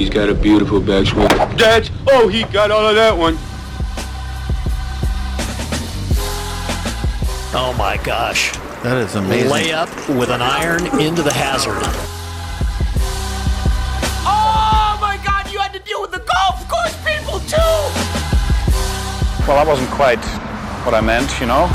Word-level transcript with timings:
He's 0.00 0.08
got 0.08 0.30
a 0.30 0.34
beautiful 0.34 0.80
backswing. 0.80 1.28
That's, 1.58 1.90
oh, 2.06 2.26
he 2.28 2.44
got 2.44 2.70
all 2.70 2.88
of 2.88 2.94
that 2.94 3.14
one. 3.14 3.36
Oh 7.52 7.74
my 7.76 7.98
gosh. 8.02 8.50
That 8.82 8.96
is 8.96 9.14
amazing. 9.16 9.50
Layup 9.50 10.18
with 10.18 10.30
an 10.30 10.40
iron 10.40 10.86
into 10.98 11.22
the 11.22 11.30
hazard. 11.30 11.82
Oh 14.24 14.96
my 15.02 15.20
god, 15.22 15.52
you 15.52 15.58
had 15.58 15.74
to 15.74 15.80
deal 15.80 16.00
with 16.00 16.12
the 16.12 16.24
golf 16.24 16.66
course 16.66 16.96
people 17.04 17.38
too! 17.40 17.58
Well, 19.46 19.62
that 19.62 19.66
wasn't 19.66 19.90
quite 19.90 20.24
what 20.86 20.94
I 20.94 21.02
meant, 21.02 21.38
you 21.38 21.46
know. 21.46 21.66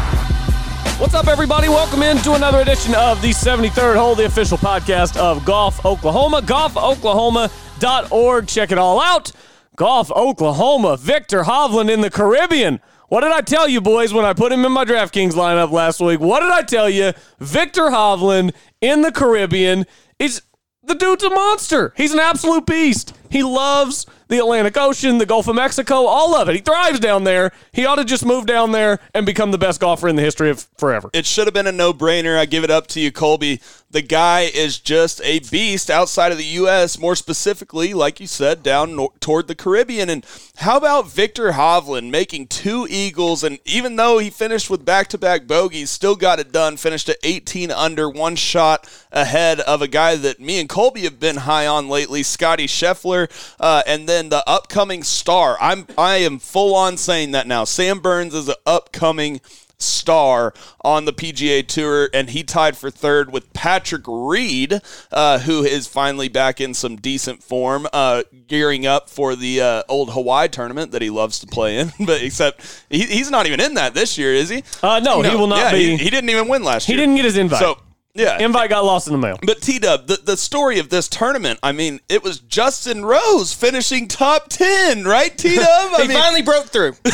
What's 0.97 1.13
up, 1.13 1.27
everybody? 1.27 1.69
Welcome 1.69 2.01
in 2.01 2.17
to 2.23 2.33
another 2.33 2.61
edition 2.61 2.95
of 2.95 3.21
the 3.21 3.29
73rd 3.29 3.97
Hole, 3.97 4.15
the 4.15 4.25
official 4.25 4.57
podcast 4.57 5.15
of 5.15 5.45
Golf 5.45 5.85
Oklahoma. 5.85 6.41
Golf 6.41 6.75
Oklahoma. 6.75 7.51
GolfOklahoma.org. 7.79 8.47
Check 8.47 8.71
it 8.71 8.77
all 8.77 8.99
out. 8.99 9.31
Golf 9.75 10.11
Oklahoma. 10.11 10.97
Viktor 10.97 11.43
Hovland 11.43 11.91
in 11.91 12.01
the 12.01 12.09
Caribbean. 12.09 12.79
What 13.07 13.21
did 13.21 13.31
I 13.31 13.41
tell 13.41 13.67
you, 13.67 13.81
boys, 13.81 14.13
when 14.13 14.25
I 14.25 14.33
put 14.33 14.51
him 14.51 14.65
in 14.65 14.71
my 14.71 14.83
DraftKings 14.83 15.33
lineup 15.33 15.71
last 15.71 15.99
week? 15.99 16.19
What 16.19 16.39
did 16.39 16.51
I 16.51 16.63
tell 16.63 16.89
you? 16.89 17.13
Viktor 17.39 17.83
Hovland 17.83 18.53
in 18.81 19.01
the 19.03 19.11
Caribbean 19.11 19.85
is 20.17 20.41
the 20.83 20.95
dude's 20.95 21.23
a 21.23 21.29
monster. 21.29 21.93
He's 21.95 22.13
an 22.13 22.19
absolute 22.19 22.65
beast. 22.65 23.13
He 23.29 23.43
loves 23.43 24.05
the 24.27 24.39
Atlantic 24.39 24.77
Ocean, 24.77 25.17
the 25.17 25.25
Gulf 25.25 25.47
of 25.47 25.55
Mexico, 25.55 26.05
all 26.05 26.35
of 26.35 26.49
it. 26.49 26.55
He 26.55 26.61
thrives 26.61 26.99
down 26.99 27.23
there. 27.23 27.51
He 27.71 27.85
ought 27.85 27.95
to 27.95 28.05
just 28.05 28.25
move 28.25 28.45
down 28.45 28.71
there 28.71 28.99
and 29.13 29.25
become 29.25 29.51
the 29.51 29.57
best 29.57 29.81
golfer 29.81 30.07
in 30.07 30.15
the 30.15 30.21
history 30.21 30.49
of 30.49 30.67
forever. 30.77 31.09
It 31.13 31.25
should 31.25 31.47
have 31.47 31.53
been 31.53 31.67
a 31.67 31.71
no 31.71 31.93
brainer. 31.93 32.37
I 32.37 32.45
give 32.45 32.63
it 32.63 32.71
up 32.71 32.87
to 32.87 32.99
you, 32.99 33.11
Colby. 33.11 33.61
The 33.95 34.01
guy 34.01 34.41
is 34.53 34.77
just 34.77 35.21
a 35.23 35.39
beast 35.39 35.89
outside 35.89 36.33
of 36.33 36.37
the 36.37 36.43
U.S., 36.43 36.99
more 36.99 37.15
specifically, 37.15 37.93
like 37.93 38.19
you 38.19 38.27
said, 38.27 38.61
down 38.61 39.07
toward 39.21 39.47
the 39.47 39.55
Caribbean. 39.55 40.09
And 40.09 40.25
how 40.57 40.75
about 40.75 41.09
Viktor 41.09 41.53
Hovland 41.53 42.09
making 42.09 42.47
two 42.47 42.85
Eagles? 42.89 43.41
And 43.41 43.57
even 43.63 43.95
though 43.95 44.17
he 44.17 44.29
finished 44.29 44.69
with 44.69 44.83
back 44.83 45.07
to 45.07 45.17
back 45.17 45.47
bogeys, 45.47 45.91
still 45.91 46.17
got 46.17 46.41
it 46.41 46.51
done, 46.51 46.75
finished 46.75 47.07
at 47.07 47.19
18 47.23 47.71
under, 47.71 48.09
one 48.09 48.35
shot 48.35 48.85
ahead 49.13 49.61
of 49.61 49.81
a 49.81 49.87
guy 49.87 50.17
that 50.17 50.41
me 50.41 50.59
and 50.59 50.67
Colby 50.67 51.03
have 51.03 51.21
been 51.21 51.37
high 51.37 51.65
on 51.65 51.87
lately, 51.87 52.21
Scottie 52.21 52.67
Scheffler. 52.67 53.31
Uh, 53.61 53.81
and 53.87 54.09
then 54.09 54.27
the 54.27 54.43
upcoming 54.45 55.03
star. 55.03 55.55
I'm 55.61 55.87
I 55.97 56.17
am 56.17 56.39
full 56.39 56.75
on 56.75 56.97
saying 56.97 57.31
that 57.31 57.47
now. 57.47 57.63
Sam 57.63 57.99
Burns 57.99 58.33
is 58.33 58.49
an 58.49 58.55
upcoming 58.65 59.39
star 59.85 60.53
on 60.81 61.05
the 61.05 61.13
PGA 61.13 61.65
Tour, 61.65 62.09
and 62.13 62.29
he 62.29 62.43
tied 62.43 62.77
for 62.77 62.89
third 62.89 63.31
with 63.31 63.51
Patrick 63.53 64.03
Reed, 64.07 64.81
uh, 65.11 65.39
who 65.39 65.63
is 65.63 65.87
finally 65.87 66.27
back 66.27 66.59
in 66.59 66.73
some 66.73 66.95
decent 66.95 67.43
form, 67.43 67.87
uh, 67.93 68.23
gearing 68.47 68.85
up 68.85 69.09
for 69.09 69.35
the 69.35 69.61
uh, 69.61 69.83
old 69.87 70.11
Hawaii 70.11 70.47
tournament 70.47 70.91
that 70.91 71.01
he 71.01 71.09
loves 71.09 71.39
to 71.39 71.47
play 71.47 71.77
in. 71.79 71.91
but 72.05 72.21
except 72.21 72.85
he, 72.89 73.03
he's 73.03 73.31
not 73.31 73.45
even 73.45 73.59
in 73.59 73.75
that 73.75 73.93
this 73.93 74.17
year, 74.17 74.33
is 74.33 74.49
he? 74.49 74.63
Uh, 74.81 74.99
no, 74.99 75.21
he 75.21 75.35
will 75.35 75.47
not 75.47 75.57
yeah, 75.57 75.71
be. 75.71 75.97
He, 75.97 76.05
he 76.05 76.09
didn't 76.09 76.29
even 76.29 76.47
win 76.47 76.63
last 76.63 76.87
year. 76.87 76.97
He 76.97 77.01
didn't 77.01 77.15
get 77.15 77.25
his 77.25 77.37
invite. 77.37 77.59
So 77.59 77.79
yeah, 78.15 78.39
Invite 78.39 78.69
got 78.69 78.83
lost 78.85 79.07
in 79.07 79.13
the 79.13 79.19
mail. 79.19 79.37
but 79.43 79.61
T 79.61 79.77
Dub, 79.77 80.07
the, 80.07 80.17
the 80.23 80.37
story 80.37 80.79
of 80.79 80.89
this 80.89 81.07
tournament, 81.07 81.59
I 81.61 81.71
mean, 81.73 81.99
it 82.09 82.23
was 82.23 82.39
Justin 82.39 83.05
Rose 83.05 83.53
finishing 83.53 84.07
top 84.07 84.47
10, 84.49 85.03
right, 85.03 85.37
T 85.37 85.55
Dub? 85.57 85.91
He 86.01 86.07
mean, 86.07 86.17
finally 86.17 86.41
broke 86.41 86.65
through. 86.67 86.93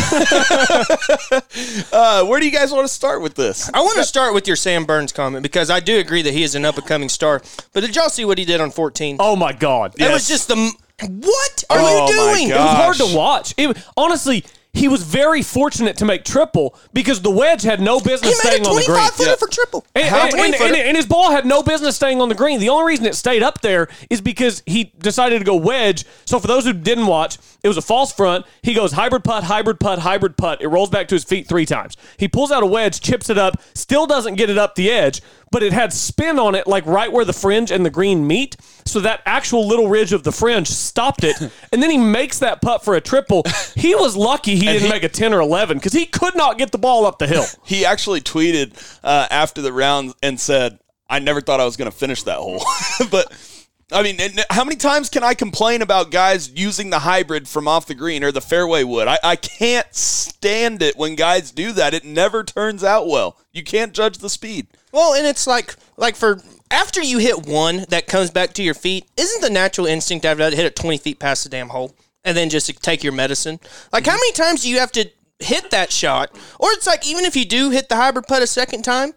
uh, 1.93 2.25
where 2.25 2.39
do 2.39 2.45
you 2.45 2.51
guys 2.51 2.71
want 2.71 2.87
to 2.87 2.93
start 2.93 3.21
with 3.21 3.35
this? 3.35 3.69
I 3.73 3.81
want 3.81 3.97
to 3.97 4.03
start 4.03 4.33
with 4.33 4.47
your 4.47 4.55
Sam 4.55 4.85
Burns 4.85 5.11
comment 5.11 5.43
because 5.43 5.69
I 5.69 5.79
do 5.79 5.97
agree 5.99 6.21
that 6.21 6.33
he 6.33 6.43
is 6.43 6.55
an 6.55 6.65
up 6.65 6.77
and 6.77 6.85
coming 6.85 7.09
star. 7.09 7.41
But 7.73 7.81
did 7.81 7.95
y'all 7.95 8.09
see 8.09 8.25
what 8.25 8.37
he 8.37 8.45
did 8.45 8.61
on 8.61 8.71
14? 8.71 9.17
Oh 9.19 9.35
my 9.35 9.53
god. 9.53 9.93
It 9.99 10.11
was 10.11 10.27
just 10.27 10.47
the. 10.47 10.55
What 11.09 11.63
are 11.71 11.79
Oh, 11.79 12.07
you 12.09 12.15
my 12.15 12.33
doing? 12.33 12.49
It 12.49 12.55
was 12.55 12.75
hard 12.75 12.95
to 12.97 13.15
watch. 13.17 13.53
It 13.57 13.75
honestly, 13.97 14.45
he 14.73 14.87
was 14.87 15.03
very 15.03 15.41
fortunate 15.41 15.97
to 15.97 16.05
make 16.05 16.23
triple 16.23 16.75
because 16.93 17.21
the 17.21 17.29
wedge 17.29 17.61
had 17.63 17.81
no 17.81 17.99
He 17.99 18.05
business 18.09 18.41
made 18.43 18.49
staying 18.51 18.65
a 18.65 18.69
on 18.69 18.75
the 18.75 18.83
green. 18.83 18.97
25 18.97 19.13
footer 19.15 19.35
for 19.37 19.47
triple. 19.49 19.85
And, 19.93 20.05
How 20.07 20.25
and- 20.27 20.33
and- 20.39 20.55
and- 20.55 20.75
and 20.75 20.95
his 20.97 21.05
ball 21.05 21.31
had 21.31 21.45
no 21.45 21.61
business 21.61 21.97
staying 21.97 22.21
on 22.21 22.29
the 22.29 22.35
green. 22.35 22.59
The 22.59 22.69
only 22.69 22.85
reason 22.87 23.05
it 23.05 23.15
stayed 23.15 23.43
up 23.43 23.61
there 23.61 23.89
is 24.09 24.21
because 24.21 24.63
he 24.65 24.93
decided 24.99 25.39
to 25.39 25.45
go 25.45 25.55
wedge. 25.55 26.05
So 26.25 26.39
for 26.39 26.47
those 26.47 26.63
who 26.63 26.71
didn't 26.71 27.07
watch, 27.07 27.37
it 27.63 27.67
was 27.67 27.75
a 27.77 27.81
false 27.81 28.13
front. 28.13 28.45
He 28.63 28.73
goes 28.73 28.93
hybrid 28.93 29.23
putt, 29.25 29.43
hybrid 29.43 29.79
putt, 29.79 29.99
hybrid 29.99 30.37
putt. 30.37 30.61
It 30.61 30.67
rolls 30.69 30.89
back 30.89 31.09
to 31.09 31.15
his 31.15 31.25
feet 31.25 31.47
three 31.49 31.65
times. 31.65 31.97
He 32.17 32.27
pulls 32.29 32.49
out 32.51 32.63
a 32.63 32.65
wedge, 32.65 33.01
chips 33.01 33.29
it 33.29 33.37
up, 33.37 33.61
still 33.73 34.07
doesn't 34.07 34.35
get 34.35 34.49
it 34.49 34.57
up 34.57 34.75
the 34.75 34.89
edge, 34.89 35.21
but 35.51 35.61
it 35.61 35.73
had 35.73 35.91
spin 35.93 36.39
on 36.39 36.55
it 36.55 36.65
like 36.65 36.85
right 36.85 37.11
where 37.11 37.25
the 37.25 37.33
fringe 37.33 37.71
and 37.71 37.85
the 37.85 37.89
green 37.89 38.25
meet. 38.25 38.55
So 38.85 39.01
that 39.01 39.21
actual 39.25 39.67
little 39.67 39.89
ridge 39.89 40.13
of 40.13 40.23
the 40.23 40.31
fringe 40.31 40.67
stopped 40.67 41.23
it. 41.23 41.39
and 41.71 41.83
then 41.83 41.91
he 41.91 41.97
makes 41.97 42.39
that 42.39 42.61
putt 42.61 42.83
for 42.83 42.95
a 42.95 43.01
triple. 43.01 43.43
He 43.75 43.93
was 43.93 44.15
lucky 44.15 44.55
he 44.55 44.61
didn't 44.65 44.83
he- 44.83 44.89
make 44.89 45.03
a 45.03 45.09
10 45.09 45.33
or 45.33 45.41
11 45.41 45.77
because 45.77 45.93
he 45.93 46.05
could 46.05 46.35
not 46.35 46.57
get 46.57 46.71
the 46.71 46.77
ball 46.77 47.05
up 47.05 47.19
the 47.19 47.27
hill. 47.27 47.45
He 47.63 47.85
actually 47.85 48.21
tweeted 48.21 48.99
uh, 49.03 49.27
after 49.29 49.61
the 49.61 49.71
round 49.71 50.13
and 50.23 50.39
said, 50.39 50.79
I 51.09 51.19
never 51.19 51.41
thought 51.41 51.59
I 51.59 51.65
was 51.65 51.77
going 51.77 51.89
to 51.91 51.95
finish 51.95 52.23
that 52.23 52.37
hole. 52.37 52.63
but. 53.11 53.31
I 53.93 54.03
mean, 54.03 54.17
how 54.49 54.63
many 54.63 54.77
times 54.77 55.09
can 55.09 55.21
I 55.21 55.33
complain 55.33 55.81
about 55.81 56.11
guys 56.11 56.49
using 56.49 56.91
the 56.91 56.99
hybrid 56.99 57.45
from 57.45 57.67
off 57.67 57.87
the 57.87 57.93
green 57.93 58.23
or 58.23 58.31
the 58.31 58.39
fairway 58.39 58.85
wood? 58.85 59.09
I, 59.09 59.19
I 59.21 59.35
can't 59.35 59.93
stand 59.93 60.81
it 60.81 60.95
when 60.95 61.15
guys 61.15 61.51
do 61.51 61.73
that. 61.73 61.93
It 61.93 62.05
never 62.05 62.45
turns 62.45 62.85
out 62.85 63.09
well. 63.09 63.37
You 63.51 63.65
can't 63.65 63.91
judge 63.91 64.19
the 64.19 64.29
speed. 64.29 64.67
Well, 64.91 65.13
and 65.13 65.25
it's 65.25 65.47
like 65.47 65.75
like 65.97 66.15
for 66.15 66.41
after 66.69 67.01
you 67.01 67.17
hit 67.17 67.45
one 67.45 67.85
that 67.89 68.07
comes 68.07 68.31
back 68.31 68.53
to 68.53 68.63
your 68.63 68.73
feet, 68.73 69.05
isn't 69.17 69.41
the 69.41 69.49
natural 69.49 69.87
instinct 69.87 70.25
after 70.25 70.43
that 70.43 70.51
to 70.51 70.55
hit 70.55 70.65
it 70.65 70.75
20 70.75 70.97
feet 70.97 71.19
past 71.19 71.43
the 71.43 71.49
damn 71.49 71.69
hole 71.69 71.93
and 72.23 72.35
then 72.35 72.49
just 72.49 72.81
take 72.81 73.03
your 73.03 73.13
medicine? 73.13 73.59
Like, 73.91 74.05
how 74.05 74.13
mm-hmm. 74.13 74.19
many 74.19 74.31
times 74.33 74.63
do 74.63 74.69
you 74.69 74.79
have 74.79 74.91
to 74.93 75.09
hit 75.39 75.71
that 75.71 75.91
shot? 75.91 76.31
Or 76.59 76.71
it's 76.71 76.87
like, 76.87 77.05
even 77.07 77.25
if 77.25 77.35
you 77.35 77.45
do 77.45 77.69
hit 77.69 77.89
the 77.89 77.95
hybrid 77.97 78.25
putt 78.27 78.41
a 78.41 78.47
second 78.47 78.83
time, 78.83 79.13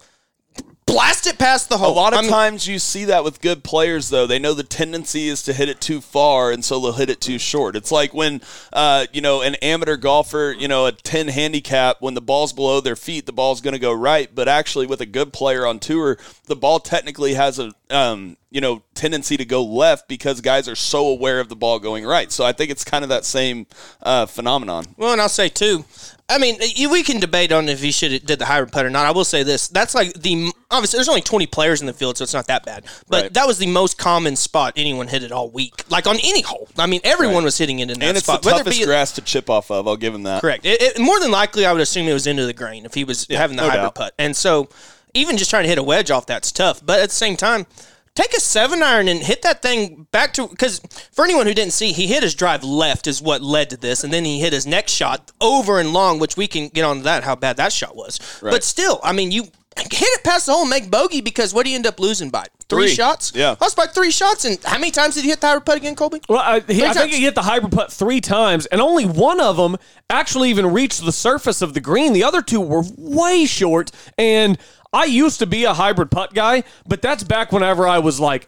blast 0.86 1.26
it 1.26 1.38
past 1.38 1.68
the 1.68 1.78
hole. 1.78 1.92
A 1.92 1.94
lot 1.94 2.12
of 2.12 2.18
I 2.18 2.22
mean, 2.22 2.30
times 2.30 2.66
you 2.68 2.78
see 2.78 3.06
that 3.06 3.24
with 3.24 3.40
good 3.40 3.64
players, 3.64 4.08
though. 4.10 4.26
They 4.26 4.38
know 4.38 4.54
the 4.54 4.62
tendency 4.62 5.28
is 5.28 5.42
to 5.44 5.52
hit 5.52 5.68
it 5.68 5.80
too 5.80 6.00
far, 6.00 6.50
and 6.50 6.64
so 6.64 6.78
they'll 6.80 6.92
hit 6.92 7.10
it 7.10 7.20
too 7.20 7.38
short. 7.38 7.76
It's 7.76 7.90
like 7.90 8.12
when, 8.12 8.40
uh, 8.72 9.06
you 9.12 9.20
know, 9.20 9.42
an 9.42 9.54
amateur 9.56 9.96
golfer, 9.96 10.54
you 10.56 10.68
know, 10.68 10.86
a 10.86 10.92
10 10.92 11.28
handicap, 11.28 12.00
when 12.00 12.14
the 12.14 12.20
ball's 12.20 12.52
below 12.52 12.80
their 12.80 12.96
feet, 12.96 13.26
the 13.26 13.32
ball's 13.32 13.60
going 13.60 13.74
to 13.74 13.80
go 13.80 13.92
right. 13.92 14.32
But 14.34 14.48
actually, 14.48 14.86
with 14.86 15.00
a 15.00 15.06
good 15.06 15.32
player 15.32 15.66
on 15.66 15.78
tour, 15.78 16.18
the 16.46 16.56
ball 16.56 16.80
technically 16.80 17.34
has 17.34 17.58
a, 17.58 17.72
um, 17.90 18.36
you 18.50 18.60
know, 18.60 18.82
tendency 18.94 19.36
to 19.36 19.44
go 19.44 19.64
left 19.64 20.08
because 20.08 20.40
guys 20.40 20.68
are 20.68 20.76
so 20.76 21.08
aware 21.08 21.40
of 21.40 21.48
the 21.48 21.56
ball 21.56 21.78
going 21.78 22.04
right. 22.04 22.30
So 22.30 22.44
I 22.44 22.52
think 22.52 22.70
it's 22.70 22.84
kind 22.84 23.02
of 23.02 23.08
that 23.08 23.24
same 23.24 23.66
uh, 24.02 24.26
phenomenon. 24.26 24.84
Well, 24.96 25.12
and 25.12 25.20
I'll 25.20 25.28
say 25.28 25.48
too. 25.48 25.84
I 26.26 26.38
mean, 26.38 26.58
we 26.90 27.02
can 27.02 27.20
debate 27.20 27.52
on 27.52 27.68
if 27.68 27.82
he 27.82 27.92
should 27.92 28.10
have 28.12 28.24
did 28.24 28.38
the 28.38 28.46
hybrid 28.46 28.72
putt 28.72 28.86
or 28.86 28.90
not. 28.90 29.04
I 29.04 29.10
will 29.10 29.26
say 29.26 29.42
this: 29.42 29.68
that's 29.68 29.94
like 29.94 30.14
the 30.14 30.50
obviously 30.70 30.96
there's 30.96 31.08
only 31.08 31.20
20 31.20 31.46
players 31.48 31.82
in 31.82 31.86
the 31.86 31.92
field, 31.92 32.16
so 32.16 32.24
it's 32.24 32.32
not 32.32 32.46
that 32.46 32.64
bad. 32.64 32.84
But 33.08 33.22
Right. 33.24 33.34
that 33.34 33.46
was 33.46 33.58
the 33.58 33.66
most 33.66 33.98
common 33.98 34.34
spot 34.36 34.72
anyone 34.76 35.06
hit 35.06 35.22
it 35.22 35.32
all 35.32 35.50
week, 35.50 35.84
like 35.90 36.06
on 36.06 36.16
any 36.16 36.40
hole. 36.40 36.68
I 36.78 36.86
mean, 36.86 37.02
everyone 37.04 37.44
was 37.44 37.58
hitting 37.58 37.80
it 37.80 37.90
in 37.90 37.98
that 37.98 38.06
And 38.06 38.16
it's 38.16 38.26
the 38.26 38.32
whether 38.42 38.58
toughest 38.64 38.78
be- 38.80 38.84
grass 38.86 39.12
to 39.12 39.20
chip 39.20 39.50
off 39.50 39.70
of. 39.70 39.86
I'll 39.86 39.96
give 39.98 40.14
him 40.14 40.22
that. 40.22 40.40
Correct. 40.40 40.64
It, 40.64 40.80
it- 40.80 40.98
more 40.98 41.20
than 41.20 41.30
likely, 41.30 41.66
I 41.66 41.72
would 41.72 41.82
assume 41.82 42.08
it 42.08 42.14
was 42.14 42.26
into 42.26 42.46
the 42.46 42.54
grain 42.54 42.86
if 42.86 42.94
he 42.94 43.04
was 43.04 43.26
having 43.28 43.56
the 43.56 43.62
no 43.64 43.68
hybrid 43.68 43.84
doubt. 43.84 43.94
putt. 43.94 44.14
And 44.18 44.34
so, 44.34 44.70
even 45.12 45.36
just 45.36 45.50
trying 45.50 45.64
to 45.64 45.68
hit 45.68 45.78
a 45.78 45.82
wedge 45.82 46.10
off 46.10 46.24
that's 46.24 46.50
tough. 46.52 46.80
But 46.84 47.00
at 47.00 47.10
the 47.10 47.14
same 47.14 47.36
time, 47.36 47.66
take 48.14 48.32
a 48.32 48.40
seven 48.40 48.82
iron 48.82 49.08
and 49.08 49.20
hit 49.20 49.42
that 49.42 49.60
thing 49.62 50.06
back 50.12 50.32
to 50.34 50.46
because 50.46 50.80
for 51.12 51.24
anyone 51.24 51.46
who 51.46 51.54
didn't 51.54 51.72
see, 51.72 51.92
he 51.92 52.06
hit 52.06 52.22
his 52.22 52.34
drive 52.34 52.62
left 52.62 53.06
is 53.06 53.20
what 53.20 53.42
led 53.42 53.70
to 53.70 53.76
this, 53.76 54.04
and 54.04 54.12
then 54.12 54.24
he 54.24 54.40
hit 54.40 54.52
his 54.52 54.66
next 54.66 54.92
shot 54.92 55.32
over 55.40 55.78
and 55.80 55.92
long, 55.92 56.18
which 56.18 56.36
we 56.36 56.46
can 56.46 56.68
get 56.68 56.84
on 56.84 57.02
that 57.02 57.24
how 57.24 57.34
bad 57.34 57.56
that 57.56 57.72
shot 57.72 57.96
was. 57.96 58.18
But 58.52 58.64
still, 58.64 59.00
I 59.02 59.12
mean, 59.12 59.30
you. 59.32 59.44
Hit 59.76 60.08
it 60.08 60.24
past 60.24 60.46
the 60.46 60.52
hole 60.52 60.62
and 60.62 60.70
make 60.70 60.90
bogey 60.90 61.20
because 61.20 61.52
what 61.52 61.64
do 61.64 61.70
you 61.70 61.76
end 61.76 61.86
up 61.86 61.98
losing 61.98 62.30
by? 62.30 62.46
Three, 62.68 62.86
Three. 62.86 62.94
shots? 62.94 63.32
Yeah. 63.34 63.56
That's 63.58 63.74
by 63.74 63.86
three 63.86 64.10
shots. 64.10 64.44
And 64.44 64.58
how 64.64 64.78
many 64.78 64.90
times 64.90 65.14
did 65.14 65.24
he 65.24 65.30
hit 65.30 65.40
the 65.40 65.48
hybrid 65.48 65.66
putt 65.66 65.76
again, 65.76 65.94
Colby? 65.96 66.20
Well, 66.28 66.38
I, 66.38 66.60
he, 66.60 66.84
I 66.84 66.92
think 66.92 67.12
he 67.12 67.22
hit 67.22 67.34
the 67.34 67.42
hybrid 67.42 67.72
putt 67.72 67.92
three 67.92 68.20
times, 68.20 68.66
and 68.66 68.80
only 68.80 69.04
one 69.04 69.40
of 69.40 69.56
them 69.56 69.76
actually 70.08 70.50
even 70.50 70.72
reached 70.72 71.04
the 71.04 71.12
surface 71.12 71.60
of 71.60 71.74
the 71.74 71.80
green. 71.80 72.12
The 72.12 72.24
other 72.24 72.40
two 72.42 72.60
were 72.60 72.82
way 72.96 73.44
short. 73.44 73.90
And 74.16 74.58
I 74.92 75.04
used 75.04 75.40
to 75.40 75.46
be 75.46 75.64
a 75.64 75.74
hybrid 75.74 76.10
putt 76.10 76.34
guy, 76.34 76.62
but 76.86 77.02
that's 77.02 77.24
back 77.24 77.52
whenever 77.52 77.86
I 77.86 77.98
was 77.98 78.20
like 78.20 78.46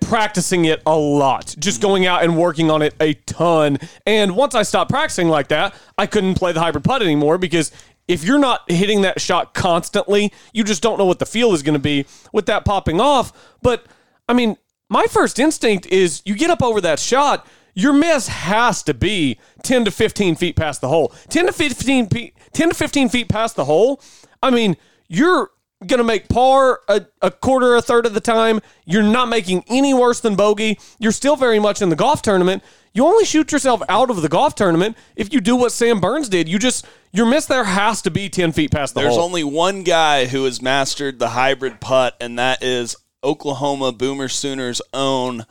practicing 0.00 0.64
it 0.64 0.82
a 0.86 0.96
lot, 0.96 1.54
just 1.58 1.80
going 1.80 2.06
out 2.06 2.22
and 2.22 2.36
working 2.36 2.70
on 2.70 2.82
it 2.82 2.94
a 3.00 3.14
ton. 3.14 3.78
And 4.06 4.36
once 4.36 4.54
I 4.54 4.62
stopped 4.62 4.90
practicing 4.90 5.28
like 5.28 5.48
that, 5.48 5.74
I 5.98 6.06
couldn't 6.06 6.34
play 6.34 6.52
the 6.52 6.60
hybrid 6.60 6.84
putt 6.84 7.02
anymore 7.02 7.38
because 7.38 7.72
if 8.08 8.24
you're 8.24 8.38
not 8.38 8.70
hitting 8.70 9.02
that 9.02 9.20
shot 9.20 9.54
constantly, 9.54 10.32
you 10.52 10.64
just 10.64 10.82
don't 10.82 10.98
know 10.98 11.04
what 11.04 11.18
the 11.18 11.26
feel 11.26 11.52
is 11.52 11.62
going 11.62 11.74
to 11.74 11.80
be 11.80 12.06
with 12.32 12.46
that 12.46 12.64
popping 12.64 13.00
off. 13.00 13.32
But 13.62 13.86
I 14.28 14.32
mean, 14.32 14.56
my 14.88 15.06
first 15.06 15.38
instinct 15.38 15.86
is 15.86 16.22
you 16.24 16.34
get 16.34 16.50
up 16.50 16.62
over 16.62 16.80
that 16.80 16.98
shot, 16.98 17.46
your 17.74 17.92
miss 17.92 18.28
has 18.28 18.82
to 18.82 18.94
be 18.94 19.38
10 19.62 19.86
to 19.86 19.90
15 19.90 20.36
feet 20.36 20.56
past 20.56 20.80
the 20.80 20.88
hole. 20.88 21.14
10 21.30 21.46
to 21.46 21.52
15 21.52 22.08
feet, 22.08 22.36
10 22.52 22.68
to 22.70 22.74
15 22.74 23.08
feet 23.08 23.28
past 23.28 23.56
the 23.56 23.64
hole. 23.64 24.00
I 24.42 24.50
mean, 24.50 24.76
you're 25.08 25.50
going 25.86 25.98
to 25.98 26.04
make 26.04 26.28
par 26.28 26.80
a, 26.88 27.06
a 27.20 27.30
quarter, 27.30 27.74
a 27.76 27.82
third 27.82 28.06
of 28.06 28.14
the 28.14 28.20
time. 28.20 28.60
You're 28.84 29.02
not 29.02 29.28
making 29.28 29.64
any 29.68 29.94
worse 29.94 30.20
than 30.20 30.36
bogey. 30.36 30.78
You're 30.98 31.12
still 31.12 31.36
very 31.36 31.58
much 31.58 31.82
in 31.82 31.88
the 31.88 31.96
golf 31.96 32.22
tournament. 32.22 32.62
You 32.94 33.06
only 33.06 33.24
shoot 33.24 33.52
yourself 33.52 33.82
out 33.88 34.10
of 34.10 34.20
the 34.20 34.28
golf 34.28 34.54
tournament 34.54 34.96
if 35.16 35.32
you 35.32 35.40
do 35.40 35.56
what 35.56 35.72
Sam 35.72 35.98
Burns 36.00 36.28
did. 36.28 36.48
You 36.48 36.58
just 36.58 36.86
your 37.12 37.26
miss 37.26 37.46
there 37.46 37.64
has 37.64 38.02
to 38.02 38.10
be 38.10 38.28
ten 38.28 38.52
feet 38.52 38.70
past 38.70 38.94
the 38.94 39.00
There's 39.00 39.14
hole. 39.14 39.24
only 39.24 39.44
one 39.44 39.82
guy 39.82 40.26
who 40.26 40.44
has 40.44 40.60
mastered 40.60 41.18
the 41.18 41.30
hybrid 41.30 41.80
putt, 41.80 42.16
and 42.20 42.38
that 42.38 42.62
is 42.62 42.96
Oklahoma 43.24 43.92
Boomer 43.92 44.28
Sooners' 44.28 44.82
own 44.92 45.46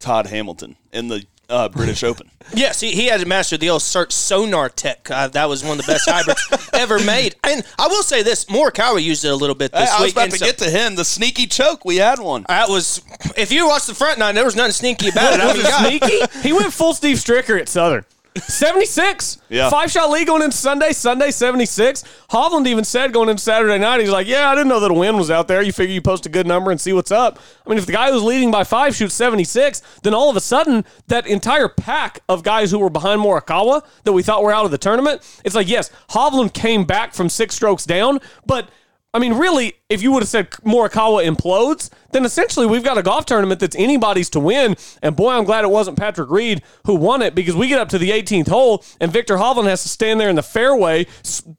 Todd 0.00 0.28
Hamilton 0.28 0.76
in 0.92 1.08
the 1.08 1.26
uh, 1.48 1.68
British 1.68 2.02
Open. 2.10 2.30
Yes, 2.54 2.80
he, 2.80 2.92
he 2.92 3.06
had 3.06 3.20
to 3.20 3.26
master 3.26 3.56
the 3.56 3.70
old 3.70 3.82
search 3.82 4.12
sonar 4.12 4.68
tech. 4.68 5.10
Uh, 5.10 5.26
that 5.28 5.48
was 5.48 5.64
one 5.64 5.78
of 5.80 5.86
the 5.86 5.92
best 5.92 6.08
hybrids 6.08 6.68
ever 6.72 6.98
made. 7.02 7.34
And 7.42 7.64
I 7.78 7.88
will 7.88 8.02
say 8.04 8.22
this: 8.22 8.44
Morikawa 8.46 9.02
used 9.02 9.24
it 9.24 9.28
a 9.28 9.34
little 9.36 9.56
bit 9.56 9.72
this 9.72 9.90
I 9.90 10.00
was 10.00 10.08
week. 10.08 10.14
about 10.14 10.30
to 10.30 10.38
so- 10.38 10.46
get 10.46 10.58
to 10.58 10.70
him. 10.70 10.94
The 10.94 11.04
sneaky 11.04 11.46
choke, 11.46 11.84
we 11.84 11.96
had 11.96 12.18
one. 12.20 12.44
That 12.48 12.68
was 12.68 13.02
if 13.36 13.50
you 13.50 13.66
watched 13.66 13.88
the 13.88 13.94
front 13.94 14.18
nine, 14.18 14.34
there 14.34 14.44
was 14.44 14.54
nothing 14.56 14.72
sneaky 14.72 15.08
about 15.08 15.34
it. 15.34 15.40
I 15.40 15.46
was 15.46 15.56
mean, 15.56 15.66
it 15.66 16.02
sneaky? 16.04 16.38
He 16.46 16.52
went 16.52 16.72
full 16.72 16.94
Steve 16.94 17.16
Stricker 17.16 17.60
at 17.60 17.68
Southern. 17.68 18.04
76. 18.40 19.38
Yeah. 19.48 19.70
Five 19.70 19.90
shot 19.90 20.10
lead 20.10 20.26
going 20.26 20.42
into 20.42 20.56
Sunday, 20.56 20.92
Sunday 20.92 21.30
76. 21.30 22.04
Hovland 22.30 22.66
even 22.66 22.84
said 22.84 23.12
going 23.12 23.28
into 23.28 23.42
Saturday 23.42 23.78
night, 23.78 24.00
he's 24.00 24.10
like, 24.10 24.26
Yeah, 24.26 24.50
I 24.50 24.54
didn't 24.54 24.68
know 24.68 24.80
that 24.80 24.90
a 24.90 24.94
win 24.94 25.16
was 25.16 25.30
out 25.30 25.48
there. 25.48 25.62
You 25.62 25.72
figure 25.72 25.94
you 25.94 26.02
post 26.02 26.26
a 26.26 26.28
good 26.28 26.46
number 26.46 26.70
and 26.70 26.80
see 26.80 26.92
what's 26.92 27.10
up. 27.10 27.38
I 27.66 27.70
mean, 27.70 27.78
if 27.78 27.86
the 27.86 27.92
guy 27.92 28.10
who's 28.10 28.22
leading 28.22 28.50
by 28.50 28.64
five 28.64 28.94
shoots 28.94 29.14
76, 29.14 29.82
then 30.02 30.14
all 30.14 30.30
of 30.30 30.36
a 30.36 30.40
sudden, 30.40 30.84
that 31.08 31.26
entire 31.26 31.68
pack 31.68 32.20
of 32.28 32.42
guys 32.42 32.70
who 32.70 32.78
were 32.78 32.90
behind 32.90 33.20
Morikawa 33.20 33.82
that 34.04 34.12
we 34.12 34.22
thought 34.22 34.42
were 34.42 34.52
out 34.52 34.64
of 34.64 34.70
the 34.70 34.78
tournament, 34.78 35.22
it's 35.44 35.54
like, 35.54 35.68
yes, 35.68 35.90
Hovland 36.10 36.52
came 36.52 36.84
back 36.84 37.14
from 37.14 37.28
six 37.28 37.54
strokes 37.54 37.84
down, 37.84 38.20
but 38.44 38.68
I 39.16 39.18
mean, 39.18 39.32
really, 39.32 39.72
if 39.88 40.02
you 40.02 40.12
would 40.12 40.22
have 40.22 40.28
said 40.28 40.50
Morikawa 40.50 41.26
implodes, 41.26 41.88
then 42.12 42.26
essentially 42.26 42.66
we've 42.66 42.84
got 42.84 42.98
a 42.98 43.02
golf 43.02 43.24
tournament 43.24 43.60
that's 43.60 43.74
anybody's 43.74 44.28
to 44.28 44.40
win. 44.40 44.76
And 45.00 45.16
boy, 45.16 45.30
I'm 45.30 45.44
glad 45.44 45.64
it 45.64 45.70
wasn't 45.70 45.96
Patrick 45.96 46.28
Reed 46.28 46.62
who 46.84 46.96
won 46.96 47.22
it 47.22 47.34
because 47.34 47.56
we 47.56 47.66
get 47.66 47.80
up 47.80 47.88
to 47.88 47.98
the 47.98 48.10
18th 48.10 48.48
hole 48.48 48.84
and 49.00 49.10
Viktor 49.10 49.36
Hovland 49.36 49.68
has 49.68 49.82
to 49.84 49.88
stand 49.88 50.20
there 50.20 50.28
in 50.28 50.36
the 50.36 50.42
fairway 50.42 51.06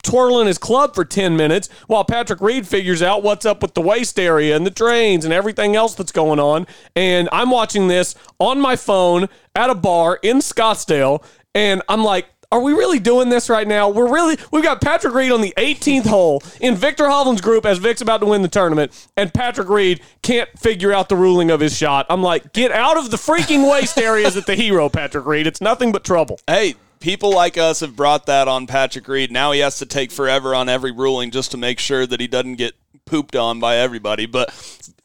twirling 0.03 0.45
his 0.45 0.59
club 0.59 0.93
for 0.93 1.03
10 1.03 1.35
minutes 1.35 1.67
while 1.87 2.03
Patrick 2.05 2.41
Reed 2.41 2.67
figures 2.67 3.01
out 3.01 3.23
what's 3.23 3.43
up 3.43 3.63
with 3.63 3.73
the 3.73 3.81
waste 3.81 4.19
area 4.19 4.55
and 4.55 4.63
the 4.63 4.69
drains 4.69 5.25
and 5.25 5.33
everything 5.33 5.75
else 5.75 5.95
that's 5.95 6.11
going 6.11 6.39
on. 6.39 6.67
And 6.95 7.27
I'm 7.31 7.49
watching 7.49 7.87
this 7.87 8.13
on 8.37 8.61
my 8.61 8.75
phone 8.75 9.29
at 9.55 9.71
a 9.71 9.75
bar 9.75 10.19
in 10.21 10.37
Scottsdale 10.41 11.25
and 11.55 11.81
I'm 11.89 12.03
like, 12.03 12.27
are 12.51 12.61
we 12.61 12.71
really 12.71 12.99
doing 12.99 13.29
this 13.29 13.49
right 13.49 13.67
now? 13.67 13.89
We're 13.89 14.11
really 14.11 14.37
we've 14.51 14.63
got 14.63 14.79
Patrick 14.81 15.13
Reed 15.13 15.31
on 15.31 15.41
the 15.41 15.53
18th 15.57 16.05
hole 16.05 16.41
in 16.61 16.75
Viktor 16.75 17.05
Hovland's 17.05 17.41
group 17.41 17.65
as 17.65 17.77
Vic's 17.77 18.01
about 18.01 18.19
to 18.19 18.25
win 18.25 18.41
the 18.41 18.47
tournament, 18.47 19.07
and 19.17 19.33
Patrick 19.33 19.67
Reed 19.67 20.01
can't 20.21 20.49
figure 20.57 20.93
out 20.93 21.09
the 21.09 21.17
ruling 21.17 21.51
of 21.51 21.59
his 21.59 21.75
shot. 21.75 22.05
I'm 22.09 22.23
like, 22.23 22.53
get 22.53 22.71
out 22.71 22.97
of 22.97 23.11
the 23.11 23.17
freaking 23.17 23.69
waste 23.69 23.97
areas 23.97 24.37
at 24.37 24.45
the 24.45 24.55
hero, 24.55 24.87
Patrick 24.87 25.25
Reed. 25.25 25.45
It's 25.45 25.61
nothing 25.61 25.91
but 25.91 26.05
trouble. 26.05 26.39
Hey, 26.47 26.75
people 27.01 27.31
like 27.33 27.57
us 27.57 27.81
have 27.81 27.95
brought 27.97 28.27
that 28.27 28.47
on 28.47 28.65
Patrick 28.65 29.07
Reed. 29.07 29.29
Now 29.29 29.51
he 29.51 29.59
has 29.59 29.77
to 29.79 29.85
take 29.85 30.11
forever 30.11 30.55
on 30.55 30.69
every 30.69 30.91
ruling 30.91 31.31
just 31.31 31.51
to 31.51 31.57
make 31.57 31.79
sure 31.79 32.07
that 32.07 32.21
he 32.21 32.27
doesn't 32.27 32.55
get 32.55 32.75
pooped 33.07 33.35
on 33.35 33.59
by 33.59 33.77
everybody. 33.77 34.25
But 34.25 34.51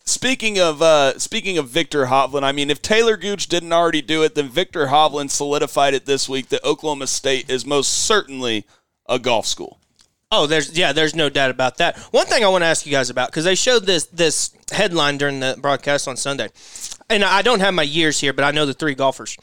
speaking 0.04 0.58
of 0.58 0.82
uh, 0.82 1.18
speaking 1.18 1.58
of 1.58 1.68
Viktor 1.68 2.06
Hovland, 2.06 2.42
I 2.42 2.52
mean, 2.52 2.70
if 2.70 2.82
Taylor 2.82 3.16
Gooch 3.16 3.48
didn't 3.48 3.72
already 3.72 4.02
do 4.02 4.22
it, 4.22 4.34
then 4.34 4.48
Viktor 4.48 4.86
Hovland 4.86 5.30
solidified 5.30 5.94
it 5.94 6.06
this 6.06 6.28
week 6.28 6.48
that 6.48 6.64
Oklahoma 6.64 7.06
State 7.06 7.48
is 7.48 7.64
most 7.64 7.92
certainly 8.06 8.66
a 9.08 9.18
golf 9.18 9.46
school. 9.46 9.78
Oh, 10.30 10.46
there's 10.46 10.76
yeah, 10.76 10.92
there's 10.92 11.14
no 11.14 11.28
doubt 11.28 11.50
about 11.50 11.78
that. 11.78 11.98
One 12.10 12.26
thing 12.26 12.44
I 12.44 12.48
want 12.48 12.62
to 12.62 12.66
ask 12.66 12.86
you 12.86 12.92
guys 12.92 13.10
about 13.10 13.28
because 13.28 13.44
they 13.44 13.54
showed 13.54 13.84
this 13.84 14.06
this 14.06 14.54
headline 14.70 15.18
during 15.18 15.40
the 15.40 15.56
broadcast 15.60 16.08
on 16.08 16.16
Sunday, 16.16 16.48
and 17.10 17.22
I 17.22 17.42
don't 17.42 17.60
have 17.60 17.74
my 17.74 17.82
years 17.82 18.20
here, 18.20 18.32
but 18.32 18.44
I 18.44 18.50
know 18.50 18.64
the 18.64 18.74
three 18.74 18.94
golfers. 18.94 19.36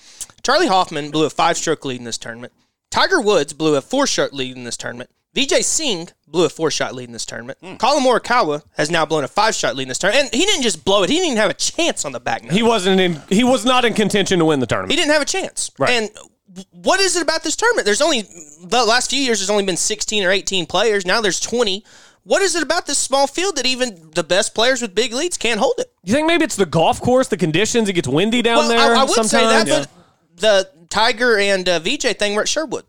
Charley 0.43 0.67
Hoffman 0.67 1.11
blew 1.11 1.25
a 1.25 1.29
five 1.29 1.57
stroke 1.57 1.85
lead 1.85 1.99
in 1.99 2.05
this 2.05 2.17
tournament. 2.17 2.53
Tiger 2.89 3.21
Woods 3.21 3.53
blew 3.53 3.75
a 3.75 3.81
four 3.81 4.07
shot 4.07 4.33
lead 4.33 4.57
in 4.57 4.63
this 4.63 4.77
tournament. 4.77 5.11
Vijay 5.35 5.63
Singh 5.63 6.09
blew 6.27 6.45
a 6.45 6.49
four 6.49 6.71
shot 6.71 6.95
lead 6.95 7.05
in 7.05 7.13
this 7.13 7.25
tournament. 7.25 7.59
Collin 7.79 8.03
Morikawa 8.03 8.63
has 8.77 8.89
now 8.89 9.05
blown 9.05 9.23
a 9.23 9.27
five 9.27 9.55
shot 9.55 9.75
lead 9.75 9.83
in 9.83 9.89
this 9.89 9.99
tournament, 9.99 10.29
and 10.31 10.39
he 10.39 10.45
didn't 10.45 10.63
just 10.63 10.83
blow 10.83 11.03
it; 11.03 11.09
he 11.09 11.17
didn't 11.17 11.27
even 11.27 11.37
have 11.37 11.51
a 11.51 11.55
chance 11.55 12.05
on 12.05 12.11
the 12.11 12.19
back 12.19 12.43
nine. 12.43 12.53
He 12.53 12.63
wasn't 12.63 12.99
in. 12.99 13.21
He 13.29 13.43
was 13.43 13.65
not 13.65 13.85
in 13.85 13.93
contention 13.93 14.39
to 14.39 14.45
win 14.45 14.59
the 14.59 14.65
tournament. 14.65 14.91
He 14.91 14.97
didn't 14.97 15.11
have 15.11 15.21
a 15.21 15.25
chance. 15.25 15.71
Right. 15.77 15.91
And 15.91 16.09
what 16.71 16.99
is 16.99 17.15
it 17.15 17.23
about 17.23 17.43
this 17.43 17.55
tournament? 17.55 17.85
There's 17.85 18.01
only 18.01 18.23
the 18.63 18.83
last 18.85 19.09
few 19.09 19.21
years. 19.21 19.39
There's 19.39 19.49
only 19.49 19.65
been 19.65 19.77
16 19.77 20.23
or 20.23 20.31
18 20.31 20.65
players. 20.65 21.05
Now 21.05 21.21
there's 21.21 21.39
20. 21.39 21.83
What 22.23 22.41
is 22.41 22.55
it 22.55 22.63
about 22.63 22.85
this 22.85 22.97
small 22.97 23.27
field 23.27 23.55
that 23.55 23.65
even 23.65 24.11
the 24.13 24.23
best 24.23 24.53
players 24.53 24.81
with 24.81 24.93
big 24.93 25.13
leads 25.13 25.37
can't 25.37 25.59
hold 25.59 25.75
it? 25.77 25.91
You 26.03 26.13
think 26.13 26.27
maybe 26.27 26.43
it's 26.43 26.55
the 26.55 26.65
golf 26.65 27.01
course, 27.01 27.27
the 27.27 27.37
conditions? 27.37 27.87
It 27.87 27.93
gets 27.93 28.07
windy 28.07 28.41
down 28.41 28.57
well, 28.57 28.69
there. 28.69 28.95
I, 28.95 29.01
I 29.01 29.03
would 29.03 29.11
say 29.11 29.23
sometimes? 29.23 29.69
that, 29.69 29.89
but 30.35 30.41
the 30.41 30.85
Tiger 30.89 31.37
and 31.37 31.67
uh, 31.67 31.79
Vijay 31.79 32.17
thing 32.17 32.35
were 32.35 32.41
at 32.41 32.49
Sherwood. 32.49 32.85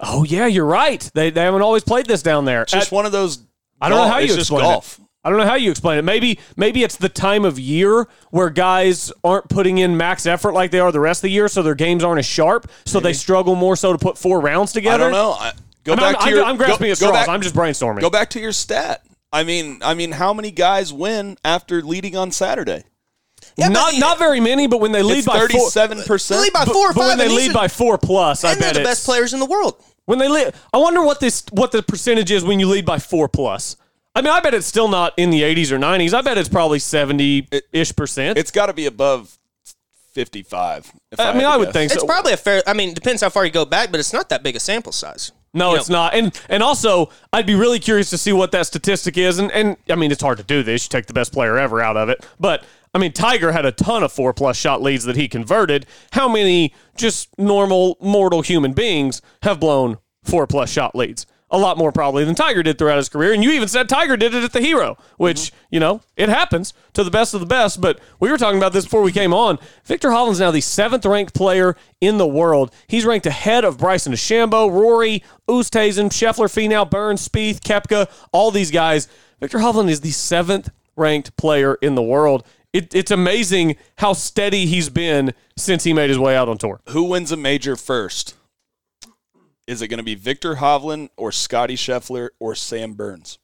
Oh 0.00 0.24
yeah, 0.24 0.46
you're 0.46 0.66
right. 0.66 1.00
They 1.14 1.30
they 1.30 1.42
haven't 1.42 1.62
always 1.62 1.84
played 1.84 2.06
this 2.06 2.22
down 2.22 2.44
there. 2.44 2.62
It's 2.62 2.72
just 2.72 2.88
At- 2.88 2.94
one 2.94 3.06
of 3.06 3.12
those. 3.12 3.40
I 3.80 3.88
don't 3.88 3.98
know 3.98 4.08
how 4.08 4.18
you 4.18 4.26
it's 4.26 4.36
explain 4.36 4.62
golf. 4.62 4.98
it. 4.98 5.04
I 5.22 5.28
don't 5.28 5.38
know 5.38 5.46
how 5.46 5.56
you 5.56 5.70
explain 5.70 5.98
it. 5.98 6.02
Maybe 6.02 6.38
maybe 6.56 6.82
it's 6.84 6.96
the 6.96 7.08
time 7.08 7.44
of 7.44 7.58
year 7.58 8.06
where 8.30 8.48
guys 8.48 9.12
aren't 9.24 9.48
putting 9.48 9.78
in 9.78 9.96
max 9.96 10.24
effort 10.24 10.52
like 10.52 10.70
they 10.70 10.78
are 10.78 10.92
the 10.92 11.00
rest 11.00 11.18
of 11.18 11.22
the 11.22 11.30
year, 11.30 11.48
so 11.48 11.62
their 11.62 11.74
games 11.74 12.04
aren't 12.04 12.20
as 12.20 12.26
sharp, 12.26 12.70
so 12.84 13.00
they 13.00 13.10
mm-hmm. 13.10 13.16
struggle 13.16 13.54
more 13.56 13.74
so 13.74 13.92
to 13.92 13.98
put 13.98 14.16
four 14.16 14.40
rounds 14.40 14.72
together. 14.72 15.06
I 15.06 15.10
don't 15.10 15.12
know. 15.12 15.32
I, 15.32 15.52
go 15.84 15.92
I'm, 15.92 15.98
back 15.98 16.16
I'm, 16.20 16.28
to 16.28 16.30
your. 16.30 16.44
I'm 16.44 16.56
grasping 16.56 16.86
go, 16.86 16.90
at 16.92 16.96
straws. 16.98 17.12
back- 17.12 17.28
I'm 17.28 17.42
just 17.42 17.54
brainstorming. 17.54 18.00
Go 18.02 18.10
back 18.10 18.30
to 18.30 18.40
your 18.40 18.52
stat. 18.52 19.04
I 19.32 19.42
mean, 19.42 19.80
I 19.82 19.94
mean, 19.94 20.12
how 20.12 20.32
many 20.32 20.52
guys 20.52 20.92
win 20.92 21.36
after 21.44 21.82
leading 21.82 22.16
on 22.16 22.30
Saturday? 22.30 22.84
Yeah, 23.56 23.68
not 23.68 23.92
but- 23.92 23.98
not 23.98 24.18
very 24.18 24.40
many, 24.40 24.66
but 24.66 24.80
when 24.80 24.92
they 24.92 25.02
lead 25.02 25.24
by 25.24 25.38
four, 25.38 25.48
thirty-seven 25.48 25.98
They 25.98 26.04
percent. 26.04 26.42
lead 26.42 26.52
by 26.52 26.64
but, 26.64 26.72
four 26.74 26.90
or 26.90 26.92
but 26.92 27.00
five. 27.00 27.08
when 27.08 27.18
they 27.18 27.28
lead 27.28 27.50
are- 27.50 27.54
by 27.54 27.68
four 27.68 27.96
plus, 27.98 28.44
I 28.44 28.52
and 28.52 28.60
they're 28.60 28.68
bet 28.68 28.74
the 28.74 28.80
it's 28.82 28.88
best 28.90 29.04
players 29.06 29.32
in 29.32 29.40
the 29.40 29.46
world. 29.46 29.82
when 30.04 30.18
they 30.18 30.28
lead. 30.28 30.52
I 30.72 30.78
wonder 30.78 31.02
what 31.02 31.20
this 31.20 31.42
what 31.52 31.72
the 31.72 31.82
percentage 31.82 32.30
is 32.30 32.44
when 32.44 32.60
you 32.60 32.68
lead 32.68 32.84
by 32.84 32.98
four 32.98 33.28
plus. 33.28 33.76
I 34.14 34.22
mean, 34.22 34.32
I 34.32 34.40
bet 34.40 34.54
it's 34.54 34.66
still 34.66 34.88
not 34.88 35.12
in 35.18 35.28
the 35.30 35.42
80s 35.42 35.70
or 35.72 35.78
90s. 35.78 36.14
I 36.14 36.22
bet 36.22 36.38
it's 36.38 36.48
probably 36.48 36.78
70 36.78 37.48
ish 37.72 37.94
percent. 37.94 38.38
It's 38.38 38.50
got 38.50 38.66
to 38.66 38.72
be 38.72 38.86
above 38.86 39.36
fifty-five. 40.12 40.90
If 41.12 41.20
I 41.20 41.30
I, 41.30 41.34
mean, 41.34 41.44
I 41.44 41.56
would 41.56 41.66
guess. 41.66 41.72
think 41.74 41.90
so. 41.92 41.96
It's 41.96 42.04
probably 42.04 42.32
a 42.32 42.36
fair. 42.36 42.62
I 42.66 42.72
mean, 42.72 42.94
depends 42.94 43.22
how 43.22 43.28
far 43.30 43.44
you 43.44 43.50
go 43.50 43.64
back, 43.64 43.90
but 43.90 44.00
it's 44.00 44.12
not 44.12 44.28
that 44.30 44.42
big 44.42 44.56
a 44.56 44.60
sample 44.60 44.92
size. 44.92 45.32
No, 45.52 45.72
You 45.72 45.76
it's 45.78 45.88
know- 45.88 45.96
not. 45.96 46.14
And 46.14 46.38
and 46.48 46.62
also, 46.62 47.10
I'd 47.32 47.46
be 47.46 47.54
really 47.54 47.78
curious 47.78 48.10
to 48.10 48.18
see 48.18 48.32
what 48.32 48.52
that 48.52 48.66
statistic 48.66 49.16
is. 49.18 49.38
And 49.38 49.50
and 49.52 49.76
I 49.90 49.94
mean, 49.94 50.12
it's 50.12 50.22
hard 50.22 50.38
to 50.38 50.44
do 50.44 50.62
this. 50.62 50.84
You 50.84 50.88
take 50.90 51.06
the 51.06 51.12
best 51.14 51.32
player 51.32 51.58
ever 51.58 51.80
out 51.82 51.96
of 51.96 52.08
it. 52.08 52.24
But 52.40 52.64
I 52.96 52.98
mean, 52.98 53.12
Tiger 53.12 53.52
had 53.52 53.66
a 53.66 53.72
ton 53.72 54.02
of 54.02 54.10
four 54.10 54.32
plus 54.32 54.56
shot 54.56 54.80
leads 54.80 55.04
that 55.04 55.16
he 55.16 55.28
converted. 55.28 55.84
How 56.12 56.30
many 56.30 56.72
just 56.96 57.28
normal 57.38 57.98
mortal 58.00 58.40
human 58.40 58.72
beings 58.72 59.20
have 59.42 59.60
blown 59.60 59.98
four 60.24 60.46
plus 60.46 60.70
shot 60.70 60.96
leads? 60.96 61.26
A 61.50 61.58
lot 61.58 61.76
more 61.76 61.92
probably 61.92 62.24
than 62.24 62.34
Tiger 62.34 62.62
did 62.62 62.78
throughout 62.78 62.96
his 62.96 63.10
career. 63.10 63.34
And 63.34 63.44
you 63.44 63.50
even 63.50 63.68
said 63.68 63.90
Tiger 63.90 64.16
did 64.16 64.34
it 64.34 64.44
at 64.44 64.54
the 64.54 64.62
Hero, 64.62 64.96
which, 65.18 65.36
mm-hmm. 65.36 65.56
you 65.72 65.78
know, 65.78 66.00
it 66.16 66.30
happens 66.30 66.72
to 66.94 67.04
the 67.04 67.10
best 67.10 67.34
of 67.34 67.40
the 67.40 67.46
best. 67.46 67.82
But 67.82 68.00
we 68.18 68.30
were 68.30 68.38
talking 68.38 68.56
about 68.56 68.72
this 68.72 68.86
before 68.86 69.02
we 69.02 69.12
came 69.12 69.34
on. 69.34 69.58
Viktor 69.84 70.08
Hovland's 70.08 70.40
now 70.40 70.50
the 70.50 70.62
seventh 70.62 71.04
ranked 71.04 71.34
player 71.34 71.76
in 72.00 72.16
the 72.16 72.26
world. 72.26 72.72
He's 72.86 73.04
ranked 73.04 73.26
ahead 73.26 73.62
of 73.66 73.76
Bryson 73.76 74.14
DeChambeau, 74.14 74.72
Rory, 74.72 75.22
Oosthuizen, 75.46 76.08
Scheffler, 76.08 76.48
Finau, 76.48 76.88
Burns, 76.88 77.28
Spieth, 77.28 77.60
Koepka, 77.60 78.10
all 78.32 78.50
these 78.50 78.70
guys. 78.70 79.06
Viktor 79.38 79.58
Hovland 79.58 79.90
is 79.90 80.00
the 80.00 80.12
seventh 80.12 80.70
ranked 80.96 81.36
player 81.36 81.74
in 81.82 81.94
the 81.94 82.02
world. 82.02 82.42
It, 82.72 82.94
it's 82.94 83.10
amazing 83.10 83.76
how 83.98 84.12
steady 84.12 84.66
he's 84.66 84.88
been 84.88 85.32
since 85.56 85.84
he 85.84 85.92
made 85.92 86.10
his 86.10 86.18
way 86.18 86.36
out 86.36 86.48
on 86.48 86.58
tour. 86.58 86.80
Who 86.90 87.04
wins 87.04 87.32
a 87.32 87.36
major 87.36 87.76
first? 87.76 88.34
Is 89.66 89.82
it 89.82 89.88
going 89.88 89.98
to 89.98 90.04
be 90.04 90.14
Viktor 90.14 90.56
Hovland 90.56 91.08
or 91.16 91.32
Scottie 91.32 91.76
Scheffler 91.76 92.30
or 92.38 92.54
Sam 92.54 92.92
Burns? 92.92 93.38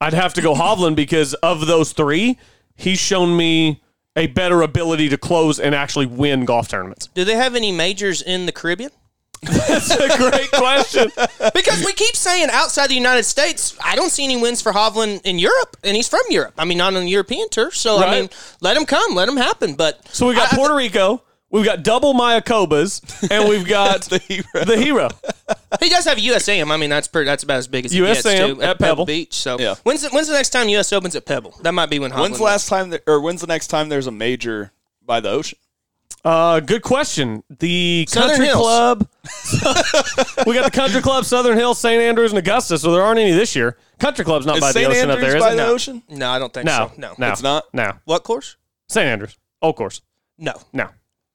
I'd 0.00 0.14
have 0.14 0.34
to 0.34 0.42
go 0.42 0.54
Hovland 0.54 0.96
because 0.96 1.34
of 1.34 1.66
those 1.66 1.92
three, 1.92 2.38
he's 2.76 2.98
shown 2.98 3.36
me 3.36 3.82
a 4.16 4.26
better 4.28 4.62
ability 4.62 5.08
to 5.08 5.18
close 5.18 5.60
and 5.60 5.74
actually 5.74 6.06
win 6.06 6.44
golf 6.44 6.68
tournaments. 6.68 7.08
Do 7.14 7.24
they 7.24 7.36
have 7.36 7.54
any 7.54 7.72
majors 7.72 8.22
in 8.22 8.46
the 8.46 8.52
Caribbean? 8.52 8.90
That's 9.42 9.90
a 9.90 10.16
great 10.18 10.50
question. 10.52 11.10
Because 11.54 11.84
we 11.84 11.92
keep 11.92 12.14
saying 12.16 12.48
outside 12.52 12.88
the 12.88 12.94
United 12.94 13.24
States, 13.24 13.76
I 13.82 13.96
don't 13.96 14.10
see 14.10 14.24
any 14.24 14.36
wins 14.40 14.60
for 14.60 14.72
Hovland 14.72 15.22
in 15.24 15.38
Europe, 15.38 15.76
and 15.82 15.96
he's 15.96 16.08
from 16.08 16.20
Europe. 16.28 16.54
I 16.58 16.64
mean, 16.64 16.78
not 16.78 16.94
on 16.94 17.04
the 17.04 17.10
European 17.10 17.48
tour. 17.50 17.70
So 17.70 17.96
I 17.96 18.02
Right. 18.04 18.20
mean, 18.20 18.30
let 18.60 18.76
him 18.76 18.84
come, 18.84 19.14
let 19.14 19.28
him 19.28 19.36
happen. 19.36 19.74
But 19.74 20.00
So 20.12 20.26
we 20.26 20.34
got 20.34 20.52
I- 20.52 20.56
I- 20.56 20.58
Puerto 20.58 20.74
Rico, 20.74 21.22
we've 21.50 21.64
got 21.64 21.82
double 21.82 22.12
Mayakobas, 22.14 23.00
and 23.30 23.48
we've 23.48 23.66
got 23.66 24.02
the 24.10 24.18
hero. 24.18 24.64
The 24.64 24.76
hero. 24.76 25.08
He 25.80 25.88
does 25.88 26.04
have 26.04 26.18
USAM. 26.18 26.70
I 26.70 26.76
mean, 26.76 26.90
that's 26.90 27.08
pretty, 27.08 27.24
that's 27.26 27.42
about 27.44 27.56
as 27.58 27.66
big 27.66 27.86
as 27.86 27.92
he 27.92 28.00
USAM 28.00 28.22
gets 28.22 28.54
too, 28.58 28.62
at 28.62 28.78
Pebble. 28.78 29.06
Beach. 29.06 29.34
So 29.34 29.58
Yeah. 29.58 29.76
when's 29.84 30.02
the, 30.02 30.10
when's 30.10 30.28
the 30.28 30.34
next 30.34 30.50
time 30.50 30.68
US 30.68 30.92
opens 30.92 31.16
at 31.16 31.24
Pebble? 31.24 31.54
That 31.62 31.72
might 31.72 31.88
be 31.90 31.98
when. 31.98 32.10
When's 32.12 32.34
Hovland 32.34 32.38
the 32.38 32.44
last 32.44 32.68
time, 32.68 32.90
that, 32.90 33.02
or 33.06 33.20
when's 33.20 33.40
the 33.40 33.46
next 33.46 33.68
time 33.68 33.88
there's 33.88 34.06
a 34.06 34.10
major 34.12 34.72
by 35.04 35.20
the 35.20 35.30
ocean? 35.30 35.58
Uh, 36.24 36.60
good 36.60 36.82
question. 36.82 37.42
The 37.60 38.04
Southern 38.08 38.28
country 38.30 38.46
Hills. 38.46 38.58
club. 38.58 39.08
we 40.46 40.54
got 40.54 40.64
the 40.64 40.70
country 40.72 41.00
club, 41.00 41.24
Southern 41.24 41.56
Hills, 41.56 41.78
St. 41.78 42.00
Andrews, 42.00 42.32
and 42.32 42.38
Augusta. 42.38 42.78
So 42.78 42.92
there 42.92 43.02
aren't 43.02 43.18
any 43.18 43.32
this 43.32 43.56
year. 43.56 43.76
Country 43.98 44.24
club's 44.24 44.44
not 44.46 44.56
Is 44.56 44.60
by 44.60 44.72
St. 44.72 44.84
the 44.84 44.90
ocean 44.90 45.10
Andrews 45.10 45.14
up 45.16 45.20
there, 45.30 45.36
is 45.36 45.42
by 45.42 45.52
it? 45.52 45.56
the 45.56 45.62
No. 45.66 45.72
ocean? 45.72 46.02
No, 46.10 46.30
I 46.30 46.38
don't 46.38 46.52
think 46.52 46.66
No, 46.66 46.90
so. 46.94 47.00
No, 47.00 47.14
no, 47.18 47.30
It's 47.32 47.42
not? 47.42 47.64
No, 47.72 47.92
What 48.04 48.22
course? 48.24 48.56
St. 48.88 49.06
Andrews, 49.06 49.36
old 49.62 49.76
course. 49.76 50.02
No. 50.38 50.54
No. 50.72 50.88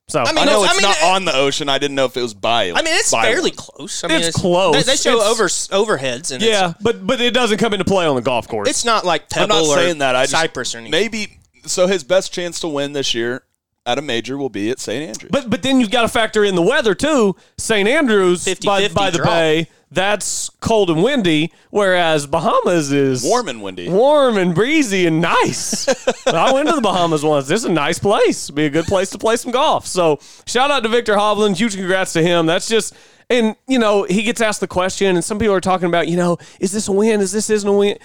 So 0.07 0.19
I 0.19 0.25
I 0.29 0.33
mean, 0.33 0.45
know 0.45 0.61
I 0.61 0.65
it's 0.65 0.73
mean, 0.75 0.81
not 0.83 0.97
it- 0.97 1.03
on 1.03 1.25
the 1.25 1.35
ocean. 1.35 1.67
I 1.67 1.79
didn't 1.79 1.95
know 1.95 2.05
if 2.05 2.15
it 2.15 2.21
was 2.21 2.35
by. 2.35 2.69
I 2.69 2.73
mean, 2.83 2.93
it's 2.93 3.09
by 3.11 3.23
fairly 3.23 3.49
one. 3.51 3.57
close. 3.57 4.03
I 4.03 4.07
mean, 4.07 4.21
It's 4.21 4.37
close. 4.39 4.75
They, 4.75 4.83
they 4.83 4.97
show 4.97 5.15
It's- 5.15 5.71
over 5.71 5.95
overheads, 5.97 6.31
and 6.31 6.43
yeah, 6.43 6.73
but 6.79 7.07
but 7.07 7.19
it 7.21 7.33
doesn't 7.33 7.57
come 7.57 7.73
into 7.73 7.85
play 7.85 8.05
on 8.05 8.15
the 8.15 8.21
golf 8.21 8.47
course. 8.47 8.69
it's, 8.69 8.79
it's 8.79 8.85
not 8.85 9.03
like 9.03 9.23
I'm 9.35 9.49
not 9.49 9.63
or 9.65 9.75
saying 9.75 9.97
that. 9.99 10.15
I 10.15 10.23
just, 10.23 10.33
Cypress 10.33 10.75
or 10.75 10.79
anything. 10.79 10.91
Maybe 10.91 11.39
so. 11.65 11.87
His 11.87 12.03
best 12.03 12.31
chance 12.31 12.59
to 12.59 12.67
win 12.67 12.93
this 12.93 13.15
year 13.15 13.45
at 13.85 13.99
a 13.99 14.01
major 14.01 14.37
will 14.37 14.49
be 14.49 14.69
at 14.69 14.79
St. 14.79 15.07
Andrews. 15.07 15.29
But 15.31 15.49
but 15.49 15.61
then 15.61 15.79
you've 15.79 15.91
got 15.91 16.01
to 16.01 16.07
factor 16.07 16.43
in 16.43 16.55
the 16.55 16.61
weather 16.61 16.95
too. 16.95 17.35
St. 17.57 17.87
Andrews 17.87 18.43
50-50 18.45 18.65
by, 18.65 18.87
by 18.87 19.09
the 19.11 19.17
draw. 19.19 19.27
bay, 19.27 19.69
that's 19.91 20.49
cold 20.59 20.89
and 20.89 21.03
windy, 21.03 21.53
whereas 21.69 22.25
Bahamas 22.27 22.91
is 22.91 23.23
warm 23.23 23.47
and 23.47 23.61
windy. 23.61 23.87
warm 23.87 24.37
and 24.37 24.55
breezy 24.55 25.05
and 25.05 25.21
nice. 25.21 25.87
I 26.27 26.51
went 26.51 26.69
to 26.69 26.75
the 26.75 26.81
Bahamas 26.81 27.23
once. 27.23 27.47
This 27.47 27.61
is 27.61 27.65
a 27.65 27.71
nice 27.71 27.99
place. 27.99 28.49
Be 28.49 28.65
a 28.65 28.69
good 28.69 28.85
place 28.85 29.09
to 29.11 29.17
play 29.17 29.35
some 29.35 29.51
golf. 29.51 29.85
So 29.85 30.19
shout 30.45 30.71
out 30.71 30.83
to 30.83 30.89
Viktor 30.89 31.15
Hovland. 31.15 31.57
Huge 31.57 31.75
congrats 31.75 32.13
to 32.13 32.21
him. 32.23 32.45
That's 32.45 32.67
just 32.67 32.93
and 33.29 33.55
you 33.67 33.79
know 33.79 34.03
he 34.03 34.23
gets 34.23 34.41
asked 34.41 34.59
the 34.61 34.67
question, 34.67 35.15
and 35.15 35.23
some 35.23 35.39
people 35.39 35.55
are 35.55 35.61
talking 35.61 35.87
about 35.87 36.07
you 36.07 36.17
know 36.17 36.37
is 36.59 36.71
this 36.71 36.87
a 36.87 36.91
win? 36.91 37.21
Is 37.21 37.31
this 37.31 37.49
isn't 37.49 37.67
a 37.69 37.73
win? 37.73 37.97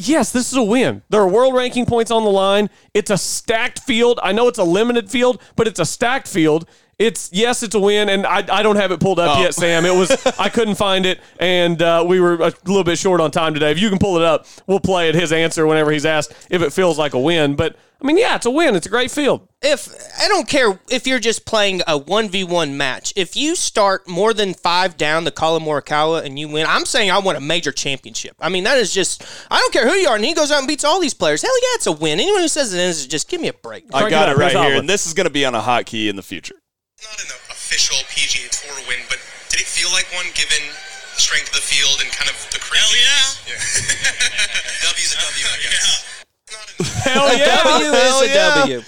Yes, 0.00 0.30
this 0.30 0.52
is 0.52 0.56
a 0.56 0.62
win. 0.62 1.02
There 1.08 1.20
are 1.20 1.28
world 1.28 1.56
ranking 1.56 1.84
points 1.84 2.12
on 2.12 2.22
the 2.22 2.30
line. 2.30 2.70
It's 2.94 3.10
a 3.10 3.18
stacked 3.18 3.80
field. 3.80 4.20
I 4.22 4.30
know 4.30 4.46
it's 4.46 4.58
a 4.58 4.64
limited 4.64 5.10
field, 5.10 5.42
but 5.56 5.66
it's 5.66 5.80
a 5.80 5.84
stacked 5.84 6.28
field. 6.28 6.68
It's 6.98 7.30
yes, 7.32 7.62
it's 7.62 7.76
a 7.76 7.78
win, 7.78 8.08
and 8.08 8.26
I, 8.26 8.38
I 8.50 8.62
don't 8.64 8.74
have 8.74 8.90
it 8.90 8.98
pulled 8.98 9.20
up 9.20 9.38
Oh. 9.38 9.40
yet, 9.42 9.54
Sam. 9.54 9.84
It 9.86 9.94
was 9.94 10.10
I 10.38 10.48
couldn't 10.48 10.74
find 10.74 11.06
it, 11.06 11.20
and 11.38 11.80
uh, 11.80 12.04
we 12.06 12.18
were 12.18 12.34
a 12.34 12.52
little 12.66 12.82
bit 12.82 12.98
short 12.98 13.20
on 13.20 13.30
time 13.30 13.54
today. 13.54 13.70
If 13.70 13.78
you 13.80 13.88
can 13.88 13.98
pull 14.00 14.16
it 14.16 14.22
up, 14.24 14.46
we'll 14.66 14.80
play 14.80 15.08
it. 15.08 15.14
His 15.14 15.30
answer 15.32 15.64
whenever 15.66 15.92
he's 15.92 16.04
asked 16.06 16.32
if 16.50 16.60
it 16.60 16.72
feels 16.72 16.98
like 16.98 17.14
a 17.14 17.18
win. 17.20 17.54
But 17.54 17.76
I 18.02 18.06
mean, 18.06 18.18
yeah, 18.18 18.34
it's 18.34 18.46
a 18.46 18.50
win. 18.50 18.74
It's 18.74 18.86
a 18.86 18.90
great 18.90 19.12
field. 19.12 19.46
if 19.62 19.88
I 20.20 20.26
don't 20.26 20.48
care 20.48 20.80
if 20.90 21.06
you're 21.06 21.20
just 21.20 21.46
playing 21.46 21.82
a 21.86 21.96
one 21.96 22.28
v 22.30 22.42
one 22.42 22.76
match, 22.76 23.12
if 23.14 23.36
you 23.36 23.54
start 23.54 24.08
more 24.08 24.34
than 24.34 24.52
five 24.54 24.96
down 24.96 25.22
the 25.22 25.30
Kala 25.30 25.60
Morikawa 25.60 26.24
and 26.24 26.36
you 26.36 26.48
win, 26.48 26.66
I'm 26.68 26.84
saying 26.84 27.12
I 27.12 27.18
want 27.20 27.38
a 27.38 27.40
major 27.40 27.70
championship. 27.70 28.34
I 28.40 28.48
mean 28.48 28.64
that 28.64 28.76
is 28.76 28.92
just 28.92 29.22
I 29.52 29.60
don't 29.60 29.72
care 29.72 29.88
who 29.88 29.94
you 29.94 30.08
are, 30.08 30.16
and 30.16 30.24
he 30.24 30.34
goes 30.34 30.50
out 30.50 30.58
and 30.58 30.66
beats 30.66 30.82
all 30.82 30.98
these 31.00 31.14
players. 31.14 31.42
Hell 31.42 31.56
yeah, 31.62 31.74
it's 31.76 31.86
a 31.86 31.92
win. 31.92 32.18
Anyone 32.18 32.40
who 32.40 32.48
says 32.48 32.74
it 32.74 32.80
is 32.80 33.06
just 33.06 33.28
give 33.28 33.40
me 33.40 33.46
a 33.46 33.52
break. 33.52 33.84
I 33.94 34.00
Crank 34.00 34.10
got 34.10 34.28
it 34.28 34.32
it 34.32 34.38
right 34.38 34.50
here, 34.50 34.76
and 34.80 34.88
this 34.88 35.06
is 35.06 35.14
going 35.14 35.26
to 35.28 35.32
be 35.32 35.44
on 35.44 35.54
a 35.54 35.60
hotkey 35.60 36.08
in 36.10 36.16
the 36.16 36.24
future. 36.24 36.56
Not 37.04 37.18
an 37.22 37.30
official 37.50 37.96
PGA 38.10 38.48
Tour 38.50 38.74
win, 38.88 38.98
but 39.08 39.18
did 39.50 39.60
it 39.60 39.66
feel 39.66 39.90
like 39.92 40.06
one 40.14 40.26
given 40.34 40.62
the 41.14 41.20
strength 41.20 41.48
of 41.50 41.54
the 41.54 41.62
field 41.62 42.00
and 42.02 42.10
kind 42.12 42.30
of 42.30 42.36
the 42.50 42.58
crazy? 42.58 42.98
Hell 42.98 43.34
yeah. 43.46 43.54
W's 44.88 45.12
a 45.14 45.18
W, 45.18 45.46
I 45.46 45.58
guess. 45.62 46.24
Not 46.50 46.66
an- 46.78 46.84
Hell 47.12 47.38
yeah! 47.38 47.62
W 47.62 47.92
Hell 47.92 48.20
is 48.22 48.30
a 48.30 48.34
yeah. 48.34 48.54
W. 48.56 48.82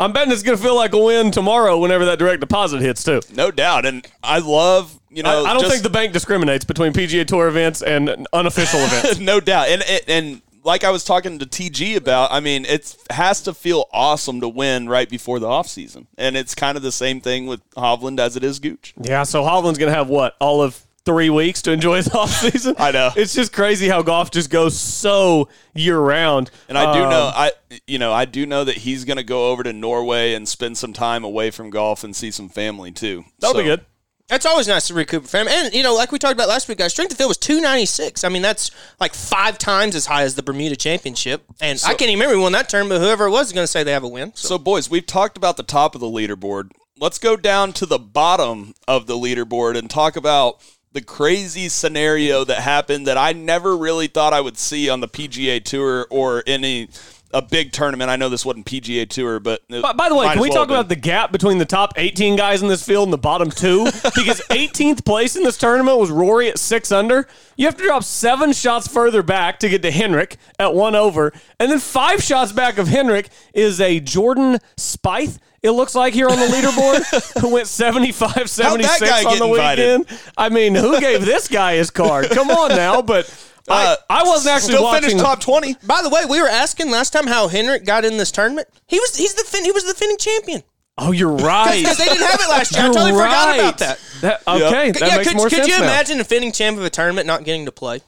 I'm 0.00 0.12
betting 0.12 0.32
it's 0.32 0.42
going 0.42 0.56
to 0.56 0.62
feel 0.62 0.74
like 0.76 0.94
a 0.94 0.98
win 0.98 1.30
tomorrow 1.30 1.78
whenever 1.78 2.06
that 2.06 2.18
direct 2.18 2.40
deposit 2.40 2.80
hits 2.80 3.04
too. 3.04 3.20
No 3.34 3.50
doubt, 3.50 3.84
and 3.86 4.06
I 4.22 4.38
love 4.38 4.98
you 5.10 5.22
know. 5.22 5.44
I, 5.44 5.50
I 5.50 5.52
don't 5.52 5.60
just- 5.62 5.72
think 5.72 5.82
the 5.82 5.90
bank 5.90 6.12
discriminates 6.12 6.64
between 6.64 6.92
PGA 6.92 7.26
Tour 7.26 7.48
events 7.48 7.82
and 7.82 8.26
unofficial 8.32 8.80
events. 8.84 9.18
no 9.18 9.40
doubt, 9.40 9.68
and 9.68 9.82
and- 9.82 10.02
and 10.08 10.42
like 10.64 10.84
I 10.84 10.90
was 10.90 11.04
talking 11.04 11.38
to 11.38 11.46
TG 11.46 11.96
about, 11.96 12.32
I 12.32 12.40
mean, 12.40 12.64
it 12.64 12.96
has 13.10 13.40
to 13.42 13.54
feel 13.54 13.86
awesome 13.92 14.40
to 14.40 14.48
win 14.48 14.88
right 14.88 15.08
before 15.08 15.38
the 15.38 15.46
off 15.46 15.66
season, 15.68 16.06
and 16.18 16.36
it's 16.36 16.54
kind 16.54 16.76
of 16.76 16.82
the 16.82 16.92
same 16.92 17.20
thing 17.20 17.46
with 17.46 17.60
Hovland 17.70 18.18
as 18.20 18.36
it 18.36 18.44
is 18.44 18.58
Gooch. 18.58 18.94
Yeah, 19.00 19.22
so 19.22 19.42
Hovland's 19.42 19.78
going 19.78 19.90
to 19.90 19.96
have 19.96 20.08
what? 20.08 20.36
All 20.40 20.62
of 20.62 20.84
three 21.06 21.30
weeks 21.30 21.62
to 21.62 21.72
enjoy 21.72 21.96
his 21.96 22.08
offseason? 22.10 22.74
I 22.78 22.90
know. 22.90 23.10
It's 23.16 23.34
just 23.34 23.52
crazy 23.54 23.88
how 23.88 24.02
golf 24.02 24.30
just 24.30 24.50
goes 24.50 24.78
so 24.78 25.48
year 25.74 25.98
round. 25.98 26.50
And 26.68 26.76
I 26.76 26.92
do 26.94 27.04
Um, 27.04 27.10
know, 27.10 27.32
I 27.34 27.52
you 27.86 27.98
know, 27.98 28.12
I 28.12 28.26
do 28.26 28.44
know 28.44 28.64
that 28.64 28.76
he's 28.76 29.04
going 29.06 29.16
to 29.16 29.22
go 29.24 29.50
over 29.50 29.62
to 29.62 29.72
Norway 29.72 30.34
and 30.34 30.46
spend 30.46 30.76
some 30.76 30.92
time 30.92 31.24
away 31.24 31.50
from 31.50 31.70
golf 31.70 32.04
and 32.04 32.14
see 32.14 32.30
some 32.30 32.48
family 32.50 32.92
too. 32.92 33.24
That'll 33.38 33.56
be 33.56 33.64
good. 33.64 33.86
That's 34.30 34.46
always 34.46 34.68
nice 34.68 34.86
to 34.86 34.94
recoup 34.94 35.26
fam. 35.26 35.48
And 35.48 35.74
you 35.74 35.82
know, 35.82 35.92
like 35.94 36.12
we 36.12 36.18
talked 36.18 36.34
about 36.34 36.48
last 36.48 36.68
week, 36.68 36.78
guys, 36.78 36.92
strength 36.92 37.10
of 37.10 37.18
field 37.18 37.28
was 37.28 37.36
two 37.36 37.60
ninety 37.60 37.84
six. 37.84 38.22
I 38.22 38.28
mean, 38.28 38.42
that's 38.42 38.70
like 39.00 39.12
five 39.12 39.58
times 39.58 39.96
as 39.96 40.06
high 40.06 40.22
as 40.22 40.36
the 40.36 40.42
Bermuda 40.42 40.76
Championship. 40.76 41.42
And 41.60 41.82
I 41.84 41.94
can't 41.94 42.02
even 42.02 42.20
remember 42.20 42.36
who 42.36 42.42
won 42.42 42.52
that 42.52 42.68
term, 42.68 42.88
but 42.88 43.00
whoever 43.00 43.26
it 43.26 43.30
was 43.30 43.48
is 43.48 43.52
going 43.52 43.64
to 43.64 43.68
say 43.68 43.82
they 43.82 43.92
have 43.92 44.04
a 44.04 44.08
win. 44.08 44.32
So. 44.36 44.48
So, 44.48 44.58
boys, 44.58 44.88
we've 44.88 45.06
talked 45.06 45.36
about 45.36 45.56
the 45.56 45.62
top 45.64 45.94
of 45.96 46.00
the 46.00 46.06
leaderboard. 46.06 46.70
Let's 46.98 47.18
go 47.18 47.36
down 47.36 47.72
to 47.74 47.86
the 47.86 47.98
bottom 47.98 48.74
of 48.86 49.06
the 49.06 49.14
leaderboard 49.14 49.76
and 49.76 49.90
talk 49.90 50.16
about 50.16 50.62
the 50.92 51.00
crazy 51.00 51.68
scenario 51.68 52.44
that 52.44 52.60
happened 52.60 53.06
that 53.06 53.16
I 53.16 53.32
never 53.32 53.76
really 53.76 54.06
thought 54.06 54.32
I 54.32 54.40
would 54.40 54.58
see 54.58 54.88
on 54.88 55.00
the 55.00 55.08
PGA 55.08 55.62
Tour 55.64 56.06
or 56.10 56.42
any 56.46 56.88
a 57.32 57.42
big 57.42 57.72
tournament. 57.72 58.10
I 58.10 58.16
know 58.16 58.28
this 58.28 58.44
wasn't 58.44 58.66
PGA 58.66 59.08
Tour, 59.08 59.40
but 59.40 59.62
it 59.68 59.82
By, 59.82 59.92
by 59.92 60.08
the 60.08 60.14
way, 60.14 60.26
can 60.28 60.40
we 60.40 60.48
well 60.48 60.58
talk 60.58 60.68
about 60.68 60.88
the 60.88 60.96
gap 60.96 61.32
between 61.32 61.58
the 61.58 61.64
top 61.64 61.94
18 61.96 62.36
guys 62.36 62.62
in 62.62 62.68
this 62.68 62.84
field 62.84 63.04
and 63.06 63.12
the 63.12 63.18
bottom 63.18 63.50
two? 63.50 63.84
because 64.14 64.40
18th 64.50 65.04
place 65.04 65.36
in 65.36 65.42
this 65.42 65.56
tournament 65.56 65.98
was 65.98 66.10
Rory 66.10 66.48
at 66.48 66.58
six 66.58 66.90
under. 66.90 67.26
You 67.56 67.66
have 67.66 67.76
to 67.76 67.84
drop 67.84 68.04
seven 68.04 68.52
shots 68.52 68.88
further 68.88 69.22
back 69.22 69.60
to 69.60 69.68
get 69.68 69.82
to 69.82 69.90
Henrik 69.90 70.36
at 70.58 70.74
one 70.74 70.94
over. 70.94 71.32
And 71.58 71.70
then 71.70 71.78
five 71.78 72.22
shots 72.22 72.52
back 72.52 72.78
of 72.78 72.88
Henrik 72.88 73.28
is 73.54 73.80
a 73.80 74.00
Jordan 74.00 74.58
Spieth. 74.76 75.38
It 75.62 75.72
looks 75.72 75.94
like 75.94 76.14
here 76.14 76.26
on 76.26 76.38
the 76.38 76.46
leaderboard, 76.46 77.40
who 77.42 77.52
went 77.52 77.66
75 77.66 78.48
76 78.48 79.26
on 79.26 79.38
the 79.38 79.44
invited? 79.44 79.98
weekend. 80.00 80.20
I 80.36 80.48
mean, 80.48 80.74
who 80.74 80.98
gave 81.00 81.26
this 81.26 81.48
guy 81.48 81.74
his 81.74 81.90
card? 81.90 82.30
Come 82.30 82.50
on 82.50 82.70
now. 82.70 83.02
But 83.02 83.26
I, 83.70 83.86
Uh, 83.86 83.96
I 84.10 84.22
wasn't 84.24 84.54
actually 84.56 84.72
still 84.74 84.84
watching. 84.84 85.08
finished 85.10 85.24
top 85.24 85.40
twenty. 85.40 85.76
By 85.86 86.02
the 86.02 86.08
way, 86.10 86.24
we 86.28 86.40
were 86.40 86.48
asking 86.48 86.90
last 86.90 87.12
time 87.12 87.26
how 87.26 87.48
Henrik 87.48 87.84
got 87.84 88.04
in 88.04 88.16
this 88.16 88.30
tournament. 88.30 88.68
He 88.86 88.98
was 88.98 89.16
he's 89.16 89.34
the 89.34 89.44
fin- 89.44 89.64
he 89.64 89.72
was 89.72 89.84
the 89.84 89.92
defending 89.92 90.18
champion 90.18 90.62
oh, 90.98 91.12
you're 91.12 91.30
right. 91.36 91.80
because 91.80 91.96
they 91.98 92.04
didn't 92.04 92.26
have 92.26 92.40
it 92.40 92.48
last 92.50 92.72
year. 92.72 92.82
I 92.82 92.84
You're 92.86 92.92
totally 92.94 93.12
forgot 93.12 93.46
right. 93.48 93.58
about 93.58 93.78
that. 93.78 93.98
That- 94.20 94.42
okay, 94.46 94.90
that 94.90 95.00
yeah, 95.00 95.16
makes 95.16 95.28
could, 95.28 95.36
more 95.38 95.48
could 95.48 95.56
sense 95.56 95.68
you 95.68 95.78
now. 95.78 95.84
imagine 95.84 96.16
a 96.16 96.22
defending 96.22 96.52
champ 96.52 96.76
of 96.78 96.84
a 96.84 96.90
tournament 96.90 97.26
not 97.26 97.44
getting 97.44 97.64
to 97.64 97.72
play? 97.72 98.02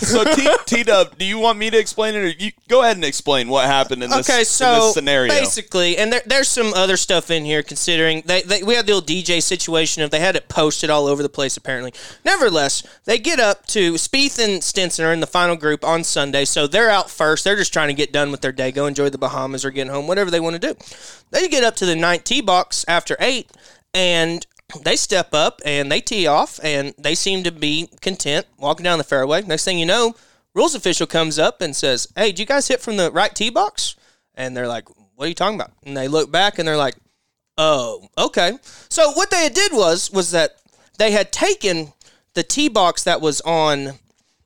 So 0.00 0.24
T 0.66 0.82
Dub, 0.82 1.18
do 1.18 1.24
you 1.24 1.38
want 1.38 1.58
me 1.58 1.70
to 1.70 1.78
explain 1.78 2.14
it, 2.14 2.18
or 2.18 2.28
you 2.28 2.52
go 2.68 2.82
ahead 2.82 2.96
and 2.96 3.04
explain 3.04 3.48
what 3.48 3.66
happened 3.66 4.02
in 4.02 4.10
this, 4.10 4.28
Okay, 4.28 4.40
in 4.40 4.44
so 4.46 4.74
this 4.74 4.94
scenario? 4.94 5.32
basically, 5.32 5.96
and 5.98 6.12
there, 6.12 6.22
there's 6.26 6.48
some 6.48 6.72
other 6.74 6.96
stuff 6.96 7.30
in 7.30 7.44
here 7.44 7.62
considering 7.62 8.22
they, 8.24 8.42
they 8.42 8.62
we 8.62 8.74
had 8.74 8.86
the 8.86 8.92
old 8.92 9.06
DJ 9.06 9.42
situation 9.42 10.02
of 10.02 10.10
they 10.10 10.20
had 10.20 10.36
it 10.36 10.48
posted 10.48 10.90
all 10.90 11.06
over 11.06 11.22
the 11.22 11.28
place 11.28 11.56
apparently. 11.56 11.92
Nevertheless, 12.24 12.82
they 13.04 13.18
get 13.18 13.38
up 13.38 13.66
to 13.66 13.94
Spieth 13.94 14.38
and 14.42 14.64
Stenson 14.64 15.04
are 15.04 15.12
in 15.12 15.20
the 15.20 15.26
final 15.26 15.56
group 15.56 15.84
on 15.84 16.02
Sunday, 16.04 16.44
so 16.44 16.66
they're 16.66 16.90
out 16.90 17.10
first. 17.10 17.44
They're 17.44 17.56
just 17.56 17.72
trying 17.72 17.88
to 17.88 17.94
get 17.94 18.12
done 18.12 18.30
with 18.30 18.40
their 18.40 18.52
day, 18.52 18.72
go 18.72 18.86
enjoy 18.86 19.10
the 19.10 19.18
Bahamas 19.18 19.64
or 19.64 19.70
getting 19.70 19.92
home, 19.92 20.06
whatever 20.06 20.30
they 20.30 20.40
want 20.40 20.60
to 20.60 20.74
do. 20.74 20.78
They 21.30 21.48
get 21.48 21.62
up 21.64 21.76
to 21.76 21.86
the 21.86 21.96
ninth 21.96 22.24
tee 22.24 22.40
box 22.40 22.84
after 22.88 23.16
eight, 23.20 23.50
and 23.92 24.46
they 24.82 24.96
step 24.96 25.34
up 25.34 25.60
and 25.64 25.90
they 25.90 26.00
tee 26.00 26.26
off, 26.26 26.60
and 26.62 26.94
they 26.98 27.14
seem 27.14 27.42
to 27.44 27.52
be 27.52 27.88
content 28.00 28.46
walking 28.58 28.84
down 28.84 28.98
the 28.98 29.04
fairway. 29.04 29.42
Next 29.42 29.64
thing 29.64 29.78
you 29.78 29.86
know, 29.86 30.14
rules 30.54 30.74
official 30.74 31.06
comes 31.06 31.38
up 31.38 31.60
and 31.60 31.74
says, 31.74 32.08
"Hey, 32.16 32.28
did 32.28 32.38
you 32.38 32.46
guys 32.46 32.68
hit 32.68 32.80
from 32.80 32.96
the 32.96 33.10
right 33.10 33.34
tee 33.34 33.50
box?" 33.50 33.96
And 34.34 34.56
they're 34.56 34.68
like, 34.68 34.88
"What 35.14 35.26
are 35.26 35.28
you 35.28 35.34
talking 35.34 35.56
about?" 35.60 35.72
And 35.84 35.96
they 35.96 36.08
look 36.08 36.30
back 36.30 36.58
and 36.58 36.66
they're 36.66 36.76
like, 36.76 36.96
"Oh, 37.58 38.08
okay." 38.16 38.58
So 38.88 39.12
what 39.12 39.30
they 39.30 39.48
did 39.48 39.72
was 39.72 40.10
was 40.10 40.30
that 40.30 40.56
they 40.98 41.12
had 41.12 41.32
taken 41.32 41.92
the 42.34 42.42
tee 42.42 42.68
box 42.68 43.04
that 43.04 43.20
was 43.20 43.40
on 43.42 43.98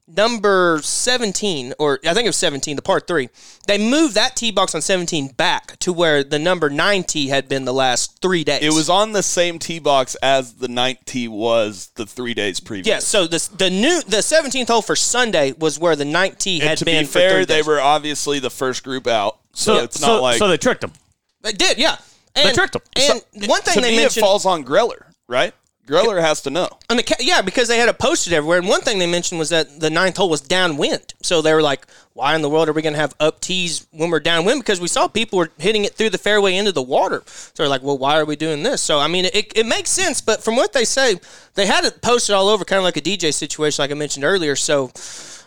number 0.07 0.81
17 0.83 1.73
or 1.79 1.99
I 2.05 2.13
think 2.13 2.27
it 2.27 2.29
was 2.29 2.37
17 2.37 2.77
the 2.77 2.83
part 2.83 3.07
3 3.07 3.29
they 3.67 3.79
moved 3.79 4.15
that 4.15 4.37
tee 4.37 4.53
box 4.53 4.75
on 4.75 4.83
17 4.83 5.29
back 5.29 5.79
to 5.79 5.95
where 5.95 6.23
the 6.23 6.39
number 6.39 6.69
9 6.69 7.05
tee 7.05 7.29
had 7.29 7.49
been 7.49 7.65
the 7.65 7.73
last 7.73 8.21
3 8.21 8.45
days 8.45 8.63
it 8.63 8.73
was 8.75 8.91
on 8.91 9.13
the 9.13 9.23
same 9.23 9.59
tee 9.59 9.79
box 9.79 10.15
as 10.17 10.55
the 10.57 10.69
ninth 10.69 10.99
tee 11.07 11.27
was 11.27 11.91
the 11.95 12.05
three 12.05 12.35
days 12.35 12.61
previous. 12.61 12.87
yeah 12.87 12.99
so 12.99 13.27
the 13.27 13.49
the 13.57 13.71
new 13.71 14.03
the 14.03 14.19
17th 14.19 14.69
hole 14.69 14.83
for 14.83 14.95
Sunday 14.95 15.53
was 15.53 15.79
where 15.79 15.97
the 15.97 16.05
9th 16.05 16.37
tee 16.39 16.61
And 16.61 16.69
had 16.69 16.79
to 16.79 16.85
been 16.85 17.05
be 17.05 17.07
fair, 17.07 17.31
for 17.31 17.35
three 17.37 17.45
they 17.47 17.57
days. 17.57 17.67
were 17.67 17.81
obviously 17.81 18.39
the 18.41 18.51
first 18.51 18.85
group 18.85 19.07
out, 19.07 19.39
so, 19.55 19.79
it's 19.79 20.01
not 20.01 20.07
so, 20.07 20.23
like 20.23 20.39
so 20.39 20.49
they 20.49 20.59
tricked 20.59 20.83
them. 20.83 20.93
they 21.41 21.53
did 21.53 21.79
yeah 21.79 21.97
and, 22.37 22.55
them. 22.55 22.83
and 22.97 23.23
one 23.49 23.63
thing 23.63 23.75
to 23.75 23.81
they 23.81 23.91
me, 23.93 23.97
mentioned 23.97 24.19
it 24.19 24.27
falls 24.27 24.45
on 24.45 24.65
Greller, 24.65 25.07
right? 25.29 25.55
Greller 25.87 26.21
has 26.21 26.41
to 26.43 26.50
know. 26.50 26.69
On 26.88 26.97
the 26.97 27.17
yeah, 27.21 27.43
because 27.43 27.69
they 27.69 27.79
had 27.79 27.88
it 27.88 27.99
posted 27.99 28.33
everywhere. 28.33 28.59
And 28.59 28.69
one 28.69 28.81
thing 28.81 28.99
they 28.99 29.07
mentioned 29.07 29.38
was 29.38 29.50
that 29.50 29.81
the 29.81 29.91
ninth 29.91 30.17
hole 30.17 30.31
was 30.31 30.41
downwind. 30.41 31.14
So 31.23 31.43
they 31.43 31.53
were 31.53 31.62
like, 31.62 31.87
why 32.14 32.35
in 32.35 32.43
the 32.43 32.49
world 32.49 32.69
are 32.69 32.73
we 32.73 32.81
going 32.81 32.95
to 32.95 33.00
have 33.00 33.14
up 33.21 33.41
tees 33.41 33.87
when 33.91 34.11
we're 34.11 34.21
downwind? 34.21 34.61
Because 34.61 34.81
we 34.81 34.88
saw 34.88 35.09
people 35.09 35.38
were 35.38 35.50
hitting 35.59 35.85
it 35.85 35.95
through 35.95 36.11
the 36.11 36.19
fairway 36.19 36.57
into 36.57 36.73
the 36.73 36.83
water. 36.83 37.23
So 37.26 37.53
they're 37.57 37.69
like, 37.69 37.83
well, 37.83 37.99
why 37.99 38.19
are 38.19 38.25
we 38.25 38.37
doing 38.37 38.62
this? 38.62 38.81
So, 38.81 38.99
I 38.99 39.09
mean, 39.09 39.26
it, 39.26 39.53
it 39.55 39.67
makes 39.67 39.91
sense. 39.91 40.21
But 40.21 40.43
from 40.43 40.57
what 40.57 40.73
they 40.73 40.85
say, 40.85 41.17
they 41.55 41.67
had 41.67 41.85
it 41.85 42.00
posted 42.00 42.35
all 42.35 42.49
over, 42.49 42.64
kind 42.64 42.79
of 42.79 42.85
like 42.85 42.97
a 42.97 43.03
DJ 43.03 43.35
situation, 43.35 43.83
like 43.83 43.91
I 43.91 43.95
mentioned 43.95 44.25
earlier. 44.25 44.57
So 44.57 44.91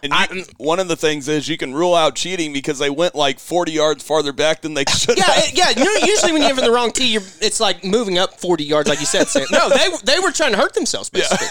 And 0.03 0.13
you, 0.33 0.43
one 0.57 0.79
of 0.79 0.87
the 0.87 0.95
things 0.95 1.27
is 1.27 1.47
you 1.47 1.57
can 1.57 1.73
rule 1.73 1.95
out 1.95 2.15
cheating 2.15 2.53
because 2.53 2.79
they 2.79 2.89
went 2.89 3.15
like 3.15 3.39
40 3.39 3.71
yards 3.71 4.03
farther 4.03 4.31
back 4.33 4.61
than 4.61 4.73
they 4.73 4.83
should 4.89 5.17
Yeah, 5.17 5.23
have. 5.25 5.53
yeah. 5.53 5.69
You 5.71 5.83
know, 5.85 6.05
usually 6.07 6.31
when 6.33 6.41
you 6.41 6.47
have 6.47 6.57
in 6.57 6.63
the 6.63 6.71
wrong 6.71 6.91
tee, 6.91 7.07
you're, 7.11 7.21
it's 7.41 7.59
like 7.59 7.83
moving 7.83 8.17
up 8.17 8.39
forty 8.39 8.63
yards, 8.63 8.87
like 8.89 8.99
you 8.99 9.05
said. 9.05 9.27
Sam. 9.27 9.45
No, 9.51 9.69
they 9.69 9.87
they 10.03 10.19
were 10.19 10.31
trying 10.31 10.51
to 10.51 10.57
hurt 10.57 10.73
themselves, 10.73 11.09
basically. 11.09 11.47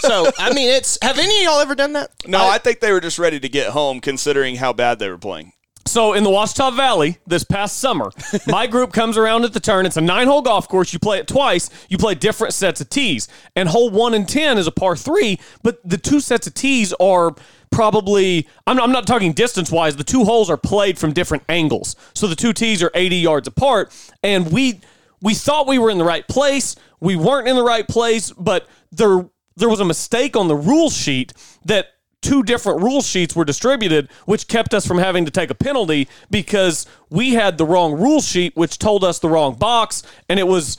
so 0.00 0.30
I 0.38 0.52
mean, 0.52 0.68
it's 0.68 0.98
have 1.02 1.18
any 1.18 1.38
of 1.38 1.42
y'all 1.44 1.60
ever 1.60 1.74
done 1.74 1.92
that? 1.94 2.10
No, 2.26 2.46
I 2.48 2.58
think 2.58 2.80
they 2.80 2.92
were 2.92 3.00
just 3.00 3.18
ready 3.18 3.40
to 3.40 3.48
get 3.48 3.70
home 3.70 4.00
considering 4.00 4.56
how 4.56 4.72
bad 4.72 4.98
they 4.98 5.08
were 5.08 5.18
playing. 5.18 5.52
So 5.86 6.12
in 6.12 6.22
the 6.22 6.30
Washita 6.30 6.76
Valley 6.76 7.18
this 7.26 7.42
past 7.42 7.78
summer, 7.80 8.12
my 8.46 8.68
group 8.68 8.92
comes 8.92 9.16
around 9.16 9.44
at 9.44 9.52
the 9.54 9.58
turn. 9.60 9.86
It's 9.86 9.96
a 9.96 10.00
nine-hole 10.00 10.42
golf 10.42 10.68
course. 10.68 10.92
You 10.92 11.00
play 11.00 11.18
it 11.18 11.26
twice. 11.26 11.68
You 11.88 11.98
play 11.98 12.14
different 12.14 12.54
sets 12.54 12.80
of 12.80 12.90
tees. 12.90 13.26
And 13.56 13.68
hole 13.68 13.90
one 13.90 14.14
and 14.14 14.28
ten 14.28 14.56
is 14.56 14.68
a 14.68 14.70
par 14.70 14.94
three, 14.94 15.40
but 15.64 15.80
the 15.84 15.98
two 15.98 16.20
sets 16.20 16.46
of 16.46 16.54
tees 16.54 16.92
are 17.00 17.34
probably 17.70 18.48
I'm 18.66 18.80
I'm 18.80 18.92
not 18.92 19.06
talking 19.06 19.32
distance 19.32 19.70
wise. 19.70 19.96
The 19.96 20.04
two 20.04 20.24
holes 20.24 20.50
are 20.50 20.56
played 20.56 20.98
from 20.98 21.12
different 21.12 21.44
angles. 21.48 21.96
So 22.14 22.26
the 22.26 22.36
two 22.36 22.52
tees 22.52 22.82
are 22.82 22.90
80 22.94 23.16
yards 23.16 23.48
apart, 23.48 23.92
and 24.22 24.50
we 24.52 24.80
we 25.22 25.34
thought 25.34 25.66
we 25.66 25.78
were 25.78 25.90
in 25.90 25.98
the 25.98 26.04
right 26.04 26.26
place. 26.26 26.76
We 27.00 27.16
weren't 27.16 27.48
in 27.48 27.56
the 27.56 27.62
right 27.62 27.86
place, 27.86 28.32
but 28.32 28.68
there 28.92 29.28
there 29.56 29.68
was 29.68 29.80
a 29.80 29.84
mistake 29.84 30.36
on 30.36 30.48
the 30.48 30.56
rule 30.56 30.90
sheet 30.90 31.32
that 31.64 31.88
two 32.22 32.42
different 32.42 32.82
rule 32.82 33.00
sheets 33.00 33.34
were 33.34 33.44
distributed, 33.44 34.08
which 34.26 34.46
kept 34.48 34.74
us 34.74 34.86
from 34.86 34.98
having 34.98 35.24
to 35.24 35.30
take 35.30 35.50
a 35.50 35.54
penalty 35.54 36.08
because 36.30 36.86
we 37.08 37.32
had 37.34 37.56
the 37.56 37.64
wrong 37.64 37.94
rule 37.94 38.20
sheet, 38.20 38.54
which 38.56 38.78
told 38.78 39.04
us 39.04 39.18
the 39.18 39.28
wrong 39.28 39.54
box, 39.54 40.02
and 40.28 40.38
it 40.38 40.46
was 40.46 40.76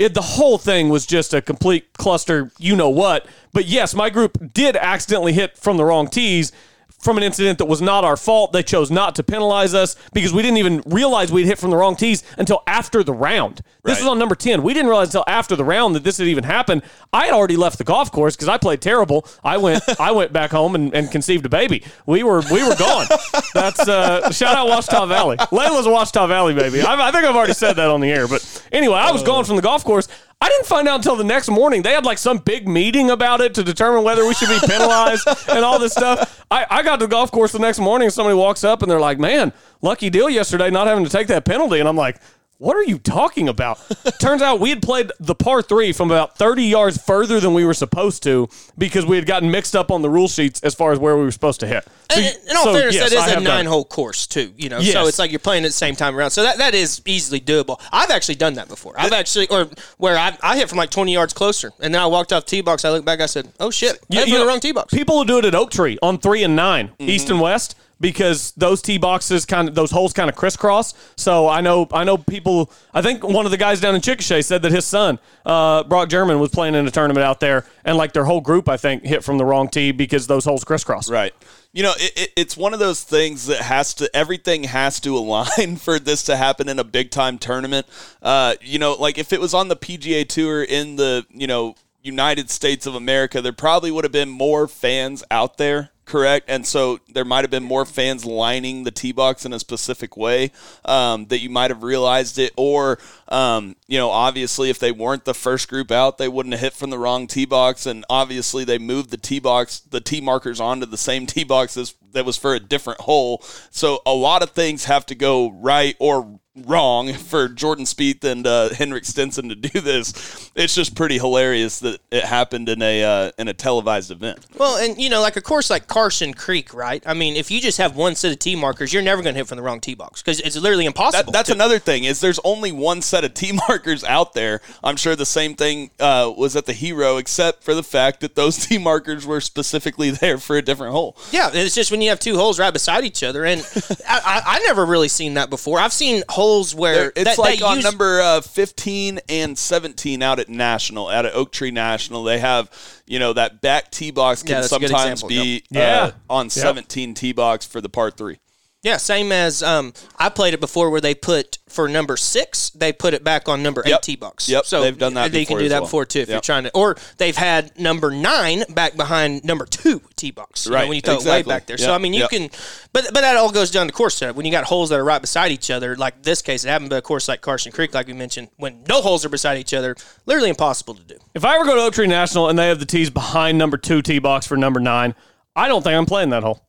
it, 0.00 0.14
the 0.14 0.22
whole 0.22 0.56
thing 0.56 0.88
was 0.88 1.04
just 1.04 1.34
a 1.34 1.42
complete 1.42 1.92
cluster, 1.92 2.50
you 2.58 2.74
know 2.74 2.88
what. 2.88 3.26
But 3.52 3.66
yes, 3.66 3.94
my 3.94 4.08
group 4.08 4.54
did 4.54 4.74
accidentally 4.74 5.34
hit 5.34 5.58
from 5.58 5.76
the 5.76 5.84
wrong 5.84 6.08
tees 6.08 6.52
from 7.00 7.16
an 7.16 7.22
incident 7.22 7.58
that 7.58 7.64
was 7.64 7.80
not 7.80 8.04
our 8.04 8.16
fault. 8.16 8.52
They 8.52 8.62
chose 8.62 8.90
not 8.90 9.14
to 9.16 9.22
penalize 9.22 9.72
us 9.74 9.96
because 10.12 10.32
we 10.32 10.42
didn't 10.42 10.58
even 10.58 10.82
realize 10.86 11.32
we'd 11.32 11.46
hit 11.46 11.58
from 11.58 11.70
the 11.70 11.76
wrong 11.76 11.96
tees 11.96 12.22
until 12.36 12.62
after 12.66 13.02
the 13.02 13.12
round. 13.14 13.62
This 13.82 13.94
Right. 13.96 14.02
was 14.02 14.08
on 14.08 14.18
number 14.18 14.34
10. 14.34 14.62
We 14.62 14.74
didn't 14.74 14.88
realize 14.88 15.08
until 15.08 15.24
after 15.26 15.56
the 15.56 15.64
round 15.64 15.94
that 15.96 16.04
this 16.04 16.18
had 16.18 16.26
even 16.28 16.44
happened. 16.44 16.82
I 17.12 17.24
had 17.26 17.34
already 17.34 17.56
left 17.56 17.78
the 17.78 17.84
golf 17.84 18.12
course 18.12 18.36
because 18.36 18.48
I 18.48 18.58
played 18.58 18.82
terrible. 18.82 19.26
I 19.42 19.56
went 19.56 19.82
I 20.00 20.12
went 20.12 20.32
back 20.32 20.50
home 20.50 20.74
and, 20.74 20.94
and 20.94 21.10
conceived 21.10 21.46
a 21.46 21.48
baby. 21.48 21.82
We 22.04 22.22
were 22.22 22.42
we 22.52 22.62
were 22.62 22.76
gone. 22.76 23.06
That's 23.54 23.80
uh, 23.88 24.30
shout 24.30 24.54
out 24.54 24.68
Washita 24.68 25.08
Valley. 25.08 25.38
Layla's 25.38 25.86
a 25.86 25.90
Washita 25.90 26.28
Valley 26.28 26.52
baby. 26.54 26.82
I, 26.82 27.08
I 27.08 27.10
think 27.12 27.24
I've 27.24 27.34
already 27.36 27.54
said 27.54 27.74
that 27.76 27.88
on 27.88 28.00
the 28.00 28.10
air. 28.10 28.28
But 28.28 28.66
anyway, 28.70 28.96
I 28.98 29.10
was 29.10 29.22
gone 29.22 29.44
from 29.44 29.56
the 29.56 29.62
golf 29.62 29.84
course. 29.84 30.06
I 30.42 30.48
didn't 30.48 30.66
find 30.66 30.88
out 30.88 30.96
until 30.96 31.16
the 31.16 31.24
next 31.24 31.50
morning. 31.50 31.82
They 31.82 31.92
had 31.92 32.06
like 32.06 32.16
some 32.16 32.38
big 32.38 32.66
meeting 32.66 33.10
about 33.10 33.42
it 33.42 33.52
to 33.54 33.62
determine 33.62 34.04
whether 34.04 34.26
we 34.26 34.32
should 34.32 34.48
be 34.48 34.58
penalized 34.66 35.28
and 35.48 35.64
all 35.64 35.78
this 35.78 35.92
stuff. 35.92 36.44
I, 36.50 36.66
I 36.70 36.82
got 36.82 36.98
to 37.00 37.06
the 37.06 37.10
golf 37.10 37.30
course 37.30 37.52
the 37.52 37.58
next 37.58 37.78
morning 37.78 38.06
and 38.06 38.12
somebody 38.12 38.34
walks 38.34 38.64
up 38.64 38.80
and 38.82 38.90
they're 38.90 39.00
like, 39.00 39.18
man, 39.18 39.52
lucky 39.82 40.08
deal 40.08 40.30
yesterday 40.30 40.70
not 40.70 40.86
having 40.86 41.04
to 41.04 41.10
take 41.10 41.26
that 41.26 41.44
penalty. 41.44 41.78
And 41.78 41.88
I'm 41.88 41.96
like, 41.96 42.20
what 42.60 42.76
are 42.76 42.82
you 42.84 42.98
talking 42.98 43.48
about? 43.48 43.78
Turns 44.20 44.42
out 44.42 44.60
we 44.60 44.68
had 44.68 44.82
played 44.82 45.10
the 45.18 45.34
par 45.34 45.62
three 45.62 45.92
from 45.92 46.10
about 46.10 46.36
30 46.36 46.64
yards 46.64 46.98
further 47.02 47.40
than 47.40 47.54
we 47.54 47.64
were 47.64 47.72
supposed 47.72 48.22
to 48.24 48.48
because 48.76 49.06
we 49.06 49.16
had 49.16 49.24
gotten 49.24 49.50
mixed 49.50 49.74
up 49.74 49.90
on 49.90 50.02
the 50.02 50.10
rule 50.10 50.28
sheets 50.28 50.60
as 50.60 50.74
far 50.74 50.92
as 50.92 50.98
where 50.98 51.16
we 51.16 51.24
were 51.24 51.30
supposed 51.32 51.60
to 51.60 51.66
hit. 51.66 51.84
So- 52.12 52.20
And, 52.20 52.36
in 52.50 52.56
all 52.56 52.64
so, 52.64 52.72
fairness, 52.74 52.94
yes, 52.96 53.10
that 53.14 53.28
I 53.30 53.32
a 53.32 53.36
it. 53.38 53.42
nine-hole 53.42 53.86
course 53.86 54.26
too. 54.26 54.52
You 54.58 54.68
know, 54.68 54.78
Yes. 54.78 54.92
so 54.92 55.06
it's 55.06 55.18
like 55.18 55.30
you're 55.32 55.38
playing 55.38 55.64
at 55.64 55.68
the 55.68 55.72
same 55.72 55.96
time 55.96 56.14
around. 56.14 56.32
So 56.32 56.42
that, 56.42 56.58
that 56.58 56.74
is 56.74 57.00
easily 57.06 57.40
doable. 57.40 57.80
I've 57.90 58.10
actually 58.10 58.34
done 58.34 58.54
that 58.54 58.68
before. 58.68 58.92
I've 58.98 59.12
actually, 59.14 59.48
or 59.48 59.68
where 59.96 60.18
I, 60.18 60.36
I 60.42 60.56
hit 60.58 60.68
from 60.68 60.76
like 60.76 60.90
20 60.90 61.14
yards 61.14 61.32
closer, 61.32 61.72
and 61.80 61.94
then 61.94 62.02
I 62.02 62.06
walked 62.06 62.30
off 62.32 62.44
tee 62.44 62.60
box. 62.60 62.84
I 62.84 62.90
looked 62.90 63.06
back, 63.06 63.20
I 63.20 63.26
said, 63.26 63.48
"Oh 63.58 63.70
shit, 63.70 63.98
I 64.12 64.16
hit 64.16 64.28
from 64.28 64.38
the 64.40 64.46
wrong 64.46 64.60
tee 64.60 64.72
box." 64.72 64.92
People 64.92 65.18
who 65.18 65.24
do 65.24 65.38
it 65.38 65.46
at 65.46 65.54
Oak 65.54 65.70
Tree 65.70 65.98
on 66.02 66.18
three 66.18 66.42
and 66.44 66.54
9 66.56 66.88
Mm-hmm. 66.88 67.08
east 67.08 67.30
and 67.30 67.40
west, 67.40 67.74
because 68.00 68.52
those 68.52 68.80
tee 68.80 68.98
boxes 68.98 69.44
kind 69.44 69.68
of 69.68 69.74
those 69.74 69.90
holes 69.90 70.12
kind 70.12 70.30
of 70.30 70.36
crisscross. 70.36 70.94
So 71.16 71.48
I 71.48 71.60
know 71.60 71.86
I 71.92 72.04
know 72.04 72.16
people. 72.16 72.72
I 72.94 73.02
think 73.02 73.22
one 73.22 73.44
of 73.44 73.50
the 73.50 73.58
guys 73.58 73.80
down 73.80 73.94
in 73.94 74.00
Chickasha 74.00 74.44
said 74.44 74.62
that 74.62 74.72
his 74.72 74.86
son 74.86 75.18
uh, 75.44 75.84
Brock 75.84 76.08
German 76.08 76.38
was 76.38 76.50
playing 76.50 76.74
in 76.74 76.86
a 76.86 76.90
tournament 76.90 77.24
out 77.24 77.40
there, 77.40 77.66
and 77.84 77.96
like 77.96 78.12
their 78.12 78.24
whole 78.24 78.40
group, 78.40 78.68
I 78.68 78.76
think, 78.76 79.04
hit 79.04 79.22
from 79.22 79.38
the 79.38 79.44
wrong 79.44 79.68
tee 79.68 79.92
because 79.92 80.26
those 80.26 80.44
holes 80.44 80.64
crisscross. 80.64 81.10
Right. 81.10 81.34
You 81.72 81.84
know, 81.84 81.92
it, 81.96 82.12
it, 82.16 82.32
it's 82.36 82.56
one 82.56 82.74
of 82.74 82.80
those 82.80 83.04
things 83.04 83.46
that 83.46 83.60
has 83.60 83.94
to, 83.94 84.10
everything 84.14 84.64
has 84.64 84.98
to 85.00 85.16
align 85.16 85.76
for 85.76 85.98
this 85.98 86.24
to 86.24 86.36
happen 86.36 86.68
in 86.68 86.78
a 86.78 86.84
big 86.84 87.10
time 87.10 87.38
tournament. 87.38 87.86
Uh, 88.20 88.54
you 88.60 88.78
know, 88.78 88.94
like 88.94 89.18
if 89.18 89.32
it 89.32 89.40
was 89.40 89.54
on 89.54 89.68
the 89.68 89.76
PGA 89.76 90.28
Tour 90.28 90.64
in 90.64 90.96
the, 90.96 91.24
you 91.30 91.46
know, 91.46 91.76
United 92.02 92.50
States 92.50 92.86
of 92.86 92.94
America, 92.94 93.40
there 93.42 93.52
probably 93.52 93.90
would 93.90 94.04
have 94.04 94.12
been 94.12 94.30
more 94.30 94.66
fans 94.66 95.22
out 95.30 95.58
there, 95.58 95.90
correct? 96.10 96.46
And 96.48 96.66
so 96.66 96.98
there 97.08 97.24
might 97.24 97.44
have 97.44 97.50
been 97.50 97.62
more 97.62 97.86
fans 97.86 98.24
lining 98.24 98.82
the 98.82 98.90
tee 98.90 99.12
box 99.12 99.46
in 99.46 99.52
a 99.52 99.60
specific 99.60 100.16
way 100.16 100.50
um, 100.84 101.26
that 101.26 101.40
you 101.40 101.48
might 101.48 101.70
have 101.70 101.84
realized 101.84 102.38
it. 102.38 102.52
Or, 102.56 102.98
um, 103.28 103.76
you 103.86 103.96
know, 103.96 104.10
obviously, 104.10 104.70
if 104.70 104.78
they 104.78 104.90
weren't 104.90 105.24
the 105.24 105.34
first 105.34 105.68
group 105.68 105.90
out, 105.90 106.18
they 106.18 106.28
wouldn't 106.28 106.52
have 106.52 106.60
hit 106.60 106.72
from 106.72 106.90
the 106.90 106.98
wrong 106.98 107.28
tee 107.28 107.44
box. 107.44 107.86
And 107.86 108.04
obviously, 108.10 108.64
they 108.64 108.78
moved 108.78 109.10
the 109.10 109.16
tee 109.16 109.38
box, 109.38 109.80
the 109.80 110.00
tee 110.00 110.20
markers 110.20 110.60
onto 110.60 110.86
the 110.86 110.98
same 110.98 111.26
tee 111.28 111.44
box 111.44 111.76
as 111.76 111.94
that 112.12 112.24
was 112.24 112.36
for 112.36 112.54
a 112.54 112.60
different 112.60 113.00
hole. 113.02 113.40
So 113.70 114.00
a 114.04 114.12
lot 114.12 114.42
of 114.42 114.50
things 114.50 114.86
have 114.86 115.06
to 115.06 115.14
go 115.14 115.52
right 115.52 115.94
or 116.00 116.39
wrong 116.56 117.12
for 117.14 117.48
Jordan 117.48 117.84
Spieth 117.84 118.24
and 118.24 118.46
uh, 118.46 118.70
Henrik 118.70 119.04
Stenson 119.04 119.48
to 119.48 119.54
do 119.54 119.80
this. 119.80 120.50
It's 120.56 120.74
just 120.74 120.94
pretty 120.96 121.18
hilarious 121.18 121.78
that 121.80 122.00
it 122.10 122.24
happened 122.24 122.68
in 122.68 122.82
a 122.82 123.04
uh, 123.04 123.30
in 123.38 123.48
a 123.48 123.54
televised 123.54 124.10
event. 124.10 124.46
Well, 124.58 124.76
and 124.76 125.00
you 125.00 125.08
know, 125.08 125.20
like 125.20 125.36
a 125.36 125.40
course 125.40 125.70
like 125.70 125.86
Carson 125.86 126.34
Creek, 126.34 126.74
right? 126.74 127.02
I 127.06 127.14
mean, 127.14 127.36
if 127.36 127.50
you 127.50 127.60
just 127.60 127.78
have 127.78 127.96
one 127.96 128.14
set 128.14 128.32
of 128.32 128.38
tee 128.38 128.56
markers, 128.56 128.92
you're 128.92 129.02
never 129.02 129.22
going 129.22 129.34
to 129.34 129.38
hit 129.38 129.46
from 129.46 129.56
the 129.56 129.62
wrong 129.62 129.80
tee 129.80 129.94
box 129.94 130.22
because 130.22 130.40
it's 130.40 130.56
literally 130.56 130.86
impossible. 130.86 131.30
That, 131.30 131.38
that's 131.38 131.48
to- 131.48 131.54
another 131.54 131.78
thing 131.78 132.04
is 132.04 132.20
there's 132.20 132.40
only 132.44 132.72
one 132.72 133.02
set 133.02 133.24
of 133.24 133.34
tee 133.34 133.52
markers 133.68 134.02
out 134.04 134.32
there. 134.32 134.60
I'm 134.82 134.96
sure 134.96 135.14
the 135.14 135.26
same 135.26 135.54
thing 135.54 135.90
uh, 136.00 136.32
was 136.36 136.56
at 136.56 136.66
the 136.66 136.72
Hero, 136.72 137.16
except 137.18 137.62
for 137.62 137.74
the 137.74 137.82
fact 137.82 138.20
that 138.20 138.34
those 138.34 138.56
tee 138.66 138.78
markers 138.78 139.26
were 139.26 139.40
specifically 139.40 140.10
there 140.10 140.38
for 140.38 140.56
a 140.56 140.62
different 140.62 140.92
hole. 140.92 141.16
Yeah, 141.30 141.50
it's 141.52 141.74
just 141.74 141.90
when 141.90 142.02
you 142.02 142.08
have 142.10 142.20
two 142.20 142.36
holes 142.36 142.58
right 142.58 142.72
beside 142.72 143.04
each 143.04 143.22
other, 143.22 143.44
and 143.44 143.60
I, 144.08 144.20
I, 144.24 144.42
I 144.46 144.58
never 144.60 144.84
really 144.84 145.08
seen 145.08 145.34
that 145.34 145.48
before. 145.48 145.78
I've 145.78 145.92
seen 145.92 146.22
holes 146.40 146.74
where 146.74 147.12
it's 147.14 147.36
that, 147.36 147.38
like 147.38 147.58
that 147.58 147.64
on 147.66 147.76
use- 147.76 147.84
number 147.84 148.20
uh, 148.20 148.40
15 148.40 149.20
and 149.28 149.58
17 149.58 150.22
out 150.22 150.38
at 150.38 150.48
National, 150.48 151.08
out 151.08 151.26
at 151.26 151.34
Oak 151.34 151.52
Tree 151.52 151.70
National. 151.70 152.24
They 152.24 152.38
have, 152.38 152.70
you 153.06 153.18
know, 153.18 153.32
that 153.34 153.60
back 153.60 153.90
tee 153.90 154.10
box 154.10 154.42
can 154.42 154.60
that's 154.60 154.72
a 154.72 154.78
good 154.78 154.88
sometimes 154.88 155.22
example, 155.22 155.28
be 155.28 155.52
yep. 155.54 155.62
Yeah. 155.70 156.02
uh, 156.02 156.12
on 156.32 156.50
17 156.50 157.14
tee 157.14 157.32
box 157.32 157.66
for 157.66 157.80
the 157.80 157.88
par 157.88 158.10
three. 158.10 158.38
Yeah, 158.82 158.96
same 158.96 159.30
as 159.30 159.62
um, 159.62 159.92
I 160.18 160.30
played 160.30 160.54
it 160.54 160.60
before, 160.60 160.88
where 160.88 161.02
they 161.02 161.14
put 161.14 161.58
for 161.68 161.86
number 161.86 162.16
six, 162.16 162.70
they 162.70 162.94
put 162.94 163.12
it 163.12 163.22
back 163.22 163.46
on 163.46 163.62
number 163.62 163.82
Yep. 163.84 163.98
eight 163.98 164.02
tee 164.02 164.16
box. 164.16 164.48
Yep, 164.48 164.64
so 164.64 164.80
they've 164.80 164.96
done 164.96 165.12
that 165.14 165.30
They 165.30 165.40
before 165.40 165.58
can 165.58 165.58
do 165.58 165.64
as 165.66 165.70
that 165.70 165.76
well. 165.82 165.86
before 165.86 166.04
too 166.06 166.20
if 166.20 166.28
you're 166.30 166.40
trying 166.40 166.64
to, 166.64 166.70
or 166.74 166.96
they've 167.18 167.36
had 167.36 167.78
number 167.78 168.10
nine 168.10 168.64
back 168.70 168.96
behind 168.96 169.44
number 169.44 169.66
two 169.66 170.00
tee 170.16 170.30
box. 170.30 170.64
you 170.64 170.72
know, 170.72 170.78
Right, 170.78 170.88
when 170.88 170.96
you 170.96 171.02
throw 171.02 171.14
it 171.14 171.16
exactly. 171.18 171.52
way 171.52 171.56
back 171.56 171.66
there. 171.66 171.76
So 171.76 171.92
I 171.92 171.98
mean, 171.98 172.14
you 172.14 172.20
yep. 172.20 172.30
can, 172.30 172.48
but 172.94 173.04
but 173.12 173.20
that 173.20 173.36
all 173.36 173.52
goes 173.52 173.70
down 173.70 173.86
to 173.86 173.92
course 173.92 174.16
setup. 174.16 174.34
When 174.34 174.46
you 174.46 174.52
got 174.52 174.64
holes 174.64 174.88
that 174.88 174.98
are 174.98 175.04
right 175.04 175.20
beside 175.20 175.52
each 175.52 175.70
other, 175.70 175.94
like 175.94 176.22
this 176.22 176.40
case, 176.40 176.64
it 176.64 176.68
happened 176.68 176.88
But 176.88 176.96
of 176.96 177.04
course 177.04 177.28
like 177.28 177.42
Carson 177.42 177.72
Creek, 177.72 177.92
like 177.92 178.06
we 178.06 178.14
mentioned, 178.14 178.48
when 178.56 178.82
no 178.88 179.02
holes 179.02 179.26
are 179.26 179.28
beside 179.28 179.58
each 179.58 179.74
other, 179.74 179.94
literally 180.24 180.48
impossible 180.48 180.94
to 180.94 181.02
do. 181.02 181.16
If 181.34 181.44
I 181.44 181.54
ever 181.56 181.66
go 181.66 181.74
to 181.76 181.82
Oak 181.82 181.92
Tree 181.94 182.06
National 182.06 182.48
and 182.48 182.58
they 182.58 182.68
have 182.68 182.78
the 182.80 182.86
tees 182.86 183.10
behind 183.10 183.58
number 183.58 183.76
two 183.76 184.00
tee 184.00 184.20
box 184.20 184.46
for 184.46 184.56
number 184.56 184.80
nine, 184.80 185.14
I 185.60 185.68
don't 185.68 185.82
think 185.82 185.94
I'm 185.94 186.06
playing 186.06 186.30
that 186.30 186.42
hole. 186.42 186.64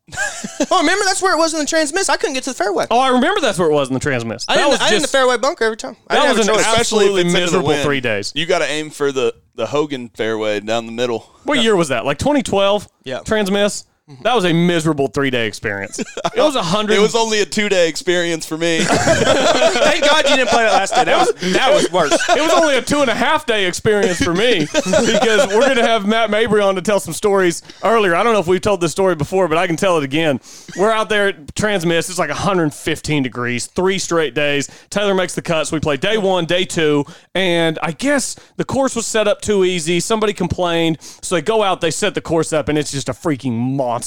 Oh, 0.70 0.80
remember 0.82 1.06
that's 1.06 1.22
where 1.22 1.34
it 1.34 1.38
was 1.38 1.54
in 1.54 1.60
the 1.60 1.66
transmiss. 1.66 2.10
I 2.10 2.18
couldn't 2.18 2.34
get 2.34 2.44
to 2.44 2.50
the 2.50 2.56
fairway. 2.56 2.86
Oh, 2.92 3.00
I 3.00 3.10
remember 3.10 3.40
that's 3.40 3.58
where 3.58 3.70
it 3.70 3.74
was 3.74 3.88
in 3.90 3.94
the 3.94 4.00
transmiss. 4.02 4.46
I 4.48 4.58
that 4.58 4.68
was 4.70 4.82
I 4.82 4.90
did 4.90 4.98
the 4.98 5.02
just 5.04 5.12
fairway 5.14 5.38
bunker 5.38 5.64
every 5.64 5.78
time. 5.78 5.96
I 6.10 6.16
that 6.16 6.22
didn't 6.24 6.38
was 6.40 6.48
have 6.48 6.56
a 6.56 6.60
an 6.60 6.66
choice. 6.66 6.80
absolutely 6.80 7.22
if 7.22 7.28
it's 7.28 7.36
into 7.36 7.52
the 7.52 7.58
miserable 7.60 7.84
three 7.84 8.02
days. 8.02 8.34
You 8.36 8.46
got 8.46 8.60
to 8.60 8.66
aim 8.66 8.90
for 8.90 9.12
the, 9.12 9.34
the 9.56 9.66
Hogan 9.68 10.10
fairway 10.10 10.60
down 10.60 10.86
the 10.88 10.92
middle. 10.92 11.20
What 11.46 11.64
year 11.64 11.76
was 11.76 11.88
that? 11.88 12.06
Like 12.06 12.18
2012? 12.20 12.88
Yeah. 13.04 13.20
Transmiss. 13.20 13.86
That 14.22 14.36
was 14.36 14.46
a 14.46 14.54
miserable 14.54 15.08
three 15.08 15.30
day 15.30 15.48
experience. 15.48 16.00
It 16.00 16.38
was 16.38 16.56
a 16.56 16.64
hundred. 16.64 16.92
It 16.98 17.00
was 17.00 17.16
only 17.16 17.42
a 17.42 17.46
two 17.46 17.70
day 17.70 17.90
experience 17.90 18.46
for 18.46 18.58
me. 18.58 18.80
Thank 18.84 20.06
God 20.06 20.30
you 20.30 20.36
didn't 20.36 20.50
play 20.50 20.64
that 20.64 20.74
last 20.74 20.94
day. 20.94 21.06
That 21.06 21.20
was 21.20 21.54
that 21.54 21.74
was 21.74 21.92
worse. 21.92 22.12
it 22.30 22.42
was 22.42 22.52
only 22.52 22.78
a 22.78 22.82
two 22.82 23.02
and 23.02 23.10
a 23.10 23.16
half 23.16 23.46
day 23.46 23.66
experience 23.66 24.22
for 24.22 24.34
me 24.34 24.60
because 24.62 25.48
we're 25.48 25.62
going 25.62 25.78
to 25.78 25.86
have 25.86 26.06
Matt 26.06 26.30
Mabry 26.30 26.62
on 26.62 26.76
to 26.76 26.82
tell 26.82 27.00
some 27.00 27.14
stories 27.14 27.64
earlier. 27.84 28.14
I 28.14 28.24
don't 28.24 28.34
know 28.34 28.40
if 28.40 28.48
we've 28.48 28.62
told 28.62 28.82
this 28.82 28.92
story 28.92 29.16
before, 29.16 29.48
but 29.48 29.58
I 29.58 29.66
can 29.68 29.78
tell 29.78 29.98
it 29.98 30.04
again. 30.04 30.40
We're 30.78 30.92
out 30.92 31.10
there 31.10 31.30
at 31.30 31.48
Transmiss. 31.56 32.10
It's 32.10 32.20
like 32.20 32.30
115 32.30 33.24
degrees, 33.24 33.66
three 33.68 33.98
straight 33.98 34.36
days. 34.36 34.70
Taylor 34.90 35.16
makes 35.16 35.34
the 35.34 35.42
cuts. 35.42 35.72
We 35.72 35.80
play 35.80 35.98
day 35.98 36.18
one, 36.18 36.46
day 36.46 36.66
two. 36.66 37.06
And 37.34 37.80
I 37.82 37.92
guess 37.92 38.36
the 38.58 38.66
course 38.66 38.96
was 38.96 39.08
set 39.08 39.28
up 39.28 39.42
too 39.42 39.64
easy. 39.64 40.00
Somebody 40.00 40.34
complained. 40.34 40.98
So 41.02 41.36
they 41.36 41.42
go 41.42 41.64
out, 41.64 41.82
they 41.82 41.92
set 41.92 42.14
the 42.14 42.22
course 42.22 42.54
up, 42.54 42.70
and 42.70 42.78
it's 42.78 42.92
just 42.92 43.10
a 43.10 43.14
freaking 43.14 43.54
monster 43.54 44.01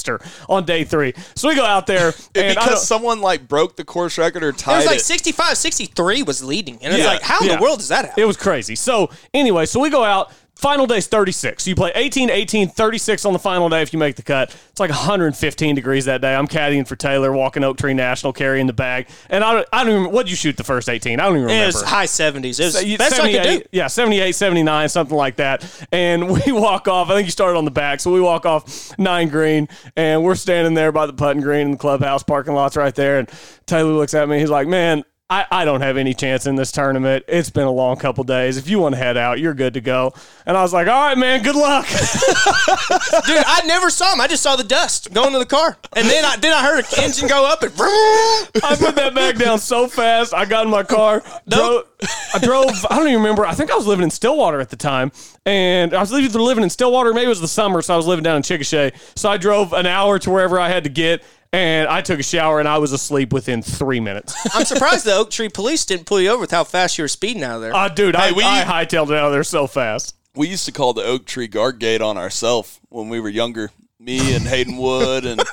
on 0.49 0.65
day 0.65 0.83
three. 0.83 1.13
So 1.35 1.47
we 1.49 1.55
go 1.55 1.65
out 1.65 1.87
there. 1.87 2.13
And 2.35 2.55
because 2.55 2.87
someone 2.87 3.21
like 3.21 3.47
broke 3.47 3.75
the 3.75 3.83
course 3.85 4.17
record 4.17 4.43
or 4.43 4.51
tied 4.51 4.55
It 4.55 4.59
tied 4.63 4.75
was 4.77 4.85
it. 4.85 4.89
like 4.89 4.99
65, 4.99 5.57
63 5.57 6.23
was 6.23 6.43
leading. 6.43 6.75
And 6.81 6.93
it's 6.93 7.03
Yeah, 7.03 7.07
like, 7.11 7.21
how 7.21 7.39
in 7.39 7.47
yeah. 7.47 7.55
the 7.57 7.61
world 7.61 7.79
does 7.79 7.89
that 7.89 8.05
happen? 8.05 8.21
It 8.21 8.25
was 8.25 8.37
crazy. 8.37 8.75
So 8.75 9.09
anyway, 9.33 9.65
so 9.65 9.79
we 9.79 9.89
go 9.89 10.03
out. 10.03 10.31
Final 10.55 10.87
day's 10.87 11.07
36. 11.07 11.63
So 11.63 11.69
you 11.69 11.75
play 11.75 11.91
18, 11.95 12.29
18, 12.29 12.69
36 12.69 13.25
on 13.25 13.33
the 13.33 13.39
final 13.39 13.69
day 13.69 13.81
if 13.81 13.93
you 13.93 13.99
make 13.99 14.15
the 14.15 14.23
cut. 14.23 14.55
It's 14.71 14.79
like 14.79 14.89
115 14.89 15.75
degrees 15.75 16.05
that 16.05 16.21
day. 16.21 16.33
I'm 16.33 16.47
caddying 16.47 16.87
for 16.87 16.95
Taylor, 16.95 17.31
walking 17.31 17.63
Oak 17.63 17.77
Tree 17.77 17.93
National, 17.93 18.33
carrying 18.33 18.67
the 18.67 18.73
bag. 18.73 19.07
And 19.29 19.43
I 19.43 19.53
don't, 19.53 19.67
I 19.71 19.83
don't 19.83 20.01
even, 20.01 20.11
what'd 20.11 20.29
you 20.29 20.35
shoot 20.35 20.57
the 20.57 20.63
first 20.63 20.89
18? 20.89 21.19
I 21.19 21.23
don't 21.23 21.33
even 21.33 21.43
remember. 21.43 21.63
It 21.63 21.67
was 21.67 21.81
high 21.83 22.05
70s. 22.05 22.59
It 22.59 22.63
was 22.65 22.79
So 22.79 22.97
best 22.97 23.19
I 23.19 23.31
could 23.31 23.31
do. 23.31 23.43
78 23.43 23.67
Yeah, 23.71 23.87
78, 23.87 24.31
79, 24.31 24.89
something 24.89 25.17
like 25.17 25.35
that. 25.37 25.87
And 25.91 26.29
we 26.45 26.51
walk 26.51 26.87
off. 26.87 27.09
I 27.09 27.15
think 27.15 27.27
you 27.27 27.31
started 27.31 27.57
on 27.57 27.65
the 27.65 27.71
back. 27.71 27.99
So 27.99 28.11
we 28.11 28.21
walk 28.21 28.45
off 28.45 28.97
nine 28.97 29.29
green 29.29 29.67
and 29.95 30.23
we're 30.23 30.35
standing 30.35 30.73
there 30.73 30.91
by 30.91 31.05
the 31.05 31.13
putting 31.13 31.41
green 31.41 31.61
in 31.61 31.71
the 31.71 31.77
clubhouse 31.77 32.23
parking 32.23 32.53
lot's 32.53 32.77
right 32.77 32.95
there. 32.95 33.19
And 33.19 33.29
Taylor 33.65 33.91
looks 33.91 34.13
at 34.13 34.27
me. 34.29 34.39
He's 34.39 34.49
like, 34.49 34.67
man, 34.67 35.03
I, 35.27 35.47
I 35.49 35.65
don't 35.65 35.81
have 35.81 35.97
any 35.97 36.13
chance 36.13 36.45
in 36.45 36.55
this 36.55 36.71
tournament. 36.71 37.25
It's 37.27 37.49
been 37.49 37.65
a 37.65 37.71
long 37.71 37.97
couple 37.97 38.23
days. 38.23 38.57
If 38.57 38.69
you 38.69 38.77
want 38.77 38.93
to 38.93 38.99
head 38.99 39.17
out, 39.17 39.39
you're 39.39 39.55
good 39.55 39.73
to 39.73 39.81
go. 39.81 40.13
And 40.45 40.55
I 40.55 40.61
was 40.61 40.71
like, 40.71 40.87
all 40.87 41.07
right, 41.07 41.17
man, 41.17 41.41
good 41.41 41.55
luck. 41.55 41.87
Dude, 41.89 43.43
I 43.47 43.63
never 43.65 43.89
saw 43.89 44.13
him. 44.13 44.21
I 44.21 44.27
just 44.27 44.43
saw 44.43 44.55
the 44.55 44.63
dust 44.63 45.11
going 45.15 45.33
to 45.33 45.39
the 45.39 45.47
car. 45.47 45.77
And 45.93 46.07
then 46.07 46.23
I 46.23 46.35
then 46.37 46.53
I 46.53 46.61
heard 46.61 46.85
an 46.85 47.03
engine 47.03 47.27
go 47.27 47.43
up 47.43 47.63
and. 47.63 47.71
I 47.75 48.75
put 48.77 48.95
that 48.97 49.13
bag 49.15 49.39
down 49.39 49.57
so 49.57 49.87
fast. 49.87 50.31
I 50.31 50.45
got 50.45 50.65
in 50.65 50.71
my 50.71 50.83
car. 50.83 51.23
Drove, 51.49 51.85
I 52.33 52.37
drove. 52.39 52.85
I 52.91 52.97
don't 52.97 53.07
even 53.07 53.17
remember. 53.17 53.47
I 53.47 53.55
think 53.55 53.71
I 53.71 53.75
was 53.75 53.87
living 53.87 54.03
in 54.03 54.11
Stillwater 54.11 54.59
at 54.61 54.69
the 54.69 54.75
time, 54.75 55.11
and 55.43 55.95
I 55.95 56.01
was 56.01 56.13
either 56.13 56.39
living 56.39 56.63
in 56.63 56.69
Stillwater. 56.69 57.13
Maybe 57.13 57.25
it 57.25 57.29
was 57.29 57.41
the 57.41 57.47
summer, 57.47 57.81
so 57.81 57.95
I 57.95 57.97
was 57.97 58.05
living 58.05 58.21
down 58.21 58.37
in 58.37 58.43
Chickasha. 58.43 58.93
So 59.17 59.29
I 59.29 59.37
drove 59.37 59.73
an 59.73 59.87
hour 59.87 60.19
to 60.19 60.29
wherever 60.29 60.59
I 60.59 60.69
had 60.69 60.83
to 60.83 60.89
get, 60.91 61.23
and 61.53 61.87
I 61.87 62.01
took 62.01 62.19
a 62.19 62.23
shower, 62.23 62.59
and 62.59 62.67
I 62.67 62.77
was 62.79 62.91
asleep 62.91 63.31
within 63.33 63.61
three 63.61 63.99
minutes. 63.99 64.35
I'm 64.53 64.65
surprised 64.65 65.05
the 65.05 65.13
Oak 65.13 65.29
Tree 65.31 65.49
police 65.49 65.85
didn't 65.85 66.05
pull 66.05 66.19
you 66.19 66.29
over 66.29 66.41
with 66.41 66.51
how 66.51 66.63
fast 66.63 66.97
you 66.97 67.03
were 67.03 67.07
speeding 67.09 67.43
out 67.43 67.55
of 67.57 67.61
there. 67.61 67.75
Uh, 67.75 67.87
dude, 67.89 68.15
I, 68.15 68.31
we- 68.31 68.43
I 68.43 68.63
hightailed 68.63 69.09
it 69.09 69.15
out 69.17 69.27
of 69.27 69.31
there 69.31 69.43
so 69.43 69.67
fast. 69.67 70.15
We 70.35 70.49
used 70.49 70.65
to 70.65 70.71
call 70.73 70.93
the 70.93 71.03
Oak 71.03 71.25
Tree 71.25 71.47
Guard 71.47 71.79
Gate 71.79 72.01
on 72.01 72.17
ourselves 72.17 72.79
when 72.89 73.07
we 73.07 73.19
were 73.21 73.29
younger. 73.29 73.71
Me 73.99 74.35
and 74.35 74.45
Hayden 74.45 74.75
Wood 74.77 75.25
and 75.25 75.39
a 75.39 75.45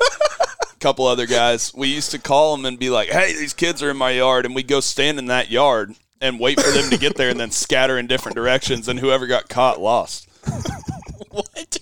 couple 0.81 1.07
other 1.07 1.26
guys. 1.26 1.72
We 1.72 1.87
used 1.88 2.11
to 2.11 2.18
call 2.18 2.57
them 2.57 2.66
and 2.66 2.76
be 2.78 2.90
like, 2.90 3.09
"Hey, 3.09 3.33
these 3.33 3.55
kids 3.55 3.81
are 3.85 3.90
in 3.90 3.96
my 3.96 4.11
yard," 4.11 4.44
and 4.44 4.55
we'd 4.57 4.66
go 4.66 4.81
stand 4.81 5.20
in 5.20 5.26
that 5.26 5.50
yard 5.52 5.94
and 6.20 6.40
wait 6.40 6.61
for 6.61 6.70
them 6.72 6.90
to 6.90 6.98
get 6.98 7.16
there, 7.16 7.31
and 7.31 7.38
then 7.38 7.52
scatter 7.52 7.96
in 7.96 8.09
different 8.09 8.35
directions, 8.37 8.88
and 8.88 8.98
whoever 8.98 9.28
got 9.28 9.48
caught 9.48 9.81
lost. 9.81 10.28
what? 11.31 11.78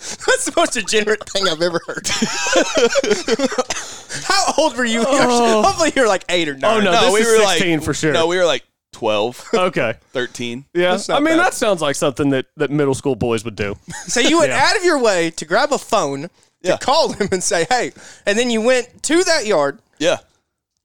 That's 0.26 0.46
the 0.46 0.52
most 0.56 0.72
degenerate 0.72 1.28
thing 1.28 1.46
I've 1.46 1.60
ever 1.60 1.80
heard. 1.86 2.08
How 4.24 4.54
old 4.56 4.76
were 4.76 4.84
you? 4.84 5.04
Oh. 5.06 5.62
Hopefully 5.62 5.92
you 5.94 6.02
were 6.02 6.08
like 6.08 6.24
eight 6.30 6.48
or 6.48 6.54
oh, 6.54 6.58
nine. 6.58 6.86
Oh, 6.86 6.90
no. 6.90 7.12
this 7.12 7.26
is 7.28 7.48
16 7.50 7.80
for 7.80 7.92
sure. 7.92 8.12
No, 8.12 8.26
we 8.26 8.38
were 8.38 8.46
like 8.46 8.64
12, 8.92 9.50
Okay. 9.52 9.94
13. 10.12 10.64
Yeah. 10.74 10.98
I 11.10 11.20
mean, 11.20 11.36
bad. 11.36 11.38
that 11.38 11.54
sounds 11.54 11.82
like 11.82 11.96
something 11.96 12.30
that, 12.30 12.46
that 12.56 12.70
middle 12.70 12.94
school 12.94 13.14
boys 13.14 13.44
would 13.44 13.56
do. 13.56 13.76
So 14.06 14.20
you 14.20 14.38
went 14.38 14.50
Yeah. 14.52 14.64
out 14.70 14.76
of 14.78 14.84
your 14.84 14.98
way 14.98 15.30
to 15.32 15.44
grab 15.44 15.72
a 15.72 15.78
phone 15.78 16.22
to 16.22 16.30
Yeah. 16.62 16.76
call 16.78 17.12
him 17.12 17.28
and 17.30 17.42
say, 17.42 17.66
"Hey," 17.68 17.92
and 18.26 18.38
then 18.38 18.50
you 18.50 18.60
went 18.62 19.02
to 19.04 19.22
that 19.24 19.46
yard. 19.46 19.80
Yeah. 19.98 20.18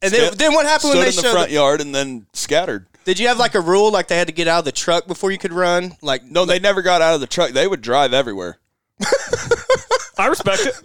And 0.01 0.13
then, 0.13 0.33
then 0.35 0.53
what 0.53 0.65
happened 0.65 0.91
Stood 0.91 0.97
when 0.99 1.05
they 1.05 1.09
in 1.09 1.15
the 1.15 1.21
showed? 1.21 1.31
front 1.31 1.47
the- 1.49 1.55
yard 1.55 1.81
and 1.81 1.95
then 1.95 2.27
scattered. 2.33 2.85
did 3.05 3.17
you 3.19 3.27
have 3.29 3.37
like 3.39 3.55
a 3.55 3.61
rule, 3.61 3.91
like 3.91 4.07
they 4.07 4.17
had 4.17 4.27
to 4.27 4.33
get 4.33 4.47
out 4.47 4.59
of 4.59 4.65
the 4.65 4.71
truck 4.71 5.07
before 5.07 5.31
you 5.31 5.37
could 5.37 5.53
run? 5.53 5.95
Like 6.01 6.23
No, 6.25 6.45
they 6.45 6.59
never 6.59 6.81
got 6.81 7.01
out 7.01 7.15
of 7.15 7.21
the 7.21 7.27
truck. 7.27 7.51
They 7.51 7.67
would 7.67 7.81
drive 7.81 8.13
everywhere. 8.13 8.57
I 10.17 10.27
respect 10.27 10.65
it. 10.65 10.75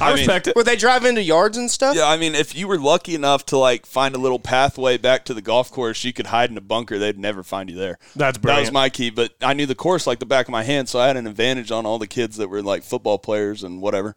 I, 0.00 0.08
mean- 0.10 0.18
respect 0.18 0.48
it. 0.48 0.56
would 0.56 0.66
they 0.66 0.76
drive 0.76 1.04
into 1.04 1.22
yards 1.22 1.56
and 1.56 1.70
stuff? 1.70 1.94
Yeah, 1.96 2.08
I 2.08 2.16
mean, 2.16 2.34
if 2.34 2.54
you 2.54 2.66
were 2.66 2.78
lucky 2.78 3.14
enough 3.14 3.46
to 3.46 3.58
like 3.58 3.86
find 3.86 4.14
a 4.14 4.18
little 4.18 4.40
pathway 4.40 4.96
back 4.96 5.24
to 5.26 5.34
the 5.34 5.42
golf 5.42 5.70
course, 5.70 6.02
you 6.04 6.12
could 6.12 6.26
hide 6.26 6.50
in 6.50 6.56
a 6.56 6.60
bunker. 6.62 6.98
They'd 6.98 7.18
never 7.18 7.42
find 7.42 7.70
you 7.70 7.76
there. 7.76 7.98
That's 8.16 8.38
That 8.38 8.60
was 8.60 8.72
my 8.72 8.88
key, 8.88 9.10
but 9.10 9.32
I 9.40 9.52
knew 9.54 9.66
the 9.66 9.74
course 9.74 10.06
like 10.06 10.18
the 10.18 10.26
back 10.26 10.48
of 10.48 10.52
my 10.52 10.64
hand, 10.64 10.88
so 10.88 10.98
I 10.98 11.06
had 11.06 11.16
an 11.16 11.26
advantage 11.26 11.70
on 11.70 11.86
all 11.86 11.98
the 11.98 12.06
kids 12.08 12.36
that 12.38 12.48
were 12.48 12.62
like 12.62 12.82
football 12.82 13.18
players 13.18 13.62
and 13.62 13.80
whatever. 13.80 14.16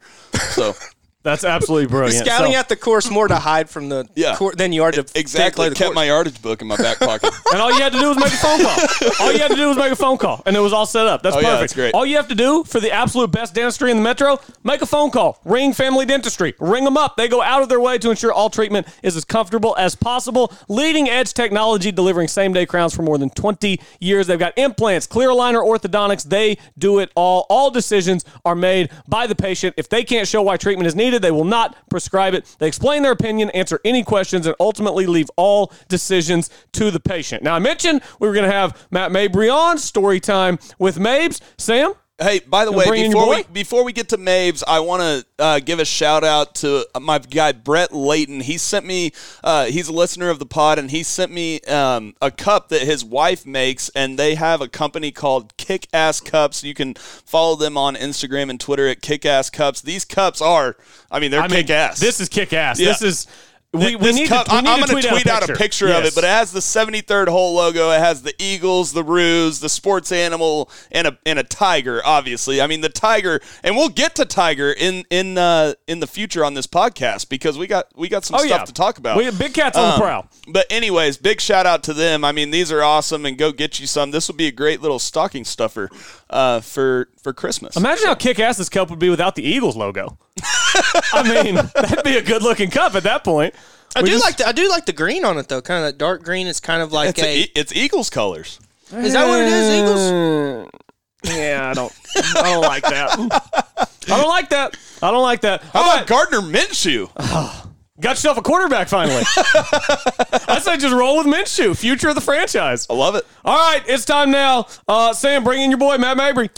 So 0.50 0.74
That's 1.28 1.44
absolutely 1.44 1.88
brilliant. 1.88 2.24
Scouting 2.26 2.52
So- 2.52 2.58
out 2.58 2.68
the 2.68 2.76
course 2.76 3.10
more 3.10 3.28
to 3.28 3.36
hide 3.36 3.68
from 3.68 3.88
the 3.90 4.06
Yeah. 4.14 4.34
cour- 4.36 4.54
than 4.56 4.72
you 4.72 4.82
are 4.84 4.90
to 4.92 5.04
exactly, 5.14 5.50
declare 5.50 5.68
the 5.70 5.74
kept 5.76 5.86
course. 5.88 5.94
my 5.94 6.04
yardage 6.04 6.40
book 6.40 6.62
in 6.62 6.68
my 6.68 6.76
back 6.76 6.98
pocket. 6.98 7.32
And 7.52 7.60
all 7.62 7.70
you 7.72 7.80
had 7.80 7.92
to 7.92 7.98
do 7.98 8.08
was 8.08 8.16
make 8.18 8.32
a 8.32 8.36
phone 8.36 8.60
call. 8.62 8.76
All 9.20 9.32
you 9.32 9.38
had 9.38 9.50
to 9.50 9.56
do 9.56 9.68
was 9.68 9.76
make 9.76 9.90
a 9.92 9.96
phone 9.96 10.16
call, 10.18 10.42
and 10.46 10.54
it 10.56 10.60
was 10.60 10.72
all 10.72 10.86
set 10.86 11.06
up. 11.06 11.22
That's 11.22 11.34
Oh, 11.36 11.40
perfect. 11.40 11.52
yeah, 11.54 11.60
that's 11.60 11.72
great. 11.74 11.94
All 11.94 12.04
you 12.06 12.16
have 12.16 12.28
to 12.28 12.34
do 12.34 12.62
for 12.64 12.78
the 12.80 12.92
absolute 12.92 13.30
best 13.30 13.54
dentistry 13.54 13.90
in 13.90 13.96
the 13.96 14.02
metro, 14.02 14.38
make 14.64 14.82
a 14.82 14.86
phone 14.86 15.10
call. 15.10 15.38
Ring 15.44 15.72
Family 15.72 16.04
Dentistry. 16.06 16.54
Ring 16.58 16.84
them 16.84 16.96
up. 16.96 17.16
They 17.16 17.28
go 17.28 17.40
out 17.42 17.62
of 17.62 17.68
their 17.68 17.80
way 17.80 17.98
to 17.98 18.10
ensure 18.10 18.32
all 18.32 18.50
treatment 18.50 18.86
is 19.02 19.16
as 19.16 19.24
comfortable 19.24 19.74
as 19.78 19.94
possible. 19.94 20.52
Leading 20.68 21.08
edge 21.08 21.32
technology, 21.34 21.90
delivering 21.92 22.28
same 22.28 22.52
day 22.52 22.66
crowns 22.66 22.94
for 22.94 23.02
more 23.02 23.18
than 23.18 23.30
20 23.30 23.80
years. 24.00 24.26
They've 24.26 24.38
got 24.38 24.52
implants, 24.56 25.06
clear 25.06 25.28
aligner, 25.30 25.62
orthodontics. 25.66 26.24
They 26.28 26.58
do 26.78 26.98
it 26.98 27.10
all. 27.14 27.46
All 27.48 27.70
decisions 27.70 28.24
are 28.44 28.54
made 28.54 28.90
by 29.06 29.26
the 29.26 29.34
patient. 29.34 29.74
If 29.76 29.88
they 29.88 30.04
can't 30.04 30.28
show 30.28 30.42
why 30.42 30.56
treatment 30.56 30.86
is 30.86 30.94
needed, 30.94 31.17
they 31.18 31.30
will 31.30 31.44
not 31.44 31.76
prescribe 31.90 32.34
it. 32.34 32.56
They 32.58 32.68
explain 32.68 33.02
their 33.02 33.12
opinion, 33.12 33.50
answer 33.50 33.80
any 33.84 34.02
questions, 34.02 34.46
and 34.46 34.54
ultimately 34.60 35.06
leave 35.06 35.30
all 35.36 35.72
decisions 35.88 36.50
to 36.72 36.90
the 36.90 37.00
patient. 37.00 37.42
Now, 37.42 37.54
I 37.54 37.58
mentioned 37.58 38.02
we 38.20 38.28
were 38.28 38.34
going 38.34 38.48
to 38.48 38.54
have 38.54 38.86
Matt 38.90 39.12
Mabry 39.12 39.48
on 39.48 39.78
story 39.78 40.20
time 40.20 40.58
with 40.78 40.98
Mabes. 40.98 41.40
Sam? 41.56 41.94
Hey, 42.20 42.40
by 42.40 42.64
the 42.64 42.72
Gonna 42.72 42.78
way, 42.78 42.86
bring 42.88 43.04
in 43.04 43.10
your 43.12 43.20
before 43.20 43.36
we 43.36 43.42
before 43.52 43.84
we 43.84 43.92
get 43.92 44.08
to 44.08 44.18
Mabes, 44.18 44.64
I 44.66 44.80
want 44.80 45.02
to 45.02 45.26
uh, 45.38 45.60
give 45.60 45.78
a 45.78 45.84
shout 45.84 46.24
out 46.24 46.56
to 46.56 46.84
my 47.00 47.20
guy 47.20 47.52
Brett 47.52 47.92
Layton. 47.92 48.40
He 48.40 48.58
sent 48.58 48.84
me. 48.84 49.12
Uh, 49.44 49.66
he's 49.66 49.86
a 49.86 49.92
listener 49.92 50.28
of 50.28 50.40
the 50.40 50.46
pod, 50.46 50.80
and 50.80 50.90
he 50.90 51.04
sent 51.04 51.30
me 51.30 51.60
um, 51.60 52.16
a 52.20 52.32
cup 52.32 52.70
that 52.70 52.82
his 52.82 53.04
wife 53.04 53.46
makes, 53.46 53.88
and 53.90 54.18
they 54.18 54.34
have 54.34 54.60
a 54.60 54.66
company 54.66 55.12
called 55.12 55.56
Kick 55.58 55.86
Ass 55.92 56.20
Cups. 56.20 56.64
You 56.64 56.74
can 56.74 56.94
follow 56.94 57.54
them 57.54 57.76
on 57.76 57.94
Instagram 57.94 58.50
and 58.50 58.58
Twitter 58.58 58.88
at 58.88 59.00
Kick 59.00 59.24
Ass 59.24 59.48
Cups. 59.48 59.80
These 59.80 60.04
cups 60.04 60.42
are, 60.42 60.76
I 61.12 61.20
mean, 61.20 61.30
they're 61.30 61.40
I 61.40 61.46
mean, 61.46 61.60
kick 61.60 61.70
ass. 61.70 62.00
This 62.00 62.18
is 62.18 62.28
kick 62.28 62.52
ass. 62.52 62.80
Yeah. 62.80 62.88
This 62.88 63.02
is. 63.02 63.26
We, 63.74 63.96
we 63.96 64.12
need 64.12 64.28
cup- 64.28 64.46
to, 64.46 64.54
we 64.54 64.62
need 64.62 64.68
I'm 64.70 64.80
gonna 64.80 65.02
tweet, 65.02 65.26
out, 65.26 65.46
a 65.48 65.52
picture, 65.54 65.88
of 65.88 65.90
Yes. 66.04 66.08
it, 66.08 66.14
but 66.14 66.24
it 66.24 66.28
has 66.28 66.52
the 66.52 66.60
73rd 66.60 67.28
hole 67.28 67.54
logo. 67.54 67.90
It 67.90 67.98
has 67.98 68.22
the 68.22 68.32
Eagles, 68.38 68.94
the 68.94 69.04
Roos, 69.04 69.60
the 69.60 69.68
sports 69.68 70.10
animal, 70.10 70.70
and 70.90 71.06
a 71.06 71.18
and 71.26 71.38
a 71.38 71.42
tiger. 71.42 72.00
Obviously, 72.02 72.62
I 72.62 72.66
mean 72.66 72.80
the 72.80 72.88
tiger, 72.88 73.40
and 73.62 73.76
we'll 73.76 73.90
get 73.90 74.14
to 74.14 74.24
tiger 74.24 74.72
in 74.72 75.04
in 75.10 75.36
uh, 75.36 75.74
in 75.86 76.00
the 76.00 76.06
future 76.06 76.46
on 76.46 76.54
this 76.54 76.66
podcast 76.66 77.28
because 77.28 77.58
we 77.58 77.66
got 77.66 77.88
we 77.94 78.08
got 78.08 78.24
some 78.24 78.36
Oh, 78.36 78.38
stuff 78.38 78.50
yeah. 78.60 78.64
to 78.64 78.72
talk 78.72 78.96
about. 78.96 79.18
We 79.18 79.26
have 79.26 79.38
big 79.38 79.52
cats 79.52 79.76
on 79.76 79.86
the 79.88 79.94
Um, 79.96 80.00
prowl. 80.00 80.30
But 80.48 80.64
anyways, 80.70 81.18
big 81.18 81.38
shout 81.38 81.66
out 81.66 81.82
to 81.84 81.92
them. 81.92 82.24
I 82.24 82.32
mean, 82.32 82.50
these 82.50 82.72
are 82.72 82.82
awesome, 82.82 83.26
and 83.26 83.36
go 83.36 83.52
get 83.52 83.78
you 83.78 83.86
some. 83.86 84.12
This 84.12 84.28
will 84.28 84.36
be 84.36 84.46
a 84.46 84.52
great 84.52 84.80
little 84.80 84.98
stocking 84.98 85.44
stuffer 85.44 85.90
uh, 86.30 86.60
for 86.60 87.10
for 87.22 87.34
Christmas. 87.34 87.76
Imagine 87.76 88.06
how 88.06 88.14
kick 88.14 88.38
ass 88.40 88.56
this 88.56 88.70
cup 88.70 88.88
would 88.88 88.98
be 88.98 89.10
without 89.10 89.34
the 89.34 89.42
Eagles 89.42 89.76
logo. 89.76 90.16
I 91.12 91.22
mean, 91.44 91.54
that'd 91.56 92.04
be 92.04 92.16
a 92.16 92.22
good 92.22 92.42
looking 92.42 92.70
cup 92.70 92.94
at 92.94 93.02
that 93.04 93.24
point. 93.24 93.54
I 93.96 94.02
We 94.02 94.10
do 94.10 94.14
just- 94.16 94.24
like 94.24 94.36
the 94.36 94.46
I 94.48 94.52
do 94.52 94.68
like 94.68 94.86
the 94.86 94.92
green 94.92 95.24
on 95.24 95.38
it 95.38 95.48
though. 95.48 95.62
Kind 95.62 95.84
of 95.84 95.90
that 95.92 95.98
dark 95.98 96.22
green. 96.22 96.46
is 96.46 96.60
kind 96.60 96.82
of 96.82 96.92
like 96.92 97.10
it's, 97.10 97.22
a. 97.22 97.42
a, 97.42 97.46
it's 97.54 97.72
Eagles 97.74 98.10
colors. 98.10 98.58
is 98.92 99.12
that 99.12 99.26
what 99.26 99.40
it 99.40 99.48
is? 99.48 99.80
Eagles. 99.80 100.70
Yeah, 101.24 101.70
I 101.70 101.74
don't. 101.74 101.92
I 102.36 102.42
don't 102.44 102.62
like 102.62 102.84
that. 102.84 103.10
I 103.18 103.88
don't 104.06 104.28
like 104.28 104.50
that. 104.50 104.76
I 105.02 105.10
don't 105.10 105.22
like 105.22 105.40
that. 105.40 105.62
How 105.64 105.80
All 105.82 105.92
about 105.92 106.06
Gardner 106.06 106.40
Minshew? 106.40 107.10
got 108.00 108.10
yourself 108.10 108.38
a 108.38 108.42
quarterback 108.42 108.86
finally. 108.88 109.24
I 109.36 110.60
say 110.62 110.76
just 110.78 110.94
roll 110.94 111.16
with 111.18 111.26
Minshew, 111.26 111.76
future 111.76 112.08
of 112.08 112.14
the 112.14 112.20
franchise. 112.20 112.86
I 112.88 112.94
love 112.94 113.16
it. 113.16 113.26
All 113.44 113.56
right, 113.56 113.82
it's 113.88 114.04
time 114.04 114.30
now. 114.30 114.68
Uh, 114.86 115.12
Sam, 115.12 115.42
bring 115.42 115.60
in 115.60 115.70
your 115.70 115.78
boy 115.78 115.98
Matt 115.98 116.16
Mabry. 116.16 116.50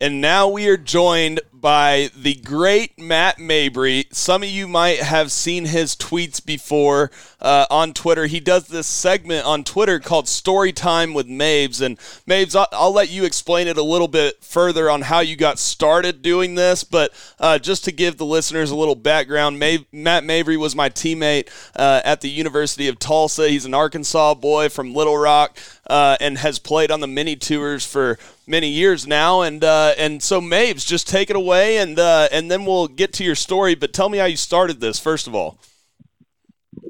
And 0.00 0.20
now 0.20 0.48
we 0.48 0.68
are 0.68 0.76
joined 0.76 1.40
by 1.60 2.10
the 2.16 2.34
great 2.34 2.98
Matt 2.98 3.38
Mabry. 3.38 4.06
Some 4.12 4.42
of 4.42 4.48
you 4.48 4.66
might 4.66 5.00
have 5.00 5.30
seen 5.30 5.66
his 5.66 5.94
tweets 5.94 6.44
before 6.44 7.10
uh, 7.40 7.66
on 7.70 7.92
Twitter. 7.92 8.26
He 8.26 8.40
does 8.40 8.66
this 8.68 8.86
segment 8.86 9.46
on 9.46 9.64
Twitter 9.64 9.98
called 9.98 10.28
Story 10.28 10.72
Time 10.72 11.14
with 11.14 11.26
Mabes. 11.26 11.80
And 11.80 11.98
Mabes, 12.26 12.54
I'll, 12.54 12.68
I'll 12.72 12.92
let 12.92 13.10
you 13.10 13.24
explain 13.24 13.68
it 13.68 13.76
a 13.76 13.82
little 13.82 14.08
bit 14.08 14.42
further 14.44 14.90
on 14.90 15.02
how 15.02 15.20
you 15.20 15.36
got 15.36 15.58
started 15.58 16.22
doing 16.22 16.54
this. 16.54 16.84
But 16.84 17.12
uh, 17.38 17.58
just 17.58 17.84
to 17.84 17.92
give 17.92 18.16
the 18.16 18.26
listeners 18.26 18.70
a 18.70 18.76
little 18.76 18.94
background, 18.94 19.58
Ma- 19.58 19.84
Matt 19.92 20.24
Mabry 20.24 20.56
was 20.56 20.76
my 20.76 20.88
teammate 20.88 21.48
uh, 21.76 22.02
at 22.04 22.20
the 22.20 22.30
University 22.30 22.88
of 22.88 22.98
Tulsa. 22.98 23.48
He's 23.48 23.64
an 23.64 23.74
Arkansas 23.74 24.34
boy 24.34 24.68
from 24.68 24.94
Little 24.94 25.16
Rock 25.16 25.58
uh, 25.86 26.16
and 26.20 26.38
has 26.38 26.58
played 26.58 26.90
on 26.90 27.00
the 27.00 27.06
mini 27.06 27.36
tours 27.36 27.84
for 27.84 28.18
many 28.46 28.68
years 28.68 29.06
now. 29.06 29.42
And 29.42 29.64
uh, 29.64 29.94
and 29.96 30.22
so 30.22 30.40
Mabes, 30.40 30.86
just 30.86 31.08
take 31.08 31.30
it 31.30 31.36
away, 31.36 31.78
and 31.78 31.98
uh, 31.98 32.28
and 32.32 32.50
then 32.50 32.64
we'll 32.64 32.88
get 32.88 33.12
to 33.14 33.24
your 33.24 33.34
story. 33.34 33.74
But 33.74 33.92
tell 33.92 34.08
me 34.08 34.18
how 34.18 34.26
you 34.26 34.36
started 34.36 34.80
this 34.80 34.98
first 34.98 35.26
of 35.26 35.34
all. 35.34 35.58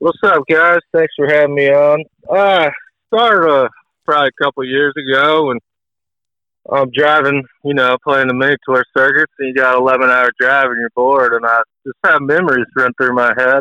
What's 0.01 0.17
up, 0.25 0.45
guys? 0.49 0.79
Thanks 0.95 1.13
for 1.15 1.29
having 1.29 1.55
me 1.55 1.69
on. 1.69 2.03
Uh, 2.27 2.71
started 3.09 3.47
uh, 3.47 3.69
probably 4.07 4.29
a 4.29 4.43
couple 4.43 4.63
of 4.63 4.69
years 4.71 4.95
ago, 4.97 5.51
and 5.51 5.61
I'm 6.73 6.91
driving, 6.91 7.45
you 7.67 7.75
know, 7.75 7.99
playing 8.03 8.29
the 8.29 8.35
mini 8.35 8.57
tour 8.67 8.83
circuits, 8.97 9.31
and 9.39 9.49
you 9.49 9.55
got 9.55 9.77
11 9.77 10.09
hour 10.09 10.31
drive 10.41 10.71
and 10.71 10.81
you're 10.81 10.89
bored, 10.97 11.35
and 11.35 11.45
I 11.45 11.61
just 11.87 11.99
have 12.03 12.23
memories 12.23 12.65
run 12.75 12.95
through 12.95 13.15
my 13.15 13.35
head. 13.37 13.61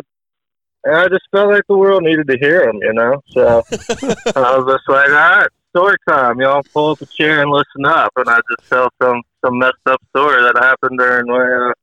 And 0.84 0.96
I 0.96 1.08
just 1.08 1.24
felt 1.30 1.52
like 1.52 1.64
the 1.68 1.76
world 1.76 2.04
needed 2.04 2.26
to 2.28 2.38
hear 2.40 2.64
them, 2.64 2.78
you 2.80 2.94
know? 2.94 3.22
So 3.32 3.58
I 4.34 4.56
was 4.56 4.78
just 4.78 4.88
like, 4.88 5.10
all 5.10 5.14
right, 5.14 5.48
story 5.76 5.96
time. 6.08 6.40
Y'all 6.40 6.62
pull 6.72 6.92
up 6.92 7.02
a 7.02 7.06
chair 7.06 7.42
and 7.42 7.50
listen 7.50 7.84
up, 7.84 8.12
and 8.16 8.30
I 8.30 8.40
just 8.48 8.70
tell 8.70 8.88
some 9.02 9.20
some 9.44 9.58
messed 9.58 9.74
up 9.84 10.00
story 10.08 10.40
that 10.40 10.56
happened 10.56 10.98
during 10.98 11.26
my 11.26 11.68
uh, 11.68 11.74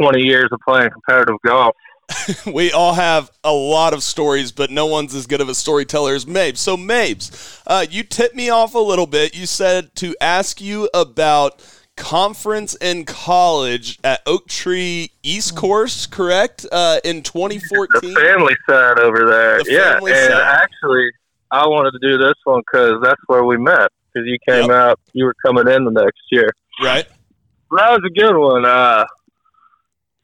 20 0.00 0.22
years 0.22 0.48
of 0.52 0.60
playing 0.66 0.88
competitive 0.88 1.36
golf. 1.44 1.76
we 2.52 2.72
all 2.72 2.94
have 2.94 3.30
a 3.42 3.52
lot 3.52 3.92
of 3.92 4.02
stories, 4.02 4.52
but 4.52 4.70
no 4.70 4.86
one's 4.86 5.14
as 5.14 5.26
good 5.26 5.40
of 5.40 5.48
a 5.48 5.54
storyteller 5.54 6.14
as 6.14 6.24
Mabes. 6.24 6.58
So, 6.58 6.76
Mabes, 6.76 7.62
uh, 7.66 7.86
you 7.88 8.02
tipped 8.02 8.34
me 8.34 8.50
off 8.50 8.74
a 8.74 8.78
little 8.78 9.06
bit. 9.06 9.34
You 9.34 9.46
said 9.46 9.94
to 9.96 10.14
ask 10.20 10.60
you 10.60 10.88
about 10.94 11.62
conference 11.96 12.74
in 12.76 13.04
college 13.04 13.98
at 14.02 14.20
Oak 14.26 14.48
Tree 14.48 15.12
East 15.22 15.56
Course, 15.56 16.06
correct? 16.06 16.66
Uh, 16.70 16.98
in 17.04 17.22
2014. 17.22 18.14
The 18.14 18.20
family 18.20 18.54
side 18.68 18.98
over 18.98 19.26
there. 19.28 19.58
The 19.62 19.70
yeah, 19.70 19.96
and 19.98 20.32
side. 20.32 20.62
actually, 20.62 21.08
I 21.50 21.66
wanted 21.66 21.92
to 21.92 21.98
do 22.00 22.18
this 22.18 22.34
one 22.44 22.60
because 22.60 23.00
that's 23.02 23.20
where 23.26 23.44
we 23.44 23.56
met. 23.56 23.88
Because 24.12 24.28
you 24.28 24.38
came 24.48 24.70
Yep. 24.70 24.70
out, 24.70 25.00
you 25.12 25.24
were 25.24 25.34
coming 25.44 25.66
in 25.68 25.84
the 25.84 25.90
next 25.90 26.22
year. 26.30 26.50
Right? 26.82 27.06
That 27.76 27.90
was 27.90 28.00
a 28.06 28.10
good 28.10 28.36
one. 28.36 28.64
Uh, 28.64 29.04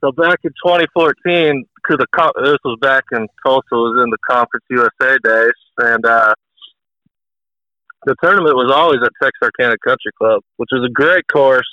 so 0.00 0.12
back 0.12 0.40
in 0.44 0.50
2014, 0.64 1.64
because 1.76 1.98
the 1.98 2.32
this 2.42 2.58
was 2.64 2.78
back 2.80 3.04
in 3.12 3.26
Tulsa, 3.44 3.66
was 3.72 4.02
in 4.02 4.10
the 4.10 4.18
Conference 4.28 4.64
USA 4.70 5.18
days, 5.22 5.52
and 5.78 6.04
uh, 6.06 6.34
the 8.06 8.14
tournament 8.22 8.56
was 8.56 8.72
always 8.72 9.00
at 9.02 9.12
Texarkana 9.22 9.76
Country 9.84 10.12
Club, 10.16 10.42
which 10.56 10.70
is 10.72 10.82
a 10.84 10.90
great 10.90 11.26
course, 11.28 11.68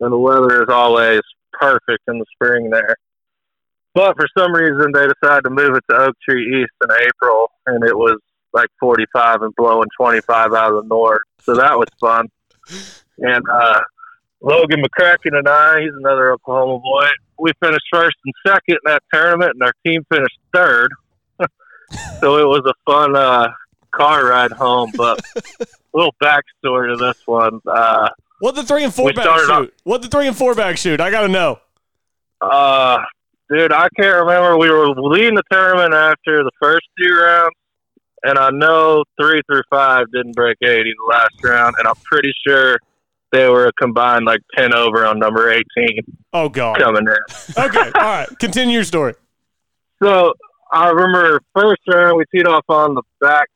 and 0.00 0.12
the 0.12 0.18
weather 0.18 0.62
is 0.62 0.68
always 0.68 1.20
perfect 1.52 2.02
in 2.06 2.18
the 2.18 2.26
spring 2.32 2.70
there. 2.70 2.96
But 3.94 4.16
for 4.16 4.26
some 4.38 4.54
reason, 4.54 4.92
they 4.92 5.06
decided 5.06 5.42
to 5.42 5.50
move 5.50 5.76
it 5.76 5.84
to 5.90 5.96
Oak 5.96 6.14
Tree 6.26 6.62
East 6.62 6.72
in 6.82 6.90
April, 6.90 7.50
and 7.66 7.84
it 7.84 7.96
was 7.96 8.18
like 8.52 8.68
45 8.80 9.42
and 9.42 9.54
blowing 9.56 9.88
25 9.98 10.52
out 10.52 10.74
of 10.74 10.82
the 10.82 10.88
north. 10.88 11.22
So 11.42 11.56
that 11.56 11.78
was 11.78 11.88
fun. 12.00 12.28
And 13.18 13.44
uh, 13.50 13.80
Logan 14.42 14.82
McCracken 14.82 15.38
and 15.38 15.48
I, 15.48 15.80
he's 15.80 15.94
another 15.96 16.32
Oklahoma 16.32 16.80
boy, 16.80 17.06
we 17.38 17.52
finished 17.62 17.86
first 17.92 18.16
and 18.24 18.34
second 18.46 18.78
in 18.84 18.92
that 18.92 19.02
tournament, 19.12 19.52
and 19.54 19.62
our 19.62 19.72
team 19.84 20.04
finished 20.12 20.38
third. 20.54 20.90
so 22.20 22.36
it 22.38 22.46
was 22.46 22.62
a 22.66 22.74
fun 22.90 23.16
uh, 23.16 23.48
car 23.92 24.26
ride 24.26 24.52
home. 24.52 24.90
But 24.96 25.20
a 25.60 25.66
little 25.94 26.14
backstory 26.22 26.92
to 26.92 26.96
this 26.96 27.26
one. 27.26 27.60
Uh, 27.66 28.10
What 28.40 28.54
the 28.54 28.62
three 28.62 28.84
and 28.84 28.92
four 28.94 29.12
back 29.12 29.38
shoot? 29.46 29.74
What 29.84 30.02
the 30.02 30.08
three 30.08 30.26
and 30.26 30.36
four 30.36 30.54
back 30.54 30.76
shoot? 30.76 31.00
I 31.00 31.10
gotta 31.10 31.28
know. 31.28 31.60
Uh, 32.40 32.98
dude, 33.48 33.72
I 33.72 33.88
can't 33.96 34.16
remember. 34.26 34.58
We 34.58 34.70
were 34.70 34.88
leading 34.90 35.34
the 35.36 35.44
tournament 35.50 35.94
after 35.94 36.42
the 36.42 36.50
first 36.60 36.86
two 37.00 37.14
rounds, 37.14 37.54
and 38.24 38.38
I 38.38 38.50
know 38.50 39.04
three 39.20 39.40
through 39.46 39.62
five 39.70 40.06
didn't 40.12 40.34
break 40.34 40.56
80 40.62 40.82
the 40.82 41.08
last 41.08 41.42
round, 41.44 41.76
and 41.78 41.86
I'm 41.86 41.94
pretty 42.04 42.32
sure 42.46 42.78
they 43.32 43.48
were 43.48 43.66
a 43.66 43.72
combined 43.72 44.24
like 44.26 44.40
10 44.56 44.74
over 44.74 45.04
on 45.06 45.18
number 45.18 45.50
18 45.50 45.64
Oh 46.32 46.48
god. 46.48 46.78
coming 46.78 47.06
in. 47.06 47.64
Okay, 47.64 47.90
all 47.94 48.02
right. 48.02 48.28
Continue 48.38 48.74
your 48.74 48.84
story. 48.84 49.14
So 50.02 50.32
I 50.72 50.88
remember 50.90 51.40
first 51.54 51.80
round 51.92 52.16
we 52.18 52.24
teed 52.34 52.46
off 52.46 52.64
on 52.68 52.94
the 52.94 53.02
back 53.20 53.48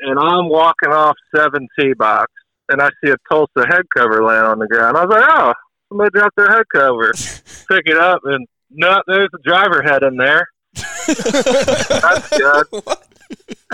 nine, 0.00 0.10
and 0.10 0.18
I'm 0.18 0.48
walking 0.48 0.90
off 0.90 1.16
seven 1.36 1.68
tee 1.78 1.92
box, 1.94 2.30
and 2.70 2.80
I 2.82 2.88
see 3.04 3.10
a 3.10 3.16
Tulsa 3.30 3.66
head 3.68 3.82
cover 3.96 4.22
land 4.24 4.46
on 4.46 4.58
the 4.58 4.66
ground. 4.66 4.96
I 4.96 5.04
was 5.04 5.14
like, 5.14 5.28
oh, 5.28 5.52
somebody 5.88 6.10
dropped 6.10 6.36
their 6.36 6.50
head 6.50 6.64
cover. 6.74 7.12
Pick 7.68 7.82
it 7.86 7.96
up, 7.98 8.20
and 8.24 8.46
no, 8.70 9.00
there's 9.06 9.28
a 9.34 9.42
driver 9.48 9.82
head 9.82 10.02
in 10.02 10.16
there. 10.16 10.46
That's 11.06 12.28
good. 12.30 12.66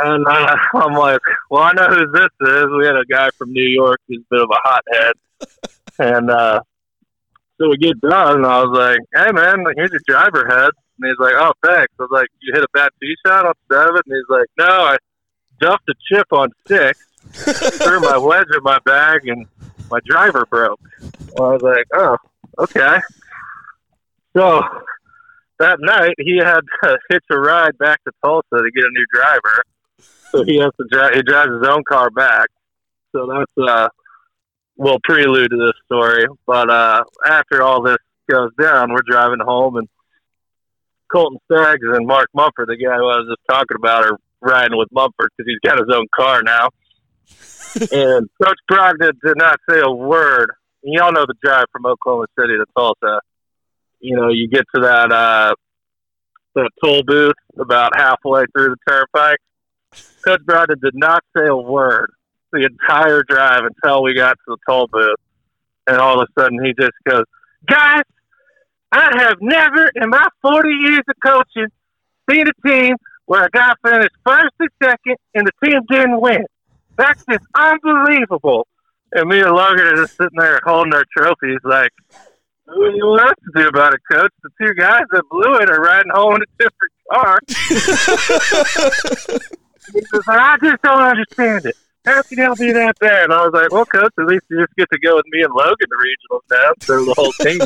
And 0.00 0.26
uh, 0.26 0.56
I'm 0.74 0.94
like, 0.94 1.20
well, 1.50 1.62
I 1.62 1.72
know 1.72 1.88
who 1.88 2.10
this 2.12 2.30
is. 2.40 2.66
We 2.78 2.86
had 2.86 2.96
a 2.96 3.04
guy 3.10 3.30
from 3.36 3.52
New 3.52 3.68
York 3.68 4.00
who's 4.08 4.20
a 4.20 4.34
bit 4.34 4.42
of 4.42 4.50
a 4.50 4.60
hothead, 4.64 5.14
and 5.98 6.30
uh, 6.30 6.60
so 7.58 7.68
we 7.68 7.76
get 7.76 8.00
done, 8.00 8.36
and 8.36 8.46
I 8.46 8.62
was 8.62 8.76
like, 8.76 9.00
"Hey, 9.14 9.32
man, 9.32 9.64
here's 9.76 9.90
your 9.90 10.00
driver 10.06 10.46
head." 10.48 10.70
And 11.00 11.10
he's 11.10 11.18
like, 11.18 11.34
"Oh, 11.36 11.52
thanks." 11.64 11.92
I 11.98 12.02
was 12.02 12.10
like, 12.12 12.28
"You 12.40 12.52
hit 12.54 12.62
a 12.62 12.68
bad 12.72 12.90
tee 13.00 13.14
shot 13.26 13.46
on 13.46 13.54
seven? 13.70 14.00
And 14.06 14.14
he's 14.14 14.28
like, 14.28 14.46
"No, 14.58 14.66
I 14.66 14.96
duffed 15.60 15.88
a 15.88 15.94
chip 16.08 16.26
on 16.32 16.50
six, 16.66 17.04
threw 17.32 18.00
my 18.00 18.16
wedge 18.16 18.46
in 18.56 18.62
my 18.62 18.78
bag, 18.84 19.26
and 19.26 19.46
my 19.90 19.98
driver 20.04 20.46
broke." 20.48 20.80
Well, 21.36 21.50
I 21.50 21.52
was 21.54 21.62
like, 21.62 21.86
"Oh, 21.94 22.16
okay." 22.60 22.98
So 24.36 24.62
that 25.58 25.78
night, 25.80 26.14
he 26.18 26.36
had 26.36 26.60
to 26.84 26.98
hitch 27.10 27.24
a 27.30 27.38
ride 27.38 27.76
back 27.78 28.02
to 28.04 28.12
Tulsa 28.24 28.44
to 28.52 28.70
get 28.74 28.84
a 28.84 28.90
new 28.90 29.06
driver. 29.12 29.64
So 30.30 30.44
he 30.46 30.58
has 30.58 30.70
to 30.80 30.86
drive. 30.90 31.14
He 31.14 31.22
drives 31.22 31.50
his 31.52 31.68
own 31.68 31.82
car 31.88 32.10
back. 32.10 32.48
So 33.12 33.26
that's 33.26 33.68
uh, 33.68 33.88
will 34.76 34.98
prelude 35.04 35.50
to 35.50 35.56
this 35.56 35.74
story. 35.86 36.26
But 36.46 36.70
uh, 36.70 37.04
after 37.26 37.62
all 37.62 37.82
this 37.82 37.98
goes 38.30 38.50
down, 38.60 38.92
we're 38.92 39.02
driving 39.06 39.40
home, 39.40 39.76
and 39.76 39.88
Colton 41.12 41.38
Staggs 41.50 41.82
and 41.84 42.06
Mark 42.06 42.28
Mumford, 42.34 42.68
the 42.68 42.76
guy 42.76 42.96
who 42.96 43.08
I 43.08 43.18
was 43.18 43.28
just 43.28 43.46
talking 43.48 43.76
about, 43.76 44.04
are 44.04 44.18
riding 44.40 44.78
with 44.78 44.88
Mumford 44.92 45.30
because 45.36 45.48
he's 45.48 45.60
got 45.64 45.78
his 45.78 45.88
own 45.92 46.06
car 46.14 46.42
now. 46.42 46.68
and 47.92 48.28
Coach 48.42 48.58
Brogdon 48.70 49.12
did 49.24 49.36
not 49.36 49.58
say 49.68 49.80
a 49.82 49.90
word. 49.90 50.52
And 50.84 50.94
y'all 50.94 51.12
know 51.12 51.26
the 51.26 51.34
drive 51.42 51.66
from 51.72 51.86
Oklahoma 51.86 52.26
City 52.38 52.54
to 52.56 52.64
Tulsa. 52.76 53.20
You 54.00 54.16
know, 54.16 54.28
you 54.28 54.48
get 54.48 54.64
to 54.74 54.82
that 54.82 55.12
uh, 55.12 55.54
that 56.54 56.70
toll 56.82 57.02
booth 57.04 57.34
about 57.58 57.92
halfway 57.96 58.44
through 58.54 58.74
the 58.74 58.76
turnpike. 58.88 59.38
Coach 60.24 60.40
Brogdon 60.40 60.80
did 60.80 60.94
not 60.94 61.24
say 61.36 61.46
a 61.46 61.56
word 61.56 62.10
the 62.52 62.66
entire 62.66 63.22
drive 63.22 63.62
until 63.64 64.02
we 64.02 64.14
got 64.14 64.32
to 64.32 64.44
the 64.46 64.56
toll 64.68 64.88
booth. 64.90 65.16
And 65.86 65.98
all 65.98 66.20
of 66.20 66.28
a 66.28 66.40
sudden 66.40 66.64
he 66.64 66.72
just 66.78 66.92
goes, 67.08 67.24
Guys, 67.66 68.02
I 68.92 69.10
have 69.18 69.38
never 69.40 69.90
in 69.94 70.10
my 70.10 70.26
40 70.42 70.68
years 70.68 71.02
of 71.08 71.14
coaching 71.24 71.68
seen 72.30 72.46
a 72.46 72.68
team 72.68 72.96
where 73.26 73.44
a 73.44 73.50
guy 73.50 73.72
finished 73.84 74.14
first 74.24 74.54
and 74.58 74.70
second 74.82 75.16
and 75.34 75.46
the 75.46 75.52
team 75.66 75.80
didn't 75.90 76.20
win. 76.20 76.44
That's 76.96 77.24
just 77.30 77.44
unbelievable. 77.54 78.66
And 79.12 79.28
me 79.28 79.40
and 79.40 79.50
Logan 79.50 79.86
are 79.86 79.96
just 79.96 80.16
sitting 80.16 80.38
there 80.38 80.60
holding 80.64 80.94
our 80.94 81.04
trophies 81.16 81.60
like, 81.64 81.90
what 82.66 82.90
do 82.90 82.96
you 82.96 83.06
want 83.06 83.38
to 83.38 83.62
do 83.62 83.68
about 83.68 83.94
it, 83.94 84.00
coach? 84.10 84.32
The 84.42 84.50
two 84.60 84.74
guys 84.74 85.04
that 85.12 85.22
blew 85.30 85.56
it 85.56 85.70
are 85.70 85.80
riding 85.80 86.12
home 86.12 86.36
in 86.36 86.42
a 86.42 86.46
different 86.58 86.92
car. 87.10 87.38
He 89.92 90.00
says, 90.00 90.22
I 90.28 90.56
just 90.62 90.82
don't 90.82 91.00
understand 91.02 91.66
it. 91.66 91.76
How 92.08 92.22
can 92.22 92.38
y'all 92.38 92.54
be 92.54 92.72
that 92.72 92.98
bad? 93.00 93.24
And 93.24 93.34
I 93.34 93.44
was 93.44 93.52
like, 93.52 93.70
well, 93.70 93.84
coach, 93.84 94.12
at 94.18 94.24
least 94.24 94.44
you 94.48 94.58
just 94.60 94.74
get 94.76 94.88
to 94.90 94.98
go 95.00 95.16
with 95.16 95.26
me 95.30 95.42
and 95.42 95.52
Logan 95.52 95.76
to 95.76 95.96
regionals 96.06 96.40
now. 96.50 96.72
So 96.80 97.04
the 97.04 97.12
whole 97.12 97.32
team. 97.32 97.60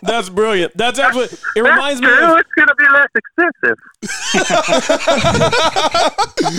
That's 0.02 0.28
brilliant. 0.28 0.76
That's 0.76 0.98
actually. 0.98 1.26
It 1.26 1.38
That's 1.54 1.56
reminds 1.56 2.00
me. 2.00 2.08
Of, 2.08 2.38
It's 2.38 2.52
going 2.56 2.66
to 2.66 2.74
be 2.74 2.84
less 2.92 3.06
expensive. 3.14 3.78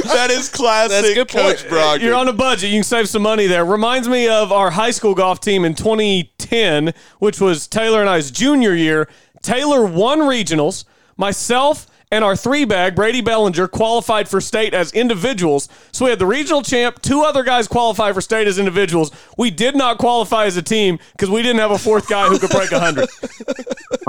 that 0.14 0.30
is 0.32 0.48
classic 0.48 0.92
That's 0.92 1.10
a 1.10 1.16
good 1.16 1.28
point. 1.28 1.58
Coach 1.58 1.66
Brogdon. 1.70 2.02
You're 2.02 2.16
on 2.16 2.30
a 2.30 2.34
budget. 2.34 2.70
You 2.70 2.78
can 2.78 2.84
save 2.84 3.10
some 3.10 3.24
money 3.24 3.48
there. 3.48 3.66
Reminds 3.66 4.08
me 4.08 4.30
of 4.30 4.54
our 4.54 4.70
high 4.72 4.92
school 4.92 5.16
golf 5.16 5.42
team 5.42 5.66
in 5.66 5.76
2010, 5.76 6.94
which 7.20 7.42
was 7.42 7.68
Taylor 7.68 8.00
and 8.00 8.10
I's 8.10 8.32
junior 8.32 8.74
year. 8.74 9.10
Taylor 9.42 9.86
won 9.86 10.20
regionals. 10.20 10.86
Myself 11.18 11.88
and 12.12 12.24
our 12.24 12.36
three 12.36 12.64
bag, 12.66 12.96
Brady 12.96 13.22
Bellinger, 13.22 13.68
qualified 13.68 14.30
for 14.30 14.40
state 14.40 14.74
as 14.74 14.92
individuals. 14.94 15.68
So 15.92 16.06
we 16.06 16.12
had 16.12 16.20
the 16.20 16.26
regional 16.26 16.62
champ, 16.62 17.02
two 17.02 17.22
other 17.24 17.44
guys 17.44 17.68
qualify 17.68 18.14
for 18.14 18.22
state 18.22 18.48
as 18.48 18.58
individuals. 18.58 19.12
We 19.38 19.52
did 19.52 19.76
not 19.76 19.98
qualify 19.98 20.46
as 20.46 20.56
a 20.58 20.62
team 20.62 21.00
because 21.12 21.30
we 21.30 21.42
didn't 21.42 21.60
have 21.60 21.72
a 21.72 21.78
fourth 21.78 22.08
guy 22.08 22.28
who 22.28 22.40
could 22.40 22.50
break 22.52 22.72
100. 22.72 23.08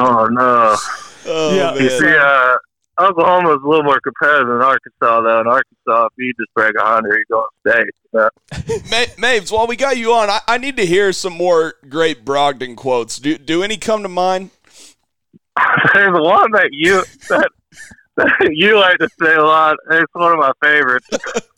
Oh, 0.00 0.26
no. 0.26 0.76
oh, 1.26 1.56
Yeah. 1.56 1.72
man. 1.74 1.82
You 1.82 1.90
see, 1.90 2.16
uh, 2.16 2.54
Oklahoma 3.00 3.50
is 3.56 3.62
a 3.64 3.68
little 3.68 3.82
more 3.84 3.98
competitive 4.00 4.46
than 4.46 4.62
Arkansas, 4.62 5.20
though. 5.22 5.40
In 5.40 5.46
Arkansas, 5.48 6.06
if 6.06 6.12
you 6.18 6.32
just 6.38 6.54
break 6.54 6.76
100, 6.76 7.04
you're 7.08 7.24
going 7.30 7.46
to 7.64 7.70
state. 7.70 7.94
You 8.12 8.20
know? 8.20 8.28
Ma- 8.90 9.28
Mabes, 9.28 9.50
while 9.50 9.66
we 9.66 9.74
got 9.74 9.96
you 9.96 10.12
on, 10.12 10.30
I-, 10.30 10.40
I 10.46 10.58
need 10.58 10.76
to 10.76 10.86
hear 10.86 11.12
some 11.12 11.32
more 11.32 11.74
great 11.88 12.24
Brogdon 12.24 12.76
quotes. 12.76 13.18
Do, 13.18 13.36
do 13.38 13.64
any 13.64 13.76
come 13.76 14.02
to 14.04 14.08
mind? 14.08 14.50
There's 15.94 16.12
one 16.12 16.52
that 16.52 16.68
you 16.72 17.02
that, 17.28 17.28
that 17.40 17.50
you 18.50 18.78
like 18.78 18.98
to 18.98 19.08
say 19.20 19.34
a 19.34 19.42
lot. 19.42 19.76
It's 19.90 20.12
one 20.14 20.32
of 20.32 20.38
my 20.38 20.52
favorites. 20.62 21.08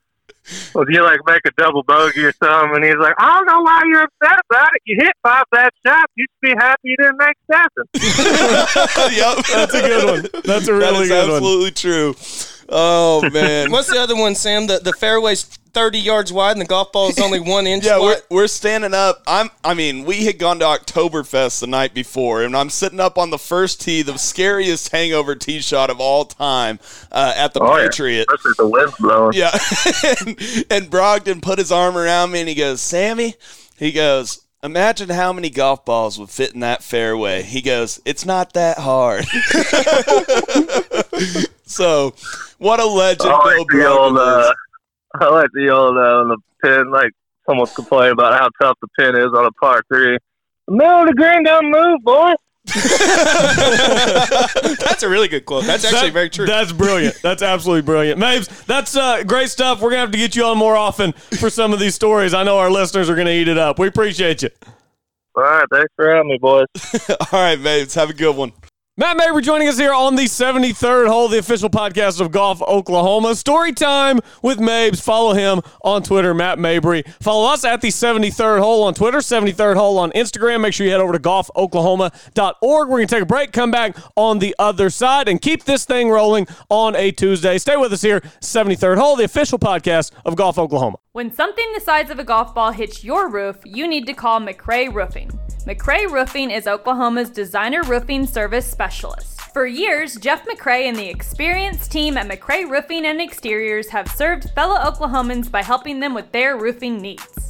Well, 0.74 0.84
you 0.88 1.02
like 1.04 1.20
make 1.26 1.42
a 1.46 1.52
double 1.56 1.84
bogey 1.84 2.24
or 2.24 2.32
something, 2.32 2.76
and 2.76 2.84
he's 2.84 2.96
like, 2.96 3.14
"I 3.18 3.38
don't 3.38 3.46
know 3.46 3.60
why 3.60 3.82
you're 3.86 4.02
upset 4.02 4.40
about 4.50 4.70
it. 4.74 4.82
You 4.84 4.96
hit 4.98 5.12
five 5.22 5.44
bad 5.52 5.70
shots. 5.86 6.12
You 6.16 6.26
should 6.28 6.56
be 6.56 6.60
happy 6.60 6.80
you 6.82 6.96
didn't 6.96 7.18
make 7.18 7.36
seven. 7.46 7.68
yep. 9.14 9.44
That's 9.46 9.74
a 9.74 9.80
good 9.80 10.04
one. 10.04 10.42
That's 10.44 10.66
a 10.66 10.74
really 10.74 11.02
is 11.02 11.08
good 11.08 11.28
one. 11.28 11.28
That's 11.28 11.36
absolutely 11.36 11.70
true. 11.70 12.16
Oh 12.68 13.28
man. 13.30 13.70
What's 13.70 13.90
the 13.90 13.98
other 13.98 14.16
one, 14.16 14.34
Sam? 14.34 14.66
The 14.66 14.78
the 14.78 14.92
fairways 14.92 15.44
thirty 15.72 15.98
yards 15.98 16.32
wide 16.32 16.52
and 16.52 16.60
the 16.60 16.64
golf 16.66 16.92
ball 16.92 17.08
is 17.08 17.18
only 17.18 17.40
one 17.54 17.66
inch 17.66 17.84
Yeah, 17.84 18.00
we're, 18.00 18.20
we're 18.30 18.46
standing 18.46 18.94
up. 18.94 19.22
I'm. 19.26 19.50
I 19.64 19.74
mean, 19.74 20.04
we 20.04 20.24
had 20.24 20.38
gone 20.38 20.58
to 20.60 20.64
Oktoberfest 20.64 21.60
the 21.60 21.66
night 21.66 21.94
before, 21.94 22.42
and 22.42 22.56
I'm 22.56 22.70
sitting 22.70 23.00
up 23.00 23.18
on 23.18 23.30
the 23.30 23.38
first 23.38 23.80
tee, 23.80 24.02
the 24.02 24.16
scariest 24.18 24.90
hangover 24.92 25.34
tee 25.34 25.60
shot 25.60 25.90
of 25.90 26.00
all 26.00 26.24
time 26.24 26.78
uh, 27.12 27.32
at 27.36 27.54
the 27.54 27.60
Oh, 27.60 27.76
yeah. 27.76 27.84
Patriot. 27.84 28.26
Especially 28.32 28.54
the 28.58 28.68
wind's 28.68 28.96
blowing. 28.96 29.32
Yeah. 29.34 29.50
and, 30.20 30.28
and 30.70 30.90
Brogdon 30.90 31.42
put 31.42 31.58
his 31.58 31.72
arm 31.72 31.96
around 31.96 32.32
me 32.32 32.40
and 32.40 32.48
he 32.48 32.54
goes, 32.54 32.80
Sammy, 32.80 33.34
he 33.78 33.92
goes, 33.92 34.44
imagine 34.62 35.08
how 35.08 35.32
many 35.32 35.50
golf 35.50 35.84
balls 35.84 36.18
would 36.18 36.30
fit 36.30 36.52
in 36.54 36.60
that 36.60 36.82
fairway. 36.82 37.42
He 37.42 37.60
goes, 37.62 38.00
it's 38.04 38.24
not 38.26 38.52
that 38.54 38.78
hard. 38.78 39.24
so, 41.66 42.14
what 42.58 42.80
a 42.80 42.86
legend 42.86 43.30
I 43.30 43.36
like 43.58 43.68
Bill 43.68 43.70
the 43.78 43.86
old, 43.88 44.16
Brogdon 44.16 44.40
is. 44.42 44.46
uh, 44.48 44.52
I 45.18 45.28
like 45.28 45.48
the 45.54 45.70
old 45.70 45.96
uh, 45.96 46.00
on 46.20 46.28
the 46.28 46.36
pin. 46.62 46.90
Like 46.90 47.10
someone's 47.48 47.74
complaining 47.74 48.12
about 48.12 48.34
how 48.38 48.48
tough 48.62 48.76
the 48.80 48.88
pin 48.98 49.16
is 49.16 49.32
on 49.34 49.44
a 49.46 49.52
par 49.52 49.82
three. 49.88 50.18
The 50.68 50.74
middle 50.74 51.00
of 51.02 51.06
the 51.08 51.14
green 51.14 51.42
don't 51.44 51.70
move, 51.70 52.02
boy. 52.02 52.32
That's 54.84 55.02
a 55.02 55.08
really 55.08 55.28
good 55.28 55.44
quote. 55.46 55.64
That's 55.64 55.84
actually 55.84 56.08
That- 56.10 56.12
very 56.12 56.30
true. 56.30 56.46
That's 56.46 56.72
brilliant. 56.72 57.20
That's 57.22 57.42
absolutely 57.42 57.82
brilliant. 57.82 58.20
Mabes, 58.20 58.66
that's 58.66 58.94
uh, 58.96 59.24
great 59.24 59.48
stuff. 59.50 59.80
We're 59.80 59.90
going 59.90 59.98
to 59.98 60.02
have 60.02 60.12
to 60.12 60.18
get 60.18 60.36
you 60.36 60.44
on 60.44 60.58
more 60.58 60.76
often 60.76 61.12
for 61.12 61.50
some 61.50 61.72
of 61.72 61.80
these 61.80 61.94
stories. 61.94 62.34
I 62.34 62.42
know 62.44 62.58
our 62.58 62.70
listeners 62.70 63.08
are 63.10 63.14
going 63.14 63.26
to 63.26 63.32
eat 63.32 63.48
it 63.48 63.58
up. 63.58 63.78
We 63.78 63.88
appreciate 63.88 64.42
you. 64.42 64.50
All 65.34 65.42
right, 65.42 65.64
thanks 65.72 65.92
for 65.96 66.10
having 66.14 66.28
me, 66.28 66.38
boys. 66.38 66.66
All 67.10 67.40
right, 67.40 67.58
mates, 67.58 67.94
have 67.94 68.10
a 68.10 68.14
good 68.14 68.36
one. 68.36 68.52
Matt 69.00 69.16
Mabry 69.16 69.40
joining 69.40 69.66
us 69.66 69.78
here 69.78 69.94
on 69.94 70.14
the 70.16 70.24
73rd 70.24 71.08
hole, 71.08 71.26
the 71.28 71.38
official 71.38 71.70
podcast 71.70 72.20
of 72.20 72.30
Golf 72.30 72.60
Oklahoma. 72.60 73.34
Story 73.34 73.72
time 73.72 74.20
with 74.42 74.58
Mabes. 74.58 75.00
Follow 75.00 75.32
him 75.32 75.62
on 75.82 76.02
Twitter, 76.02 76.34
Matt 76.34 76.58
Mabry. 76.58 77.04
Follow 77.18 77.50
us 77.50 77.64
at 77.64 77.80
the 77.80 77.88
73rd 77.88 78.60
hole 78.60 78.82
on 78.82 78.92
Twitter, 78.92 79.16
73rd 79.16 79.76
hole 79.76 79.98
on 79.98 80.10
Instagram. 80.10 80.60
Make 80.60 80.74
sure 80.74 80.84
you 80.84 80.92
head 80.92 81.00
over 81.00 81.14
to 81.14 81.18
golfoklahoma.org. 81.18 82.88
We're 82.90 82.96
going 82.98 83.06
to 83.08 83.14
take 83.14 83.22
a 83.22 83.26
break, 83.26 83.52
come 83.52 83.70
back 83.70 83.96
on 84.16 84.38
the 84.38 84.54
other 84.58 84.90
side, 84.90 85.28
and 85.28 85.40
keep 85.40 85.64
this 85.64 85.86
thing 85.86 86.10
rolling 86.10 86.46
on 86.68 86.94
a 86.94 87.10
Tuesday. 87.10 87.56
Stay 87.56 87.78
with 87.78 87.94
us 87.94 88.02
here, 88.02 88.20
73rd 88.42 88.98
hole, 88.98 89.16
the 89.16 89.24
official 89.24 89.58
podcast 89.58 90.12
of 90.26 90.36
Golf 90.36 90.58
Oklahoma. 90.58 90.98
When 91.12 91.32
something 91.32 91.66
the 91.74 91.80
size 91.80 92.08
of 92.10 92.20
a 92.20 92.24
golf 92.24 92.54
ball 92.54 92.70
hits 92.70 93.02
your 93.02 93.28
roof, 93.28 93.56
you 93.64 93.88
need 93.88 94.06
to 94.06 94.12
call 94.12 94.38
McRay 94.38 94.94
Roofing. 94.94 95.28
McRay 95.66 96.08
Roofing 96.08 96.52
is 96.52 96.68
Oklahoma's 96.68 97.30
designer 97.30 97.82
roofing 97.82 98.24
service 98.24 98.64
specialist. 98.70 99.40
For 99.52 99.66
years, 99.66 100.14
Jeff 100.14 100.46
McRay 100.46 100.82
and 100.82 100.96
the 100.96 101.08
experienced 101.08 101.90
team 101.90 102.16
at 102.16 102.28
McRay 102.28 102.70
Roofing 102.70 103.06
and 103.06 103.20
Exteriors 103.20 103.88
have 103.88 104.06
served 104.06 104.50
fellow 104.50 104.78
Oklahomans 104.78 105.50
by 105.50 105.64
helping 105.64 105.98
them 105.98 106.14
with 106.14 106.30
their 106.30 106.56
roofing 106.56 107.02
needs. 107.02 107.49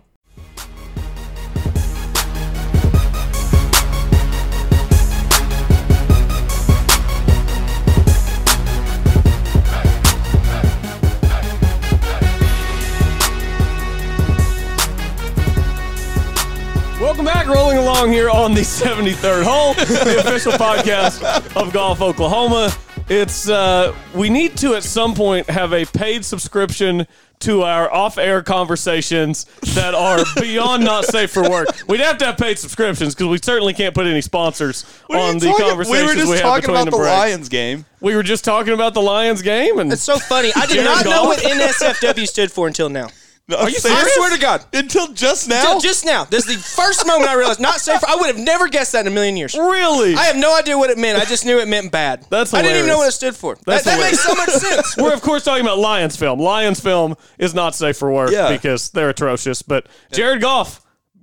Welcome 17.01 17.25
back, 17.25 17.47
rolling 17.47 17.77
along 17.79 18.11
here 18.11 18.29
on 18.29 18.53
the 18.53 18.61
73rd 18.61 19.43
hole, 19.43 19.73
the 19.73 20.19
official 20.19 20.51
podcast 20.53 21.23
of 21.55 21.73
Golf 21.73 21.99
Oklahoma. 21.99 22.71
It's 23.09 23.49
uh, 23.49 23.95
we 24.13 24.29
need 24.29 24.55
to 24.57 24.75
at 24.75 24.83
some 24.83 25.15
point 25.15 25.49
have 25.49 25.73
a 25.73 25.85
paid 25.85 26.23
subscription 26.23 27.07
to 27.39 27.63
our 27.63 27.91
off-air 27.91 28.43
conversations 28.43 29.45
that 29.73 29.95
are 29.95 30.19
beyond 30.39 30.83
not 30.85 31.05
safe 31.05 31.31
for 31.31 31.49
work. 31.49 31.67
We'd 31.87 32.01
have 32.01 32.19
to 32.19 32.25
have 32.27 32.37
paid 32.37 32.59
subscriptions 32.59 33.15
because 33.15 33.27
we 33.29 33.39
certainly 33.43 33.73
can't 33.73 33.95
put 33.95 34.05
any 34.05 34.21
sponsors 34.21 34.83
What 35.07 35.19
on 35.19 35.39
the 35.39 35.47
talking- 35.47 35.65
conversations 35.65 36.01
we 36.01 36.07
were 36.07 36.13
just 36.13 36.31
have 36.33 36.41
talking 36.41 36.61
between 36.61 36.75
about 36.87 36.91
the 36.91 36.97
the. 36.97 37.03
Lions 37.03 37.49
game. 37.49 37.85
We 37.99 38.15
were 38.15 38.23
just 38.23 38.45
talking 38.45 38.73
about 38.73 38.93
the 38.93 39.01
Lions 39.01 39.41
game, 39.41 39.79
and 39.79 39.91
It's 39.91 40.03
so 40.03 40.19
funny. 40.19 40.51
I 40.55 40.67
did 40.67 40.75
Jared 40.75 40.85
not 40.85 41.05
know 41.05 41.11
Goff? 41.11 41.27
what 41.27 41.39
NSFW 41.39 42.27
stood 42.27 42.51
for 42.51 42.67
until 42.67 42.89
now. 42.89 43.09
Are 43.53 43.69
you 43.69 43.75
serious? 43.79 44.03
I 44.03 44.09
swear 44.15 44.29
to 44.35 44.39
God. 44.41 44.65
Until 44.73 45.11
just 45.13 45.47
now? 45.49 45.75
Ju- 45.79 45.87
Just 45.87 46.05
now. 46.05 46.25
This 46.25 46.47
is 46.47 46.55
the 46.55 46.61
first 46.61 47.05
moment 47.05 47.29
I 47.29 47.35
realized 47.35 47.59
not 47.59 47.79
safe. 47.79 47.99
For 47.99 48.09
I 48.09 48.15
would 48.15 48.27
have 48.27 48.37
never 48.37 48.67
guessed 48.67 48.91
that 48.93 49.01
in 49.05 49.11
a 49.11 49.15
million 49.15 49.35
years. 49.37 49.53
really, 49.55 50.15
I 50.15 50.23
have 50.25 50.35
no 50.37 50.55
idea 50.57 50.77
what 50.77 50.89
it 50.89 50.97
meant. 50.97 51.19
I 51.21 51.25
just 51.25 51.45
knew 51.45 51.59
it 51.59 51.67
meant 51.67 51.91
bad. 51.91 52.25
That's 52.29 52.53
I 52.53 52.61
didn't 52.61 52.77
even 52.77 52.87
know 52.87 52.97
what 52.97 53.07
it 53.09 53.11
stood 53.13 53.35
for. 53.35 53.57
That's 53.65 53.83
that 53.85 53.97
that 53.97 54.03
makes 54.03 54.19
so 54.19 54.33
much 54.35 54.49
sense. 54.49 54.97
We're 54.97 55.13
of 55.13 55.21
course 55.21 55.43
talking 55.43 55.63
about 55.65 55.77
Lions 55.79 56.15
film. 56.15 56.39
Lions 56.39 56.79
film 56.79 57.15
is 57.37 57.53
not 57.53 57.75
safe 57.75 57.97
for 57.97 58.11
work 58.11 58.31
Yeah. 58.31 58.49
because 58.51 58.89
they're 58.91 59.09
atrocious. 59.09 59.61
But 59.61 59.87
Jared 60.11 60.41
Goff, 60.41 60.81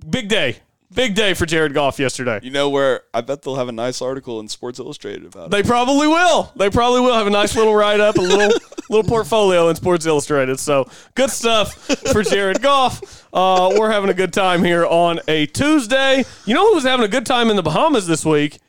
big 0.09 0.27
day, 0.29 0.57
big 0.93 1.15
day 1.15 1.33
for 1.33 1.45
Jared 1.45 1.73
Goff 1.73 1.99
yesterday. 1.99 2.39
You 2.43 2.51
know 2.51 2.69
where? 2.69 3.01
I 3.13 3.21
bet 3.21 3.41
they'll 3.41 3.55
have 3.55 3.67
a 3.69 3.73
nice 3.73 4.01
article 4.01 4.39
in 4.39 4.47
Sports 4.47 4.79
Illustrated 4.79 5.25
about 5.25 5.45
it. 5.47 5.51
They 5.51 5.63
probably 5.63 6.07
will. 6.07 6.51
They 6.55 6.69
probably 6.69 7.01
will 7.01 7.13
have 7.13 7.27
a 7.27 7.31
nice 7.31 7.55
little 7.55 7.75
write 7.75 7.99
up, 7.99 8.17
a 8.17 8.21
little 8.21 8.51
little 8.89 9.07
portfolio 9.07 9.69
in 9.69 9.75
Sports 9.75 10.05
Illustrated. 10.05 10.59
So 10.59 10.89
good 11.15 11.29
stuff 11.29 11.73
for 12.11 12.23
Jared 12.23 12.61
Goff. 12.61 13.27
Uh, 13.33 13.73
we're 13.77 13.91
having 13.91 14.09
a 14.09 14.13
good 14.13 14.33
time 14.33 14.63
here 14.63 14.85
on 14.85 15.19
a 15.27 15.45
Tuesday. 15.45 16.25
You 16.45 16.53
know 16.53 16.67
who 16.67 16.75
was 16.75 16.83
having 16.83 17.05
a 17.05 17.09
good 17.09 17.25
time 17.25 17.49
in 17.49 17.55
the 17.55 17.63
Bahamas 17.63 18.07
this 18.07 18.25
week? 18.25 18.59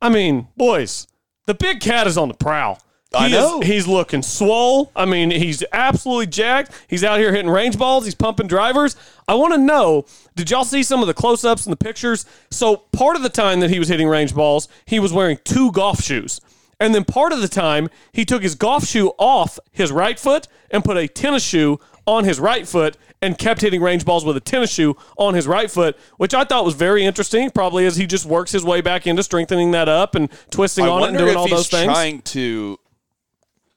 I 0.00 0.08
mean, 0.08 0.48
boys, 0.56 1.06
the 1.46 1.54
big 1.54 1.80
cat 1.80 2.06
is 2.06 2.18
on 2.18 2.28
the 2.28 2.34
prowl. 2.34 2.80
I 3.14 3.28
know. 3.28 3.60
Is, 3.60 3.68
he's 3.68 3.86
looking 3.86 4.22
swole. 4.22 4.90
I 4.94 5.04
mean, 5.04 5.30
he's 5.30 5.62
absolutely 5.72 6.26
jacked. 6.26 6.72
He's 6.88 7.04
out 7.04 7.18
here 7.18 7.32
hitting 7.32 7.50
range 7.50 7.78
balls. 7.78 8.04
He's 8.04 8.14
pumping 8.14 8.46
drivers. 8.46 8.96
I 9.28 9.34
want 9.34 9.54
to 9.54 9.58
know 9.58 10.06
did 10.34 10.50
y'all 10.50 10.64
see 10.64 10.82
some 10.82 11.00
of 11.00 11.06
the 11.06 11.14
close 11.14 11.44
ups 11.44 11.64
and 11.64 11.72
the 11.72 11.76
pictures? 11.76 12.26
So, 12.50 12.76
part 12.76 13.16
of 13.16 13.22
the 13.22 13.28
time 13.28 13.60
that 13.60 13.70
he 13.70 13.78
was 13.78 13.88
hitting 13.88 14.08
range 14.08 14.34
balls, 14.34 14.68
he 14.84 14.98
was 14.98 15.12
wearing 15.12 15.38
two 15.44 15.72
golf 15.72 16.02
shoes. 16.02 16.40
And 16.78 16.94
then 16.94 17.04
part 17.04 17.32
of 17.32 17.40
the 17.40 17.48
time, 17.48 17.88
he 18.12 18.24
took 18.24 18.42
his 18.42 18.54
golf 18.54 18.86
shoe 18.86 19.12
off 19.18 19.58
his 19.72 19.90
right 19.90 20.18
foot 20.18 20.46
and 20.70 20.84
put 20.84 20.96
a 20.96 21.08
tennis 21.08 21.42
shoe 21.44 21.80
on 22.06 22.24
his 22.24 22.38
right 22.38 22.68
foot 22.68 22.96
and 23.22 23.38
kept 23.38 23.62
hitting 23.62 23.80
range 23.80 24.04
balls 24.04 24.24
with 24.24 24.36
a 24.36 24.40
tennis 24.40 24.72
shoe 24.72 24.96
on 25.16 25.34
his 25.34 25.46
right 25.46 25.70
foot, 25.70 25.96
which 26.18 26.34
I 26.34 26.44
thought 26.44 26.64
was 26.64 26.74
very 26.74 27.04
interesting. 27.04 27.50
Probably 27.50 27.86
as 27.86 27.96
he 27.96 28.06
just 28.06 28.26
works 28.26 28.52
his 28.52 28.64
way 28.64 28.80
back 28.80 29.06
into 29.06 29.22
strengthening 29.22 29.70
that 29.72 29.88
up 29.88 30.14
and 30.14 30.30
twisting 30.50 30.84
I 30.84 30.88
on 30.88 31.02
it 31.02 31.08
and 31.08 31.18
doing 31.18 31.30
if 31.30 31.36
all 31.36 31.46
he's 31.46 31.56
those 31.56 31.68
things. 31.68 31.84
trying 31.84 32.22
to 32.22 32.78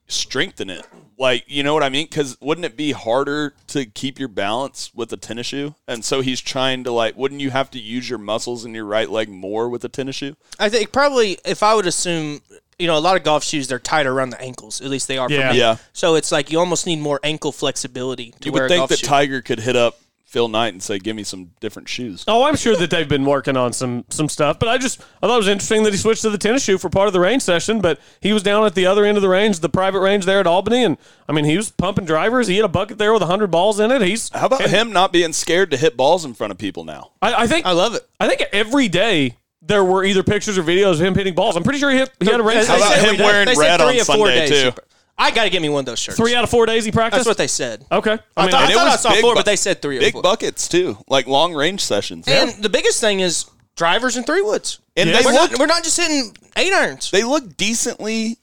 strengthen 0.07 0.69
it. 0.69 0.85
Like, 1.17 1.43
you 1.47 1.63
know 1.63 1.73
what 1.73 1.83
I 1.83 1.89
mean? 1.89 2.05
Because 2.05 2.37
wouldn't 2.39 2.65
it 2.65 2.77
be 2.77 2.91
harder 2.91 3.53
to 3.67 3.85
keep 3.85 4.19
your 4.19 4.29
balance 4.29 4.91
with 4.93 5.11
a 5.11 5.17
tennis 5.17 5.47
shoe? 5.47 5.75
And 5.87 6.03
so 6.03 6.21
he's 6.21 6.39
trying 6.39 6.83
to 6.85 6.91
like, 6.91 7.17
wouldn't 7.17 7.41
you 7.41 7.49
have 7.49 7.69
to 7.71 7.79
use 7.79 8.09
your 8.09 8.19
muscles 8.19 8.63
in 8.65 8.73
your 8.73 8.85
right 8.85 9.09
leg 9.09 9.29
more 9.29 9.69
with 9.69 9.83
a 9.83 9.89
tennis 9.89 10.15
shoe? 10.17 10.35
I 10.59 10.69
think 10.69 10.91
probably 10.91 11.37
if 11.45 11.61
I 11.61 11.75
would 11.75 11.87
assume, 11.87 12.41
you 12.79 12.87
know, 12.87 12.97
a 12.97 12.99
lot 12.99 13.17
of 13.17 13.23
golf 13.23 13.43
shoes 13.43 13.67
they're 13.67 13.77
tight 13.79 14.05
around 14.07 14.29
the 14.31 14.41
ankles. 14.41 14.81
At 14.81 14.87
least 14.89 15.07
they 15.07 15.17
are 15.17 15.29
Yeah. 15.29 15.49
for 15.49 15.53
me. 15.53 15.59
Yeah. 15.59 15.75
So 15.93 16.15
it's 16.15 16.31
like 16.31 16.51
you 16.51 16.59
almost 16.59 16.87
need 16.87 16.99
more 16.99 17.19
ankle 17.23 17.51
flexibility 17.51 18.31
to 18.39 18.45
You 18.47 18.51
wear 18.51 18.63
would 18.63 18.71
a 18.71 18.73
think 18.73 18.79
golf 18.79 18.89
that 18.89 18.99
shoe. 18.99 19.07
Tiger 19.07 19.41
could 19.41 19.59
hit 19.59 19.75
up 19.75 19.99
Phil 20.25 20.47
Knight 20.47 20.73
and 20.73 20.83
say, 20.83 20.99
"Give 20.99 21.15
me 21.15 21.23
some 21.23 21.49
different 21.59 21.89
shoes." 21.89 22.23
Oh, 22.27 22.43
I'm 22.43 22.55
sure 22.55 22.75
that 22.75 22.91
they've 22.91 23.07
been 23.09 23.25
working 23.25 23.57
on 23.57 23.73
some 23.73 24.05
some 24.09 24.29
stuff, 24.29 24.59
but 24.59 24.69
I 24.69 24.77
just 24.77 25.01
I 25.23 25.27
thought 25.27 25.33
it 25.33 25.37
was 25.39 25.47
interesting 25.47 25.81
that 25.83 25.91
he 25.91 25.97
switched 25.97 26.21
to 26.21 26.29
the 26.29 26.37
tennis 26.37 26.63
shoe 26.63 26.77
for 26.77 26.87
part 26.87 27.07
of 27.07 27.13
the 27.13 27.19
range 27.19 27.41
session. 27.41 27.81
But 27.81 27.99
he 28.21 28.31
was 28.31 28.43
down 28.43 28.63
at 28.63 28.75
the 28.75 28.85
other 28.85 29.05
end 29.05 29.17
of 29.17 29.23
the 29.23 29.27
range, 29.29 29.59
the 29.59 29.69
private 29.69 30.01
range 30.01 30.25
there 30.25 30.39
at 30.39 30.45
Albany, 30.45 30.83
and 30.83 30.97
I 31.27 31.31
mean 31.31 31.45
he 31.45 31.57
was 31.57 31.71
pumping 31.71 32.05
drivers. 32.05 32.45
He 32.47 32.57
had 32.57 32.65
a 32.65 32.67
bucket 32.69 32.99
there 32.99 33.11
with 33.11 33.23
hundred 33.23 33.49
balls 33.49 33.79
in 33.79 33.89
it. 33.91 34.03
He's 34.03 34.29
How 34.29 34.45
about 34.45 34.69
him 34.69 34.93
not 34.93 35.11
being 35.11 35.33
scared 35.33 35.71
to 35.71 35.77
hit 35.77 35.97
balls 35.97 36.23
in 36.23 36.35
front 36.35 36.51
of 36.51 36.59
people 36.59 36.83
now? 36.83 37.09
I, 37.23 37.33
I 37.33 37.47
think 37.47 37.65
I 37.65 37.71
love 37.71 37.95
it. 37.95 38.07
I 38.19 38.27
think 38.27 38.43
every 38.53 38.87
day 38.87 39.35
there 39.61 39.83
were 39.83 40.03
either 40.03 40.23
pictures 40.23 40.57
or 40.57 40.63
videos 40.63 40.93
of 40.93 41.01
him 41.01 41.15
hitting 41.15 41.35
balls. 41.35 41.55
I'm 41.55 41.63
pretty 41.63 41.79
sure 41.79 41.89
he 41.91 41.97
hit 41.97 42.11
he 42.19 42.29
had 42.31 42.39
a 42.39 42.43
range 42.43 42.67
How 42.67 42.77
about 42.77 42.97
him 42.97 43.17
wearing 43.17 43.45
They 43.45 43.55
said 43.55 43.61
red 43.61 43.77
three 43.81 43.95
on 43.95 44.01
or 44.01 44.05
four 44.05 44.27
Sunday, 44.27 44.47
days. 44.49 44.73
too? 44.73 44.81
I 45.17 45.31
got 45.31 45.43
to 45.43 45.49
get 45.49 45.61
me 45.61 45.67
one 45.67 45.81
of 45.81 45.85
those 45.85 45.99
shirts. 45.99 46.17
Three 46.17 46.33
out 46.33 46.45
of 46.45 46.49
four 46.49 46.65
days 46.65 46.85
he 46.85 46.91
practiced. 46.91 47.19
That's 47.25 47.27
what 47.27 47.37
they 47.37 47.47
said. 47.47 47.85
Okay. 47.91 48.17
I, 48.37 48.41
mean, 48.43 48.51
thought, 48.51 48.61
I, 48.63 48.71
it 48.71 48.73
thought 48.73 48.87
I 48.87 48.91
was 48.91 49.01
saw 49.01 49.09
big 49.11 49.21
four, 49.21 49.33
bu- 49.33 49.39
but 49.39 49.45
they 49.45 49.57
said 49.57 49.81
three. 49.81 49.97
or 49.97 49.99
Big 49.99 50.13
four. 50.13 50.21
buckets 50.21 50.69
too, 50.69 50.97
like 51.09 51.27
long 51.27 51.53
range 51.53 51.81
sessions. 51.81 52.25
And 52.27 52.51
the 52.63 52.69
biggest 52.69 53.01
thing 53.01 53.19
is 53.19 53.45
drivers 53.75 54.15
and 54.15 54.25
three 54.25 54.41
woods. 54.41 54.79
And 54.95 55.09
Yeah. 55.09 55.19
they 55.19 55.25
We're 55.25 55.33
look 55.33 55.51
not, 55.51 55.59
we're 55.59 55.65
not 55.65 55.83
just 55.83 55.99
hitting 55.99 56.33
eight 56.55 56.71
irons. 56.71 57.11
they 57.11 57.23
look 57.25 57.57
decently 57.57 58.37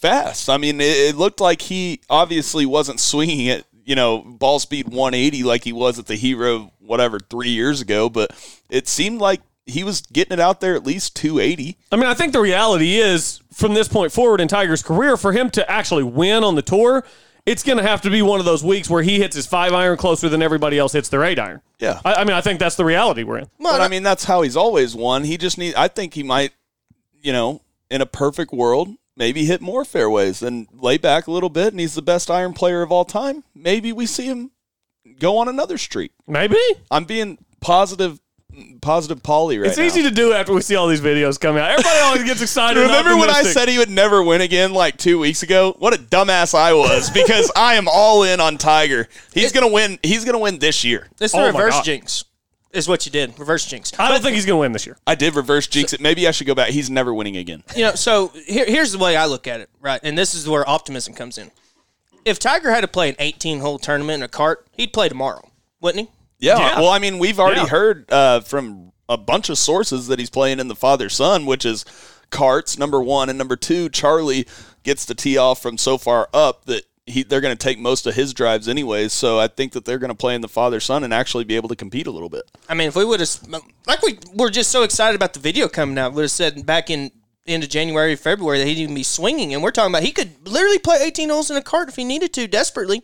fast. 0.00 0.48
I 0.50 0.58
mean, 0.58 0.80
it, 0.82 0.84
it 0.84 1.16
looked 1.16 1.40
like 1.40 1.62
he 1.62 2.00
obviously 2.10 2.66
wasn't 2.66 3.00
swinging 3.00 3.46
it, 3.46 3.64
you 3.84 3.94
know, 3.94 4.18
ball 4.18 4.58
speed 4.58 4.88
180 4.88 5.42
like 5.44 5.64
he 5.64 5.72
was 5.72 5.98
at 5.98 6.06
the 6.06 6.14
Hero, 6.14 6.72
whatever, 6.78 7.18
three 7.18 7.48
years 7.50 7.80
ago. 7.80 8.08
But 8.10 8.32
it 8.68 8.86
seemed 8.86 9.20
like 9.20 9.40
he 9.68 9.84
was 9.84 10.00
getting 10.00 10.32
it 10.32 10.40
out 10.40 10.60
there 10.60 10.74
at 10.74 10.84
least 10.84 11.14
280. 11.16 11.76
I 11.92 11.96
mean, 11.96 12.06
I 12.06 12.14
think 12.14 12.32
the 12.32 12.40
reality 12.40 12.96
is 12.96 13.40
from 13.52 13.74
this 13.74 13.86
point 13.86 14.12
forward 14.12 14.40
in 14.40 14.48
Tiger's 14.48 14.82
career, 14.82 15.16
for 15.16 15.32
him 15.32 15.50
to 15.50 15.70
actually 15.70 16.02
win 16.02 16.42
on 16.42 16.54
the 16.54 16.62
tour, 16.62 17.04
it's 17.44 17.62
going 17.62 17.78
to 17.78 17.84
have 17.84 18.00
to 18.02 18.10
be 18.10 18.22
one 18.22 18.40
of 18.40 18.46
those 18.46 18.64
weeks 18.64 18.90
where 18.90 19.02
he 19.02 19.18
hits 19.18 19.36
his 19.36 19.46
five 19.46 19.72
iron 19.72 19.96
closer 19.96 20.28
than 20.28 20.42
everybody 20.42 20.78
else 20.78 20.92
hits 20.92 21.08
their 21.08 21.22
eight 21.22 21.38
iron. 21.38 21.60
Yeah. 21.78 22.00
I, 22.04 22.14
I 22.14 22.24
mean, 22.24 22.34
I 22.34 22.40
think 22.40 22.58
that's 22.58 22.76
the 22.76 22.84
reality 22.84 23.22
we're 23.22 23.38
in. 23.38 23.50
But 23.60 23.80
I 23.80 23.88
mean, 23.88 24.02
that's 24.02 24.24
how 24.24 24.42
he's 24.42 24.56
always 24.56 24.94
won. 24.94 25.24
He 25.24 25.36
just 25.36 25.58
need. 25.58 25.74
I 25.74 25.88
think 25.88 26.14
he 26.14 26.22
might, 26.22 26.52
you 27.20 27.32
know, 27.32 27.62
in 27.90 28.00
a 28.00 28.06
perfect 28.06 28.52
world, 28.52 28.88
maybe 29.16 29.44
hit 29.44 29.60
more 29.60 29.84
fairways 29.84 30.42
and 30.42 30.66
lay 30.72 30.98
back 30.98 31.26
a 31.26 31.30
little 31.30 31.48
bit. 31.48 31.72
And 31.72 31.80
he's 31.80 31.94
the 31.94 32.02
best 32.02 32.30
iron 32.30 32.52
player 32.54 32.82
of 32.82 32.92
all 32.92 33.04
time. 33.04 33.44
Maybe 33.54 33.92
we 33.92 34.06
see 34.06 34.26
him 34.26 34.50
go 35.18 35.38
on 35.38 35.48
another 35.48 35.78
streak. 35.78 36.12
Maybe 36.26 36.58
I'm 36.90 37.04
being 37.04 37.38
positive, 37.60 38.20
positive 38.80 39.22
Polly 39.22 39.58
right 39.58 39.68
it's 39.68 39.78
now. 39.78 39.84
easy 39.84 40.02
to 40.02 40.10
do 40.10 40.32
after 40.32 40.52
we 40.52 40.60
see 40.62 40.76
all 40.76 40.86
these 40.88 41.00
videos 41.00 41.38
coming 41.40 41.62
out. 41.62 41.70
Everybody 41.70 41.98
always 42.00 42.24
gets 42.24 42.42
excited. 42.42 42.80
Remember 42.80 43.16
when 43.16 43.30
I 43.30 43.42
said 43.42 43.68
he 43.68 43.78
would 43.78 43.90
never 43.90 44.22
win 44.22 44.40
again 44.40 44.72
like 44.72 44.96
two 44.96 45.18
weeks 45.18 45.42
ago? 45.42 45.74
What 45.78 45.94
a 45.94 45.98
dumbass 45.98 46.54
I 46.54 46.72
was 46.72 47.10
because 47.14 47.50
I 47.56 47.74
am 47.74 47.86
all 47.88 48.22
in 48.22 48.40
on 48.40 48.58
Tiger. 48.58 49.08
He's 49.32 49.52
gonna 49.52 49.68
win. 49.68 49.98
He's 50.02 50.24
gonna 50.24 50.38
win 50.38 50.58
this 50.58 50.84
year. 50.84 51.08
It's 51.20 51.32
the 51.32 51.38
Oh 51.38 51.40
my 51.40 51.46
reverse 51.48 51.74
God. 51.74 51.84
jinx, 51.84 52.24
is 52.72 52.86
what 52.88 53.06
you 53.06 53.12
did. 53.12 53.38
Reverse 53.38 53.66
jinx. 53.66 53.92
I 53.98 54.08
don't 54.10 54.22
think 54.22 54.34
he's 54.34 54.44
going 54.44 54.58
to 54.58 54.60
win 54.60 54.72
this 54.72 54.84
year. 54.86 54.98
I 55.06 55.14
did 55.14 55.34
reverse 55.34 55.66
jinx 55.66 55.94
it. 55.94 56.00
Maybe 56.00 56.28
I 56.28 56.32
should 56.32 56.46
go 56.46 56.54
back. 56.54 56.68
He's 56.68 56.90
never 56.90 57.14
winning 57.14 57.36
again. 57.38 57.62
you 57.74 57.84
know, 57.84 57.94
so 57.94 58.28
here, 58.46 58.66
here's 58.66 58.92
the 58.92 58.98
way 58.98 59.16
I 59.16 59.24
look 59.24 59.46
at 59.46 59.60
it, 59.60 59.70
right? 59.80 59.98
And 60.02 60.18
this 60.18 60.34
is 60.34 60.46
where 60.46 60.68
optimism 60.68 61.14
comes 61.14 61.38
in. 61.38 61.50
If 62.26 62.38
Tiger 62.38 62.70
had 62.70 62.82
to 62.82 62.88
play 62.88 63.08
an 63.08 63.16
18 63.18 63.60
hole 63.60 63.78
tournament 63.78 64.16
in 64.16 64.22
a 64.22 64.28
cart, 64.28 64.66
he'd 64.76 64.92
play 64.92 65.08
tomorrow, 65.08 65.50
wouldn't 65.80 66.08
he? 66.08 66.12
Yeah. 66.38 66.58
Yeah. 66.58 66.80
Well, 66.80 66.88
I 66.90 66.98
mean, 66.98 67.18
we've 67.18 67.38
already 67.40 67.60
Yeah. 67.60 67.66
heard 67.68 68.10
uh, 68.12 68.40
from 68.40 68.92
a 69.08 69.16
bunch 69.16 69.48
of 69.48 69.58
sources 69.58 70.06
that 70.08 70.18
he's 70.18 70.30
playing 70.30 70.60
in 70.60 70.68
the 70.68 70.76
father 70.76 71.08
son, 71.08 71.46
which 71.46 71.64
is 71.64 71.84
carts 72.30 72.78
number 72.78 73.00
one 73.02 73.28
and 73.28 73.38
number 73.38 73.56
two. 73.56 73.88
Charlie 73.88 74.46
gets 74.82 75.04
the 75.04 75.14
tee 75.14 75.36
off 75.38 75.60
from 75.62 75.78
so 75.78 75.98
far 75.98 76.28
up 76.34 76.66
that 76.66 76.82
he 77.06 77.22
they're 77.22 77.40
going 77.40 77.56
to 77.56 77.62
take 77.62 77.78
most 77.78 78.06
of 78.06 78.14
his 78.14 78.34
drives 78.34 78.68
anyways. 78.68 79.12
So 79.14 79.38
I 79.38 79.48
think 79.48 79.72
that 79.72 79.84
they're 79.86 79.98
going 79.98 80.10
to 80.10 80.14
play 80.16 80.34
in 80.34 80.42
the 80.42 80.48
father 80.48 80.78
son 80.78 81.04
and 81.04 81.14
actually 81.14 81.44
be 81.44 81.56
able 81.56 81.70
to 81.70 81.76
compete 81.76 82.06
a 82.06 82.10
little 82.10 82.28
bit. 82.28 82.42
I 82.68 82.74
mean, 82.74 82.88
if 82.88 82.96
we 82.96 83.04
would 83.04 83.20
have, 83.20 83.30
like 83.86 84.02
we 84.02 84.18
were 84.34 84.50
just 84.50 84.70
so 84.70 84.82
excited 84.82 85.16
about 85.16 85.32
the 85.32 85.40
video 85.40 85.68
coming 85.68 85.96
out, 85.98 86.12
would 86.12 86.22
have 86.22 86.30
said 86.30 86.64
back 86.66 86.90
in 86.90 87.10
into 87.46 87.66
January, 87.66 88.14
February 88.14 88.58
that 88.58 88.66
he'd 88.66 88.76
even 88.76 88.94
be 88.94 89.02
swinging, 89.02 89.54
and 89.54 89.62
we're 89.62 89.70
talking 89.70 89.90
about 89.90 90.02
he 90.02 90.12
could 90.12 90.46
literally 90.46 90.78
play 90.78 90.98
18 91.00 91.30
holes 91.30 91.50
in 91.50 91.56
a 91.56 91.62
cart 91.62 91.88
if 91.88 91.96
he 91.96 92.04
needed 92.04 92.30
to 92.34 92.46
desperately. 92.46 93.02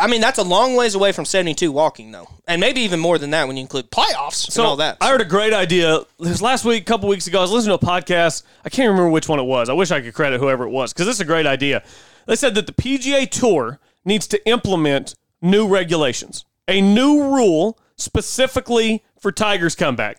I 0.00 0.06
mean, 0.06 0.20
that's 0.20 0.38
a 0.38 0.42
long 0.42 0.74
ways 0.74 0.94
away 0.94 1.12
from 1.12 1.24
72 1.24 1.70
walking 1.70 2.12
though, 2.12 2.28
and 2.48 2.60
maybe 2.60 2.80
even 2.80 2.98
more 2.98 3.18
than 3.18 3.30
that 3.30 3.46
when 3.46 3.56
you 3.56 3.60
include 3.60 3.90
playoffs 3.90 4.50
So 4.50 4.62
and 4.62 4.68
all 4.68 4.76
that. 4.76 4.96
I 5.00 5.08
heard 5.08 5.20
a 5.20 5.26
great 5.26 5.52
idea. 5.52 6.00
This 6.18 6.40
last 6.40 6.64
week, 6.64 6.82
a 6.82 6.86
couple 6.86 7.08
weeks 7.08 7.26
ago, 7.26 7.38
I 7.38 7.42
was 7.42 7.50
listening 7.50 7.78
to 7.78 7.86
a 7.86 7.88
podcast. 7.90 8.42
I 8.64 8.70
can't 8.70 8.88
remember 8.88 9.10
which 9.10 9.28
one 9.28 9.38
it 9.38 9.44
was. 9.44 9.68
I 9.68 9.74
wish 9.74 9.90
I 9.90 10.00
could 10.00 10.14
credit 10.14 10.40
whoever 10.40 10.64
it 10.64 10.70
was 10.70 10.92
because 10.92 11.06
this 11.06 11.16
is 11.16 11.20
a 11.20 11.26
great 11.26 11.46
idea. 11.46 11.82
They 12.26 12.36
said 12.36 12.54
that 12.54 12.66
the 12.66 12.72
PGA 12.72 13.28
Tour 13.28 13.80
needs 14.04 14.26
to 14.28 14.48
implement 14.48 15.14
new 15.42 15.68
regulations, 15.68 16.44
a 16.68 16.80
new 16.80 17.24
rule 17.34 17.78
specifically 17.96 19.04
for 19.20 19.30
Tiger's 19.30 19.74
comeback. 19.74 20.18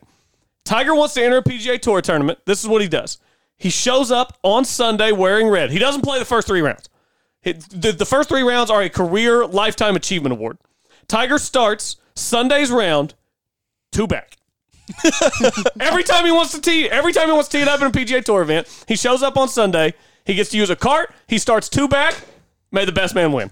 Tiger 0.65 0.93
wants 0.95 1.13
to 1.15 1.23
enter 1.23 1.37
a 1.37 1.43
PGA 1.43 1.79
Tour 1.79 2.01
tournament. 2.01 2.39
This 2.45 2.61
is 2.61 2.67
what 2.67 2.81
he 2.81 2.87
does. 2.87 3.17
He 3.57 3.69
shows 3.69 4.11
up 4.11 4.37
on 4.43 4.65
Sunday 4.65 5.11
wearing 5.11 5.47
red. 5.47 5.71
He 5.71 5.79
doesn't 5.79 6.01
play 6.01 6.19
the 6.19 6.25
first 6.25 6.47
three 6.47 6.61
rounds. 6.61 6.89
The, 7.43 7.95
the 7.97 8.05
first 8.05 8.29
three 8.29 8.41
rounds 8.41 8.71
are 8.71 8.81
a 8.81 8.89
career 8.89 9.45
lifetime 9.45 9.95
achievement 9.95 10.33
award. 10.33 10.57
Tiger 11.07 11.37
starts 11.37 11.97
Sunday's 12.15 12.71
round 12.71 13.13
two 13.91 14.07
back. 14.07 14.37
every 15.79 16.03
time 16.03 16.25
he 16.25 16.31
wants 16.31 16.51
to 16.53 16.61
tee, 16.61 16.89
every 16.89 17.13
time 17.13 17.27
he 17.27 17.33
wants 17.33 17.49
to 17.49 17.57
tee 17.57 17.61
it 17.61 17.67
up 17.67 17.81
in 17.81 17.87
a 17.87 17.91
PGA 17.91 18.23
Tour 18.23 18.41
event, 18.41 18.67
he 18.87 18.95
shows 18.95 19.23
up 19.23 19.37
on 19.37 19.47
Sunday. 19.47 19.93
He 20.25 20.35
gets 20.35 20.49
to 20.51 20.57
use 20.57 20.69
a 20.69 20.75
cart. 20.75 21.13
He 21.27 21.37
starts 21.37 21.69
two 21.69 21.87
back. 21.87 22.15
May 22.71 22.85
the 22.85 22.91
best 22.91 23.13
man 23.15 23.31
win. 23.31 23.51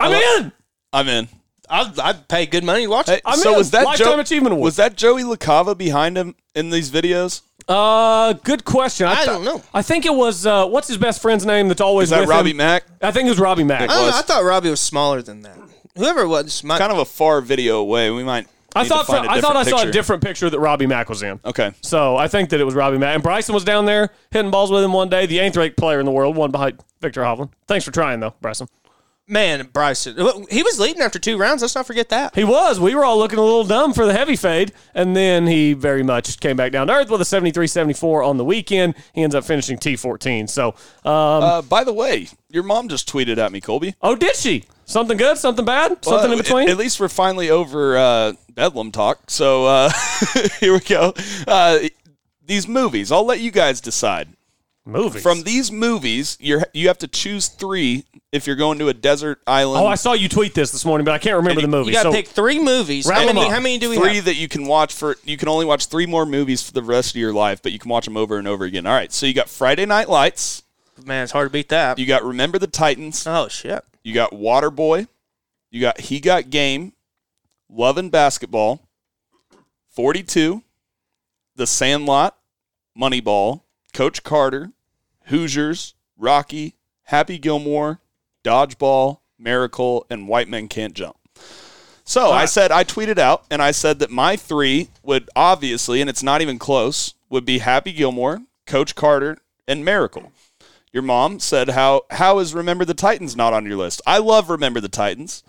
I'm 0.00 0.12
in. 0.12 0.52
I'm 0.92 1.08
in. 1.08 1.28
I'd, 1.68 1.98
I'd 1.98 2.28
pay 2.28 2.46
good 2.46 2.64
money 2.64 2.84
to 2.84 2.90
watch 2.90 3.06
Hey, 3.06 3.16
it. 3.16 3.22
I'm 3.24 3.38
so 3.38 3.52
in. 3.52 3.58
was 3.58 3.70
that 3.72 3.84
Lifetime 3.84 4.06
Joe- 4.16 4.20
Achievement 4.20 4.52
Award. 4.52 4.64
Was 4.64 4.76
that 4.76 4.96
Joey 4.96 5.22
LaCava 5.22 5.76
behind 5.76 6.16
him 6.16 6.34
in 6.54 6.70
these 6.70 6.90
videos? 6.90 7.42
Uh, 7.66 8.34
good 8.34 8.64
question. 8.64 9.06
I 9.06 9.14
th- 9.16 9.26
don't 9.26 9.44
know. 9.44 9.62
I 9.72 9.80
think 9.82 10.04
it 10.04 10.12
was 10.14 10.44
uh, 10.46 10.66
what's 10.66 10.88
his 10.88 10.98
best 10.98 11.22
friend's 11.22 11.46
name 11.46 11.68
that's 11.68 11.80
always 11.80 12.08
Is 12.08 12.10
that 12.10 12.20
with 12.20 12.28
Robbie 12.28 12.50
him? 12.50 12.58
Mack? 12.58 12.84
I 13.00 13.10
think 13.10 13.26
it 13.26 13.30
was 13.30 13.38
Robbie 13.40 13.64
Mack. 13.64 13.82
I, 13.82 13.86
don't 13.86 13.96
know, 13.96 14.06
was. 14.06 14.14
I 14.16 14.22
thought 14.22 14.44
Robbie 14.44 14.68
was 14.70 14.80
smaller 14.80 15.22
than 15.22 15.40
that. 15.42 15.56
Whoever 15.96 16.20
it 16.22 16.28
was, 16.28 16.62
might, 16.64 16.78
Kind 16.78 16.92
of 16.92 16.98
a 16.98 17.04
far 17.04 17.40
video 17.40 17.78
away. 17.78 18.10
We 18.10 18.22
might. 18.24 18.48
I 18.76 18.82
need 18.82 18.88
to 18.88 18.94
thought 18.94 19.06
find 19.06 19.24
a 19.26 19.30
I 19.30 19.40
thought 19.40 19.54
I 19.56 19.62
different 19.62 19.68
saw 19.68 19.76
a 19.76 19.78
picture. 19.86 19.92
different 19.92 20.22
picture 20.24 20.50
that 20.50 20.58
Robbie 20.58 20.86
Mack 20.86 21.08
was 21.08 21.22
in. 21.22 21.38
Okay. 21.44 21.70
So 21.80 22.16
I 22.16 22.26
think 22.26 22.50
that 22.50 22.60
it 22.60 22.64
was 22.64 22.74
Robbie 22.74 22.98
Mack. 22.98 23.14
And 23.14 23.22
Bryson 23.22 23.54
was 23.54 23.62
down 23.64 23.84
there 23.86 24.10
hitting 24.32 24.50
balls 24.50 24.70
with 24.72 24.82
him 24.82 24.92
one 24.92 25.08
day. 25.08 25.26
The 25.26 25.38
eighth 25.38 25.56
ranked 25.56 25.76
player 25.76 26.00
in 26.00 26.04
the 26.06 26.10
world, 26.12 26.34
one 26.36 26.50
behind 26.50 26.82
Viktor 27.00 27.22
Hovland. 27.22 27.50
Thanks 27.68 27.84
for 27.84 27.92
trying 27.92 28.18
though, 28.18 28.34
Bryson. 28.40 28.66
Man, 29.26 29.68
Bryson. 29.72 30.16
He 30.50 30.62
was 30.62 30.78
leading 30.78 31.02
after 31.02 31.18
two 31.18 31.36
rounds. 31.38 31.62
Let's 31.62 31.74
not 31.74 31.86
forget 31.86 32.08
that. 32.10 32.34
He 32.34 32.44
was. 32.44 32.78
We 32.78 32.94
were 32.94 33.04
all 33.04 33.18
looking 33.18 33.38
a 33.38 33.42
little 33.42 33.64
dumb 33.64 33.92
for 33.94 34.06
the 34.06 34.12
heavy 34.12 34.36
fade. 34.36 34.72
And 34.94 35.16
then 35.16 35.46
he 35.46 35.72
very 35.72 36.02
much 36.02 36.40
came 36.40 36.56
back 36.56 36.72
down 36.72 36.88
to 36.88 36.92
earth 36.94 37.10
with 37.10 37.20
a 37.20 37.24
73 37.24 37.66
74 37.66 38.22
on 38.22 38.36
the 38.36 38.44
weekend. 38.44 38.94
He 39.14 39.22
ends 39.22 39.34
up 39.34 39.44
finishing 39.44 39.78
T14. 39.78 40.48
So, 40.48 40.68
um, 41.04 41.42
Uh, 41.42 41.62
by 41.62 41.84
the 41.84 41.92
way, 41.92 42.28
your 42.50 42.62
mom 42.62 42.88
just 42.88 43.08
tweeted 43.08 43.38
at 43.38 43.50
me, 43.52 43.60
Colby. 43.60 43.94
oh, 44.02 44.14
did 44.16 44.36
she? 44.36 44.64
Something 44.84 45.16
good? 45.16 45.38
Something 45.38 45.64
bad? 45.64 46.04
Something 46.04 46.32
in 46.32 46.38
between? 46.38 46.64
At, 46.68 46.72
at 46.72 46.76
least 46.76 47.00
we're 47.00 47.08
finally 47.08 47.48
over 47.48 47.96
uh, 47.96 48.32
Bedlam 48.52 48.92
talk. 48.92 49.30
So 49.30 49.64
uh, 49.66 49.90
here 50.60 50.74
we 50.74 50.80
go. 50.80 51.14
Uh, 51.46 51.78
these 52.44 52.68
movies, 52.68 53.10
I'll 53.10 53.24
let 53.24 53.40
you 53.40 53.50
guys 53.50 53.80
decide. 53.80 54.28
Movies. 54.86 55.22
From 55.22 55.44
these 55.44 55.72
movies, 55.72 56.36
you 56.40 56.60
you 56.74 56.88
have 56.88 56.98
to 56.98 57.08
choose 57.08 57.48
three 57.48 58.04
if 58.32 58.46
you're 58.46 58.56
going 58.56 58.78
to 58.80 58.88
a 58.88 58.94
desert 58.94 59.40
island. 59.46 59.82
oh, 59.82 59.86
I 59.86 59.94
saw 59.94 60.12
you 60.12 60.28
tweet 60.28 60.52
this 60.52 60.72
this 60.72 60.84
morning, 60.84 61.06
but 61.06 61.14
I 61.14 61.18
can't 61.18 61.36
remember 61.36 61.62
the 61.62 61.68
movie. 61.68 61.88
You 61.90 61.94
got 61.94 62.02
to 62.02 62.08
so 62.10 62.12
pick 62.12 62.28
three 62.28 62.58
movies. 62.58 63.08
How 63.08 63.24
many, 63.24 63.48
how 63.48 63.60
many 63.60 63.78
do 63.78 63.88
we 63.88 63.96
three 63.96 64.16
have? 64.16 64.26
that 64.26 64.34
you 64.34 64.46
can 64.46 64.66
watch 64.66 64.92
for. 64.92 65.16
You 65.24 65.38
can 65.38 65.48
only 65.48 65.64
watch 65.64 65.86
three 65.86 66.04
more 66.04 66.26
movies 66.26 66.62
for 66.62 66.72
the 66.72 66.82
rest 66.82 67.12
of 67.12 67.16
your 67.16 67.32
life, 67.32 67.62
but 67.62 67.72
you 67.72 67.78
can 67.78 67.88
watch 67.88 68.04
them 68.04 68.18
over 68.18 68.36
and 68.36 68.46
over 68.46 68.66
again. 68.66 68.84
All 68.84 68.92
right, 68.92 69.10
so 69.10 69.24
you 69.24 69.32
got 69.32 69.48
Friday 69.48 69.86
Night 69.86 70.10
Lights. 70.10 70.62
Man, 71.02 71.22
it's 71.24 71.32
hard 71.32 71.48
to 71.48 71.52
beat 71.52 71.70
that. 71.70 71.98
You 71.98 72.04
got 72.04 72.22
Remember 72.22 72.58
the 72.58 72.66
Titans. 72.66 73.26
oh 73.26 73.48
shit. 73.48 73.82
You 74.02 74.12
got 74.12 74.32
Waterboy. 74.32 75.08
You 75.70 75.80
got 75.80 75.98
He 75.98 76.20
Got 76.20 76.50
Game, 76.50 76.92
Love 77.68 77.96
and 77.98 78.12
Basketball, 78.12 78.86
42, 79.90 80.62
The 81.56 81.66
Sandlot, 81.66 82.36
Moneyball, 82.96 83.62
Coach 83.92 84.22
Carter, 84.22 84.70
Hoosiers, 85.26 85.94
Rocky, 86.16 86.74
Happy 87.04 87.38
Gilmore, 87.38 88.00
Dodgeball, 88.44 89.20
Miracle, 89.38 90.06
and 90.10 90.28
White 90.28 90.48
Men 90.48 90.68
Can't 90.68 90.94
Jump. 90.94 91.16
So 92.04 92.30
I 92.30 92.44
said, 92.44 92.70
I 92.70 92.84
tweeted 92.84 93.18
out, 93.18 93.44
and 93.50 93.62
I 93.62 93.70
said 93.70 93.98
that 94.00 94.10
my 94.10 94.36
three 94.36 94.90
would 95.02 95.30
obviously, 95.34 96.00
and 96.00 96.10
it's 96.10 96.22
not 96.22 96.42
even 96.42 96.58
close, 96.58 97.14
would 97.30 97.46
be 97.46 97.58
Happy 97.58 97.92
Gilmore, 97.92 98.42
Coach 98.66 98.94
Carter, 98.94 99.38
and 99.66 99.84
Miracle. 99.84 100.30
Your 100.92 101.02
mom 101.02 101.40
said, 101.40 101.70
"How 101.70 102.02
how 102.10 102.38
is 102.38 102.54
Remember 102.54 102.84
the 102.84 102.94
Titans 102.94 103.34
not 103.34 103.52
on 103.52 103.66
your 103.66 103.76
list?" 103.76 104.00
I 104.06 104.18
love 104.18 104.48
Remember 104.48 104.80
the 104.80 104.88
Titans, 104.88 105.42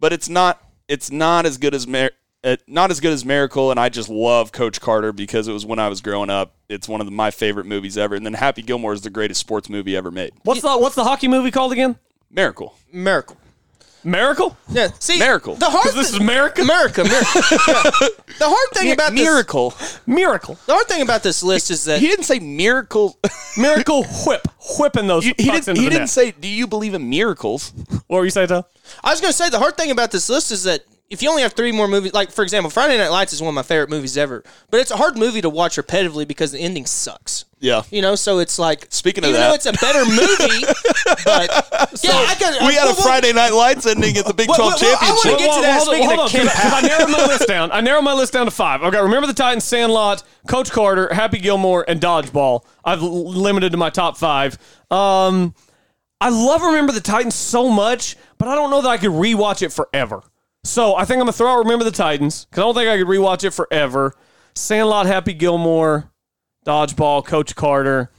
but 0.00 0.12
it's 0.12 0.28
not 0.28 0.62
it's 0.88 1.10
not 1.10 1.44
as 1.44 1.58
good 1.58 1.74
as 1.74 1.86
Mer- 1.86 2.12
uh, 2.44 2.56
not 2.66 2.90
as 2.90 3.00
good 3.00 3.12
as 3.12 3.24
Miracle, 3.24 3.70
and 3.70 3.80
I 3.80 3.88
just 3.88 4.08
love 4.08 4.52
Coach 4.52 4.80
Carter 4.80 5.12
because 5.12 5.48
it 5.48 5.52
was 5.52 5.66
when 5.66 5.78
I 5.78 5.88
was 5.88 6.00
growing 6.00 6.30
up. 6.30 6.54
It's 6.68 6.88
one 6.88 7.00
of 7.00 7.06
the, 7.06 7.10
my 7.10 7.30
favorite 7.30 7.66
movies 7.66 7.98
ever, 7.98 8.14
and 8.14 8.24
then 8.24 8.34
Happy 8.34 8.62
Gilmore 8.62 8.92
is 8.92 9.02
the 9.02 9.10
greatest 9.10 9.40
sports 9.40 9.68
movie 9.68 9.96
ever 9.96 10.10
made. 10.10 10.32
what's 10.44 10.62
the 10.62 10.76
what's 10.78 10.94
the 10.94 11.04
hockey 11.04 11.28
movie 11.28 11.50
called 11.50 11.72
again? 11.72 11.96
Miracle, 12.30 12.74
Miracle. 12.92 13.36
Miracle? 14.04 14.56
Yeah. 14.70 14.88
See, 15.00 15.18
Miracle. 15.18 15.56
The 15.56 15.66
hard 15.66 15.82
Because 15.82 15.94
this 15.96 16.10
is 16.12 16.18
thi- 16.18 16.22
America? 16.22 16.62
America. 16.62 17.02
Miracle. 17.02 17.40
Yeah. 17.66 17.82
The 18.38 18.44
hard 18.48 18.70
thing 18.74 18.92
about 18.92 19.10
this, 19.10 19.20
Miracle. 19.20 19.74
Miracle. 20.06 20.56
the 20.66 20.72
hard 20.74 20.86
thing 20.86 21.02
about 21.02 21.24
this 21.24 21.42
list 21.42 21.70
is 21.72 21.84
that 21.86 21.98
He 21.98 22.06
didn't 22.06 22.24
say 22.24 22.38
miracle. 22.38 23.18
Miracle 23.56 24.04
whip. 24.24 24.46
Whipping 24.78 25.08
those 25.08 25.24
he 25.24 25.32
didn't. 25.32 25.68
into 25.68 25.72
He 25.80 25.86
the 25.86 25.90
didn't 25.90 26.02
net. 26.02 26.08
say. 26.10 26.30
Do 26.30 26.46
you 26.46 26.68
believe 26.68 26.94
in 26.94 27.10
miracles? 27.10 27.72
What 28.06 28.18
were 28.18 28.24
you 28.24 28.30
saying, 28.30 28.48
Tom? 28.48 28.62
I 29.02 29.10
was 29.10 29.20
going 29.20 29.32
to 29.32 29.36
say 29.36 29.50
the 29.50 29.58
hard 29.58 29.76
thing 29.76 29.90
about 29.90 30.12
this 30.12 30.28
list 30.28 30.52
is 30.52 30.62
that 30.62 30.84
if 31.10 31.22
you 31.22 31.30
only 31.30 31.42
have 31.42 31.54
three 31.54 31.72
more 31.72 31.88
movies, 31.88 32.12
like 32.12 32.30
for 32.30 32.42
example, 32.42 32.70
Friday 32.70 32.98
Night 32.98 33.08
Lights 33.08 33.32
is 33.32 33.40
one 33.40 33.48
of 33.48 33.54
my 33.54 33.62
favorite 33.62 33.88
movies 33.88 34.18
ever, 34.18 34.44
but 34.70 34.80
it's 34.80 34.90
a 34.90 34.96
hard 34.96 35.16
movie 35.16 35.40
to 35.40 35.48
watch 35.48 35.76
repetitively 35.76 36.28
because 36.28 36.52
the 36.52 36.58
ending 36.58 36.84
sucks. 36.84 37.46
Yeah. 37.60 37.82
You 37.90 38.02
know, 38.02 38.14
so 38.14 38.38
it's 38.38 38.58
like 38.58 38.86
Speaking 38.90 39.24
of 39.24 39.30
even 39.30 39.40
that. 39.40 39.48
though 39.48 39.54
it's 39.54 39.66
a 39.66 39.72
better 39.72 40.04
movie, 40.04 40.64
but 41.24 41.50
yeah, 42.04 42.12
I 42.12 42.36
got. 42.38 42.60
we 42.60 42.74
had 42.74 42.84
well, 42.84 42.92
a 42.92 43.02
Friday 43.02 43.32
Night 43.32 43.52
Lights 43.52 43.86
ending 43.86 44.16
at 44.18 44.26
the 44.26 44.34
Big 44.34 44.48
Well, 44.48 44.58
12 44.58 44.80
well, 44.80 44.90
well, 44.90 44.98
I 45.00 45.10
wanna 45.10 45.38
get 45.38 45.54
to 45.54 45.60
that. 45.62 45.82
hold 45.82 45.94
on, 45.96 46.06
hold 46.08 46.20
on, 46.20 46.28
Kim- 46.28 46.44
because 46.44 46.72
I 46.72 46.80
narrowed 46.82 47.10
my 47.10 47.26
list 47.26 47.48
down. 47.48 47.72
I 47.72 47.80
narrowed 47.80 48.04
my 48.04 48.12
list 48.12 48.32
down 48.34 48.44
to 48.44 48.50
five. 48.52 48.82
Okay, 48.82 49.00
remember 49.00 49.26
the 49.26 49.32
Titans, 49.32 49.64
Sandlot, 49.64 50.22
Coach 50.46 50.70
Carter, 50.70 51.12
Happy 51.12 51.38
Gilmore, 51.38 51.84
and 51.88 52.00
Dodgeball. 52.00 52.64
I've 52.84 53.02
limited 53.02 53.72
to 53.72 53.78
my 53.78 53.90
top 53.90 54.16
five. 54.18 54.58
Um, 54.90 55.54
I 56.20 56.30
love 56.30 56.62
Remember 56.62 56.92
the 56.92 57.00
Titans 57.00 57.34
so 57.34 57.70
much, 57.70 58.16
but 58.38 58.48
I 58.48 58.54
don't 58.54 58.70
know 58.70 58.82
that 58.82 58.88
I 58.88 58.98
could 58.98 59.10
rewatch 59.10 59.62
it 59.62 59.72
forever. 59.72 60.22
So 60.64 60.96
I 60.96 61.04
think 61.04 61.16
I'm 61.16 61.20
gonna 61.20 61.32
throw 61.32 61.52
out 61.52 61.58
Remember 61.58 61.84
the 61.84 61.90
Titans 61.90 62.44
because 62.44 62.62
I 62.62 62.64
don't 62.64 62.74
think 62.74 62.88
I 62.88 62.98
could 62.98 63.06
rewatch 63.06 63.44
it 63.44 63.50
forever. 63.50 64.14
Sandlot, 64.54 65.06
Happy 65.06 65.32
Gilmore, 65.32 66.10
Dodgeball, 66.66 67.24
Coach 67.24 67.54
Carter. 67.54 68.10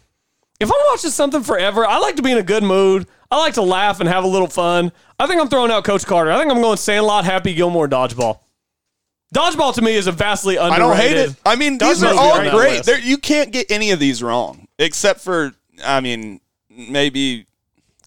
If 0.60 0.70
I'm 0.70 0.80
watching 0.90 1.12
something 1.12 1.44
forever, 1.44 1.86
I 1.86 2.00
like 2.00 2.16
to 2.18 2.22
be 2.22 2.32
in 2.32 2.38
a 2.38 2.44
good 2.44 2.64
mood. 2.64 3.08
I 3.32 3.38
like 3.38 3.54
to 3.54 3.62
laugh 3.62 4.00
and 4.00 4.10
have 4.10 4.24
a 4.24 4.28
little 4.28 4.48
fun. 4.48 4.92
I 5.20 5.28
think 5.28 5.40
I'm 5.40 5.48
throwing 5.48 5.72
out 5.72 5.84
Coach 5.84 6.06
Carter. 6.06 6.32
I 6.32 6.40
think 6.40 6.52
I'm 6.52 6.62
going 6.62 6.78
Sandlot, 6.78 7.26
Happy 7.26 7.54
Gilmore, 7.54 7.88
Dodgeball. 7.88 8.40
Dodgeball 9.34 9.76
to 9.76 9.82
me 9.82 9.96
is 9.96 10.08
a 10.08 10.12
vastly 10.12 10.56
underrated. 10.56 10.76
I 10.76 10.80
don't 10.80 10.98
hate 10.98 11.18
it. 11.18 11.36
I 11.46 11.56
mean, 11.56 11.78
these 11.78 12.04
are 12.04 12.16
all 12.16 12.50
great. 12.50 12.84
There, 12.84 13.00
you 13.00 13.18
can't 13.18 13.52
get 13.52 13.70
any 13.70 13.92
of 13.92 14.00
these 14.00 14.24
wrong, 14.24 14.68
except 14.80 15.20
for, 15.22 15.54
I 15.86 16.02
mean, 16.02 16.42
maybe 16.70 17.46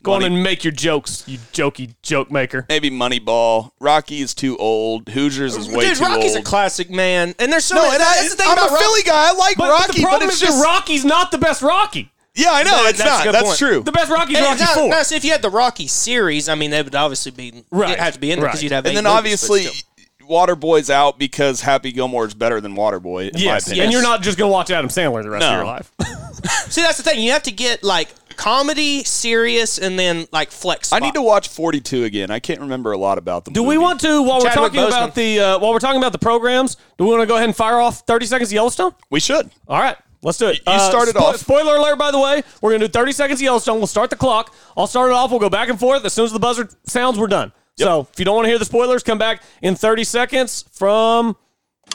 Go 0.03 0.13
on 0.15 0.25
and 0.25 0.43
make 0.43 0.65
your 0.65 0.73
jokes, 0.73 1.25
you 1.27 1.39
jokey 1.53 1.95
joke 2.03 2.31
maker. 2.31 2.67
maybe 2.69 2.91
Moneyball. 2.91 3.71
Rocky 3.81 4.21
is 4.21 4.35
too 4.35 4.57
old. 4.59 5.09
Hoosiers 5.09 5.57
is 5.57 5.69
way 5.69 5.73
too 5.73 5.75
old. 5.75 5.83
Dude, 5.85 5.97
too 5.99 6.05
Rocky's 6.05 6.37
old. 6.37 6.45
a 6.45 6.49
classic, 6.49 6.91
man. 6.91 7.35
And 7.39 7.53
there's 7.53 7.65
so 7.65 7.77
no, 7.77 7.83
many. 7.83 7.95
and 7.95 8.03
I, 8.03 8.15
that's 8.17 8.31
the 8.31 8.37
thing 8.37 8.47
I'm 8.49 8.59
about 8.59 8.71
a 8.71 8.73
Rocky. 8.73 8.85
Philly 8.85 9.03
guy. 9.05 9.29
I 9.29 9.33
like 9.33 9.57
But, 9.57 9.69
but 9.69 9.71
Rocky, 9.71 10.01
the 10.01 10.03
problem 10.07 10.29
it's 10.31 10.35
is 10.43 10.49
just 10.49 10.59
that 10.59 10.65
Rocky's 10.65 11.05
not 11.05 11.31
the 11.31 11.39
best 11.39 11.63
Rocky. 11.63 12.11
yeah, 12.35 12.51
I 12.53 12.63
know 12.63 12.71
That- 12.83 12.91
it's 12.91 12.99
that's 12.99 13.11
a 13.11 13.13
not. 13.15 13.25
good 13.25 13.35
That's 13.35 13.47
point. 13.47 13.59
true. 13.59 13.83
The 13.83 13.93
best 13.93 14.11
Rocky's 14.11 14.37
And 14.39 14.47
Rocky 14.47 14.61
now, 14.61 14.75
Four. 14.75 14.89
now, 14.89 15.03
see, 15.03 15.17
if 15.17 15.25
you 15.25 15.31
had 15.33 15.43
the 15.43 15.51
Rocky 15.51 15.87
series, 15.87 16.49
I 16.49 16.55
mean, 16.57 16.71
they 16.71 16.83
would 16.83 16.95
obviously 16.95 17.31
be 17.33 17.63
Right. 17.71 17.99
have 17.99 18.15
to 18.15 18.21
be 18.21 18.33
in 18.33 18.39
there 18.41 18.49
because 18.49 18.59
Right. 18.59 18.63
you'd 18.65 18.73
have. 18.73 18.85
and 18.87 18.93
eight 18.93 18.95
then 18.97 19.05
movies, 19.05 19.13
but 19.13 19.19
obviously, 19.19 19.63
still. 19.65 19.87
Waterboy's 20.29 20.89
out 20.89 21.19
because 21.19 21.61
Happy 21.61 21.93
Gilmore 21.93 22.25
is 22.27 22.33
better 22.33 22.61
than 22.61 22.75
Waterboy. 22.75 23.29
In 23.31 23.35
my 23.35 23.41
yes, 23.41 23.67
opinion. 23.67 23.85
and 23.85 23.93
you're 23.93 24.03
not 24.03 24.23
just 24.23 24.39
going 24.39 24.49
to 24.49 24.53
watch 24.53 24.71
Adam 24.71 24.89
Sandler 24.89 25.23
the 25.23 25.31
rest 25.31 25.45
of 25.45 25.51
No. 25.51 25.57
your 25.57 25.67
life. 25.67 25.91
see, 26.71 26.81
that's 26.81 26.97
the 26.97 27.03
thing. 27.03 27.21
You 27.23 27.33
have 27.33 27.43
to 27.43 27.51
get 27.51 27.83
like 27.85 28.09
comedy, 28.33 29.05
serious, 29.05 29.79
and 29.79 29.99
then 29.99 30.27
like 30.33 30.51
flex. 30.51 30.93
I 30.93 30.99
need 30.99 31.15
to 31.15 31.23
watch 31.23 31.49
42 31.49 32.05
again. 32.05 32.31
I 32.31 32.39
can't 32.39 32.61
remember 32.61 32.93
a 32.93 32.99
lot 32.99 33.19
about 33.19 33.45
them. 33.45 33.55
Do 33.55 33.63
we 33.63 33.79
want 33.79 34.01
to 34.01 34.23
while 34.23 34.39
we're 34.39 34.45
Chadwick 34.51 34.73
talking 34.73 34.81
about 34.81 35.15
the 35.15 35.41
uh, 35.41 35.59
while 35.59 35.73
we're 35.73 35.79
talking 35.79 36.01
about 36.01 36.13
the 36.13 36.19
programs? 36.19 36.77
Do 36.99 37.05
we 37.05 37.11
want 37.11 37.23
to 37.23 37.27
go 37.27 37.37
ahead 37.37 37.49
and 37.49 37.57
fire 37.57 37.79
off 37.81 38.01
30 38.07 38.27
seconds 38.27 38.51
of 38.51 38.55
Yellowstone? 38.55 38.93
We 39.11 39.21
should. 39.21 39.51
All 39.69 39.81
right, 39.81 39.97
let's 40.23 40.39
do 40.39 40.49
it. 40.49 40.61
You 40.67 40.79
started 40.81 41.17
off. 41.17 41.37
Spoiler 41.37 41.77
alert, 41.77 41.99
by 41.99 42.11
the 42.11 42.19
way. 42.19 42.43
We're 42.61 42.71
going 42.71 42.81
to 42.81 42.89
do 42.89 42.93
30 42.93 43.13
seconds 43.13 43.41
of 43.41 43.45
Yellowstone. 43.45 43.79
We'll 43.79 43.87
start 43.87 44.11
the 44.11 44.17
clock. 44.17 44.55
I'll 44.77 44.87
start 44.87 45.11
it 45.11 45.15
off. 45.15 45.31
We'll 45.31 45.41
go 45.41 45.51
back 45.51 45.69
and 45.69 45.79
forth. 45.79 46.05
As 46.05 46.13
soon 46.13 46.25
as 46.27 46.33
the 46.33 46.39
buzzer 46.39 46.69
sounds, 46.85 47.19
we're 47.19 47.27
done. 47.27 47.53
So 47.77 48.07
if 48.13 48.19
you 48.19 48.25
don't 48.25 48.37
want 48.37 48.45
to 48.45 48.51
hear 48.51 48.59
the 48.59 48.65
spoilers, 48.65 49.03
come 49.03 49.19
back 49.19 49.43
in 49.63 49.75
30 49.75 50.05
seconds 50.05 50.65
from 50.73 51.37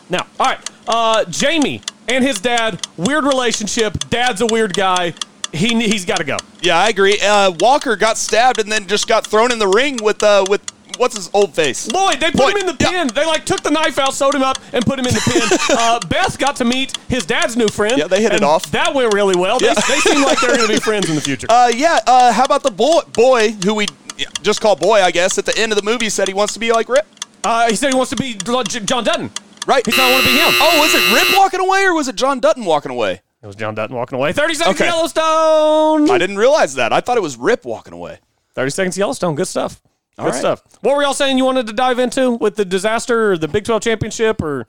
now. 0.10 0.26
All 0.40 0.46
right. 0.48 0.70
Uh, 0.88 1.26
Jamie 1.26 1.82
and 2.08 2.24
his 2.24 2.40
dad, 2.40 2.86
weird 2.98 3.24
relationship. 3.24 3.94
Dad's 4.10 4.42
a 4.42 4.48
weird 4.48 4.74
guy. 4.74 5.14
He, 5.54 5.70
he's 5.88 6.06
got 6.06 6.18
to 6.18 6.24
go. 6.24 6.38
Yeah, 6.62 6.78
I 6.78 6.90
agree. 6.90 7.20
Uh, 7.20 7.52
Walker 7.60 7.96
got 7.96 8.18
stabbed 8.18 8.60
and 8.60 8.72
then 8.72 8.88
just 8.88 9.08
got 9.08 9.26
thrown 9.26 9.52
in 9.52 9.60
the 9.60 9.68
ring 9.68 9.98
with 10.02 10.22
uh, 10.22 10.46
with 10.50 10.62
what's 10.98 11.16
his 11.16 11.30
old 11.34 11.54
face. 11.54 11.88
Lloyd, 11.92 12.20
they 12.20 12.32
put 12.32 12.40
Lloyd, 12.42 12.56
him 12.56 12.62
in 12.62 12.66
the 12.66 12.78
yeah. 12.80 12.90
pin. 12.90 13.08
They 13.08 13.26
like 13.26 13.46
took 13.46 13.62
the 13.62 13.72
knife 13.72 13.98
out, 14.00 14.14
sewed 14.14 14.36
him 14.36 14.44
up, 14.44 14.58
and 14.74 14.86
put 14.86 15.00
him 15.00 15.06
in 15.06 15.14
the 15.14 15.22
pin. 15.22 15.78
uh, 15.78 16.00
Beth 16.08 16.38
got 16.38 16.56
to 16.58 16.66
meet 16.66 16.98
his 17.08 17.26
dad's 17.26 17.56
new 17.56 17.68
friend. 17.68 17.98
Yeah, 17.98 18.08
they 18.08 18.22
hit 18.22 18.34
it 18.34 18.44
off. 18.44 18.70
That 18.72 18.94
went 18.94 19.14
really 19.14 19.36
well. 19.36 19.60
They, 19.60 19.68
Yeah. 19.68 19.74
they 19.74 20.00
seem 20.00 20.22
like 20.22 20.40
they're 20.42 20.56
going 20.56 20.68
to 20.68 20.74
be 20.74 20.80
friends 20.84 21.10
in 21.10 21.16
the 21.16 21.22
future. 21.22 21.48
Uh, 21.50 21.72
yeah. 21.74 22.00
Uh, 22.06 22.32
how 22.32 22.44
about 22.44 22.64
the 22.64 22.72
boy, 22.72 23.00
boy 23.14 23.52
who 23.64 23.74
we 23.76 23.86
just 24.42 24.62
call 24.62 24.76
boy? 24.76 25.02
I 25.02 25.12
guess 25.12 25.38
at 25.38 25.46
the 25.46 25.58
end 25.58 25.72
of 25.72 25.78
the 25.78 25.84
movie 25.84 26.10
said 26.10 26.28
he 26.28 26.34
wants 26.34 26.54
to 26.54 26.60
be 26.60 26.72
like 26.72 26.90
Rip. 26.90 27.06
Uh, 27.44 27.70
he 27.70 27.76
said 27.76 27.92
he 27.92 27.96
wants 27.96 28.10
to 28.10 28.16
be 28.16 28.34
John 28.34 29.04
Dutton. 29.04 29.32
Right. 29.66 29.86
He 29.86 29.92
said 29.92 30.02
I 30.02 30.12
want 30.12 30.24
to 30.26 30.30
be 30.30 30.38
him. 30.38 30.54
Oh, 30.60 30.80
was 30.80 30.94
it 30.96 31.14
Rip 31.14 31.38
walking 31.38 31.60
away 31.60 31.84
or 31.86 31.94
was 31.94 32.08
it 32.08 32.16
John 32.16 32.40
Dutton 32.40 32.66
walking 32.66 32.92
away? 32.92 33.22
It 33.42 33.48
was 33.48 33.56
John 33.56 33.76
Dutton 33.76 33.96
walking 33.96 34.18
away. 34.18 34.34
30 34.34 34.56
seconds 34.56 34.82
Okay. 34.82 34.90
Yellowstone. 34.90 36.10
I 36.10 36.18
didn't 36.18 36.38
realize 36.38 36.76
that. 36.76 36.92
I 36.92 37.02
thought 37.02 37.18
it 37.18 37.24
was 37.24 37.38
Rip 37.38 37.66
walking 37.66 37.94
away. 37.94 38.20
30 38.56 38.72
seconds 38.72 38.98
Yellowstone. 38.98 39.36
Good 39.36 39.48
stuff. 39.48 39.82
Good 40.18 40.26
right. 40.26 40.34
stuff. 40.34 40.64
What 40.82 40.96
were 40.96 41.04
y'all 41.04 41.14
saying 41.14 41.38
you 41.38 41.46
wanted 41.46 41.68
to 41.68 41.74
dive 41.74 42.00
into 42.00 42.32
with 42.32 42.56
the 42.56 42.66
disaster 42.66 43.34
or 43.34 43.38
the 43.38 43.48
Big 43.48 43.66
12 43.66 43.84
championship 43.84 44.42
or 44.42 44.66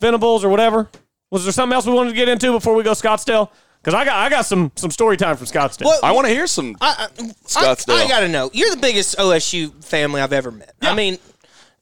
Venables 0.00 0.44
or 0.44 0.50
whatever? 0.50 0.90
Was 1.30 1.44
there 1.44 1.52
something 1.52 1.74
else 1.74 1.86
we 1.86 1.94
wanted 1.94 2.10
to 2.10 2.16
get 2.16 2.28
into 2.28 2.52
before 2.52 2.74
we 2.74 2.82
go 2.82 2.92
Scottsdale? 2.92 3.48
Because 3.82 3.94
I 3.94 4.04
got 4.04 4.16
I 4.16 4.28
got 4.28 4.44
some 4.44 4.70
some 4.76 4.90
story 4.90 5.16
time 5.16 5.36
from 5.38 5.46
Scottsdale. 5.46 5.86
Well, 5.86 6.00
I 6.02 6.12
want 6.12 6.26
to 6.28 6.32
hear 6.32 6.46
some. 6.46 6.76
I, 6.80 7.08
I, 7.08 7.22
Scottsdale. 7.46 7.96
I, 7.96 8.04
I 8.04 8.08
gotta 8.08 8.28
know. 8.28 8.50
You're 8.52 8.70
the 8.70 8.80
biggest 8.80 9.16
OSU 9.16 9.82
family 9.82 10.20
I've 10.20 10.32
ever 10.32 10.52
met. 10.52 10.74
I 10.82 10.94
mean, 10.94 11.18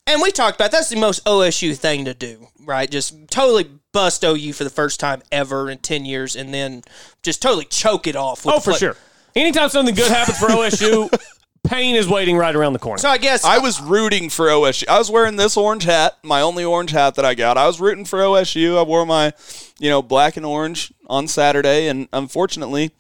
and 0.06 0.22
we 0.22 0.30
talked 0.30 0.56
about 0.56 0.70
that's 0.70 0.88
the 0.88 0.96
most 0.96 1.24
OSU 1.24 1.76
thing 1.76 2.04
to 2.06 2.14
do, 2.14 2.46
right? 2.64 2.88
Just 2.88 3.28
totally 3.28 3.68
bust 3.93 4.24
OU 4.24 4.53
for 4.53 4.64
the 4.64 4.70
first 4.70 5.01
time 5.01 5.22
ever 5.30 5.70
in 5.70 5.78
ten 5.78 6.05
years, 6.05 6.36
and 6.36 6.53
then 6.53 6.82
just 7.22 7.43
totally 7.43 7.64
choke 7.64 8.07
it 8.07 8.16
off. 8.16 8.45
With 8.45 8.57
oh, 8.57 8.61
for 8.61 8.72
fl- 8.72 8.78
sure. 8.78 8.97
Anytime 9.36 9.68
something 9.68 9.95
good 9.95 10.11
happens 10.11 10.38
for 10.38 10.49
OSU, 10.49 11.09
pain 11.62 11.95
is 11.95 12.09
waiting 12.09 12.36
right 12.36 12.55
around 12.55 12.72
the 12.72 12.78
corner. 12.78 12.99
So 12.99 13.09
I 13.09 13.18
guess 13.18 13.45
I 13.45 13.59
was 13.59 13.80
rooting 13.80 14.28
for 14.28 14.47
OSU. 14.47 14.88
I 14.88 14.99
was 14.99 15.11
wearing 15.11 15.36
this 15.36 15.57
orange 15.57 15.84
hat, 15.84 16.18
my 16.22 16.41
only 16.41 16.64
orange 16.64 16.91
hat 16.91 17.14
that 17.16 17.24
I 17.24 17.34
got. 17.34 17.57
I 17.57 17.66
was 17.66 17.80
rooting 17.80 18.05
for 18.05 18.18
OSU. 18.18 18.78
I 18.78 18.82
wore 18.82 19.07
my, 19.07 19.32
you 19.78 19.88
know, 19.88 20.03
black 20.03 20.36
and 20.36 20.47
orange 20.47 20.93
on 21.07 21.28
Saturday, 21.28 21.88
and 21.88 22.09
unfortunately, 22.12 22.91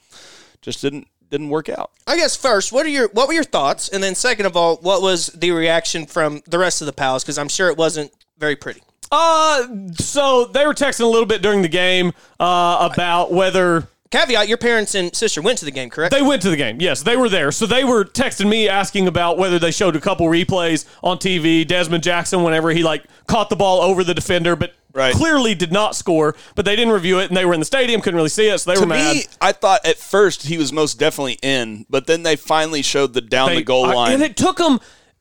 just 0.62 0.80
didn't 0.82 1.08
didn't 1.30 1.48
work 1.48 1.68
out. 1.68 1.90
I 2.06 2.16
guess 2.16 2.36
first, 2.36 2.72
what 2.72 2.84
are 2.86 2.90
your 2.90 3.08
what 3.08 3.28
were 3.28 3.34
your 3.34 3.44
thoughts, 3.44 3.88
and 3.88 4.02
then 4.02 4.14
second 4.14 4.46
of 4.46 4.56
all, 4.56 4.76
what 4.76 5.02
was 5.02 5.28
the 5.28 5.50
reaction 5.52 6.06
from 6.06 6.42
the 6.46 6.58
rest 6.58 6.82
of 6.82 6.86
the 6.86 6.92
pals? 6.92 7.24
Because 7.24 7.38
I'm 7.38 7.48
sure 7.48 7.68
it 7.68 7.76
wasn't 7.76 8.12
very 8.38 8.56
pretty. 8.56 8.82
Uh, 9.12 9.66
so 9.94 10.44
they 10.46 10.66
were 10.66 10.74
texting 10.74 11.00
a 11.00 11.06
little 11.06 11.26
bit 11.26 11.42
during 11.42 11.62
the 11.62 11.68
game 11.68 12.12
uh, 12.38 12.88
about 12.92 13.32
whether 13.32 13.88
Caveat: 14.10 14.48
Your 14.48 14.58
parents 14.58 14.94
and 14.94 15.14
sister 15.14 15.40
went 15.42 15.58
to 15.58 15.64
the 15.64 15.70
game, 15.70 15.90
correct? 15.90 16.12
They 16.14 16.22
went 16.22 16.42
to 16.42 16.50
the 16.50 16.56
game. 16.56 16.80
Yes, 16.80 17.02
they 17.02 17.16
were 17.16 17.28
there. 17.28 17.50
So 17.52 17.66
they 17.66 17.84
were 17.84 18.04
texting 18.04 18.48
me 18.48 18.68
asking 18.68 19.06
about 19.08 19.38
whether 19.38 19.58
they 19.58 19.70
showed 19.70 19.96
a 19.96 20.00
couple 20.00 20.26
replays 20.26 20.84
on 21.02 21.18
TV. 21.18 21.64
Dezmon 21.66 22.00
Jackson, 22.02 22.42
whenever 22.42 22.70
he 22.70 22.82
like 22.82 23.04
caught 23.26 23.50
the 23.50 23.56
ball 23.56 23.80
over 23.80 24.02
the 24.04 24.14
defender, 24.14 24.56
but 24.56 24.72
Right. 24.92 25.14
clearly 25.14 25.54
did 25.54 25.70
not 25.70 25.94
score. 25.94 26.34
But 26.56 26.64
they 26.64 26.74
didn't 26.74 26.92
review 26.92 27.20
it, 27.20 27.28
and 27.28 27.36
they 27.36 27.44
were 27.44 27.54
in 27.54 27.60
the 27.60 27.66
stadium, 27.66 28.00
couldn't 28.00 28.16
really 28.16 28.28
see 28.28 28.48
it, 28.48 28.58
so 28.58 28.70
they 28.70 28.74
To 28.74 28.80
were 28.80 28.86
mad. 28.88 29.14
me, 29.14 29.24
I 29.40 29.52
thought 29.52 29.86
at 29.86 29.98
first 29.98 30.46
he 30.48 30.58
was 30.58 30.72
most 30.72 30.98
definitely 30.98 31.38
in, 31.42 31.86
but 31.88 32.08
then 32.08 32.24
they 32.24 32.34
finally 32.34 32.82
showed 32.82 33.12
the 33.14 33.20
down 33.20 33.50
They- 33.50 33.56
the 33.56 33.62
goal 33.62 33.86
I- 33.86 33.94
line. 33.94 34.12
and 34.14 34.22
it 34.24 34.36
took 34.36 34.56
them. 34.56 34.80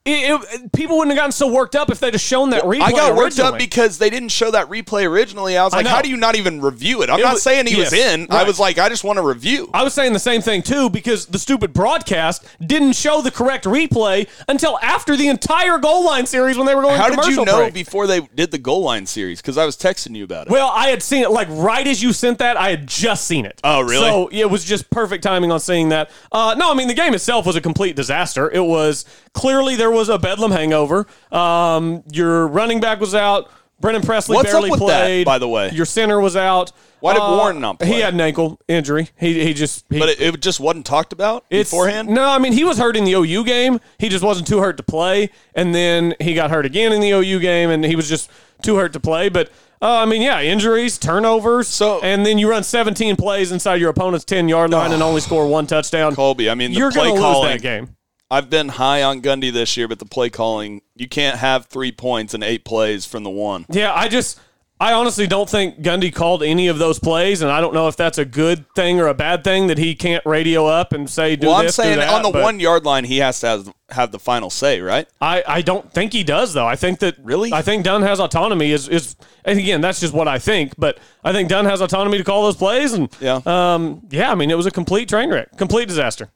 It, 0.09 0.41
it- 0.63 0.71
people 0.71 0.97
wouldn't 0.97 1.11
have 1.15 1.19
gotten 1.21 1.31
so 1.31 1.51
worked 1.51 1.75
up 1.75 1.89
if 1.89 1.99
they'd 1.99 2.13
have 2.13 2.21
shown 2.21 2.49
that 2.51 2.63
replay. 2.63 2.81
I 2.81 2.91
got 2.91 3.15
worked 3.15 3.39
up 3.39 3.57
because 3.57 3.97
they 3.97 4.09
didn't 4.09 4.29
show 4.29 4.51
that 4.51 4.69
replay 4.69 5.05
originally. 5.09 5.57
I 5.57 5.63
was 5.63 5.73
like, 5.73 5.85
know. 5.85 5.89
how 5.91 6.01
do 6.01 6.09
you 6.09 6.17
not 6.17 6.35
even 6.35 6.61
review 6.61 7.01
it? 7.01 7.09
I'm 7.09 7.19
It 7.19 7.23
not 7.23 7.33
was- 7.33 7.43
saying 7.43 7.67
he 7.67 7.75
was 7.75 7.91
yes, 7.93 8.13
in. 8.15 8.27
I 8.29 8.43
was 8.43 8.59
like, 8.59 8.77
I 8.77 8.89
just 8.89 9.03
want 9.03 9.17
to 9.17 9.23
review. 9.23 9.69
I 9.73 9.83
was 9.83 9.93
saying 9.93 10.13
the 10.13 10.19
same 10.19 10.41
thing 10.41 10.61
too 10.61 10.89
because 10.89 11.25
the 11.27 11.39
stupid 11.39 11.73
broadcast 11.73 12.45
didn't 12.65 12.93
show 12.93 13.21
the 13.21 13.31
correct 13.31 13.65
replay 13.65 14.27
until 14.47 14.77
after 14.81 15.15
the 15.17 15.27
entire 15.27 15.77
goal 15.77 16.05
line 16.05 16.25
series 16.25 16.57
when 16.57 16.65
they 16.65 16.75
were 16.75 16.81
going. 16.81 16.97
How 16.97 17.09
did 17.09 17.25
you 17.35 17.43
know 17.43 17.57
break. 17.57 17.73
before 17.73 18.07
they 18.07 18.21
did 18.21 18.51
the 18.51 18.57
goal 18.57 18.83
line 18.83 19.05
series? 19.05 19.41
Because 19.41 19.57
I 19.57 19.65
was 19.65 19.75
texting 19.75 20.15
you 20.15 20.23
about 20.23 20.47
it. 20.47 20.51
Well, 20.51 20.71
I 20.73 20.87
had 20.89 21.03
seen 21.03 21.23
it 21.23 21.31
like 21.31 21.47
right 21.51 21.85
as 21.85 22.01
you 22.01 22.13
sent 22.13 22.37
that. 22.39 22.55
I 22.55 22.69
had 22.69 22.87
just 22.87 23.25
seen 23.25 23.45
it. 23.45 23.59
Oh, 23.63 23.81
really? 23.81 24.05
So 24.07 24.29
it 24.31 24.45
was 24.49 24.63
just 24.63 24.89
perfect 24.89 25.23
timing 25.23 25.51
on 25.51 25.59
seeing 25.59 25.89
that. 25.89 26.09
Uh, 26.31 26.55
no, 26.57 26.71
I 26.71 26.75
mean 26.75 26.87
the 26.87 26.93
game 26.93 27.13
itself 27.13 27.45
was 27.45 27.55
a 27.57 27.61
complete 27.61 27.95
disaster. 27.97 28.49
It 28.49 28.63
was 28.63 29.03
clearly 29.33 29.75
there 29.75 29.91
was 29.91 29.98
a 30.07 30.17
bedlam 30.17 30.51
hangover. 30.51 31.05
Um, 31.33 32.03
your 32.13 32.47
running 32.47 32.79
back 32.79 33.01
was 33.01 33.13
out. 33.13 33.49
Brennan 33.81 34.01
Presley 34.01 34.35
What's 34.35 34.49
up 34.49 34.55
barely 34.55 34.71
with 34.71 34.79
that, 34.81 35.01
played. 35.03 35.25
by 35.25 35.37
the 35.39 35.47
way? 35.47 35.69
your 35.71 35.85
center 35.85 36.19
was 36.19 36.35
out. 36.35 36.71
Why 36.99 37.13
did 37.13 37.21
Uh, 37.21 37.37
Warren 37.37 37.61
not 37.61 37.79
play? 37.79 37.87
He 37.87 37.99
had 38.01 38.13
an 38.13 38.19
ankle 38.19 38.59
injury. 38.67 39.07
He 39.17 39.41
he 39.41 39.53
just 39.53 39.85
he, 39.89 39.99
but 39.99 40.09
it, 40.09 40.19
it 40.19 40.41
just 40.41 40.59
wasn't 40.59 40.85
talked 40.85 41.13
about 41.13 41.45
it's- 41.49 41.69
beforehand. 41.71 42.09
No, 42.09 42.25
I 42.25 42.39
mean 42.39 42.51
he 42.51 42.65
was 42.65 42.77
hurt 42.77 42.97
in 42.97 43.05
the 43.05 43.13
OU 43.13 43.45
game. 43.45 43.79
He 43.97 44.09
just 44.09 44.21
wasn't 44.23 44.47
too 44.47 44.59
hurt 44.59 44.75
to 44.77 44.83
play, 44.83 45.29
and 45.55 45.73
then 45.73 46.13
he 46.19 46.33
got 46.33 46.49
hurt 46.51 46.65
again 46.65 46.91
in 46.91 46.99
the 46.99 47.11
OU 47.11 47.39
game, 47.39 47.69
and 47.69 47.85
he 47.85 47.95
was 47.95 48.09
just 48.09 48.29
too 48.61 48.75
hurt 48.75 48.91
to 48.93 48.99
play. 48.99 49.29
But 49.29 49.47
uh, 49.81 49.99
I 49.99 50.05
mean, 50.05 50.21
yeah, 50.21 50.41
injuries, 50.41 50.97
turnovers, 50.97 51.69
So- 51.69 52.01
and 52.01 52.25
then 52.25 52.37
you 52.37 52.49
run 52.49 52.63
17 52.63 53.15
plays 53.15 53.53
inside 53.53 53.75
your 53.75 53.91
opponent's 53.91 54.25
10 54.25 54.49
yard 54.49 54.71
line 54.71 54.91
and 54.91 55.01
only 55.01 55.21
score 55.21 55.47
one 55.47 55.67
touchdown. 55.67 56.15
Colby, 56.15 56.49
I 56.49 56.55
mean, 56.55 56.71
the 56.73 56.79
You're 56.79 56.91
gonna 56.91 57.13
lose 57.13 57.43
that 57.45 57.61
game. 57.61 57.95
I've 58.31 58.49
been 58.49 58.69
high 58.69 59.01
on 59.03 59.21
Gundy 59.21 59.51
this 59.51 59.75
year, 59.75 59.87
but 59.87 59.99
the 59.99 60.05
play 60.05 60.29
calling, 60.29 60.81
you 60.95 61.07
can't 61.07 61.37
have 61.37 61.65
three 61.65 61.91
points 61.91 62.33
and 62.33 62.43
eight 62.43 62.63
plays 62.63 63.05
from 63.05 63.23
the 63.23 63.29
one. 63.29 63.65
Yeah, 63.69 63.93
I 63.93 64.07
just 64.07 64.39
I 64.81 64.93
honestly 64.93 65.27
don't 65.27 65.49
think 65.49 65.79
Gundy 65.81 66.13
called 66.13 66.41
any 66.41 66.67
of 66.67 66.77
those 66.77 66.99
plays, 66.99 67.41
and 67.41 67.51
I 67.51 67.59
don't 67.59 67.73
know 67.73 67.87
if 67.89 67.97
that's 67.97 68.17
a 68.17 68.23
good 68.23 68.65
thing 68.75 68.99
or 69.01 69.07
a 69.07 69.13
bad 69.13 69.43
thing 69.43 69.67
that 69.67 69.77
he 69.77 69.93
can't 69.95 70.25
radio 70.25 70.67
up 70.67 70.93
and 70.93 71.09
say 71.09 71.35
do 71.35 71.47
well, 71.47 71.57
I'm 71.57 71.69
saying 71.69 71.97
that, 71.97 72.07
on 72.07 72.21
the 72.21 72.29
one 72.29 72.59
yard 72.61 72.85
line, 72.85 73.03
he 73.03 73.17
has 73.17 73.39
to 73.41 73.47
have, 73.47 73.73
have 73.89 74.11
the 74.11 74.19
final 74.19 74.49
say, 74.49 74.79
right? 74.79 75.05
I, 75.19 75.43
I 75.45 75.61
don't 75.63 75.91
think 75.91 76.13
he 76.13 76.23
does 76.23 76.53
though. 76.53 76.67
I 76.67 76.75
think 76.77 76.99
that 76.99 77.15
Really? 77.21 77.51
I 77.51 77.61
think 77.61 77.83
Dunn 77.83 78.03
has 78.03 78.19
autonomy. 78.21 78.71
Is 78.71 78.87
is 78.87 79.15
and 79.43 79.57
again 79.59 79.81
that's 79.81 79.99
just 79.99 80.13
what 80.13 80.27
I 80.27 80.37
think, 80.39 80.75
but 80.77 80.99
I 81.23 81.33
think 81.33 81.49
Dunn 81.49 81.65
has 81.65 81.81
autonomy 81.81 82.19
to 82.19 82.23
call 82.23 82.43
those 82.43 82.55
plays, 82.55 82.93
and 82.93 83.09
Yeah. 83.19 83.41
um, 83.45 84.03
yeah. 84.11 84.31
I 84.31 84.35
mean, 84.35 84.49
it 84.51 84.55
was 84.55 84.67
a 84.67 84.71
complete 84.71 85.09
train 85.09 85.29
wreck, 85.31 85.57
complete 85.57 85.87
disaster. 85.89 86.29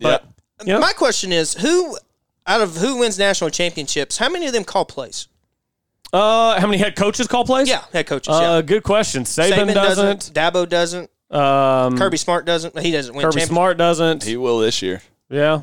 But 0.00 0.24
you 0.24 0.30
know, 0.64 0.80
My 0.80 0.92
question 0.92 1.32
is, 1.32 1.54
who 1.54 1.98
out 2.46 2.60
of 2.60 2.76
who 2.76 2.98
wins 2.98 3.18
national 3.18 3.50
championships? 3.50 4.18
How 4.18 4.28
many 4.28 4.46
of 4.46 4.52
them 4.52 4.64
call 4.64 4.84
plays? 4.84 5.28
uh, 6.12 6.60
how 6.60 6.66
many 6.66 6.78
head 6.78 6.96
coaches 6.96 7.26
call 7.26 7.44
plays? 7.44 7.68
Yeah, 7.68 7.84
head 7.92 8.06
coaches. 8.06 8.34
Uh, 8.34 8.40
yeah. 8.40 8.62
good 8.62 8.82
question. 8.82 9.24
Saban, 9.24 9.74
doesn't. 9.74 10.32
Dabo 10.32 10.68
doesn't. 10.68 11.10
Um, 11.30 11.98
Kirby 11.98 12.16
Smart 12.16 12.46
doesn't. 12.46 12.78
He 12.78 12.92
doesn't 12.92 13.14
win. 13.14 13.26
Kirby. 13.26 13.40
Smart 13.40 13.76
doesn't. 13.76 14.22
He 14.22 14.36
will 14.36 14.60
this 14.60 14.80
year. 14.82 15.02
Yeah. 15.28 15.62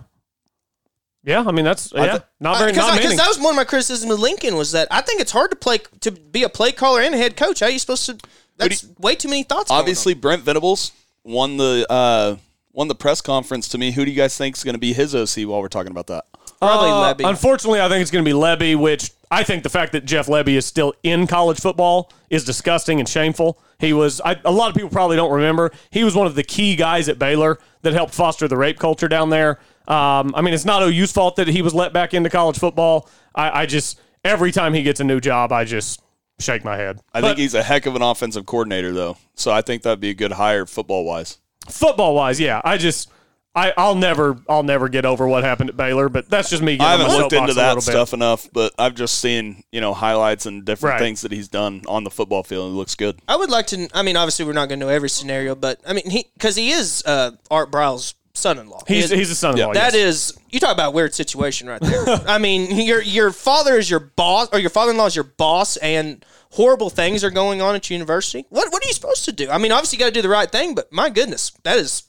Yeah, 1.25 1.45
I 1.47 1.51
mean 1.51 1.63
that's 1.63 1.93
yeah, 1.95 2.11
th- 2.11 2.21
not 2.41 2.57
very 2.57 2.73
Because 2.73 3.15
that 3.15 3.27
was 3.29 3.39
one 3.39 3.51
of 3.51 3.55
my 3.55 3.63
criticisms 3.63 4.11
of 4.11 4.19
Lincoln 4.19 4.57
was 4.57 4.73
that 4.73 4.89
I 4.91 4.99
think 4.99 5.21
it's 5.21 5.31
hard 5.31 5.51
to 5.51 5.55
play 5.55 5.79
to 6.01 6.11
be 6.11 6.43
a 6.43 6.49
play 6.49 6.73
caller 6.73 6.99
and 6.99 7.15
a 7.15 7.17
head 7.17 7.37
coach. 7.37 7.61
How 7.61 7.67
are 7.67 7.69
you 7.69 7.79
supposed 7.79 8.05
to? 8.07 8.17
That's 8.57 8.85
way 8.99 9.15
too 9.15 9.29
many 9.29 9.43
thoughts. 9.43 9.69
going 9.69 9.77
on. 9.77 9.81
Obviously, 9.83 10.15
Brent 10.15 10.43
Venables 10.43 10.91
won 11.23 11.55
the 11.55 11.87
uh, 11.89 12.35
won 12.73 12.87
the 12.87 12.95
press 12.95 13.21
conference 13.21 13.67
to 13.69 13.77
me. 13.77 13.91
Who 13.91 14.03
do 14.03 14.11
you 14.11 14.17
guys 14.17 14.37
think 14.37 14.57
is 14.57 14.63
going 14.63 14.73
to 14.73 14.79
be 14.79 14.93
his 14.93 15.15
OC 15.15 15.47
while 15.47 15.61
we're 15.61 15.67
talking 15.69 15.91
about 15.91 16.07
that? 16.07 16.25
probably 16.59 16.89
Uh, 16.89 17.13
Lebby. 17.13 17.29
Unfortunately, 17.29 17.79
I 17.81 17.87
think 17.89 18.01
it's 18.01 18.11
going 18.11 18.23
to 18.25 18.29
be 18.29 18.35
Lebby, 18.35 18.75
which 18.75 19.11
I 19.29 19.43
think 19.43 19.63
the 19.63 19.69
fact 19.69 19.91
that 19.93 20.05
Jeff 20.05 20.27
Lebby 20.27 20.55
is 20.55 20.65
still 20.65 20.93
in 21.03 21.27
college 21.27 21.59
football 21.59 22.11
is 22.29 22.43
disgusting 22.43 22.99
and 22.99 23.07
shameful. 23.07 23.59
He 23.79 23.93
was, 23.93 24.21
I, 24.21 24.39
a 24.45 24.51
lot 24.51 24.69
of 24.69 24.75
people 24.75 24.89
probably 24.89 25.17
don't 25.17 25.31
remember, 25.31 25.71
he 25.91 26.03
was 26.03 26.15
one 26.15 26.27
of 26.27 26.35
the 26.35 26.43
key 26.43 26.75
guys 26.75 27.09
at 27.09 27.19
Baylor 27.19 27.59
that 27.81 27.93
helped 27.93 28.13
foster 28.13 28.47
the 28.47 28.57
rape 28.57 28.79
culture 28.79 29.07
down 29.07 29.29
there. 29.29 29.59
Um, 29.87 30.33
I 30.35 30.41
mean, 30.41 30.53
it's 30.53 30.65
not 30.65 30.81
OU's 30.81 31.11
fault 31.11 31.35
that 31.35 31.47
he 31.47 31.61
was 31.61 31.73
let 31.73 31.91
back 31.91 32.13
into 32.13 32.29
college 32.29 32.57
football. 32.57 33.09
I, 33.35 33.61
I 33.61 33.65
just, 33.65 33.99
every 34.23 34.51
time 34.51 34.73
he 34.73 34.83
gets 34.83 35.01
a 35.01 35.03
new 35.03 35.19
job, 35.19 35.51
I 35.51 35.65
just 35.65 36.01
shake 36.39 36.63
my 36.63 36.77
head. 36.77 37.01
I 37.13 37.19
But 37.19 37.27
think 37.29 37.39
he's 37.39 37.53
a 37.53 37.63
heck 37.63 37.85
of 37.85 37.95
an 37.95 38.01
offensive 38.01 38.45
coordinator, 38.45 38.93
though. 38.93 39.17
So 39.35 39.51
I 39.51 39.61
think 39.61 39.83
that'd 39.83 39.99
be 39.99 40.11
a 40.11 40.13
good 40.13 40.31
hire 40.31 40.65
football 40.65 41.03
wise. 41.03 41.39
Football 41.69 42.15
wise, 42.15 42.39
yeah, 42.39 42.61
I 42.63 42.77
just, 42.77 43.09
I, 43.55 43.71
I'll 43.77 43.95
never, 43.95 44.37
I'll 44.49 44.63
never 44.63 44.89
get 44.89 45.05
over 45.05 45.27
what 45.27 45.43
happened 45.43 45.69
at 45.69 45.77
Baylor, 45.77 46.09
but 46.09 46.27
that's 46.29 46.49
just 46.49 46.63
me. 46.63 46.73
Getting 46.77 46.85
I 46.87 46.91
haven't 46.91 47.07
my 47.07 47.17
looked 47.17 47.33
into 47.33 47.53
that 47.53 47.67
little 47.75 47.75
bit. 47.75 47.81
stuff 47.83 48.13
enough, 48.13 48.49
but 48.51 48.73
I've 48.79 48.95
just 48.95 49.19
seen 49.19 49.63
you 49.71 49.79
know 49.81 49.93
highlights 49.93 50.45
and 50.47 50.65
different 50.65 50.93
Right. 50.93 50.99
things 50.99 51.21
that 51.21 51.31
he's 51.31 51.47
done 51.49 51.83
on 51.87 52.03
the 52.03 52.09
football 52.09 52.41
field. 52.43 52.71
It 52.71 52.75
looks 52.75 52.95
good. 52.95 53.19
I 53.27 53.35
would 53.35 53.49
like 53.51 53.67
to. 53.67 53.87
I 53.93 54.01
mean, 54.01 54.17
obviously, 54.17 54.45
we're 54.45 54.53
not 54.53 54.69
going 54.69 54.79
to 54.79 54.85
know 54.87 54.91
every 54.91 55.09
scenario, 55.09 55.53
but 55.55 55.79
I 55.87 55.93
mean, 55.93 56.09
he 56.09 56.25
because 56.33 56.55
he 56.55 56.71
is 56.71 57.03
uh, 57.05 57.31
Art 57.51 57.69
Briles' 57.69 58.15
son-in-law. 58.33 58.81
He 58.87 58.95
He's, 58.95 59.05
is- 59.05 59.11
he's 59.11 59.29
a 59.29 59.35
son-in-law. 59.35 59.73
That 59.73 59.93
yes. 59.93 60.31
is, 60.31 60.37
you 60.49 60.59
talk 60.59 60.73
about 60.73 60.87
a 60.87 60.91
weird 60.91 61.13
situation 61.13 61.67
right 61.67 61.79
there. 61.79 62.03
I 62.27 62.39
mean, 62.39 62.75
your 62.75 63.03
your 63.03 63.31
father 63.31 63.77
is 63.77 63.87
your 63.87 63.99
boss, 63.99 64.49
or 64.51 64.57
your 64.57 64.71
father-in-law 64.71 65.05
is 65.05 65.15
your 65.15 65.25
boss, 65.25 65.77
and 65.77 66.25
horrible 66.53 66.89
things 66.89 67.23
are 67.23 67.31
going 67.31 67.61
on 67.61 67.75
at 67.75 67.89
university. 67.89 68.45
What 68.49 68.71
what 68.71 68.83
are 68.83 68.87
you 68.87 68.93
supposed 68.93 69.25
to 69.25 69.31
do? 69.31 69.49
I 69.49 69.57
mean, 69.57 69.71
obviously, 69.71 69.97
you 69.97 69.99
got 70.01 70.07
to 70.07 70.13
do 70.13 70.21
the 70.21 70.29
right 70.29 70.49
thing, 70.49 70.75
but 70.75 70.91
my 70.91 71.09
goodness, 71.09 71.51
that 71.63 71.77
is, 71.77 72.03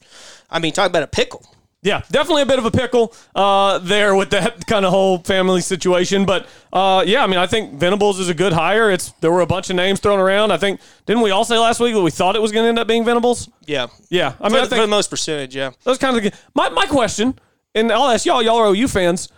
I 0.51 0.59
mean, 0.59 0.73
talk 0.73 0.89
about 0.89 1.03
a 1.03 1.09
pickle. 1.09 1.45
Yeah, 1.83 2.01
definitely 2.11 2.43
a 2.43 2.47
bit 2.47 2.59
of 2.59 2.65
a 2.65 2.71
pickle 2.71 3.15
uh, 3.35 3.79
there 3.79 4.17
with 4.17 4.31
that 4.31 4.67
kind 4.67 4.87
of 4.87 4.91
whole 4.91 5.19
family 5.19 5.61
situation. 5.61 6.25
But 6.25 6.47
uh, 6.73 7.05
yeah, 7.07 7.23
I 7.23 7.27
mean, 7.27 7.37
I 7.37 7.47
think 7.47 7.75
Venables 7.75 8.19
is 8.19 8.31
a 8.31 8.35
good 8.35 8.55
hire. 8.55 8.91
It's 8.91 9.13
there 9.21 9.31
were 9.31 9.43
a 9.43 9.47
bunch 9.47 9.69
of 9.69 9.77
names 9.77 10.01
thrown 10.01 10.19
around. 10.19 10.51
I 10.51 10.57
think 10.57 10.81
didn't 11.05 11.23
we 11.23 11.31
all 11.31 11.45
say 11.45 11.59
last 11.59 11.81
week 11.81 11.95
that 11.95 12.01
we 12.01 12.11
thought 12.11 12.37
it 12.37 12.43
was 12.43 12.53
going 12.53 12.65
to 12.65 12.69
end 12.69 12.79
up 12.79 12.89
being 12.89 13.05
Venables? 13.05 13.51
Yeah, 13.67 13.89
Yeah, 14.09 14.35
I 14.41 14.49
mean, 14.49 14.55
mean, 14.55 14.65
I 14.65 14.69
for, 14.69 14.77
the 14.77 14.87
most 14.87 15.11
percentage, 15.11 15.55
yeah. 15.55 15.73
those 15.85 15.99
kind 15.99 16.17
of 16.17 16.23
the, 16.23 16.33
my 16.55 16.71
my 16.71 16.87
question, 16.87 17.39
and 17.75 17.93
I'll 17.93 18.11
ask 18.11 18.25
y'all. 18.25 18.43
Y'all 18.43 18.57
are 18.57 18.75
OU 18.75 18.89
fans. 18.89 19.29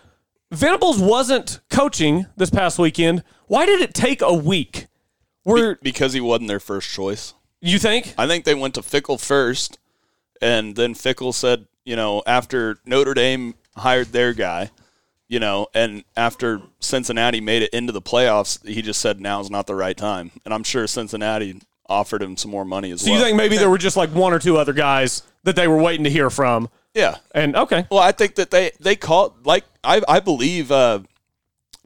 Venables 0.51 0.99
wasn't 0.99 1.59
coaching 1.69 2.27
this 2.37 2.49
past 2.49 2.79
weekend. 2.79 3.23
Why 3.47 3.65
did 3.65 3.81
it 3.81 3.93
take 3.93 4.21
a 4.21 4.33
week? 4.33 4.87
Were 5.47 5.77
because 5.81 6.13
he 6.13 6.21
wasn't 6.21 6.47
their 6.49 6.59
first 6.59 6.89
choice. 6.89 7.33
you 7.61 7.79
think? 7.79 8.13
I 8.17 8.27
think 8.27 8.45
they 8.45 8.55
went 8.55 8.75
to 8.75 8.81
Fickell 8.81 9.19
first, 9.19 9.79
and 10.41 10.75
then 10.75 10.93
Fickell 10.93 11.33
said, 11.33 11.67
you 11.85 11.95
know, 11.95 12.21
after 12.27 12.77
Notre 12.85 13.13
Dame 13.13 13.55
hired 13.77 14.07
their 14.07 14.33
guy, 14.33 14.71
you 15.29 15.39
know, 15.39 15.67
and 15.73 16.03
after 16.15 16.61
Cincinnati 16.79 17.41
made 17.41 17.61
it 17.61 17.73
into 17.73 17.91
the 17.93 18.01
playoffs, 18.01 18.65
he 18.67 18.81
just 18.81 18.99
said 18.99 19.19
now's 19.21 19.49
not 19.49 19.67
the 19.67 19.75
right 19.75 19.95
time. 19.97 20.31
And 20.45 20.53
I'm 20.53 20.63
sure 20.63 20.85
Cincinnati 20.87 21.59
offered 21.89 22.21
him 22.21 22.35
some 22.37 22.51
more 22.51 22.65
money 22.65 22.91
as 22.91 23.01
So 23.01 23.09
well. 23.11 23.19
So 23.19 23.25
you 23.25 23.29
think 23.29 23.37
maybe 23.37 23.57
there 23.57 23.69
were 23.69 23.77
just 23.77 23.95
like 23.97 24.09
one 24.09 24.33
or 24.33 24.39
two 24.39 24.57
other 24.57 24.73
guys 24.73 25.23
that 25.43 25.55
they 25.55 25.67
were 25.67 25.77
waiting 25.81 26.03
to 26.03 26.09
hear 26.09 26.29
from? 26.29 26.69
yeah. 26.93 27.17
And 27.33 27.55
okay, 27.55 27.85
Well, 27.89 27.99
I 28.01 28.11
think 28.11 28.35
that 28.35 28.51
they 28.51 28.71
they 28.79 28.95
called 28.95 29.45
like 29.45 29.63
I 29.83 30.01
I 30.07 30.19
believe 30.19 30.71
uh, 30.71 30.99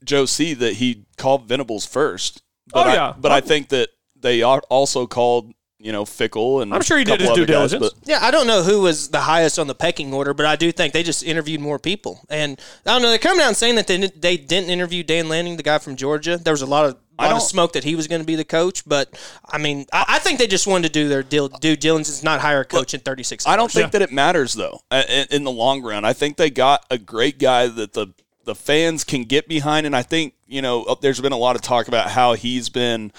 Joe 0.03 0.25
C 0.25 0.53
that 0.55 0.73
he 0.73 1.05
called 1.17 1.47
Venables 1.47 1.85
first. 1.85 2.41
But 2.73 2.87
Oh, 2.87 2.89
I, 2.89 2.93
yeah. 2.93 3.13
but 3.17 3.31
I 3.31 3.41
think 3.41 3.69
that 3.69 3.89
they 4.19 4.41
are 4.43 4.61
also 4.69 5.07
called 5.07 5.51
you 5.79 5.91
know 5.91 6.05
Fickell 6.05 6.61
and 6.61 6.71
I'm 6.75 6.83
sure 6.83 6.95
he 6.99 7.03
did 7.03 7.19
his 7.19 7.29
due 7.29 7.33
other 7.41 7.45
guys, 7.47 7.71
diligence. 7.71 7.93
but- 7.99 8.07
Yeah, 8.07 8.19
I 8.21 8.29
don't 8.29 8.45
know 8.45 8.61
who 8.61 8.81
was 8.81 9.09
the 9.09 9.21
highest 9.21 9.57
on 9.57 9.65
the 9.65 9.73
pecking 9.73 10.13
order, 10.13 10.31
but 10.35 10.45
I 10.45 10.55
do 10.55 10.71
think 10.71 10.93
they 10.93 11.01
just 11.01 11.23
interviewed 11.23 11.59
more 11.59 11.79
people. 11.79 12.23
And 12.29 12.59
I 12.85 12.93
don't 12.93 13.01
know, 13.01 13.09
they're 13.09 13.17
coming 13.17 13.41
out 13.41 13.47
and 13.47 13.57
saying 13.57 13.75
that 13.75 13.87
they, 13.87 13.97
they 13.97 14.37
didn't 14.37 14.69
interview 14.69 15.01
Dan 15.01 15.27
Lanning, 15.27 15.57
the 15.57 15.63
guy 15.63 15.79
from 15.79 15.95
Georgia. 15.95 16.37
There 16.37 16.53
was 16.53 16.61
a 16.61 16.67
lot 16.67 16.85
of 16.85 16.97
I 17.17 17.23
lot 17.25 17.31
of 17.31 17.39
don't- 17.39 17.47
smoke 17.49 17.73
that 17.73 17.83
he 17.83 17.95
was 17.95 18.07
going 18.07 18.21
to 18.21 18.27
be 18.27 18.35
the 18.35 18.45
coach, 18.45 18.85
but 18.87 19.09
I 19.49 19.57
mean, 19.57 19.87
I, 19.91 20.05
I 20.07 20.19
think 20.19 20.37
they 20.37 20.45
just 20.45 20.67
wanted 20.67 20.87
to 20.89 20.93
do 20.93 21.09
their 21.09 21.23
deal, 21.23 21.47
due 21.49 21.75
diligence, 21.75 22.21
not 22.21 22.41
hire 22.41 22.61
a 22.61 22.65
coach 22.65 22.93
in 22.93 22.99
36 22.99 23.47
I 23.47 23.55
don't 23.55 23.63
hours. 23.63 23.73
think 23.73 23.91
that 23.93 24.03
it 24.03 24.11
matters 24.11 24.53
though 24.53 24.81
uh, 24.91 25.01
in, 25.09 25.25
in 25.31 25.43
the 25.43 25.51
long 25.51 25.81
run. 25.81 26.05
I 26.05 26.13
think 26.13 26.37
they 26.37 26.51
got 26.51 26.85
a 26.91 26.99
great 26.99 27.39
guy 27.39 27.65
that 27.65 27.93
the 27.93 28.07
the 28.45 28.55
fans 28.55 29.03
can 29.03 29.23
get 29.23 29.47
behind, 29.47 29.85
and 29.85 29.95
I 29.95 30.03
think 30.03 30.33
you 30.47 30.61
know 30.61 30.83
uh, 30.83 30.95
there's 31.01 31.21
been 31.21 31.31
a 31.31 31.37
lot 31.37 31.55
of 31.55 31.61
talk 31.61 31.87
about 31.87 32.09
how 32.09 32.33
he's 32.33 32.69
been. 32.69 33.11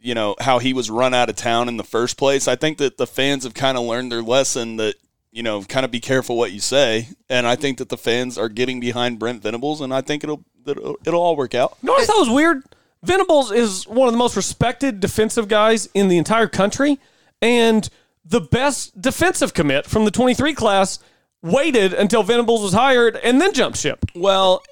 You 0.00 0.14
know 0.14 0.36
how 0.38 0.58
he 0.58 0.74
was 0.74 0.90
run 0.90 1.14
out 1.14 1.30
of 1.30 1.36
town 1.36 1.66
in 1.68 1.78
the 1.78 1.84
first 1.84 2.18
place. 2.18 2.46
I 2.46 2.56
think 2.56 2.76
that 2.76 2.98
the 2.98 3.06
fans 3.06 3.44
have 3.44 3.54
kind 3.54 3.78
of 3.78 3.84
learned 3.84 4.12
their 4.12 4.22
lesson 4.22 4.76
that 4.76 4.96
you 5.32 5.42
know 5.42 5.62
kind 5.62 5.84
of 5.84 5.90
be 5.90 6.00
careful 6.00 6.36
what 6.36 6.52
you 6.52 6.60
say, 6.60 7.08
and 7.30 7.46
I 7.46 7.56
think 7.56 7.78
that 7.78 7.88
the 7.88 7.96
fans 7.96 8.36
are 8.36 8.50
getting 8.50 8.80
behind 8.80 9.18
Brent 9.18 9.42
Venables, 9.42 9.80
and 9.80 9.94
I 9.94 10.02
think 10.02 10.22
it'll 10.22 10.44
it'll, 10.66 10.98
it'll 11.06 11.22
all 11.22 11.36
work 11.36 11.54
out. 11.54 11.78
You 11.82 11.86
know 11.86 12.04
thought 12.04 12.18
was 12.18 12.28
weird? 12.28 12.64
Venables 13.02 13.50
is 13.50 13.86
one 13.86 14.08
of 14.08 14.12
the 14.12 14.18
most 14.18 14.36
respected 14.36 15.00
defensive 15.00 15.48
guys 15.48 15.86
in 15.94 16.08
the 16.08 16.18
entire 16.18 16.48
country, 16.48 16.98
and 17.40 17.88
the 18.24 18.40
best 18.40 19.00
defensive 19.00 19.52
commit 19.54 19.86
from 19.86 20.04
the 20.04 20.10
23 20.10 20.54
class 20.54 20.98
waited 21.44 21.92
until 21.92 22.22
Venables 22.22 22.62
was 22.62 22.72
hired 22.72 23.16
and 23.16 23.40
then 23.40 23.52
jumped 23.52 23.78
ship. 23.78 24.04
Well, 24.14 24.62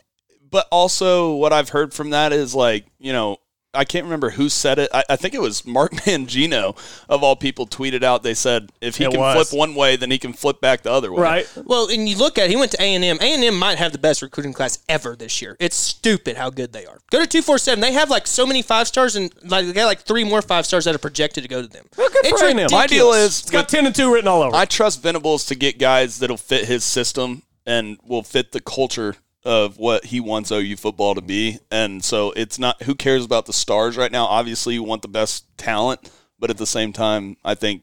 but 0.50 0.66
also 0.72 1.34
what 1.34 1.52
I've 1.52 1.68
heard 1.68 1.94
from 1.94 2.10
that 2.10 2.32
is 2.32 2.54
like, 2.54 2.86
you 2.98 3.12
know, 3.12 3.36
I 3.74 3.84
can't 3.84 4.04
remember 4.04 4.30
who 4.30 4.50
said 4.50 4.78
it. 4.78 4.90
I, 4.92 5.02
I 5.08 5.16
think 5.16 5.32
it 5.32 5.40
was 5.40 5.64
Mark 5.64 5.92
Mangino, 6.04 6.76
of 7.08 7.22
all 7.22 7.36
people, 7.36 7.66
tweeted 7.66 8.02
out. 8.02 8.22
They 8.22 8.34
said 8.34 8.70
if 8.82 8.96
he 8.98 9.04
It 9.04 9.12
can 9.12 9.20
was. 9.20 9.48
flip 9.48 9.58
one 9.58 9.74
way, 9.74 9.96
then 9.96 10.10
he 10.10 10.18
can 10.18 10.34
flip 10.34 10.60
back 10.60 10.82
the 10.82 10.92
other 10.92 11.10
way. 11.10 11.22
Right? 11.22 11.52
Well, 11.64 11.88
and 11.90 12.06
you 12.06 12.16
look 12.16 12.36
at 12.36 12.44
it, 12.44 12.50
he 12.50 12.56
went 12.56 12.72
to 12.72 12.82
A 12.82 12.94
and 12.94 13.02
M. 13.02 13.18
A 13.20 13.34
and 13.34 13.42
M 13.42 13.58
might 13.58 13.78
have 13.78 13.92
the 13.92 13.98
best 13.98 14.20
recruiting 14.20 14.52
class 14.52 14.78
ever 14.90 15.16
this 15.16 15.40
year. 15.40 15.56
It's 15.58 15.76
stupid 15.76 16.36
how 16.36 16.50
good 16.50 16.72
they 16.74 16.84
are. 16.84 16.98
Go 17.10 17.20
to 17.20 17.26
two 17.26 17.40
four 17.40 17.56
seven. 17.56 17.80
They 17.80 17.92
have 17.92 18.10
like 18.10 18.26
so 18.26 18.46
many 18.46 18.60
five 18.60 18.88
stars, 18.88 19.16
and 19.16 19.32
like 19.42 19.66
they 19.66 19.72
got 19.72 19.86
like 19.86 20.00
three 20.00 20.24
more 20.24 20.42
five 20.42 20.66
stars 20.66 20.84
that 20.84 20.94
are 20.94 20.98
projected 20.98 21.42
to 21.44 21.48
go 21.48 21.62
to 21.62 21.68
them. 21.68 21.86
Well, 21.96 22.10
good 22.10 22.26
it's 22.26 22.40
for 22.40 22.48
A&M. 22.48 22.68
My 22.70 22.86
deal 22.86 23.12
is 23.12 23.40
It's 23.40 23.50
got 23.50 23.68
10 23.68 23.86
and 23.86 23.94
2 23.94 24.12
written 24.12 24.28
all 24.28 24.42
over. 24.42 24.54
I 24.54 24.66
trust 24.66 25.02
Venables 25.02 25.46
to 25.46 25.54
get 25.54 25.78
guys 25.78 26.18
that'll 26.18 26.36
fit 26.36 26.66
his 26.66 26.84
system 26.84 27.42
and 27.66 27.98
will 28.04 28.22
fit 28.22 28.52
the 28.52 28.60
culture 28.60 29.16
of 29.45 29.76
what 29.78 30.05
he 30.07 30.20
wants 30.20 30.51
OU 30.53 30.76
football 30.76 31.14
to 31.14 31.20
be. 31.20 31.59
And 31.70 32.05
so 32.05 32.32
it's 32.36 32.59
not 32.59 32.82
who 32.84 32.95
cares 32.95 33.24
about 33.24 33.47
the 33.47 33.53
stars 33.53 33.97
right 33.97 34.12
now. 34.12 34.26
Obviously, 34.26 34.74
you 34.74 34.82
want 34.82 35.03
the 35.03 35.09
best 35.09 35.47
talent, 35.59 36.11
but 36.38 36.51
at 36.51 36.59
the 36.59 36.66
same 36.66 36.93
time, 36.93 37.36
I 37.45 37.55
think 37.55 37.82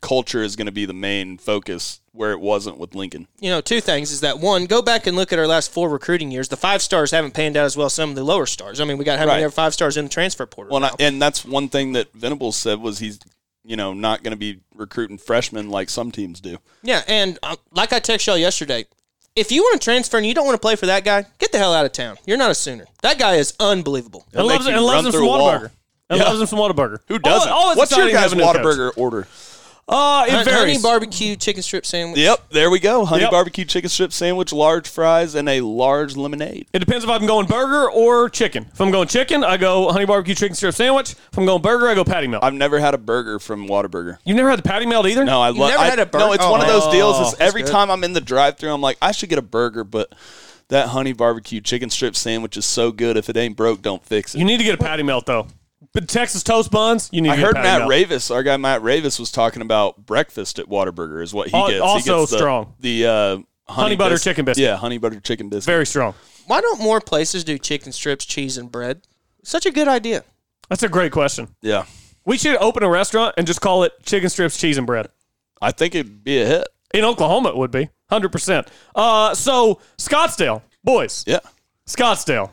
culture 0.00 0.42
is 0.42 0.54
going 0.54 0.66
to 0.66 0.72
be 0.72 0.84
the 0.84 0.92
main 0.92 1.38
focus 1.38 2.00
where 2.12 2.30
it 2.32 2.38
wasn't 2.38 2.78
with 2.78 2.94
Lincoln. 2.94 3.26
you 3.40 3.50
know, 3.50 3.60
two 3.60 3.80
things 3.80 4.12
is 4.12 4.20
that 4.20 4.38
one, 4.38 4.66
go 4.66 4.80
back 4.82 5.06
and 5.06 5.16
look 5.16 5.32
at 5.32 5.38
our 5.38 5.46
last 5.48 5.72
four 5.72 5.88
recruiting 5.88 6.30
years. 6.30 6.48
The 6.48 6.56
five 6.56 6.80
stars 6.82 7.10
haven't 7.10 7.32
panned 7.34 7.56
out 7.56 7.64
as 7.64 7.76
well 7.76 7.86
as 7.86 7.94
some 7.94 8.10
of 8.10 8.14
the 8.14 8.22
lower 8.22 8.46
stars. 8.46 8.80
I 8.80 8.84
mean, 8.84 8.98
we 8.98 9.04
got 9.04 9.18
how 9.18 9.24
many 9.24 9.38
Right. 9.38 9.44
other 9.44 9.50
five 9.50 9.72
stars 9.74 9.96
in 9.96 10.04
the 10.04 10.10
transfer 10.10 10.46
portal? 10.46 10.74
Well, 10.78 10.84
and. 10.84 10.94
I, 11.00 11.04
and 11.06 11.22
that's 11.22 11.44
one 11.44 11.68
thing 11.68 11.92
that 11.94 12.12
Venables 12.12 12.56
said 12.56 12.80
was 12.80 12.98
he's 13.00 13.18
you 13.64 13.76
know 13.76 13.94
not 13.94 14.22
going 14.22 14.32
to 14.32 14.36
be 14.36 14.60
recruiting 14.74 15.16
freshmen 15.18 15.70
like 15.70 15.88
some 15.88 16.12
teams 16.12 16.38
do. 16.40 16.58
yeah, 16.82 17.02
and 17.08 17.38
uh, 17.42 17.56
like 17.72 17.92
I 17.94 17.98
texted 17.98 18.26
y'all 18.26 18.36
yesterday, 18.38 18.84
if 19.36 19.50
you 19.50 19.62
want 19.62 19.80
to 19.80 19.84
transfer 19.84 20.16
and 20.16 20.26
you 20.26 20.34
don't 20.34 20.46
want 20.46 20.54
to 20.54 20.60
play 20.60 20.76
for 20.76 20.86
that 20.86 21.04
guy, 21.04 21.24
get 21.38 21.52
the 21.52 21.58
hell 21.58 21.74
out 21.74 21.84
of 21.84 21.92
town. 21.92 22.16
You're 22.26 22.36
not 22.36 22.50
a 22.50 22.54
Sooner. 22.54 22.86
That 23.02 23.18
guy 23.18 23.34
is 23.36 23.54
unbelievable. 23.58 24.26
and 24.32 24.46
loves, 24.46 24.64
make 24.66 24.74
and 24.74 24.84
loves 24.84 25.06
him 25.06 25.12
from 25.12 25.20
through 25.20 25.30
a. 25.30 25.38
Whataburger. 25.38 25.70
And 26.10 26.18
Yeah. 26.20 26.24
loves 26.26 26.40
him 26.40 26.46
from 26.46 26.58
Whataburger. 26.58 26.98
Who 27.08 27.18
doesn't? 27.18 27.50
Oh, 27.52 27.70
it's 27.70 27.78
What's 27.78 27.96
your 27.96 28.10
guys' 28.10 28.32
have 28.32 28.40
a. 28.40 28.44
Whataburger 28.44 28.92
order? 28.96 29.26
Uh, 29.86 30.24
it 30.26 30.32
Hun- 30.32 30.44
varies. 30.46 30.76
Honey 30.76 30.78
barbecue 30.82 31.36
chicken 31.36 31.62
strip 31.62 31.84
sandwich. 31.84 32.18
Yep, 32.18 32.48
there 32.50 32.70
we 32.70 32.78
go. 32.78 33.04
Honey 33.04 33.22
Yep. 33.24 33.30
barbecue 33.30 33.66
chicken 33.66 33.90
strip 33.90 34.14
sandwich, 34.14 34.50
large 34.50 34.88
fries, 34.88 35.34
and 35.34 35.46
a 35.46 35.60
large 35.60 36.16
lemonade. 36.16 36.66
It 36.72 36.78
depends 36.78 37.04
if 37.04 37.10
I'm 37.10 37.26
going 37.26 37.46
burger 37.46 37.90
or 37.90 38.30
chicken. 38.30 38.66
If 38.72 38.80
I'm 38.80 38.90
going 38.90 39.08
chicken, 39.08 39.44
I 39.44 39.58
go 39.58 39.92
honey 39.92 40.06
barbecue 40.06 40.34
chicken 40.34 40.54
strip 40.56 40.74
sandwich. 40.74 41.12
If 41.12 41.36
I'm 41.38 41.44
going 41.44 41.60
burger, 41.60 41.86
I 41.88 41.94
go 41.94 42.02
patty 42.02 42.26
melt. 42.28 42.42
I've 42.42 42.54
never 42.54 42.78
had 42.80 42.94
a 42.94 42.98
burger 42.98 43.38
from 43.38 43.68
Whataburger. 43.68 44.16
You've 44.24 44.36
never 44.38 44.48
had 44.48 44.58
the 44.58 44.62
patty 44.62 44.86
melt 44.86 45.06
either? 45.06 45.22
No, 45.24 45.42
I 45.42 45.48
love. 45.50 45.68
never 45.70 45.82
I- 45.82 45.86
had 45.90 45.98
a 45.98 46.04
No, 46.06 46.10
burger? 46.10 46.34
it's 46.36 46.44
one 46.46 46.62
of 46.62 46.66
those 46.66 46.84
Oh, 46.86 46.90
deals. 46.92 47.34
Is 47.34 47.38
every 47.38 47.62
good. 47.62 47.70
time 47.70 47.90
I'm 47.90 48.04
in 48.04 48.14
the 48.14 48.22
drive-through, 48.22 48.72
I'm 48.72 48.80
like, 48.80 48.96
I 49.02 49.12
should 49.12 49.28
get 49.28 49.38
a 49.38 49.42
burger, 49.42 49.84
but 49.84 50.10
that 50.70 50.88
honey 50.88 51.12
barbecue 51.12 51.60
chicken 51.60 51.90
strip 51.90 52.16
sandwich 52.16 52.56
is 52.56 52.64
so 52.64 52.90
good. 52.90 53.18
If 53.18 53.28
it 53.28 53.36
ain't 53.36 53.54
broke, 53.54 53.82
don't 53.82 54.02
fix 54.02 54.34
it. 54.34 54.38
You 54.38 54.46
need 54.46 54.56
to 54.56 54.64
get 54.64 54.74
a 54.74 54.78
patty 54.82 55.02
melt 55.02 55.26
though. 55.26 55.46
But 55.94 56.08
Texas 56.08 56.42
toast 56.42 56.72
buns, 56.72 57.08
you 57.12 57.20
need 57.20 57.30
I 57.30 57.36
get 57.36 57.44
heard 57.44 57.54
Matt 57.54 57.80
melt. 57.82 57.92
Ravis, 57.92 58.34
our 58.34 58.42
guy 58.42 58.56
Matt 58.56 58.82
Ravis, 58.82 59.20
was 59.20 59.30
talking 59.30 59.62
about 59.62 60.04
breakfast 60.04 60.58
at 60.58 60.66
Whataburger 60.66 61.22
is 61.22 61.32
what 61.32 61.48
he 61.48 61.52
gets. 61.68 61.80
also 61.80 61.98
he 61.98 62.20
gets 62.20 62.30
the, 62.32 62.36
strong. 62.38 62.74
The 62.80 63.06
uh, 63.06 63.12
honey, 63.36 63.46
Honey 63.68 63.96
butter 63.96 64.14
biscuit. 64.16 64.30
chicken 64.32 64.44
biscuit. 64.44 64.62
Yeah, 64.64 64.76
honey 64.76 64.98
butter 64.98 65.20
chicken 65.20 65.48
biscuit. 65.48 65.66
Very 65.66 65.86
strong. 65.86 66.14
Why 66.48 66.60
don't 66.60 66.80
more 66.80 67.00
places 67.00 67.44
do 67.44 67.58
chicken 67.58 67.92
strips, 67.92 68.24
cheese, 68.26 68.58
and 68.58 68.70
bread? 68.72 69.02
Such 69.44 69.66
a 69.66 69.70
good 69.70 69.86
idea. 69.86 70.24
That's 70.68 70.82
a 70.82 70.88
great 70.88 71.12
question. 71.12 71.54
Yeah, 71.62 71.84
We 72.24 72.38
should 72.38 72.56
open 72.56 72.82
a 72.82 72.88
restaurant 72.88 73.34
and 73.38 73.46
just 73.46 73.60
call 73.60 73.84
it 73.84 73.92
chicken 74.02 74.30
strips, 74.30 74.58
cheese, 74.58 74.76
and 74.78 74.86
bread. 74.86 75.08
I 75.62 75.70
think 75.70 75.94
it'd 75.94 76.24
be 76.24 76.40
a 76.42 76.46
hit. 76.46 76.68
In 76.92 77.04
Oklahoma, 77.04 77.50
it 77.50 77.56
would 77.56 77.70
be 77.70 77.88
100%. 78.10 78.66
Uh, 78.94 79.34
so, 79.34 79.80
Scottsdale, 79.98 80.62
boys, 80.82 81.22
Yeah. 81.26 81.40
Scottsdale, 81.86 82.50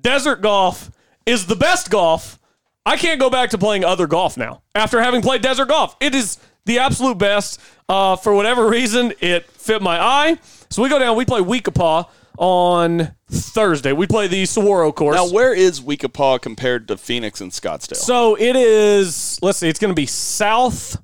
desert 0.00 0.42
golf 0.42 0.90
is 1.26 1.46
the 1.46 1.56
best 1.56 1.90
golf. 1.90 2.38
I 2.86 2.96
can't 2.96 3.18
go 3.18 3.30
back 3.30 3.50
to 3.50 3.58
playing 3.58 3.84
other 3.84 4.06
golf 4.06 4.36
now 4.36 4.62
after 4.74 5.00
having 5.00 5.22
played 5.22 5.42
desert 5.42 5.68
golf. 5.68 5.96
It 6.00 6.14
is 6.14 6.38
the 6.66 6.78
absolute 6.80 7.18
best. 7.18 7.60
Uh, 7.88 8.16
for 8.16 8.34
whatever 8.34 8.68
reason, 8.68 9.12
it 9.20 9.46
fit 9.50 9.82
my 9.82 10.00
eye. 10.00 10.38
So 10.70 10.82
we 10.82 10.88
go 10.88 10.98
down, 10.98 11.16
we 11.16 11.24
play 11.24 11.40
We-Ko-Pa 11.40 12.08
on 12.38 13.14
Thursday. 13.30 13.92
We 13.92 14.06
play 14.06 14.26
the 14.26 14.44
Saguaro 14.46 14.90
course. 14.92 15.16
Now, 15.16 15.30
where 15.30 15.54
is 15.54 15.82
We-Ko-Pa 15.82 16.38
compared 16.38 16.88
to 16.88 16.96
Phoenix 16.96 17.40
and 17.40 17.52
Scottsdale? 17.52 17.96
so 17.96 18.36
it 18.36 18.56
is, 18.56 19.38
let's 19.42 19.58
see, 19.58 19.68
it's 19.68 19.78
going 19.78 19.92
to 19.92 19.94
be 19.94 20.06
southwest, 20.06 21.02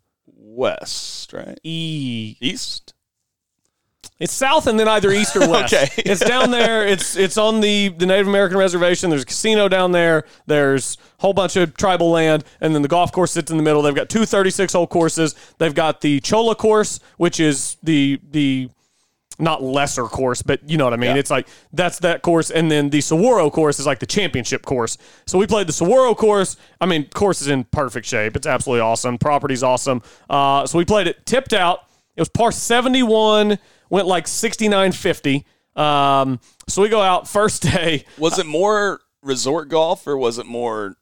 right? 1.33 1.59
e. 1.63 2.37
East. 2.41 2.95
It's 4.21 4.35
south 4.35 4.67
and 4.67 4.79
then 4.79 4.87
either 4.87 5.11
east 5.11 5.35
or 5.35 5.41
west. 5.49 5.73
Okay. 5.73 5.89
it's 5.97 6.21
down 6.21 6.51
there. 6.51 6.87
It's 6.87 7.17
it's 7.17 7.39
on 7.39 7.61
the 7.61 7.89
the 7.89 8.07
Native 8.07 8.29
American 8.29 8.59
reservation. 8.59 9.09
There's 9.11 9.23
a 9.23 9.27
casino 9.27 9.67
down 9.67 9.93
there. 9.93 10.25
There's 10.47 10.99
a 11.19 11.23
whole 11.23 11.33
bunch 11.33 11.57
of 11.57 11.75
tribal 11.77 12.11
land, 12.11 12.45
and 12.61 12.75
then 12.75 12.83
the 12.83 12.89
golf 12.89 13.13
course 13.13 13.33
sits 13.33 13.51
in 13.51 13.57
the 13.57 13.63
middle. 13.63 13.81
They've 13.81 13.95
got 13.95 14.11
two 14.11 14.27
36 14.27 14.75
hole 14.75 14.87
courses. 14.87 15.35
They've 15.59 15.75
got 15.75 16.03
the 16.03 16.21
Cholla 16.21 16.55
course, 16.55 17.01
which 17.17 17.41
is 17.41 17.79
the 17.83 18.21
the 18.31 18.69
not 19.39 19.63
lesser 19.63 20.05
course, 20.05 20.43
but 20.43 20.69
you 20.69 20.77
know 20.77 20.85
what 20.85 20.93
I 20.93 20.97
mean. 20.97 21.13
Yeah. 21.13 21.21
It's 21.21 21.31
like 21.31 21.49
that's 21.73 22.01
that 22.01 22.21
course, 22.21 22.51
and 22.51 22.71
then 22.71 22.91
the 22.91 23.01
Saguaro 23.01 23.51
course 23.51 23.81
is 23.81 23.87
like 23.87 24.01
the 24.01 24.07
championship 24.07 24.67
course. 24.67 24.99
So 25.27 25.39
we 25.39 25.47
played 25.47 25.67
the 25.67 25.73
Saguaro 25.73 26.15
course. 26.15 26.57
I 26.79 26.85
mean, 26.87 27.09
course 27.09 27.41
is 27.41 27.49
in 27.49 27.65
perfect 27.65 28.07
shape. 28.07 28.37
It's 28.37 28.47
absolutely 28.47 28.83
awesome. 28.83 29.17
Property's 29.17 29.63
awesome. 29.63 30.03
Uh, 30.29 30.67
so 30.67 30.77
we 30.77 30.85
played 30.85 31.07
it 31.07 31.25
tipped 31.25 31.55
out. 31.55 31.85
It 32.17 32.21
was 32.21 32.29
par 32.29 32.53
seventy 32.53 33.03
one. 33.03 33.59
Went 33.91 34.07
like 34.07 34.27
sixty 34.27 34.69
nine 34.69 34.93
fifty. 34.93 35.45
Um, 35.77 36.41
so 36.69 36.81
we 36.83 36.89
go 36.89 37.01
out 37.03 37.29
first 37.29 37.63
day. 37.63 38.05
Was 38.19 38.39
it 38.39 38.47
more 38.47 39.01
resort 39.23 39.69
golf 39.69 40.07
or 40.07 40.17
was 40.17 40.39
it 40.39 40.47
more 40.47 40.97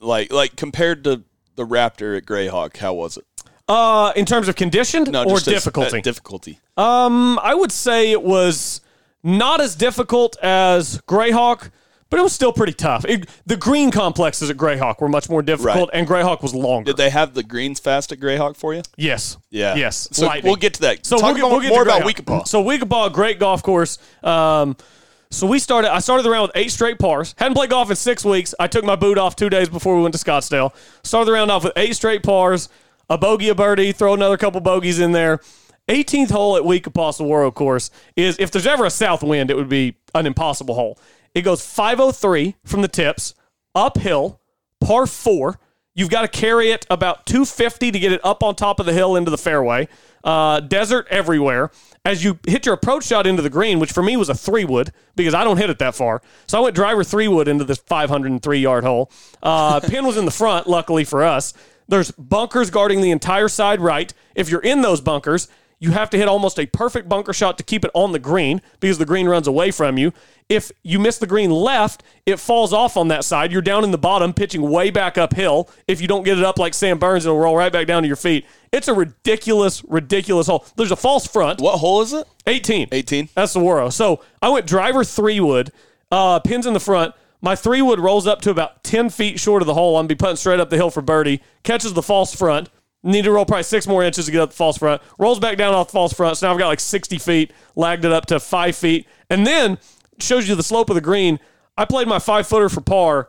like 0.00 0.30
like 0.32 0.56
compared 0.56 1.04
to 1.04 1.22
the 1.56 1.64
Raptor 1.66 2.16
at 2.16 2.26
Grayhawk? 2.26 2.76
How 2.76 2.92
was 2.94 3.16
it? 3.16 3.24
Uh, 3.68 4.12
in 4.16 4.26
terms 4.26 4.48
of 4.48 4.56
condition 4.56 5.04
No, 5.04 5.24
or 5.24 5.36
as- 5.36 5.44
difficulty. 5.44 5.98
uh, 5.98 6.02
difficulty. 6.02 6.58
Um, 6.76 7.38
I 7.42 7.54
would 7.54 7.70
say 7.72 8.10
it 8.10 8.22
was 8.22 8.80
not 9.22 9.60
as 9.60 9.76
difficult 9.76 10.36
as 10.42 10.98
Grayhawk, 11.02 11.70
but 12.12 12.20
it 12.20 12.22
was 12.22 12.34
still 12.34 12.52
pretty 12.52 12.74
tough. 12.74 13.06
It, 13.06 13.26
the 13.46 13.56
green 13.56 13.90
complexes 13.90 14.50
at 14.50 14.56
Grayhawk 14.58 15.00
were 15.00 15.08
much 15.08 15.30
more 15.30 15.40
difficult, 15.40 15.88
Right. 15.90 15.98
and 15.98 16.06
Grayhawk 16.06 16.42
was 16.42 16.54
longer. 16.54 16.90
Did 16.92 16.98
they 16.98 17.08
have 17.08 17.32
the 17.32 17.42
greens 17.42 17.80
fast 17.80 18.12
at 18.12 18.20
Grayhawk 18.20 18.54
for 18.56 18.74
you? 18.74 18.82
yes. 18.98 19.38
Yeah. 19.50 19.74
Yes. 19.74 20.08
So 20.12 20.26
lightning. 20.26 20.50
we'll 20.50 20.56
get 20.56 20.74
to 20.74 20.80
that. 20.82 21.06
So 21.06 21.16
Talk 21.16 21.24
we'll 21.24 21.34
get, 21.34 21.40
about- 21.46 21.60
we'll 21.62 21.68
more 21.70 21.82
about. 21.82 22.04
We-Ko-Pa. 22.04 22.44
So 22.44 22.60
We-Ko-Pa, 22.60 23.08
great 23.08 23.38
golf 23.38 23.62
course. 23.62 23.96
Um, 24.22 24.76
so 25.30 25.46
we 25.46 25.58
started. 25.58 25.90
I 25.90 26.00
started 26.00 26.24
the 26.24 26.30
round 26.30 26.48
with 26.48 26.56
eight 26.56 26.70
straight 26.70 26.98
pars. 26.98 27.34
Hadn't 27.38 27.54
played 27.54 27.70
golf 27.70 27.88
in 27.88 27.96
six 27.96 28.22
weeks. 28.26 28.54
I 28.60 28.66
took 28.66 28.84
my 28.84 28.96
boot 28.96 29.16
off 29.16 29.34
two 29.34 29.48
days 29.48 29.70
before 29.70 29.96
we 29.96 30.02
went 30.02 30.14
to 30.14 30.22
Scottsdale. 30.22 30.74
Started 31.04 31.26
the 31.28 31.32
round 31.32 31.50
off 31.50 31.64
with 31.64 31.72
eight 31.76 31.96
straight 31.96 32.22
pars, 32.22 32.68
a 33.08 33.16
bogey, 33.16 33.48
a 33.48 33.54
birdie, 33.54 33.92
throw 33.92 34.12
another 34.12 34.36
couple 34.36 34.60
bogeys 34.60 35.00
in 35.00 35.12
there. 35.12 35.40
18th 35.88 36.30
hole 36.30 36.56
at 36.56 36.64
We-Ko-Pa 36.64 37.10
Saguaro 37.12 37.50
course 37.50 37.90
is 38.14 38.36
if 38.38 38.50
there's 38.50 38.66
ever 38.66 38.84
a 38.84 38.90
south 38.90 39.22
wind, 39.22 39.50
it 39.50 39.56
would 39.56 39.68
be 39.68 39.96
an 40.14 40.26
impossible 40.26 40.74
hole. 40.74 40.98
It 41.34 41.42
goes 41.42 41.64
503 41.64 42.56
from 42.64 42.82
the 42.82 42.88
tips, 42.88 43.34
uphill, 43.74 44.40
par 44.80 45.06
four. 45.06 45.58
You've 45.94 46.10
got 46.10 46.22
to 46.22 46.28
carry 46.28 46.70
it 46.70 46.86
about 46.88 47.26
250 47.26 47.90
to 47.90 47.98
get 47.98 48.12
it 48.12 48.20
up 48.24 48.42
on 48.42 48.54
top 48.54 48.80
of 48.80 48.86
the 48.86 48.92
hill 48.94 49.14
into 49.16 49.30
the 49.30 49.38
fairway. 49.38 49.88
Uh, 50.24 50.60
desert 50.60 51.06
everywhere. 51.10 51.70
As 52.04 52.24
you 52.24 52.38
hit 52.46 52.64
your 52.64 52.74
approach 52.74 53.04
shot 53.04 53.26
into 53.26 53.42
the 53.42 53.50
green, 53.50 53.78
which 53.78 53.92
for 53.92 54.02
me 54.02 54.16
was 54.16 54.28
a 54.28 54.34
three 54.34 54.64
wood 54.64 54.92
because 55.16 55.34
I 55.34 55.44
don't 55.44 55.58
hit 55.58 55.68
it 55.68 55.78
that 55.80 55.94
far. 55.94 56.22
So 56.46 56.58
I 56.58 56.60
went 56.62 56.74
driver 56.74 57.04
three 57.04 57.28
wood 57.28 57.46
into 57.46 57.64
this 57.64 57.78
503 57.78 58.58
yard 58.58 58.84
hole. 58.84 59.10
Uh, 59.42 59.80
pin 59.84 60.06
was 60.06 60.16
in 60.16 60.24
the 60.24 60.30
front, 60.30 60.66
luckily 60.66 61.04
for 61.04 61.22
us. 61.22 61.52
There's 61.88 62.10
bunkers 62.12 62.70
guarding 62.70 63.02
the 63.02 63.10
entire 63.10 63.48
side 63.48 63.80
right. 63.80 64.12
If 64.34 64.48
you're 64.48 64.62
in 64.62 64.82
those 64.82 65.00
bunkers, 65.00 65.48
you 65.82 65.90
have 65.90 66.08
to 66.10 66.16
hit 66.16 66.28
almost 66.28 66.60
a 66.60 66.66
perfect 66.66 67.08
bunker 67.08 67.32
shot 67.32 67.58
to 67.58 67.64
keep 67.64 67.84
it 67.84 67.90
on 67.92 68.12
the 68.12 68.20
green 68.20 68.62
because 68.78 68.98
the 68.98 69.04
green 69.04 69.26
runs 69.26 69.48
away 69.48 69.72
from 69.72 69.98
you. 69.98 70.12
If 70.48 70.70
you 70.84 71.00
miss 71.00 71.18
the 71.18 71.26
green 71.26 71.50
left, 71.50 72.04
it 72.24 72.38
falls 72.38 72.72
off 72.72 72.96
on 72.96 73.08
that 73.08 73.24
side. 73.24 73.50
You're 73.50 73.62
down 73.62 73.82
in 73.82 73.90
the 73.90 73.98
bottom, 73.98 74.32
pitching 74.32 74.62
way 74.62 74.90
back 74.90 75.18
uphill. 75.18 75.68
If 75.88 76.00
you 76.00 76.06
don't 76.06 76.22
get 76.22 76.38
it 76.38 76.44
up 76.44 76.56
like 76.56 76.72
Sam 76.72 77.00
Burns, 77.00 77.26
it'll 77.26 77.36
roll 77.36 77.56
right 77.56 77.72
back 77.72 77.88
down 77.88 78.02
to 78.04 78.06
your 78.06 78.14
feet. 78.14 78.46
It's 78.70 78.86
a 78.86 78.94
ridiculous, 78.94 79.82
ridiculous 79.88 80.46
hole. 80.46 80.64
There's 80.76 80.92
a 80.92 80.96
false 80.96 81.26
front. 81.26 81.60
What 81.60 81.78
hole 81.78 82.00
is 82.00 82.12
it? 82.12 82.28
18. 82.46 82.90
18. 82.92 83.30
That's 83.34 83.52
the 83.52 83.58
Waro. 83.58 83.92
So 83.92 84.22
I 84.40 84.50
went 84.50 84.66
driver 84.66 85.02
three 85.02 85.40
wood, 85.40 85.72
uh, 86.12 86.38
pins 86.38 86.64
in 86.64 86.74
the 86.74 86.80
front. 86.80 87.12
My 87.40 87.56
three 87.56 87.82
wood 87.82 87.98
rolls 87.98 88.28
up 88.28 88.40
to 88.42 88.50
about 88.50 88.84
10 88.84 89.10
feet 89.10 89.40
short 89.40 89.62
of 89.62 89.66
the 89.66 89.74
hole. 89.74 89.98
I'm 89.98 90.06
be 90.06 90.14
putting 90.14 90.36
straight 90.36 90.60
up 90.60 90.70
the 90.70 90.76
hill 90.76 90.90
for 90.90 91.02
birdie. 91.02 91.42
Catches 91.64 91.92
the 91.92 92.02
false 92.02 92.32
front. 92.32 92.70
Need 93.04 93.22
to 93.24 93.32
roll 93.32 93.44
probably 93.44 93.64
six 93.64 93.86
more 93.86 94.04
inches 94.04 94.26
to 94.26 94.32
get 94.32 94.40
up 94.40 94.50
the 94.50 94.56
false 94.56 94.78
front. 94.78 95.02
Rolls 95.18 95.40
back 95.40 95.56
down 95.58 95.74
off 95.74 95.88
the 95.88 95.92
false 95.92 96.12
front. 96.12 96.36
So 96.36 96.46
now 96.46 96.52
I've 96.52 96.58
got 96.58 96.68
like 96.68 96.80
60 96.80 97.18
feet, 97.18 97.52
lagged 97.74 98.04
it 98.04 98.12
up 98.12 98.26
to 98.26 98.38
five 98.38 98.76
feet. 98.76 99.08
And 99.28 99.46
then 99.46 99.78
shows 100.20 100.48
you 100.48 100.54
the 100.54 100.62
slope 100.62 100.88
of 100.88 100.94
the 100.94 101.00
green. 101.00 101.40
I 101.76 101.84
played 101.84 102.06
my 102.06 102.18
five 102.20 102.46
footer 102.46 102.68
for 102.68 102.80
par 102.80 103.28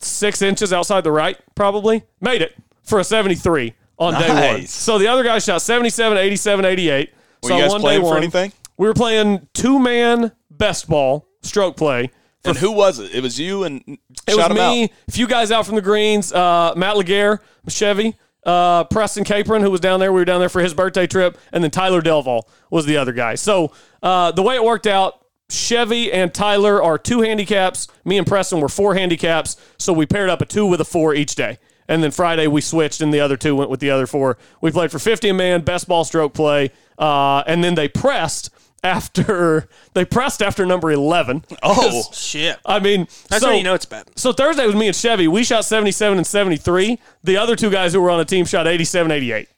six 0.00 0.42
inches 0.42 0.72
outside 0.72 1.04
the 1.04 1.12
right, 1.12 1.38
probably. 1.54 2.04
Made 2.20 2.42
it 2.42 2.56
for 2.82 2.98
a 2.98 3.04
73 3.04 3.74
on 3.98 4.14
day 4.14 4.52
one. 4.52 4.66
So 4.66 4.98
the 4.98 5.08
other 5.08 5.22
guy 5.24 5.38
shot 5.38 5.62
77, 5.62 6.16
87, 6.16 6.64
88. 6.64 7.12
Were 7.42 7.48
so 7.48 7.56
you 7.56 7.62
guys 7.62 7.70
one 7.70 7.80
playing 7.80 8.00
day 8.00 8.04
for 8.04 8.10
one. 8.10 8.18
anything? 8.18 8.52
We 8.76 8.86
were 8.86 8.94
playing 8.94 9.48
two 9.54 9.78
man 9.78 10.32
best 10.50 10.88
ball 10.88 11.26
stroke 11.42 11.76
play. 11.76 12.10
And 12.46 12.56
who 12.58 12.72
was 12.72 12.98
it? 12.98 13.14
It 13.14 13.22
was 13.22 13.40
you 13.40 13.64
and 13.64 13.82
It 14.26 14.36
was 14.36 14.50
me, 14.50 14.90
a 15.08 15.10
few 15.10 15.26
guys 15.26 15.50
out 15.50 15.64
from 15.64 15.76
the 15.76 15.82
greens, 15.82 16.30
uh, 16.30 16.74
Matt 16.76 16.96
Laguerre, 16.96 17.40
Chevy, 17.68 18.16
uh, 18.44 18.84
Preston 18.84 19.24
Capron, 19.24 19.62
who 19.62 19.70
was 19.70 19.80
down 19.80 20.00
there. 20.00 20.12
We 20.12 20.20
were 20.20 20.24
down 20.24 20.40
there 20.40 20.48
for 20.48 20.62
his 20.62 20.74
birthday 20.74 21.06
trip, 21.06 21.38
and 21.52 21.62
then 21.62 21.70
Tyler 21.70 22.02
Delval 22.02 22.42
was 22.70 22.86
the 22.86 22.96
other 22.96 23.12
guy. 23.12 23.34
So 23.34 23.72
uh, 24.02 24.32
the 24.32 24.42
way 24.42 24.56
it 24.56 24.64
worked 24.64 24.86
out, 24.86 25.24
Chevy 25.50 26.12
and 26.12 26.32
Tyler 26.32 26.82
are 26.82 26.98
two 26.98 27.20
handicaps. 27.20 27.88
Me 28.04 28.18
and 28.18 28.26
Preston 28.26 28.60
were 28.60 28.68
four 28.68 28.94
handicaps. 28.94 29.56
So 29.78 29.92
we 29.92 30.06
paired 30.06 30.30
up 30.30 30.40
a 30.40 30.46
two 30.46 30.66
with 30.66 30.80
a 30.80 30.84
four 30.84 31.14
each 31.14 31.34
day. 31.34 31.58
And 31.86 32.02
then 32.02 32.10
Friday 32.10 32.46
we 32.46 32.60
switched, 32.60 33.00
and 33.00 33.12
the 33.12 33.20
other 33.20 33.36
two 33.36 33.54
went 33.54 33.70
with 33.70 33.80
the 33.80 33.90
other 33.90 34.06
four. 34.06 34.38
We 34.60 34.70
played 34.70 34.90
for 34.90 34.98
50 34.98 35.28
a 35.28 35.34
man, 35.34 35.60
best 35.62 35.86
ball 35.86 36.04
stroke 36.04 36.32
play, 36.32 36.70
uh, 36.98 37.42
and 37.46 37.62
then 37.62 37.74
they 37.74 37.88
pressed 37.88 38.50
after 38.84 39.68
they 39.94 40.04
pressed 40.04 40.42
after 40.42 40.64
number 40.66 40.92
11. 40.92 41.44
Oh, 41.62 42.02
Shit. 42.12 42.58
I 42.64 42.78
mean, 42.78 43.08
That's 43.28 43.42
so, 43.42 43.48
when 43.48 43.58
you 43.58 43.64
know 43.64 43.74
it's 43.74 43.86
bad. 43.86 44.08
so 44.14 44.32
Thursday 44.32 44.66
was 44.66 44.76
me 44.76 44.86
and 44.86 44.94
Chevy. 44.94 45.26
We 45.26 45.42
shot 45.42 45.64
77 45.64 46.18
and 46.18 46.26
73. 46.26 46.98
The 47.24 47.36
other 47.38 47.56
two 47.56 47.70
guys 47.70 47.94
who 47.94 48.00
were 48.00 48.10
on 48.10 48.18
the 48.18 48.24
team 48.24 48.44
shot 48.44 48.68
87, 48.68 49.10
88. 49.10 49.48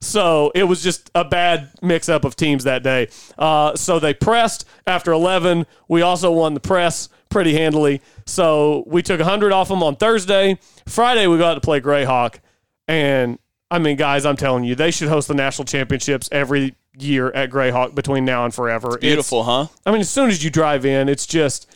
So 0.00 0.50
it 0.56 0.64
was 0.64 0.82
just 0.82 1.10
a 1.14 1.24
bad 1.24 1.70
mix 1.80 2.08
up 2.08 2.24
of 2.24 2.34
teams 2.34 2.64
that 2.64 2.82
day. 2.82 3.08
Uh, 3.38 3.76
so 3.76 4.00
they 4.00 4.12
pressed 4.12 4.66
after 4.84 5.12
11. 5.12 5.64
We 5.86 6.02
also 6.02 6.32
won 6.32 6.54
the 6.54 6.60
press 6.60 7.08
pretty 7.28 7.54
handily. 7.54 8.02
So 8.26 8.82
we 8.88 9.02
took 9.02 9.20
100 9.20 9.52
off 9.52 9.68
them 9.68 9.82
on 9.84 9.94
Thursday. 9.94 10.58
Friday, 10.86 11.28
we 11.28 11.38
got 11.38 11.54
to 11.54 11.60
play 11.60 11.80
Grayhawk. 11.80 12.40
And 12.88 13.38
I 13.70 13.78
mean, 13.78 13.96
guys, 13.96 14.26
I'm 14.26 14.36
telling 14.36 14.64
you, 14.64 14.74
they 14.74 14.90
should 14.90 15.08
host 15.08 15.28
the 15.28 15.34
national 15.34 15.66
championships 15.66 16.28
every 16.32 16.74
year 16.98 17.30
at 17.32 17.50
Grayhawk 17.50 17.94
between 17.94 18.24
now 18.24 18.44
and 18.44 18.54
forever. 18.54 18.88
It's- 18.88 19.00
Beautiful, 19.00 19.44
huh? 19.44 19.66
I 19.86 19.90
mean, 19.92 20.00
as 20.00 20.10
soon 20.10 20.28
as 20.28 20.42
you 20.44 20.50
drive 20.50 20.84
in, 20.84 21.08
it's 21.08 21.26
just 21.26 21.66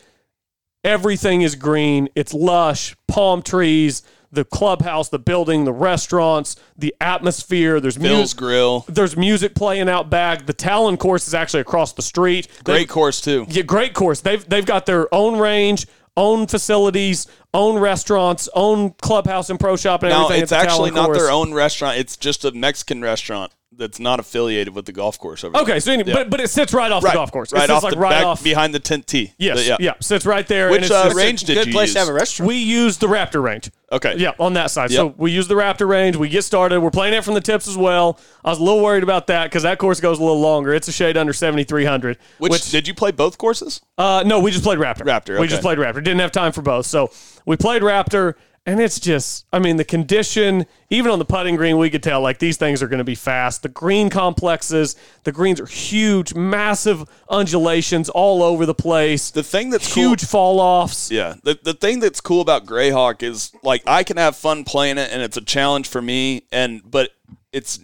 everything 0.84 1.42
is 1.42 1.54
green. 1.54 2.08
It's 2.14 2.32
lush, 2.34 2.96
palm 3.08 3.42
trees. 3.42 4.02
the 4.32 4.44
clubhouse, 4.44 5.08
the 5.08 5.20
building, 5.20 5.64
the 5.64 5.72
restaurants, 5.72 6.56
the 6.76 6.94
atmosphere. 7.00 7.80
There's 7.80 7.96
Phil's 7.96 8.04
music. 8.18 8.36
Grill. 8.38 8.84
There's 8.88 9.16
music 9.16 9.54
playing 9.54 9.88
out 9.88 10.10
back. 10.10 10.44
The 10.46 10.52
Talon 10.52 10.96
course 10.98 11.26
is 11.28 11.32
actually 11.32 11.60
across 11.60 11.92
the 11.92 12.02
street. 12.02 12.48
They- 12.64 12.72
Great 12.72 12.88
course 12.88 13.20
too. 13.22 13.46
yeah, 13.48 13.62
great 13.62 13.94
course. 13.94 14.20
They've 14.20 14.46
they've 14.46 14.66
got 14.66 14.84
their 14.84 15.12
own 15.14 15.38
range, 15.38 15.86
own 16.18 16.48
facilities, 16.48 17.28
own 17.54 17.78
restaurants, 17.78 18.48
own 18.54 18.90
clubhouse 19.00 19.48
and 19.48 19.58
pro 19.60 19.76
shop 19.76 20.02
and 20.02 20.10
No, 20.10 20.24
everything. 20.24 20.42
it's 20.42 20.52
actually 20.52 20.90
Talon 20.90 20.94
not 20.94 21.06
course. 21.06 21.18
their 21.18 21.30
own 21.30 21.54
restaurant. 21.54 21.96
It's 21.96 22.16
just 22.18 22.44
a 22.44 22.50
Mexican 22.52 23.00
restaurant 23.02 23.52
that's 23.72 23.98
not 24.00 24.20
affiliated 24.20 24.74
with 24.74 24.86
the 24.86 24.92
golf 24.92 25.18
course 25.18 25.44
over 25.44 25.56
Okay, 25.58 25.72
there. 25.72 25.80
so 25.80 25.92
anyway, 25.92 26.08
Yeah. 26.08 26.14
but, 26.14 26.30
but 26.30 26.40
it 26.40 26.48
sits 26.48 26.72
right 26.72 26.90
off 26.90 27.02
right, 27.04 27.10
the 27.12 27.16
golf 27.18 27.32
course. 27.32 27.52
It 27.52 27.56
right 27.56 27.62
sits 27.62 27.72
off 27.72 27.82
like 27.82 27.92
the 27.94 27.98
right 27.98 28.10
back 28.10 28.24
off. 28.24 28.42
behind 28.42 28.72
the 28.74 28.78
tent 28.78 29.06
tee. 29.06 29.32
Yes, 29.38 29.66
The- 29.66 29.76
yeah. 29.80 29.92
sits 30.00 30.24
right 30.24 30.46
there. 30.46 30.70
Which 30.70 30.76
and 30.76 30.84
it's 30.86 30.94
uh, 30.94 31.04
just- 31.04 31.16
range 31.16 31.40
did 31.44 31.54
Good 31.56 31.66
you 31.66 31.72
place 31.72 31.88
use? 31.88 31.94
to 31.94 31.98
have 32.00 32.08
a 32.08 32.12
restaurant. 32.12 32.48
We 32.48 32.56
use 32.56 32.96
the 32.98 33.06
Raptor 33.08 33.42
range. 33.42 33.70
Okay. 33.92 34.14
Yeah, 34.18 34.32
on 34.38 34.54
that 34.54 34.70
side. 34.70 34.90
So 34.92 35.14
we 35.18 35.30
use 35.30 35.46
the 35.48 35.54
Raptor 35.54 35.86
range. 35.86 36.16
We 36.16 36.28
get 36.28 36.42
started. 36.42 36.80
We're 36.80 36.90
playing 36.90 37.14
it 37.14 37.22
from 37.24 37.34
the 37.34 37.40
tips 37.40 37.68
as 37.68 37.76
well. 37.76 38.18
I 38.44 38.50
was 38.50 38.58
a 38.58 38.62
little 38.62 38.82
worried 38.82 39.02
about 39.02 39.26
that 39.28 39.44
because 39.44 39.62
that 39.64 39.78
course 39.78 40.00
goes 40.00 40.18
a 40.18 40.22
little 40.22 40.40
longer. 40.40 40.72
It's 40.74 40.88
a 40.88 40.92
shade 40.92 41.16
under 41.16 41.32
7,300. 41.32 42.18
Which, 42.38 42.70
did 42.70 42.88
you 42.88 42.94
play 42.94 43.10
both 43.12 43.36
courses? 43.38 43.80
Uh, 43.98 44.22
no, 44.26 44.40
we 44.40 44.50
just 44.52 44.64
played 44.64 44.78
Raptor. 44.78 45.02
Raptor, 45.04 45.38
We 45.38 45.46
just 45.48 45.62
played 45.62 45.78
Raptor. 45.78 45.94
Didn't 46.02 46.20
have 46.20 46.32
time 46.32 46.52
for 46.52 46.62
both. 46.62 46.86
So 46.86 47.10
we 47.44 47.56
played 47.56 47.82
Raptor, 47.82 48.34
and 48.66 48.80
it's 48.80 48.98
just, 48.98 49.46
I 49.52 49.60
mean, 49.60 49.76
the 49.76 49.84
condition, 49.84 50.66
even 50.90 51.12
on 51.12 51.20
the 51.20 51.24
putting 51.24 51.54
green, 51.54 51.78
we 51.78 51.88
could 51.88 52.02
tell 52.02 52.20
like 52.20 52.40
these 52.40 52.56
things 52.56 52.82
are 52.82 52.88
going 52.88 52.98
to 52.98 53.04
be 53.04 53.14
fast. 53.14 53.62
The 53.62 53.68
green 53.68 54.10
complexes, 54.10 54.96
the 55.22 55.30
greens 55.30 55.60
are 55.60 55.66
huge, 55.66 56.34
massive 56.34 57.08
undulations 57.30 58.08
all 58.08 58.42
over 58.42 58.66
the 58.66 58.74
place. 58.74 59.30
The 59.30 59.44
thing 59.44 59.70
that's 59.70 59.94
huge 59.94 60.22
cool, 60.22 60.26
fall 60.26 60.60
offs. 60.60 61.12
Yeah. 61.12 61.34
The 61.44 61.56
the 61.62 61.74
thing 61.74 62.00
that's 62.00 62.20
cool 62.20 62.40
about 62.40 62.66
Grayhawk 62.66 63.22
is 63.22 63.52
like 63.62 63.84
I 63.86 64.02
can 64.02 64.16
have 64.16 64.34
fun 64.34 64.64
playing 64.64 64.98
it 64.98 65.12
and 65.12 65.22
it's 65.22 65.36
a 65.36 65.44
challenge 65.44 65.86
for 65.86 66.02
me 66.02 66.42
and 66.50 66.82
but 66.84 67.10
it's 67.52 67.78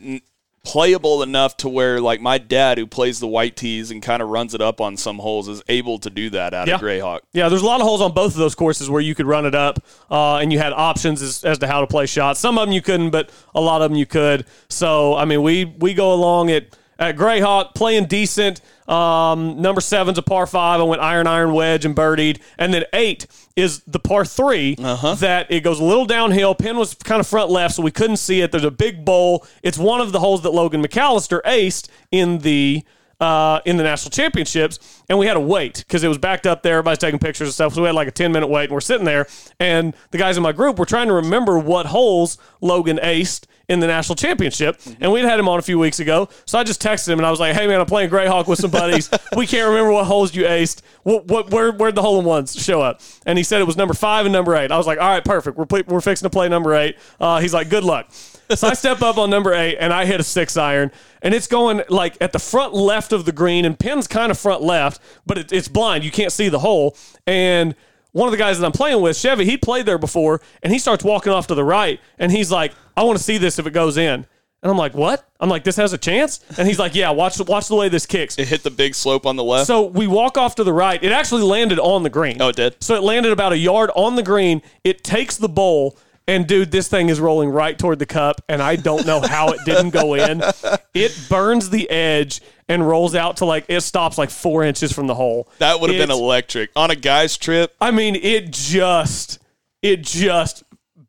playable 0.64 1.22
enough 1.22 1.56
to 1.56 1.68
where 1.68 2.00
like 2.00 2.20
my 2.20 2.38
dad 2.38 2.78
who 2.78 2.86
plays 2.86 3.18
the 3.18 3.26
white 3.26 3.56
tees 3.56 3.90
and 3.90 4.00
kind 4.02 4.22
of 4.22 4.28
runs 4.28 4.54
it 4.54 4.60
up 4.60 4.80
on 4.80 4.96
some 4.96 5.18
holes 5.18 5.48
is 5.48 5.60
able 5.68 5.98
to 5.98 6.08
do 6.08 6.30
that 6.30 6.54
out 6.54 6.68
Yeah. 6.68 6.76
of 6.76 6.80
Grayhawk. 6.80 7.20
Yeah, 7.32 7.48
there's 7.48 7.62
a 7.62 7.66
lot 7.66 7.80
of 7.80 7.86
holes 7.86 8.00
on 8.00 8.12
both 8.12 8.32
of 8.32 8.38
those 8.38 8.54
courses 8.54 8.88
where 8.88 9.00
you 9.00 9.14
could 9.14 9.26
run 9.26 9.44
it 9.44 9.54
up, 9.56 9.80
uh, 10.10 10.36
and 10.36 10.52
you 10.52 10.58
had 10.60 10.72
options 10.72 11.20
as, 11.20 11.42
as 11.44 11.58
to 11.58 11.66
how 11.66 11.80
to 11.80 11.86
play 11.86 12.06
shots. 12.06 12.38
Some 12.38 12.58
of 12.58 12.66
them 12.66 12.72
you 12.72 12.80
couldn't, 12.82 13.10
but 13.10 13.30
a 13.54 13.60
lot 13.60 13.82
of 13.82 13.90
them 13.90 13.98
you 13.98 14.06
could. 14.06 14.46
So, 14.68 15.16
I 15.16 15.24
mean, 15.24 15.42
we 15.42 15.64
we 15.64 15.94
go 15.94 16.12
along 16.12 16.50
at 16.52 16.66
at 16.98 17.16
Grayhawk 17.16 17.74
playing 17.74 18.04
decent. 18.06 18.60
Um, 18.88 19.60
number 19.60 19.80
seven's 19.80 20.18
a 20.18 20.22
par 20.22 20.46
five. 20.46 20.80
I 20.80 20.82
went 20.82 21.02
iron, 21.02 21.26
iron, 21.26 21.52
wedge, 21.52 21.84
and 21.84 21.94
birdied. 21.94 22.40
And 22.58 22.74
then 22.74 22.84
eight 22.92 23.26
is 23.56 23.80
the 23.86 23.98
par 23.98 24.24
3 24.24 24.76
that 24.76 25.46
it 25.50 25.60
goes 25.60 25.78
a 25.78 25.84
little 25.84 26.06
downhill. 26.06 26.54
Pin 26.54 26.76
was 26.76 26.94
kind 26.94 27.20
of 27.20 27.26
front 27.26 27.50
left, 27.50 27.74
so 27.74 27.82
we 27.82 27.90
couldn't 27.90 28.16
see 28.16 28.40
it. 28.40 28.50
There's 28.50 28.64
a 28.64 28.70
big 28.70 29.04
bowl. 29.04 29.46
It's 29.62 29.78
one 29.78 30.00
of 30.00 30.12
the 30.12 30.20
holes 30.20 30.42
that 30.42 30.50
Logan 30.50 30.82
McAllister 30.82 31.40
aced 31.42 31.88
in 32.10 32.38
the 32.38 32.82
uh, 33.20 33.60
in 33.64 33.76
the 33.76 33.84
national 33.84 34.10
championships, 34.10 34.80
and 35.08 35.16
we 35.16 35.26
had 35.26 35.34
to 35.34 35.40
wait 35.40 35.78
because 35.86 36.02
it 36.02 36.08
was 36.08 36.18
backed 36.18 36.44
up 36.44 36.64
there. 36.64 36.78
Everybody's 36.78 36.98
taking 36.98 37.20
pictures 37.20 37.46
and 37.46 37.54
stuff. 37.54 37.72
So 37.72 37.82
we 37.82 37.86
had 37.86 37.94
like 37.94 38.08
a 38.08 38.12
10 38.12 38.32
minute 38.32 38.48
wait, 38.48 38.64
and 38.64 38.72
we're 38.72 38.80
sitting 38.80 39.04
there, 39.04 39.28
and 39.60 39.94
the 40.10 40.18
guys 40.18 40.36
in 40.36 40.42
my 40.42 40.50
group 40.50 40.76
were 40.76 40.86
trying 40.86 41.06
to 41.06 41.14
remember 41.14 41.56
what 41.56 41.86
holes 41.86 42.36
Logan 42.60 42.98
aced 43.00 43.44
in 43.72 43.80
the 43.80 43.86
national 43.86 44.16
championship. 44.16 44.78
And 45.00 45.10
we'd 45.10 45.24
had 45.24 45.40
him 45.40 45.48
on 45.48 45.58
a 45.58 45.62
few 45.62 45.78
weeks 45.78 45.98
ago. 45.98 46.28
So 46.44 46.58
I 46.58 46.64
just 46.64 46.82
texted 46.82 47.08
him 47.08 47.18
and 47.18 47.26
I 47.26 47.30
was 47.30 47.40
like, 47.40 47.54
hey, 47.54 47.66
man, 47.66 47.80
I'm 47.80 47.86
playing 47.86 48.10
Grayhawk 48.10 48.46
with 48.46 48.58
some 48.58 48.70
buddies. 48.70 49.10
we 49.36 49.46
can't 49.46 49.68
remember 49.68 49.92
what 49.92 50.04
holes 50.04 50.34
you 50.34 50.44
aced. 50.44 50.82
What, 51.02 51.26
what, 51.26 51.50
where, 51.50 51.72
where'd 51.72 51.94
the 51.94 52.02
hole 52.02 52.18
in 52.18 52.24
ones 52.24 52.54
show 52.54 52.82
up? 52.82 53.00
And 53.26 53.38
he 53.38 53.44
said 53.44 53.60
it 53.60 53.66
was 53.66 53.76
number 53.76 53.94
five 53.94 54.26
and 54.26 54.32
number 54.32 54.54
eight. 54.54 54.70
I 54.70 54.76
was 54.76 54.86
like, 54.86 55.00
all 55.00 55.08
right, 55.08 55.24
perfect. 55.24 55.56
We're, 55.56 55.66
ple- 55.66 55.84
we're 55.86 56.00
fixing 56.00 56.26
to 56.26 56.30
play 56.30 56.48
number 56.48 56.74
eight. 56.74 56.96
Uh, 57.18 57.40
he's 57.40 57.54
like, 57.54 57.70
good 57.70 57.84
luck. 57.84 58.12
So 58.54 58.68
I 58.68 58.74
step 58.74 59.00
up 59.00 59.16
on 59.16 59.30
number 59.30 59.54
eight 59.54 59.78
and 59.80 59.94
I 59.94 60.04
hit 60.04 60.20
a 60.20 60.24
six 60.24 60.58
iron 60.58 60.90
and 61.22 61.32
it's 61.32 61.46
going 61.46 61.82
like 61.88 62.18
at 62.20 62.32
the 62.32 62.38
front 62.38 62.74
left 62.74 63.12
of 63.12 63.24
the 63.24 63.32
green 63.32 63.64
and 63.64 63.78
pin's 63.78 64.06
kind 64.06 64.30
of 64.30 64.38
front 64.38 64.62
left, 64.62 65.00
but 65.24 65.38
it, 65.38 65.52
it's 65.52 65.68
blind. 65.68 66.04
You 66.04 66.10
can't 66.10 66.32
see 66.32 66.50
the 66.50 66.58
hole. 66.58 66.96
And 67.26 67.74
one 68.12 68.28
of 68.28 68.32
the 68.32 68.38
guys 68.38 68.58
that 68.58 68.64
I'm 68.66 68.72
playing 68.72 69.00
with, 69.00 69.16
Chevy, 69.16 69.44
he 69.44 69.56
played 69.56 69.86
there 69.86 69.98
before 69.98 70.40
and 70.62 70.72
he 70.72 70.78
starts 70.78 71.02
walking 71.02 71.32
off 71.32 71.46
to 71.48 71.54
the 71.54 71.64
right 71.64 72.00
and 72.18 72.30
he's 72.30 72.50
like, 72.50 72.72
I 72.96 73.02
want 73.02 73.18
to 73.18 73.24
see 73.24 73.38
this 73.38 73.58
if 73.58 73.66
it 73.66 73.72
goes 73.72 73.96
in. 73.96 74.26
And 74.64 74.70
I'm 74.70 74.78
like, 74.78 74.94
what? 74.94 75.28
I'm 75.40 75.48
like, 75.48 75.64
this 75.64 75.74
has 75.74 75.92
a 75.92 75.98
chance? 75.98 76.38
And 76.56 76.68
he's 76.68 76.78
like, 76.78 76.94
yeah, 76.94 77.10
watch, 77.10 77.40
watch 77.40 77.66
the 77.66 77.74
way 77.74 77.88
this 77.88 78.06
kicks. 78.06 78.38
It 78.38 78.46
hit 78.46 78.62
the 78.62 78.70
big 78.70 78.94
slope 78.94 79.26
on 79.26 79.34
the 79.34 79.42
left. 79.42 79.66
So 79.66 79.86
we 79.86 80.06
walk 80.06 80.38
off 80.38 80.54
to 80.56 80.64
the 80.64 80.72
right. 80.72 81.02
It 81.02 81.10
actually 81.10 81.42
landed 81.42 81.80
on 81.80 82.04
the 82.04 82.10
green. 82.10 82.40
Oh, 82.40 82.50
it 82.50 82.56
did? 82.56 82.76
So 82.80 82.94
it 82.94 83.02
landed 83.02 83.32
about 83.32 83.52
a 83.52 83.58
yard 83.58 83.90
on 83.96 84.14
the 84.14 84.22
green. 84.22 84.62
It 84.84 85.02
takes 85.02 85.36
the 85.36 85.48
bowl. 85.48 85.98
And 86.28 86.46
dude, 86.46 86.70
this 86.70 86.88
thing 86.88 87.08
is 87.08 87.18
rolling 87.20 87.50
right 87.50 87.76
toward 87.78 87.98
the 87.98 88.06
cup, 88.06 88.40
and 88.48 88.62
I 88.62 88.76
don't 88.76 89.04
know 89.06 89.20
how 89.20 89.48
it 89.48 89.60
didn't 89.64 89.90
go 89.90 90.14
in. 90.14 90.42
It 90.94 91.18
burns 91.30 91.70
the 91.70 91.88
edge 91.88 92.42
and 92.68 92.86
rolls 92.86 93.14
out 93.14 93.38
to 93.38 93.46
like 93.46 93.64
it 93.68 93.80
stops 93.80 94.18
like 94.18 94.28
four 94.28 94.62
inches 94.62 94.92
from 94.92 95.06
the 95.06 95.14
hole. 95.14 95.48
that 95.58 95.80
would 95.80 95.88
have 95.88 95.98
been 95.98 96.10
electric. 96.10 96.68
On 96.76 96.90
a 96.90 96.94
guy's 96.96 97.38
trip, 97.38 97.74
I 97.80 97.92
mean, 97.92 98.14
it 98.14 98.50
just, 98.50 99.38
it 99.80 100.02
just 100.02 100.64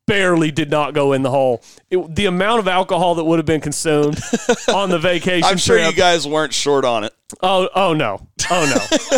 barely 0.07 0.51
did 0.51 0.69
not 0.71 0.93
go 0.93 1.11
in 1.11 1.21
the 1.21 1.29
hole. 1.31 1.61
It, 1.91 2.15
the 2.15 2.27
amount 2.27 2.59
of 2.59 2.69
alcohol 2.69 3.15
that 3.15 3.25
would 3.25 3.39
have 3.39 3.45
been 3.45 3.59
consumed 3.59 4.19
on 4.73 4.89
the 4.89 4.99
vacation 4.99 5.43
I'm 5.43 5.57
sure 5.57 5.77
trip. 5.77 5.91
you 5.91 5.97
guys 5.97 6.25
weren't 6.25 6.53
short 6.53 6.85
on 6.85 7.03
it. 7.03 7.13
oh, 7.41 7.67
oh 7.75 7.93
no, 7.93 8.25
oh 8.49 8.73
no. 9.11 9.17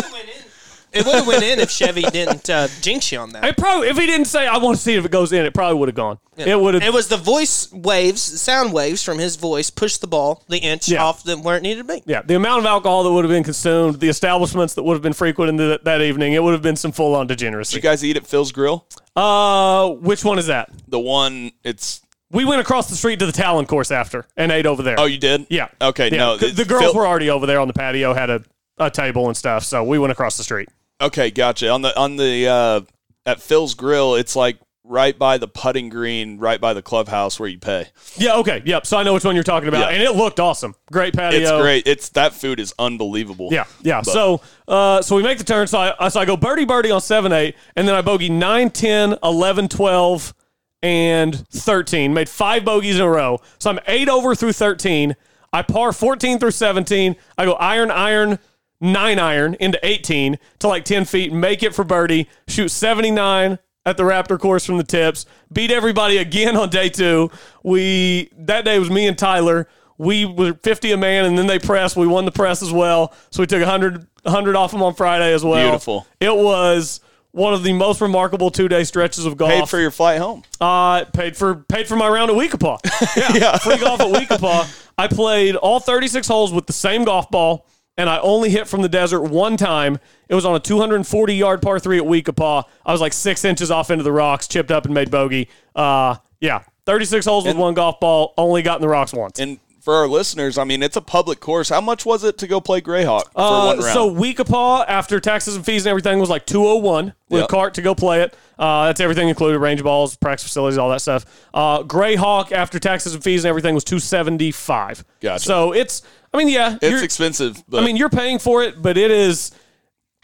It 0.96 1.06
would 1.06 1.14
have 1.16 1.26
went 1.26 1.42
in 1.42 1.58
if 1.60 1.70
Chevy 1.70 2.02
didn't 2.02 2.48
uh, 2.50 2.68
jinx 2.80 3.12
you 3.12 3.18
on 3.18 3.30
that. 3.30 3.44
It 3.44 3.56
probably 3.56 3.88
if 3.88 3.96
he 3.96 4.06
didn't 4.06 4.26
say 4.26 4.46
I 4.46 4.58
want 4.58 4.76
to 4.76 4.82
see 4.82 4.94
if 4.94 5.04
it 5.04 5.10
goes 5.10 5.32
in, 5.32 5.44
it 5.44 5.54
probably 5.54 5.78
would 5.78 5.88
have 5.88 5.94
gone. 5.96 6.18
It 6.36 6.60
would 6.60 6.74
have. 6.74 6.82
It 6.82 6.92
was 6.92 7.08
the 7.08 7.16
voice 7.16 7.72
waves, 7.72 8.20
sound 8.20 8.72
waves 8.72 9.02
from 9.02 9.18
his 9.18 9.36
voice 9.36 9.70
pushed 9.70 10.02
the 10.02 10.06
ball 10.06 10.44
the 10.48 10.58
inch 10.58 10.86
Yeah. 10.88 11.02
off 11.04 11.22
the, 11.24 11.36
where 11.38 11.56
it 11.56 11.62
needed 11.62 11.86
to 11.86 11.94
be. 11.94 12.02
Yeah, 12.04 12.20
the 12.22 12.34
amount 12.34 12.60
of 12.60 12.66
alcohol 12.66 13.04
that 13.04 13.12
would 13.12 13.24
have 13.24 13.30
been 13.30 13.42
consumed, 13.44 14.00
the 14.00 14.08
establishments 14.10 14.74
that 14.74 14.82
would 14.82 14.92
have 14.94 15.02
been 15.02 15.14
frequented 15.14 15.56
that, 15.58 15.84
that 15.84 16.02
evening, 16.02 16.34
it 16.34 16.42
would 16.42 16.52
have 16.52 16.60
been 16.62 16.76
some 16.76 16.92
full 16.92 17.14
on 17.14 17.26
Did 17.26 17.38
degeneracy. 17.38 17.76
you 17.76 17.82
guys 17.82 18.04
eat 18.04 18.16
at 18.18 18.26
Phil's 18.26 18.52
Grill? 18.52 18.86
Uh, 19.14 19.88
which 19.90 20.24
one 20.24 20.38
is 20.38 20.46
that? 20.48 20.68
The 20.88 20.98
one 21.00 21.52
it's 21.64 22.02
We 22.30 22.44
went 22.44 22.60
across 22.60 22.90
the 22.90 22.96
street 22.96 23.18
to 23.20 23.26
the 23.26 23.32
Talon 23.32 23.64
course 23.64 23.90
after 23.90 24.26
and 24.36 24.52
ate 24.52 24.66
over 24.66 24.82
there. 24.82 24.96
Oh, 24.98 25.06
you 25.06 25.16
did? 25.18 25.46
yeah. 25.48 25.68
Okay, 25.80 26.10
Yeah. 26.10 26.18
no. 26.18 26.36
The, 26.36 26.48
the 26.48 26.64
girls 26.66 26.82
Phil- 26.84 26.94
were 26.94 27.06
already 27.06 27.30
over 27.30 27.46
there 27.46 27.60
on 27.60 27.66
the 27.68 27.74
patio, 27.74 28.12
had 28.12 28.28
a, 28.28 28.42
a 28.76 28.90
table 28.90 29.28
and 29.28 29.36
stuff, 29.36 29.64
so 29.64 29.82
we 29.84 29.98
went 29.98 30.12
across 30.12 30.36
the 30.36 30.44
street. 30.44 30.68
Okay, 31.00 31.30
gotcha. 31.30 31.68
On 31.68 31.82
the 31.82 31.98
on 31.98 32.16
the 32.16 32.46
uh 32.48 32.80
at 33.26 33.40
Phil's 33.42 33.74
Grill, 33.74 34.14
it's 34.14 34.34
like 34.36 34.58
right 34.88 35.18
by 35.18 35.36
the 35.36 35.48
putting 35.48 35.88
green, 35.88 36.38
right 36.38 36.60
by 36.60 36.72
the 36.72 36.80
clubhouse 36.80 37.40
where 37.40 37.48
you 37.48 37.58
pay. 37.58 37.86
Yeah. 38.16 38.36
Okay. 38.36 38.62
Yep. 38.64 38.86
So 38.86 38.96
I 38.96 39.02
know 39.02 39.14
which 39.14 39.24
one 39.24 39.34
you're 39.34 39.42
talking 39.44 39.68
about, 39.68 39.90
Yeah. 39.90 39.96
and 39.96 40.02
it 40.02 40.12
looked 40.14 40.38
awesome. 40.40 40.74
Great 40.92 41.12
patio. 41.14 41.40
It's 41.40 41.50
great. 41.50 41.86
It's 41.86 42.08
that 42.10 42.32
food 42.34 42.60
is 42.60 42.72
unbelievable. 42.78 43.48
Yeah, 43.50 43.64
yeah. 43.82 44.00
But- 44.04 44.12
so, 44.12 44.40
uh, 44.68 45.02
so 45.02 45.16
we 45.16 45.22
make 45.24 45.38
the 45.38 45.44
turn. 45.44 45.66
So 45.66 45.78
I, 45.98 46.08
so 46.08 46.20
I 46.20 46.24
go 46.24 46.36
birdie 46.36 46.64
birdie 46.64 46.92
on 46.92 47.00
7 47.00 47.32
8, 47.32 47.56
and 47.74 47.86
then 47.88 47.94
I 47.96 48.00
bogey 48.00 48.28
9, 48.30 48.70
10, 48.70 49.16
11, 49.24 49.68
12, 49.68 50.34
and 50.82 51.48
13. 51.48 52.14
Made 52.14 52.28
five 52.28 52.64
bogeys 52.64 52.96
in 52.96 53.02
a 53.02 53.10
row. 53.10 53.40
So 53.58 53.70
I'm 53.70 53.80
eight 53.88 54.08
over 54.08 54.34
through 54.36 54.52
13. 54.52 55.16
I 55.52 55.62
par 55.62 55.92
14 55.92 56.38
through 56.38 56.50
17. 56.52 57.16
I 57.36 57.44
go 57.44 57.54
iron, 57.54 57.90
iron, 57.90 58.38
nine 58.80 59.18
iron 59.18 59.54
into 59.60 59.78
18 59.82 60.38
to 60.60 60.68
like 60.68 60.84
10 60.84 61.04
feet, 61.04 61.32
make 61.32 61.62
it 61.62 61.74
for 61.74 61.84
birdie, 61.84 62.28
shoot 62.48 62.70
79 62.70 63.58
at 63.84 63.96
the 63.96 64.02
Raptor 64.02 64.38
course 64.38 64.66
from 64.66 64.78
the 64.78 64.84
tips, 64.84 65.26
beat 65.52 65.70
everybody 65.70 66.18
again 66.18 66.56
on 66.56 66.70
day 66.70 66.88
two. 66.88 67.30
We, 67.62 68.30
that 68.38 68.64
day 68.64 68.78
was 68.78 68.90
me 68.90 69.06
and 69.06 69.16
Tyler 69.16 69.68
we 69.98 70.24
were 70.24 70.54
50 70.54 70.92
a 70.92 70.96
man 70.96 71.24
and 71.24 71.38
then 71.38 71.46
they 71.46 71.58
pressed. 71.58 71.96
We 71.96 72.06
won 72.06 72.24
the 72.24 72.32
press 72.32 72.62
as 72.62 72.72
well. 72.72 73.14
So 73.30 73.42
we 73.42 73.46
took 73.46 73.60
100, 73.60 74.06
100 74.22 74.56
off 74.56 74.72
them 74.72 74.82
on 74.82 74.94
Friday 74.94 75.32
as 75.32 75.44
well. 75.44 75.70
Beautiful. 75.70 76.06
It 76.20 76.34
was 76.34 77.00
one 77.32 77.54
of 77.54 77.62
the 77.62 77.72
most 77.72 78.00
remarkable 78.00 78.50
two 78.50 78.68
day 78.68 78.84
stretches 78.84 79.26
of 79.26 79.36
golf. 79.36 79.52
Paid 79.52 79.68
for 79.68 79.80
your 79.80 79.90
flight 79.90 80.18
home. 80.18 80.42
Uh, 80.60 81.04
paid 81.04 81.36
for 81.36 81.56
paid 81.56 81.86
for 81.86 81.96
my 81.96 82.08
round 82.08 82.30
at 82.30 82.36
We-Ko-Pa. 82.36 82.78
Yeah, 83.34 83.56
free 83.58 83.78
golf 83.78 84.00
at 84.00 84.10
We-Ko-Pa. 84.10 84.70
I 84.98 85.08
played 85.08 85.56
all 85.56 85.80
36 85.80 86.26
holes 86.26 86.52
with 86.52 86.66
the 86.66 86.72
same 86.72 87.04
golf 87.04 87.30
ball, 87.30 87.66
and 87.96 88.08
I 88.10 88.18
only 88.18 88.50
hit 88.50 88.68
from 88.68 88.82
the 88.82 88.88
desert 88.88 89.22
one 89.22 89.56
time. 89.56 89.98
It 90.28 90.34
was 90.34 90.44
on 90.44 90.54
a 90.56 90.60
240 90.60 91.34
yard 91.34 91.62
par 91.62 91.78
three 91.78 91.98
at 91.98 92.06
We-Ko-Pa. 92.06 92.64
I 92.84 92.92
was 92.92 93.00
like 93.00 93.12
six 93.12 93.44
inches 93.44 93.70
off 93.70 93.90
into 93.90 94.04
the 94.04 94.12
rocks, 94.12 94.46
chipped 94.48 94.70
up 94.70 94.84
and 94.84 94.94
made 94.94 95.10
bogey. 95.10 95.48
Uh, 95.74 96.16
yeah, 96.40 96.62
36 96.84 97.24
holes 97.26 97.44
with 97.46 97.56
one 97.56 97.74
golf 97.74 97.98
ball. 98.00 98.34
Only 98.36 98.62
got 98.62 98.76
in 98.76 98.82
the 98.82 98.88
rocks 98.88 99.12
once. 99.12 99.38
And 99.38 99.58
for 99.80 99.94
our 99.94 100.08
listeners, 100.08 100.58
I 100.58 100.64
mean, 100.64 100.82
it's 100.82 100.96
a 100.96 101.00
public 101.00 101.38
course. 101.38 101.68
How 101.68 101.80
much 101.80 102.04
was 102.04 102.24
it 102.24 102.38
to 102.38 102.48
go 102.48 102.60
play 102.60 102.80
Grayhawk 102.80 103.22
for 103.32 103.40
Uh, 103.40 103.66
one 103.66 103.78
round? 103.78 103.92
so 103.94 104.06
We-Ko-Pa, 104.08 104.82
after 104.88 105.20
taxes 105.20 105.54
and 105.54 105.64
fees 105.64 105.86
and 105.86 105.90
everything, 105.90 106.18
was 106.18 106.28
like 106.28 106.44
201 106.44 107.14
with 107.30 107.42
Yep. 107.42 107.48
a 107.48 107.52
cart 107.52 107.74
to 107.74 107.82
go 107.82 107.94
play 107.94 108.22
it. 108.22 108.36
Uh, 108.58 108.86
that's 108.86 108.98
everything 109.00 109.28
included 109.28 109.60
range 109.60 109.82
balls, 109.84 110.16
practice 110.16 110.42
facilities, 110.48 110.76
all 110.76 110.90
that 110.90 111.02
stuff. 111.02 111.24
Uh, 111.54 111.84
Grayhawk, 111.84 112.50
after 112.50 112.80
taxes 112.80 113.14
and 113.14 113.22
fees 113.22 113.44
and 113.44 113.48
everything, 113.48 113.74
was 113.76 113.84
275 113.84 115.04
Gotcha. 115.20 115.44
So 115.44 115.72
it's, 115.72 116.02
I 116.36 116.44
mean, 116.44 116.48
yeah. 116.48 116.78
it's 116.80 117.02
expensive, 117.02 117.62
but 117.68 117.82
I 117.82 117.86
mean, 117.86 117.96
you're 117.96 118.08
paying 118.10 118.38
for 118.38 118.62
it, 118.62 118.80
but 118.82 118.96
it 118.96 119.10
is, 119.10 119.50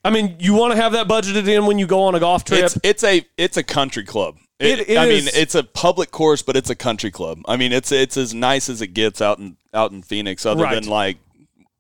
I 0.05 0.11
mean, 0.11 0.37
you 0.39 0.55
want 0.55 0.75
to 0.75 0.81
have 0.81 0.93
that 0.93 1.09
budgeted 1.09 1.49
in 1.49 1.67
when 1.67 1.79
you 1.79 1.87
go 1.87 2.03
on 2.03 2.15
a 2.15 2.21
golf 2.21 2.45
trip. 2.45 2.65
it's 2.65 2.79
it's 2.83 3.05
a 3.05 3.25
it's 3.37 3.57
a 3.57 3.63
country 3.63 4.05
club. 4.05 4.37
It, 4.59 4.89
It 4.91 4.99
I 4.99 5.07
mean, 5.07 5.25
it's 5.35 5.55
a 5.57 5.65
public 5.65 6.11
course, 6.13 6.43
but 6.43 6.57
it's 6.57 6.71
a 6.71 6.75
country 6.77 7.11
club. 7.11 7.41
I 7.47 7.57
mean, 7.57 7.73
it's 7.73 7.91
it's 7.91 8.17
as 8.17 8.33
nice 8.35 8.69
as 8.69 8.81
it 8.83 8.89
gets 8.89 9.21
out 9.21 9.39
in 9.39 9.57
out 9.75 9.91
in 9.93 10.03
Phoenix, 10.03 10.45
other 10.47 10.63
Right. 10.65 10.75
than 10.75 10.89
like 10.89 11.17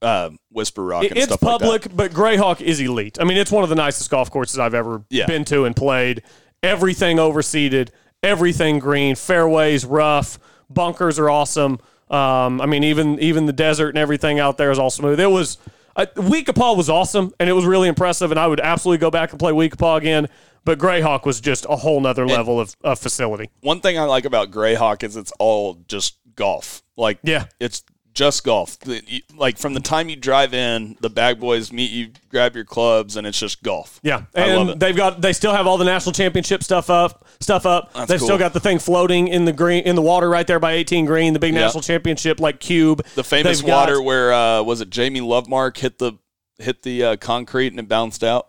uh, 0.01 0.31
Whisper 0.51 0.83
Rock 0.85 1.05
and 1.05 1.17
it's 1.17 1.27
stuff 1.27 1.43
like 1.43 1.59
that. 1.61 1.65
public, 1.65 1.97
but 1.97 2.11
Grayhawk 2.11 2.61
is 2.61 2.81
elite. 2.81 3.19
I 3.21 3.25
mean, 3.25 3.37
it's 3.39 3.53
one 3.53 3.63
of 3.63 3.69
the 3.69 3.77
nicest 3.77 4.11
golf 4.11 4.31
courses 4.33 4.59
I've 4.59 4.75
ever 4.75 5.05
Yeah. 5.11 5.27
been 5.27 5.45
to 5.45 5.65
and 5.65 5.77
played. 5.77 6.23
Everything 6.63 7.19
overseeded, 7.19 7.91
everything 8.23 8.79
green, 8.81 9.15
fairways 9.15 9.85
rough, 9.85 10.39
bunkers 10.69 11.19
are 11.21 11.31
awesome. 11.31 11.79
Um, 12.13 12.61
I 12.61 12.67
mean, 12.67 12.85
even 12.85 13.19
even 13.21 13.47
the 13.47 13.53
desert 13.53 13.89
and 13.89 13.99
everything 13.99 14.39
out 14.39 14.59
there 14.59 14.71
is 14.71 14.79
all 14.79 14.91
smooth. 14.91 15.19
It 15.19 15.31
was 15.31 15.59
uh, 15.97 16.07
We-Ko-Pa 16.17 16.75
was 16.75 16.89
awesome, 16.89 17.33
and 17.41 17.49
it 17.49 17.53
was 17.55 17.65
really 17.65 17.89
impressive. 17.89 18.31
And 18.31 18.39
I 18.39 18.47
would 18.47 18.61
absolutely 18.61 18.99
go 18.99 19.11
back 19.11 19.31
and 19.31 19.39
play 19.41 19.53
We-Ko-Pa 19.53 19.97
again. 19.97 20.29
But 20.65 20.79
Grayhawk 20.79 21.25
was 21.27 21.41
just 21.41 21.67
a 21.69 21.75
whole 21.75 22.01
nother 22.01 22.25
level 22.25 22.61
of, 22.61 22.77
of 22.85 22.99
facility. 22.99 23.51
One 23.63 23.81
thing 23.81 23.99
I 23.99 24.05
like 24.05 24.25
about 24.25 24.53
Grayhawk 24.53 25.03
is 25.03 25.17
it's 25.17 25.33
all 25.41 25.79
just 25.89 26.19
golf. 26.37 26.85
Like, 26.97 27.19
Yeah. 27.25 27.47
it's 27.59 27.83
just 28.15 28.45
golf. 28.45 28.77
Like 29.37 29.59
from 29.59 29.75
the 29.75 29.81
time 29.81 30.09
you 30.09 30.17
drive 30.17 30.53
in, 30.55 30.97
the 31.01 31.09
bag 31.11 31.41
boys 31.41 31.73
meet 31.73 31.91
you, 31.91 32.11
grab 32.31 32.55
your 32.55 32.65
clubs, 32.65 33.17
and 33.17 33.27
it's 33.27 33.39
just 33.39 33.63
golf. 33.63 34.01
Yeah, 34.03 34.25
I 34.35 34.41
and 34.43 34.57
love 34.57 34.69
it. 34.71 34.79
they've 34.81 34.97
got 34.97 35.21
they 35.21 35.33
still 35.33 35.53
have 35.53 35.67
all 35.67 35.79
the 35.79 35.85
national 35.85 36.13
championship 36.13 36.63
stuff 36.63 36.91
up, 36.91 37.27
stuff 37.41 37.65
up. 37.67 37.93
That's 37.95 38.09
they've 38.09 38.19
cool. 38.19 38.29
still 38.29 38.39
got 38.39 38.53
the 38.53 38.61
thing 38.61 38.79
floating 38.79 39.29
in 39.29 39.45
the 39.45 39.53
green 39.53 39.85
in 39.85 39.97
the 39.97 40.03
water 40.03 40.29
right 40.29 40.47
there 40.47 40.61
by 40.61 40.73
18 40.73 41.07
green, 41.07 41.33
the 41.33 41.39
big 41.39 41.55
Yeah. 41.55 41.61
national 41.61 41.83
championship 41.83 42.39
like 42.41 42.61
cube. 42.61 43.05
The 43.15 43.25
famous 43.25 43.59
They've 43.61 43.67
got- 43.67 43.77
water 43.89 44.03
where 44.03 44.33
uh, 44.33 44.63
was 44.63 44.81
it 44.81 44.91
Jamie 44.91 45.21
Lovemark 45.21 45.77
hit 45.79 45.99
the 45.99 46.13
hit 46.59 46.83
the 46.83 47.03
uh, 47.05 47.17
concrete 47.17 47.69
and 47.73 47.81
it 47.81 47.89
bounced 47.89 48.23
out 48.23 48.49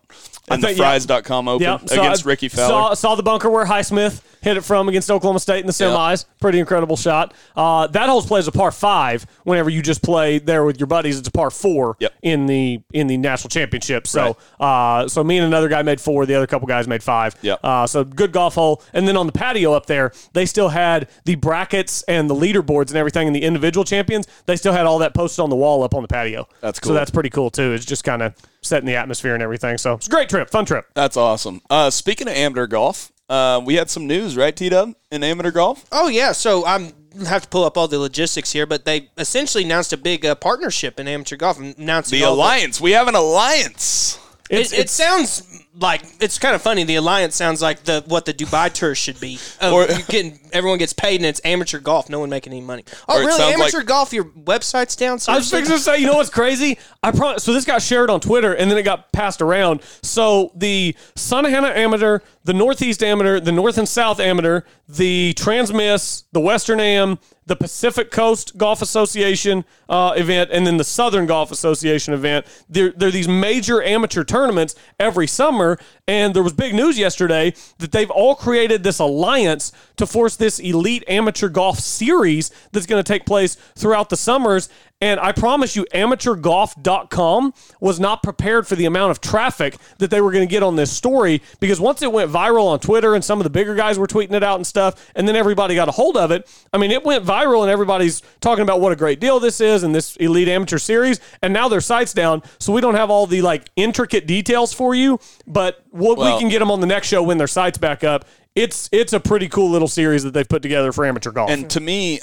I 0.50 0.56
in 0.56 0.62
the 0.62 0.68
think- 0.68 0.80
yeah. 0.80 0.92
Frys.com 1.00 1.48
Open 1.48 1.64
Yep, 1.66 1.90
saw- 1.90 1.94
against 2.02 2.26
Rickie 2.26 2.50
Fowler. 2.50 2.68
Saw, 2.68 2.94
saw 2.96 3.16
the 3.16 3.24
bunker 3.24 3.50
where 3.50 3.66
Highsmith 3.66 4.22
hit 4.44 4.58
it 4.58 4.62
from 4.64 4.90
against 4.90 5.10
Oklahoma 5.10 5.40
State 5.40 5.62
in 5.62 5.68
the 5.68 5.76
Yep. 5.78 5.92
semis. 5.92 6.26
Pretty 6.40 6.60
incredible 6.60 6.98
shot. 6.98 7.34
Uh, 7.56 7.88
that 7.88 8.10
hole 8.10 8.22
plays 8.22 8.48
a 8.48 8.52
par 8.52 8.72
five. 8.72 9.26
Whenever 9.44 9.70
you 9.70 9.82
just 9.82 10.04
play 10.04 10.38
there 10.40 10.64
with 10.66 10.80
your 10.80 10.88
buddies, 10.88 11.18
it's 11.18 11.28
a 11.28 11.32
par 11.32 11.50
four 11.50 11.96
Yep. 12.00 12.14
in 12.22 12.46
the 12.46 12.82
in 12.94 13.08
the 13.08 13.18
national 13.18 13.50
championship. 13.50 14.06
So 14.08 14.38
uh, 14.60 15.08
so 15.08 15.24
me 15.24 15.38
and 15.38 15.46
another 15.48 15.70
guy 15.70 15.82
made 15.82 16.00
four. 16.02 16.26
The 16.26 16.36
other 16.36 16.48
couple 16.48 16.68
guys 16.68 16.88
made 16.88 17.02
five. 17.04 17.36
Yep. 17.42 17.60
Uh, 17.64 17.88
so 17.88 18.04
good 18.04 18.32
golf 18.32 18.56
hole. 18.56 18.82
And 18.94 19.08
then 19.08 19.18
on 19.18 19.26
the 19.26 19.32
patio 19.34 19.74
up 19.74 19.86
there, 19.86 20.12
they 20.34 20.46
still 20.46 20.70
had 20.70 21.08
the 21.26 21.36
brackets 21.36 22.04
and 22.04 22.30
the 22.30 22.36
leaderboards 22.36 22.90
and 22.90 22.98
everything. 22.98 23.28
And 23.28 23.36
the 23.36 23.44
individual 23.44 23.86
champions, 23.86 24.28
they 24.46 24.56
still 24.58 24.74
had 24.74 24.86
all 24.86 25.00
that 25.00 25.14
posted 25.14 25.42
on 25.44 25.50
the 25.50 25.56
wall 25.56 25.84
up 25.84 25.94
on 25.96 26.02
the 26.02 26.08
patio. 26.08 26.48
That's 26.62 26.80
cool. 26.80 26.90
So 26.90 26.94
that's 26.94 27.12
pretty 27.12 27.30
cool 27.30 27.50
too. 27.50 27.72
It's 27.72 27.86
just 27.86 28.04
kind 28.04 28.22
of 28.22 28.34
setting 28.62 28.86
the 28.88 28.96
atmosphere 28.96 29.34
and 29.34 29.42
everything. 29.44 29.78
So 29.78 29.94
it's 29.94 30.08
a 30.08 30.10
great 30.10 30.28
trip, 30.30 30.50
fun 30.50 30.66
trip. 30.66 30.88
That's 30.94 31.16
awesome. 31.18 31.62
Uh, 31.70 31.90
speaking 31.90 32.28
of 32.28 32.34
amateur 32.34 32.68
golf, 32.68 33.12
uh, 33.30 33.62
we 33.64 33.76
had 33.76 33.90
some 33.90 34.08
news, 34.08 34.36
right, 34.36 34.56
T 34.56 34.70
Dub, 34.70 34.94
in 35.12 35.24
amateur 35.24 35.52
golf? 35.52 35.86
Oh 35.92 36.08
yeah, 36.08 36.32
so 36.32 36.66
I'm 36.66 36.94
have 37.28 37.44
to 37.44 37.48
pull 37.48 37.64
up 37.64 37.78
all 37.78 37.88
the 37.88 38.00
logistics 38.00 38.52
here, 38.52 38.66
but 38.66 38.86
they 38.86 39.10
essentially 39.18 39.64
announced 39.64 39.94
a 39.94 39.98
big 39.98 40.26
uh, 40.26 40.36
partnership 40.36 41.00
in 41.00 41.08
amateur 41.08 41.36
golf. 41.36 41.60
Announced 41.60 42.12
The 42.12 42.24
all 42.24 42.34
alliance. 42.34 42.82
We 42.82 42.92
have 42.92 43.08
an 43.08 43.16
alliance. 43.16 44.20
It's, 44.60 44.72
It, 44.74 44.80
it 44.80 44.90
sounds 44.90 45.62
like 45.80 46.04
it's 46.20 46.38
kind 46.38 46.54
of 46.56 46.62
funny. 46.62 46.84
The 46.84 46.96
alliance 46.96 47.36
sounds 47.36 47.62
like 47.62 47.84
the 47.84 48.04
what 48.08 48.26
the 48.26 48.34
Dubai 48.34 48.72
tour 48.72 48.94
should 48.94 49.20
be. 49.20 49.40
Of 49.60 49.74
Or- 49.74 49.88
getting 50.08 50.40
everyone 50.52 50.78
gets 50.78 50.94
paid 50.94 51.16
and 51.16 51.26
it's 51.26 51.42
amateur 51.44 51.80
golf. 51.80 52.10
No 52.10 52.20
one 52.20 52.30
making 52.30 52.54
any 52.54 52.62
money. 52.62 52.84
Oh, 53.10 53.20
really? 53.20 53.42
Amateur 53.42 53.78
like- 53.80 53.88
golf? 53.88 54.14
Your 54.14 54.26
website's 54.26 54.96
down. 54.96 55.18
I 55.28 55.38
was 55.38 55.50
fixing 55.50 55.76
to 55.76 55.82
say, 55.82 55.98
you 55.98 56.06
know 56.08 56.16
what's 56.18 56.30
crazy? 56.30 56.78
I 57.02 57.12
pro- 57.12 57.38
so 57.38 57.54
this 57.54 57.66
got 57.66 57.82
shared 57.82 58.10
on 58.10 58.20
Twitter 58.20 58.54
and 58.54 58.70
then 58.70 58.78
it 58.78 58.84
got 58.84 59.12
passed 59.12 59.42
around. 59.42 59.82
So 60.04 60.52
the 60.56 60.96
Sunnehanna 61.16 61.76
Amateur, 61.76 62.20
the 62.44 62.54
Northeast 62.54 63.02
Amateur, 63.02 63.40
the 63.40 63.52
North 63.52 63.78
and 63.80 63.90
South 63.90 64.20
Amateur, 64.20 64.62
the 64.88 65.34
Transmiss, 65.36 66.24
the 66.34 66.40
Western 66.40 66.80
Am, 66.80 67.18
the 67.46 67.56
Pacific 67.56 68.12
Coast 68.12 68.58
Golf 68.58 68.82
Association 68.82 69.66
uh, 69.90 70.14
event, 70.16 70.50
and 70.52 70.66
then 70.66 70.78
the 70.78 70.84
Southern 70.84 71.26
Golf 71.26 71.52
Association 71.52 72.14
event. 72.14 72.46
They're, 72.70 72.92
they're 72.92 73.12
these 73.12 73.28
major 73.28 73.84
amateur 73.84 74.24
tournaments 74.24 74.76
every 75.00 75.28
summer. 75.28 75.78
And 76.08 76.34
there 76.34 76.44
was 76.44 76.54
big 76.54 76.74
news 76.74 76.98
yesterday 76.98 77.54
that 77.78 77.92
they've 77.92 78.12
all 78.12 78.36
created 78.36 78.84
this 78.84 79.00
alliance 79.00 79.72
to 79.98 80.06
force 80.06 80.36
this 80.36 80.60
elite 80.60 81.04
amateur 81.08 81.50
golf 81.50 81.80
series 81.80 82.52
that's 82.72 82.86
going 82.86 83.04
to 83.04 83.08
take 83.08 83.26
place 83.26 83.56
throughout 83.76 84.10
the 84.10 84.18
summers. 84.18 84.70
And 85.04 85.20
I 85.20 85.34
promise 85.34 85.76
you, 85.76 85.86
amateurgolf.com 85.94 87.54
was 87.82 88.00
not 88.00 88.24
prepared 88.24 88.66
for 88.66 88.78
the 88.78 88.86
amount 88.86 89.12
of 89.12 89.20
traffic 89.20 89.76
that 89.98 90.10
they 90.10 90.22
were 90.22 90.32
going 90.32 90.48
to 90.48 90.50
get 90.50 90.64
on 90.64 90.78
this 90.78 90.94
story 90.94 91.42
because 91.60 91.78
once 91.78 92.02
it 92.02 92.10
went 92.10 92.32
viral 92.32 92.68
on 92.68 92.80
Twitter 92.80 93.14
and 93.14 93.22
some 93.22 93.38
of 93.38 93.44
the 93.44 93.50
bigger 93.50 93.76
guys 93.76 94.00
were 94.00 94.08
tweeting 94.08 94.32
it 94.32 94.44
out 94.44 94.56
and 94.56 94.66
stuff, 94.66 95.12
and 95.14 95.28
then 95.28 95.36
everybody 95.36 95.76
got 95.76 95.90
a 95.90 95.92
hold 95.92 96.16
of 96.16 96.32
it. 96.32 96.50
I 96.72 96.78
mean, 96.78 96.90
it 96.90 97.04
went 97.04 97.26
viral 97.26 97.64
and 97.64 97.70
everybody's 97.70 98.22
talking 98.40 98.62
about 98.62 98.80
what 98.80 98.94
a 98.94 98.96
great 98.96 99.20
deal 99.20 99.42
this 99.42 99.60
is 99.60 99.84
and 99.84 99.94
this 99.94 100.16
elite 100.16 100.48
amateur 100.48 100.78
series. 100.78 101.20
And 101.42 101.52
now 101.52 101.68
their 101.68 101.82
site's 101.82 102.14
down, 102.14 102.42
so 102.58 102.72
we 102.72 102.80
don't 102.80 102.96
have 102.96 103.10
all 103.10 103.28
the 103.28 103.42
like 103.42 103.70
intricate 103.76 104.26
details 104.26 104.72
for 104.72 104.96
you, 104.96 105.20
but 105.46 105.84
what 105.92 106.18
we 106.18 106.40
can 106.40 106.48
get 106.48 106.60
them 106.60 106.72
on 106.72 106.80
the 106.80 106.88
next 106.88 107.10
show 107.10 107.22
when 107.22 107.38
their 107.38 107.48
site's 107.48 107.78
back 107.78 108.06
up. 108.06 108.24
It's 108.56 108.88
it's 108.94 109.12
a 109.12 109.20
pretty 109.20 109.50
cool 109.50 109.70
little 109.70 109.90
series 109.90 110.24
that 110.24 110.34
they've 110.34 110.48
put 110.48 110.62
together 110.62 110.94
for 110.94 111.06
amateur 111.06 111.32
golf. 111.32 111.50
And 111.50 111.70
to 111.72 111.82
me, 111.82 112.22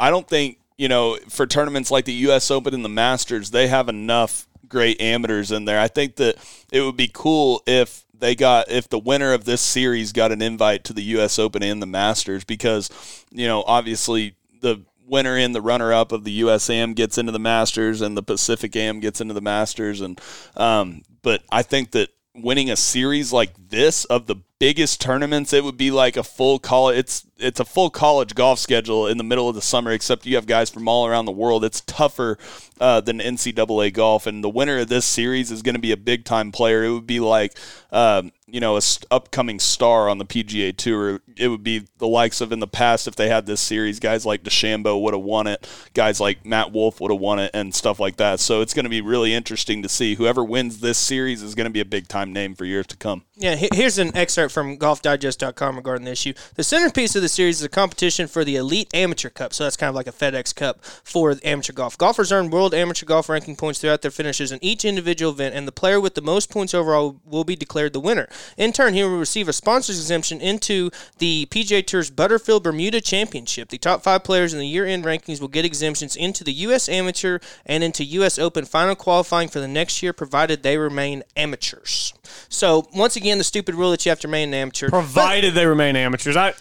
I 0.00 0.10
don't 0.10 0.26
think, 0.26 0.58
you 0.76 0.88
know, 0.88 1.18
for 1.28 1.46
tournaments 1.46 1.90
like 1.90 2.04
the 2.04 2.12
U.S. 2.12 2.50
Open 2.50 2.74
and 2.74 2.84
the 2.84 2.88
Masters, 2.88 3.50
they 3.50 3.68
have 3.68 3.88
enough 3.88 4.46
great 4.68 5.00
amateurs 5.00 5.52
in 5.52 5.64
there. 5.64 5.80
I 5.80 5.88
think 5.88 6.16
that 6.16 6.36
it 6.72 6.80
would 6.80 6.96
be 6.96 7.10
cool 7.12 7.62
if 7.66 8.04
they 8.18 8.34
got 8.34 8.70
if 8.70 8.88
the 8.88 8.98
winner 8.98 9.32
of 9.32 9.44
this 9.44 9.60
series 9.60 10.12
got 10.12 10.32
an 10.32 10.42
invite 10.42 10.84
to 10.84 10.92
the 10.92 11.02
U.S. 11.02 11.38
Open 11.38 11.62
and 11.62 11.80
the 11.80 11.86
Masters 11.86 12.44
because, 12.44 12.90
you 13.30 13.46
know, 13.46 13.62
obviously 13.66 14.34
the 14.60 14.82
winner 15.06 15.36
and 15.36 15.54
the 15.54 15.62
runner 15.62 15.92
up 15.92 16.12
of 16.12 16.24
the 16.24 16.40
USAM 16.40 16.94
gets 16.94 17.16
into 17.16 17.32
the 17.32 17.38
Masters 17.38 18.00
and 18.00 18.16
the 18.16 18.22
Pacific 18.22 18.74
Am 18.74 19.00
gets 19.00 19.20
into 19.20 19.34
the 19.34 19.40
Masters 19.40 20.00
and 20.00 20.20
um 20.56 21.02
but 21.22 21.42
I 21.50 21.62
think 21.62 21.92
that 21.92 22.10
winning 22.34 22.70
a 22.70 22.76
series 22.76 23.32
like 23.32 23.52
this 23.68 24.04
of 24.06 24.26
the 24.26 24.36
biggest 24.58 25.00
tournaments 25.00 25.52
it 25.52 25.62
would 25.64 25.76
be 25.76 25.90
like 25.90 26.16
a 26.16 26.22
full 26.22 26.58
college 26.58 26.98
it's 26.98 27.26
it's 27.38 27.60
a 27.60 27.64
full 27.64 27.90
college 27.90 28.34
golf 28.34 28.58
schedule 28.58 29.06
in 29.06 29.18
the 29.18 29.24
middle 29.24 29.48
of 29.48 29.54
the 29.54 29.62
summer 29.62 29.90
except 29.90 30.24
you 30.24 30.36
have 30.36 30.46
guys 30.46 30.70
from 30.70 30.88
all 30.88 31.06
around 31.06 31.26
the 31.26 31.32
world. 31.32 31.64
It's 31.64 31.82
tougher 31.82 32.38
uh, 32.80 33.00
than 33.00 33.18
ncaa 33.18 33.92
golf 33.92 34.26
and 34.26 34.42
the 34.42 34.48
winner 34.48 34.78
of 34.78 34.88
this 34.88 35.04
series 35.04 35.50
is 35.50 35.62
going 35.62 35.74
to 35.74 35.80
be 35.80 35.92
a 35.92 35.96
big 35.96 36.24
time 36.24 36.52
player. 36.52 36.84
It 36.84 36.92
would 36.92 37.06
be 37.06 37.20
like 37.20 37.56
um, 37.90 38.32
you 38.46 38.60
know 38.60 38.76
a 38.76 38.82
st- 38.82 39.06
upcoming 39.10 39.58
star 39.58 40.08
on 40.08 40.18
the 40.18 40.24
pga 40.24 40.74
tour. 40.76 41.20
It 41.36 41.48
would 41.48 41.62
be 41.62 41.86
the 41.98 42.08
likes 42.08 42.40
of 42.40 42.52
in 42.52 42.60
the 42.60 42.66
past 42.66 43.06
if 43.06 43.16
they 43.16 43.28
had 43.28 43.46
this 43.46 43.60
series 43.60 44.00
guys 44.00 44.24
like 44.24 44.42
DeChambeau 44.42 45.00
would 45.02 45.14
have 45.14 45.22
won 45.22 45.46
it 45.46 45.68
guys 45.94 46.20
like 46.20 46.44
matt 46.46 46.72
Wolff 46.72 47.00
would 47.00 47.10
have 47.10 47.20
won 47.20 47.38
it 47.38 47.50
and 47.54 47.74
stuff 47.74 48.00
like 48.00 48.16
that. 48.16 48.40
So 48.40 48.62
it's 48.62 48.72
going 48.72 48.84
to 48.84 48.90
be 48.90 49.00
really 49.00 49.34
interesting 49.34 49.82
to 49.82 49.88
see. 49.88 50.14
Whoever 50.14 50.42
wins 50.42 50.80
this 50.80 50.98
series 50.98 51.42
is 51.42 51.54
going 51.54 51.66
to 51.66 51.70
be 51.70 51.80
a 51.80 51.86
big 51.86 52.08
time 52.08 52.32
name 52.32 52.54
for 52.54 52.64
years 52.64 52.86
to 52.88 52.96
come. 52.96 53.24
Yeah, 53.36 53.56
here's 53.72 53.98
an 53.98 54.16
excerpt 54.16 54.45
from 54.48 54.76
GolfDigest.com 54.78 55.76
regarding 55.76 56.04
the 56.04 56.12
issue. 56.12 56.32
The 56.54 56.64
centerpiece 56.64 57.16
of 57.16 57.22
the 57.22 57.28
series 57.28 57.58
is 57.58 57.64
a 57.64 57.68
competition 57.68 58.26
for 58.26 58.44
the 58.44 58.56
Elite 58.56 58.92
Amateur 58.94 59.30
Cup, 59.30 59.52
so 59.52 59.64
that's 59.64 59.76
kind 59.76 59.88
of 59.88 59.94
like 59.94 60.06
a 60.06 60.12
FedEx 60.12 60.54
Cup 60.54 60.84
for 60.84 61.36
amateur 61.44 61.72
golf. 61.72 61.98
Golfers 61.98 62.32
earn 62.32 62.50
World 62.50 62.74
Amateur 62.74 63.06
Golf 63.06 63.28
ranking 63.28 63.56
points 63.56 63.80
throughout 63.80 64.02
their 64.02 64.10
finishes 64.10 64.52
in 64.52 64.58
each 64.62 64.84
individual 64.84 65.32
event, 65.32 65.54
and 65.54 65.66
the 65.66 65.72
player 65.72 66.00
with 66.00 66.14
the 66.14 66.22
most 66.22 66.50
points 66.50 66.74
overall 66.74 67.20
will 67.24 67.44
be 67.44 67.56
declared 67.56 67.92
the 67.92 68.00
winner. 68.00 68.28
In 68.56 68.72
turn, 68.72 68.94
he 68.94 69.02
will 69.02 69.18
receive 69.18 69.48
a 69.48 69.52
sponsor's 69.52 69.98
exemption 69.98 70.40
into 70.40 70.90
the 71.18 71.46
PGA 71.50 71.86
Tour's 71.86 72.10
Butterfield 72.10 72.62
Bermuda 72.62 73.00
Championship. 73.00 73.68
The 73.68 73.78
top 73.78 74.02
five 74.02 74.24
players 74.24 74.52
in 74.52 74.58
the 74.58 74.66
year-end 74.66 75.04
rankings 75.04 75.40
will 75.40 75.48
get 75.48 75.64
exemptions 75.64 76.16
into 76.16 76.44
the 76.44 76.52
U.S. 76.52 76.88
Amateur 76.88 77.38
and 77.64 77.82
into 77.82 78.04
U.S. 78.04 78.38
Open 78.38 78.64
final 78.64 78.94
qualifying 78.94 79.48
for 79.48 79.60
the 79.60 79.68
next 79.68 80.02
year, 80.02 80.12
provided 80.12 80.62
they 80.62 80.78
remain 80.78 81.22
amateurs. 81.36 82.12
So 82.48 82.88
once 82.94 83.16
again, 83.16 83.38
the 83.38 83.44
stupid 83.44 83.74
rule 83.74 83.90
that 83.90 84.04
you 84.04 84.10
have 84.10 84.20
to 84.20 84.28
remain 84.44 84.70
provided 84.70 85.54
they 85.54 85.66
remain 85.66 85.96
amateurs. 85.96 86.36
I 86.36 86.54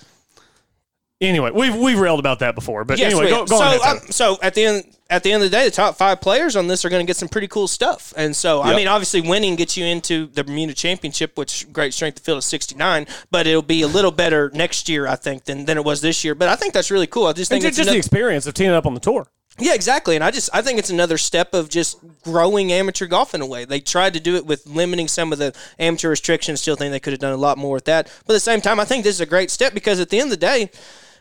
anyway, 1.21 1.51
we've 1.51 1.75
we've 1.75 1.99
railed 1.99 2.19
about 2.19 2.39
that 2.39 2.55
before, 2.55 2.83
but 2.83 2.99
Yes, 2.99 3.13
anyway, 3.13 3.29
go, 3.29 3.45
go 3.45 3.57
so, 3.57 3.63
on. 3.63 3.75
ahead, 3.75 3.97
um, 4.03 4.11
so 4.11 4.37
at 4.41 4.53
the 4.53 4.65
end, 4.65 4.83
at 5.09 5.23
the 5.23 5.31
end 5.31 5.43
of 5.43 5.51
the 5.51 5.55
day, 5.55 5.65
the 5.65 5.71
top 5.71 5.95
five 5.95 6.19
players 6.21 6.55
on 6.55 6.67
this 6.67 6.83
are 6.83 6.89
going 6.89 7.05
to 7.05 7.07
get 7.07 7.15
some 7.15 7.29
pretty 7.29 7.47
cool 7.47 7.67
stuff. 7.67 8.13
And 8.17 8.35
so, 8.35 8.61
I 8.61 8.75
mean, 8.75 8.87
obviously, 8.87 9.21
winning 9.21 9.55
gets 9.55 9.77
you 9.77 9.85
into 9.85 10.27
the 10.27 10.43
Bermuda 10.43 10.73
Championship, 10.73 11.37
which 11.37 11.71
great 11.71 11.93
strength 11.93 12.19
of 12.19 12.25
field 12.25 12.39
is 12.39 12.45
sixty 12.45 12.75
nine. 12.75 13.07
But 13.31 13.47
it'll 13.47 13.61
be 13.61 13.81
a 13.81 13.87
little 13.87 14.11
better 14.11 14.51
next 14.53 14.89
year, 14.89 15.07
I 15.07 15.15
think, 15.15 15.45
than 15.45 15.65
than 15.65 15.77
it 15.77 15.83
was 15.83 16.01
this 16.01 16.23
year. 16.23 16.35
But 16.35 16.49
I 16.49 16.55
think 16.55 16.73
that's 16.73 16.91
really 16.91 17.07
cool. 17.07 17.27
I 17.27 17.33
just 17.33 17.49
think 17.49 17.63
it's 17.63 17.77
just 17.77 17.89
the 17.89 17.97
experience 17.97 18.47
of 18.47 18.53
teaming 18.53 18.75
up 18.75 18.85
on 18.85 18.93
the 18.93 18.99
tour. 18.99 19.27
Yeah, 19.57 19.73
exactly. 19.73 20.15
And 20.15 20.23
I 20.23 20.31
just 20.31 20.49
I 20.53 20.61
think 20.61 20.79
it's 20.79 20.89
another 20.89 21.17
step 21.17 21.53
of 21.53 21.69
just 21.69 21.97
growing 22.23 22.71
amateur 22.73 23.05
golf 23.05 23.33
in 23.33 23.41
a 23.41 23.45
way. 23.45 23.65
They 23.65 23.79
tried 23.79 24.13
to 24.13 24.19
do 24.19 24.35
it 24.35 24.45
with 24.45 24.67
limiting 24.67 25.07
some 25.07 25.31
of 25.31 25.39
the 25.39 25.55
amateur 25.79 26.09
restrictions. 26.09 26.61
Still 26.61 26.75
think 26.75 26.91
they 26.91 26.99
could 26.99 27.13
have 27.13 27.21
done 27.21 27.33
a 27.33 27.37
lot 27.37 27.57
more 27.57 27.73
with 27.73 27.85
that. 27.85 28.07
But 28.25 28.33
at 28.33 28.37
the 28.37 28.39
same 28.41 28.61
time, 28.61 28.79
I 28.79 28.85
think 28.85 29.03
this 29.03 29.15
is 29.15 29.21
a 29.21 29.25
great 29.25 29.49
step 29.49 29.73
because 29.73 29.99
at 29.99 30.09
the 30.09 30.19
end 30.19 30.27
of 30.27 30.31
the 30.31 30.45
day, 30.45 30.71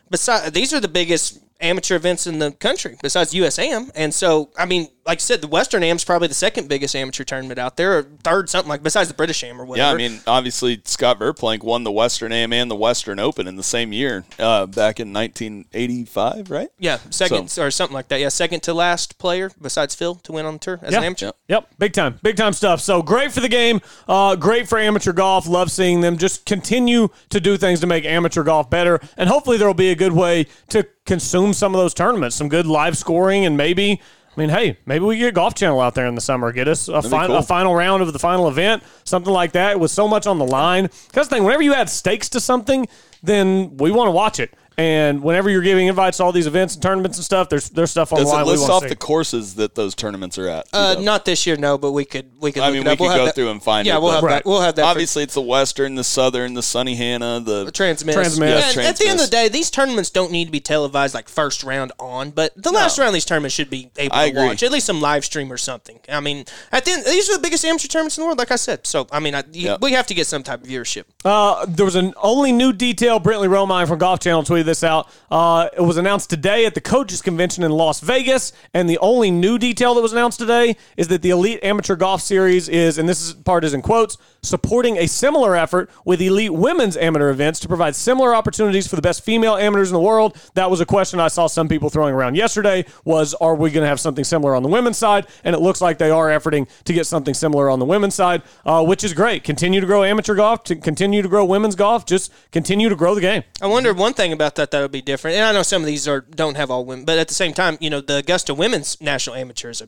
besides 0.09 0.51
these 0.51 0.73
are 0.73 0.79
the 0.81 0.89
biggest 0.89 1.39
amateur 1.61 1.95
events 1.95 2.27
in 2.27 2.39
the 2.39 2.51
country 2.51 2.97
besides 3.01 3.33
USAM. 3.33 3.89
And 3.95 4.13
so, 4.13 4.49
I 4.57 4.65
mean, 4.65 4.89
like 5.05 5.19
I 5.19 5.21
said, 5.21 5.41
the 5.41 5.47
Western 5.47 5.83
Am's 5.83 6.03
probably 6.03 6.27
the 6.27 6.33
second 6.33 6.67
biggest 6.67 6.95
amateur 6.95 7.23
tournament 7.23 7.59
out 7.59 7.77
there, 7.77 7.99
or 7.99 8.03
third 8.23 8.49
something 8.49 8.69
like 8.69 8.81
besides 8.81 9.07
the 9.07 9.13
British 9.13 9.43
Am 9.43 9.61
or 9.61 9.65
whatever. 9.65 9.99
Yeah. 9.99 10.05
I 10.05 10.09
mean, 10.09 10.19
obviously 10.25 10.81
Scott 10.85 11.19
Verplank 11.19 11.63
won 11.63 11.83
the 11.83 11.91
Western 11.91 12.31
AM 12.31 12.51
and 12.53 12.71
the 12.71 12.75
Western 12.75 13.19
Open 13.19 13.47
in 13.47 13.55
the 13.55 13.63
same 13.63 13.93
year, 13.93 14.25
uh, 14.39 14.65
back 14.65 14.99
in 14.99 15.13
1985, 15.13 16.49
right? 16.51 16.69
yeah, 16.79 16.97
second 17.09 17.55
or 17.59 17.71
something 17.71 17.93
like 17.93 18.07
that. 18.07 18.19
Yeah, 18.19 18.29
second 18.29 18.63
to 18.63 18.73
last 18.73 19.17
player 19.17 19.51
besides 19.61 19.93
Phil 19.95 20.15
to 20.15 20.31
win 20.31 20.45
on 20.45 20.53
the 20.53 20.59
tour 20.59 20.79
as 20.81 20.91
Yeah. 20.93 20.99
an 20.99 21.03
amateur. 21.05 21.31
Yep, 21.47 21.67
big 21.77 21.93
time, 21.93 22.19
big 22.23 22.35
time 22.37 22.53
stuff. 22.53 22.81
So 22.81 23.01
great 23.01 23.31
for 23.31 23.41
the 23.41 23.49
game, 23.49 23.81
uh, 24.07 24.35
great 24.35 24.67
for 24.67 24.79
amateur 24.79 25.13
golf. 25.13 25.47
Love 25.47 25.71
seeing 25.71 26.01
them 26.01 26.17
just 26.17 26.45
continue 26.45 27.09
to 27.29 27.39
do 27.39 27.57
things 27.57 27.79
to 27.81 27.87
make 27.87 28.05
amateur 28.05 28.43
golf 28.43 28.69
better, 28.69 28.99
and 29.17 29.29
hopefully 29.29 29.57
there 29.57 29.67
will 29.67 29.73
be 29.75 29.91
a 29.91 29.95
good 29.95 30.13
way 30.13 30.47
to 30.69 30.85
consume 31.05 31.53
some 31.53 31.75
of 31.75 31.79
those 31.79 31.93
tournaments, 31.93 32.35
some 32.35 32.49
good 32.49 32.65
live 32.65 32.97
scoring, 32.97 33.45
and 33.45 33.55
maybe. 33.55 34.01
I 34.35 34.39
mean, 34.39 34.49
hey, 34.49 34.77
maybe 34.85 35.05
we 35.05 35.17
get 35.17 35.29
a 35.29 35.31
Golf 35.31 35.55
Channel 35.55 35.79
out 35.79 35.95
there 35.95 36.07
in 36.07 36.15
the 36.15 36.21
summer. 36.21 36.51
Get 36.51 36.67
us 36.67 36.89
a, 36.89 37.01
fin- 37.01 37.27
cool. 37.27 37.37
a 37.37 37.41
final 37.41 37.73
round 37.73 38.01
of 38.01 38.11
the 38.11 38.19
final 38.19 38.49
event, 38.49 38.83
something 39.05 39.31
like 39.31 39.53
that, 39.53 39.79
with 39.79 39.91
so 39.91 40.07
much 40.07 40.27
on 40.27 40.39
the 40.39 40.45
line. 40.45 40.89
Because 41.07 41.27
thing, 41.27 41.43
whenever 41.45 41.63
you 41.63 41.73
add 41.73 41.89
stakes 41.89 42.27
to 42.29 42.39
something, 42.41 42.87
then 43.23 43.77
we 43.77 43.91
want 43.91 44.07
to 44.07 44.11
watch 44.11 44.39
it. 44.39 44.53
And 44.77 45.23
whenever 45.23 45.49
you're 45.49 45.61
giving 45.61 45.87
invites 45.87 46.17
to 46.17 46.23
all 46.23 46.31
these 46.31 46.47
events 46.47 46.73
and 46.75 46.83
tournaments 46.83 47.17
and 47.17 47.23
stuff, 47.23 47.47
there's 47.49 47.69
there's 47.69 47.91
stuff 47.91 48.11
on 48.11 48.19
Does 48.19 48.27
the 48.29 48.33
it 48.33 48.37
line. 48.37 48.45
we 48.45 48.51
list 48.51 48.69
off 48.69 48.83
see. 48.83 48.89
the 48.89 48.95
courses 48.95 49.55
that 49.55 49.73
those 49.75 49.95
tournaments 49.95 50.37
are 50.37 50.49
at? 50.49 50.67
Uh, 50.73 50.97
not 50.99 51.23
this 51.25 51.45
year, 51.47 51.55
no, 51.55 51.77
but 51.77 51.91
we 51.93 52.03
could 52.03 52.29
we 52.41 52.51
could. 52.51 52.63
I 52.63 52.71
mean, 52.71 52.83
we 52.83 52.89
could 52.89 52.99
We'll 52.99 53.15
go 53.15 53.25
that- 53.25 53.35
through 53.35 53.51
and 53.51 53.63
find 53.63 53.87
Yeah, 53.87 53.95
it. 53.97 54.01
we'll 54.01 54.11
but 54.21 54.21
have 54.21 54.29
that. 54.43 54.45
We'll 54.45 54.61
have 54.61 54.75
that. 54.75 54.81
for- 54.83 54.87
Obviously, 54.87 55.23
it's 55.23 55.33
the 55.33 55.41
Western, 55.41 55.95
the 55.95 56.03
Southern, 56.03 56.55
the 56.55 56.61
Sunnehanna, 56.61 57.45
the 57.45 57.71
Transmiss. 57.71 58.13
Transmiss. 58.15 58.39
Yeah, 58.39 58.59
Yeah, 58.59 58.69
and 58.71 58.79
at 58.81 58.97
the 58.97 59.07
end 59.07 59.19
of 59.21 59.25
the 59.27 59.31
day, 59.31 59.47
these 59.47 59.69
tournaments 59.71 60.09
don't 60.09 60.31
need 60.31 60.45
to 60.45 60.51
be 60.51 60.59
televised 60.59 61.13
like 61.13 61.29
first 61.29 61.63
round 61.63 61.91
on, 61.99 62.31
but 62.31 62.51
the 62.61 62.71
last 62.71 62.97
round 62.97 63.07
of 63.09 63.13
these 63.13 63.25
tournaments 63.25 63.55
should 63.55 63.69
be 63.69 63.91
able 63.97 64.15
I 64.15 64.25
to 64.25 64.31
agree. 64.37 64.47
watch 64.47 64.63
at 64.63 64.71
least 64.71 64.85
some 64.87 64.99
live 64.99 65.23
stream 65.23 65.51
or 65.51 65.57
something. 65.57 65.99
I 66.09 66.19
mean, 66.19 66.45
at 66.71 66.83
the 66.85 66.91
end, 66.91 67.05
these 67.05 67.29
are 67.29 67.33
the 67.37 67.41
biggest 67.41 67.63
amateur 67.63 67.87
tournaments 67.87 68.17
in 68.17 68.21
the 68.23 68.25
world, 68.25 68.39
like 68.39 68.51
I 68.51 68.55
said. 68.57 68.85
So 68.85 69.07
I 69.11 69.19
mean, 69.19 69.35
I, 69.35 69.43
you, 69.53 69.67
Yeah. 69.67 69.77
we 69.81 69.93
have 69.93 70.07
to 70.07 70.13
get 70.13 70.27
some 70.27 70.43
type 70.43 70.61
of 70.63 70.67
viewership. 70.69 71.05
Uh, 71.23 71.65
there 71.67 71.85
was 71.85 71.95
an 71.95 72.13
only 72.21 72.51
new 72.51 72.73
detail. 72.73 73.19
Brentley 73.19 73.47
Romine 73.47 73.87
from 73.87 73.99
Golf 73.99 74.19
Channel 74.19 74.43
tweeted 74.43 74.64
this 74.65 74.83
out. 74.83 75.09
Uh, 75.31 75.69
it 75.75 75.81
was 75.81 75.97
announced 75.97 76.29
today 76.29 76.65
at 76.65 76.73
the 76.73 76.81
coaches 76.81 77.21
convention 77.21 77.63
in 77.63 77.71
Las 77.71 77.99
Vegas, 78.01 78.51
and 78.73 78.89
the 78.89 78.97
only 78.99 79.31
new 79.31 79.57
detail 79.57 79.93
that 79.95 80.01
was 80.01 80.11
announced 80.11 80.39
today 80.39 80.75
is 80.97 81.07
that 81.07 81.21
the 81.21 81.29
Elite 81.29 81.63
Amateur 81.63 81.95
Golf 81.95 82.21
Series 82.21 82.67
is, 82.67 82.97
and 82.97 83.07
this 83.07 83.21
is, 83.21 83.33
part 83.33 83.63
is 83.63 83.73
in 83.73 83.81
quotes, 83.81 84.17
supporting 84.41 84.97
a 84.97 85.07
similar 85.07 85.55
effort 85.55 85.89
with 86.05 86.21
elite 86.21 86.53
women's 86.53 86.97
amateur 86.97 87.29
events 87.29 87.59
to 87.59 87.67
provide 87.67 87.95
similar 87.95 88.35
opportunities 88.35 88.87
for 88.87 88.95
the 88.95 89.01
best 89.01 89.23
female 89.23 89.55
amateurs 89.55 89.89
in 89.89 89.93
the 89.93 89.99
world. 89.99 90.37
That 90.53 90.69
was 90.69 90.81
a 90.81 90.85
question 90.85 91.19
I 91.19 91.27
saw 91.27 91.47
some 91.47 91.67
people 91.67 91.89
throwing 91.89 92.13
around 92.13 92.35
yesterday. 92.35 92.85
Was 93.03 93.33
are 93.35 93.55
we 93.55 93.71
going 93.71 93.83
to 93.83 93.87
have 93.87 93.99
something 93.99 94.23
similar 94.23 94.55
on 94.55 94.63
the 94.63 94.69
women's 94.69 94.97
side? 94.97 95.27
And 95.43 95.55
it 95.55 95.59
looks 95.59 95.81
like 95.81 95.97
they 95.97 96.11
are 96.11 96.27
efforting 96.27 96.67
to 96.83 96.93
get 96.93 97.05
something 97.07 97.33
similar 97.33 97.69
on 97.69 97.79
the 97.79 97.85
women's 97.85 98.15
side, 98.15 98.43
uh, 98.65 98.83
which 98.83 99.03
is 99.03 99.13
great. 99.13 99.43
Continue 99.43 99.81
to 99.81 99.87
grow 99.87 100.03
amateur 100.03 100.35
golf, 100.35 100.63
to 100.65 100.75
continue 100.75 101.21
to 101.21 101.27
grow 101.27 101.45
women's 101.45 101.75
golf, 101.75 102.05
just 102.05 102.31
continue 102.51 102.89
to 102.89 102.95
grow 102.95 103.15
the 103.15 103.21
game. 103.21 103.43
I 103.61 103.67
wonder 103.67 103.93
one 103.93 104.13
thing 104.13 104.33
about 104.33 104.54
that 104.55 104.71
that 104.71 104.81
would 104.81 104.91
be 104.91 105.01
different. 105.01 105.37
And 105.37 105.45
I 105.45 105.51
know 105.51 105.63
some 105.63 105.81
of 105.81 105.85
these 105.87 106.07
are 106.07 106.21
don't 106.21 106.55
have 106.55 106.69
all 106.71 106.85
women, 106.85 107.05
but 107.05 107.17
at 107.17 107.27
the 107.27 107.33
same 107.33 107.53
time, 107.53 107.77
you 107.79 107.89
know, 107.89 108.01
the 108.01 108.17
Augusta 108.17 108.53
Women's 108.53 108.99
National 109.01 109.35
Amateurs 109.35 109.81
are 109.81 109.87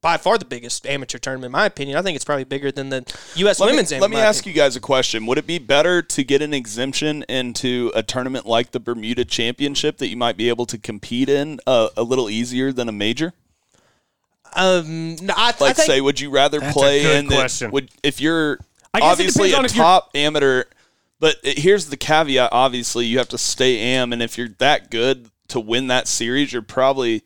by 0.00 0.16
far 0.16 0.36
the 0.36 0.44
biggest 0.44 0.84
amateur 0.84 1.16
tournament 1.18 1.46
in 1.46 1.52
my 1.52 1.64
opinion. 1.66 1.96
I 1.96 2.02
think 2.02 2.16
it's 2.16 2.24
probably 2.24 2.42
bigger 2.42 2.72
than 2.72 2.88
the 2.88 3.04
U.S. 3.36 3.60
Let 3.60 3.66
Women's. 3.70 3.90
me, 3.92 3.96
Am, 3.98 4.00
let 4.00 4.10
me 4.10 4.16
in 4.16 4.22
my 4.22 4.26
ask 4.28 4.44
you 4.46 4.52
guys 4.52 4.74
a 4.74 4.80
question. 4.80 5.26
Would 5.26 5.38
it 5.38 5.46
be 5.46 5.58
better 5.60 6.02
to 6.02 6.24
get 6.24 6.42
an 6.42 6.52
exemption 6.52 7.22
into 7.28 7.92
a 7.94 8.02
tournament 8.02 8.44
like 8.44 8.72
the 8.72 8.80
Bermuda 8.80 9.24
Championship 9.24 9.98
that 9.98 10.08
you 10.08 10.16
might 10.16 10.36
be 10.36 10.48
able 10.48 10.66
to 10.66 10.76
compete 10.78 11.28
in 11.28 11.60
uh, 11.68 11.88
a 11.96 12.02
little 12.02 12.28
easier 12.28 12.72
than 12.72 12.88
a 12.88 12.92
major? 12.92 13.32
Um, 14.54 15.16
no, 15.22 15.32
I, 15.36 15.50
I 15.50 15.54
Like, 15.60 15.76
think 15.76 15.86
say, 15.86 16.00
would 16.00 16.20
you 16.20 16.30
rather 16.30 16.60
play 16.60 17.02
good 17.02 17.16
in 17.20 17.26
the, 17.28 17.36
question. 17.36 17.70
would 17.70 17.88
if 18.02 18.20
you're 18.20 18.58
I 18.92 19.00
guess 19.00 19.08
it 19.08 19.12
obviously 19.12 19.52
a 19.52 19.56
on 19.58 19.64
if 19.64 19.74
you're- 19.74 19.82
top 19.84 20.10
amateur, 20.14 20.64
but 21.22 21.36
it- 21.42 21.58
here's 21.60 21.86
the 21.86 21.96
caveat: 21.96 22.50
obviously, 22.52 23.06
you 23.06 23.16
have 23.16 23.28
to 23.30 23.38
stay 23.38 23.78
am, 23.94 24.12
and 24.12 24.20
if 24.22 24.36
you're 24.36 24.50
that 24.58 24.90
good 24.90 25.28
to 25.48 25.58
win 25.60 25.86
that 25.86 26.06
series, 26.08 26.52
you're 26.52 26.60
probably 26.60 27.22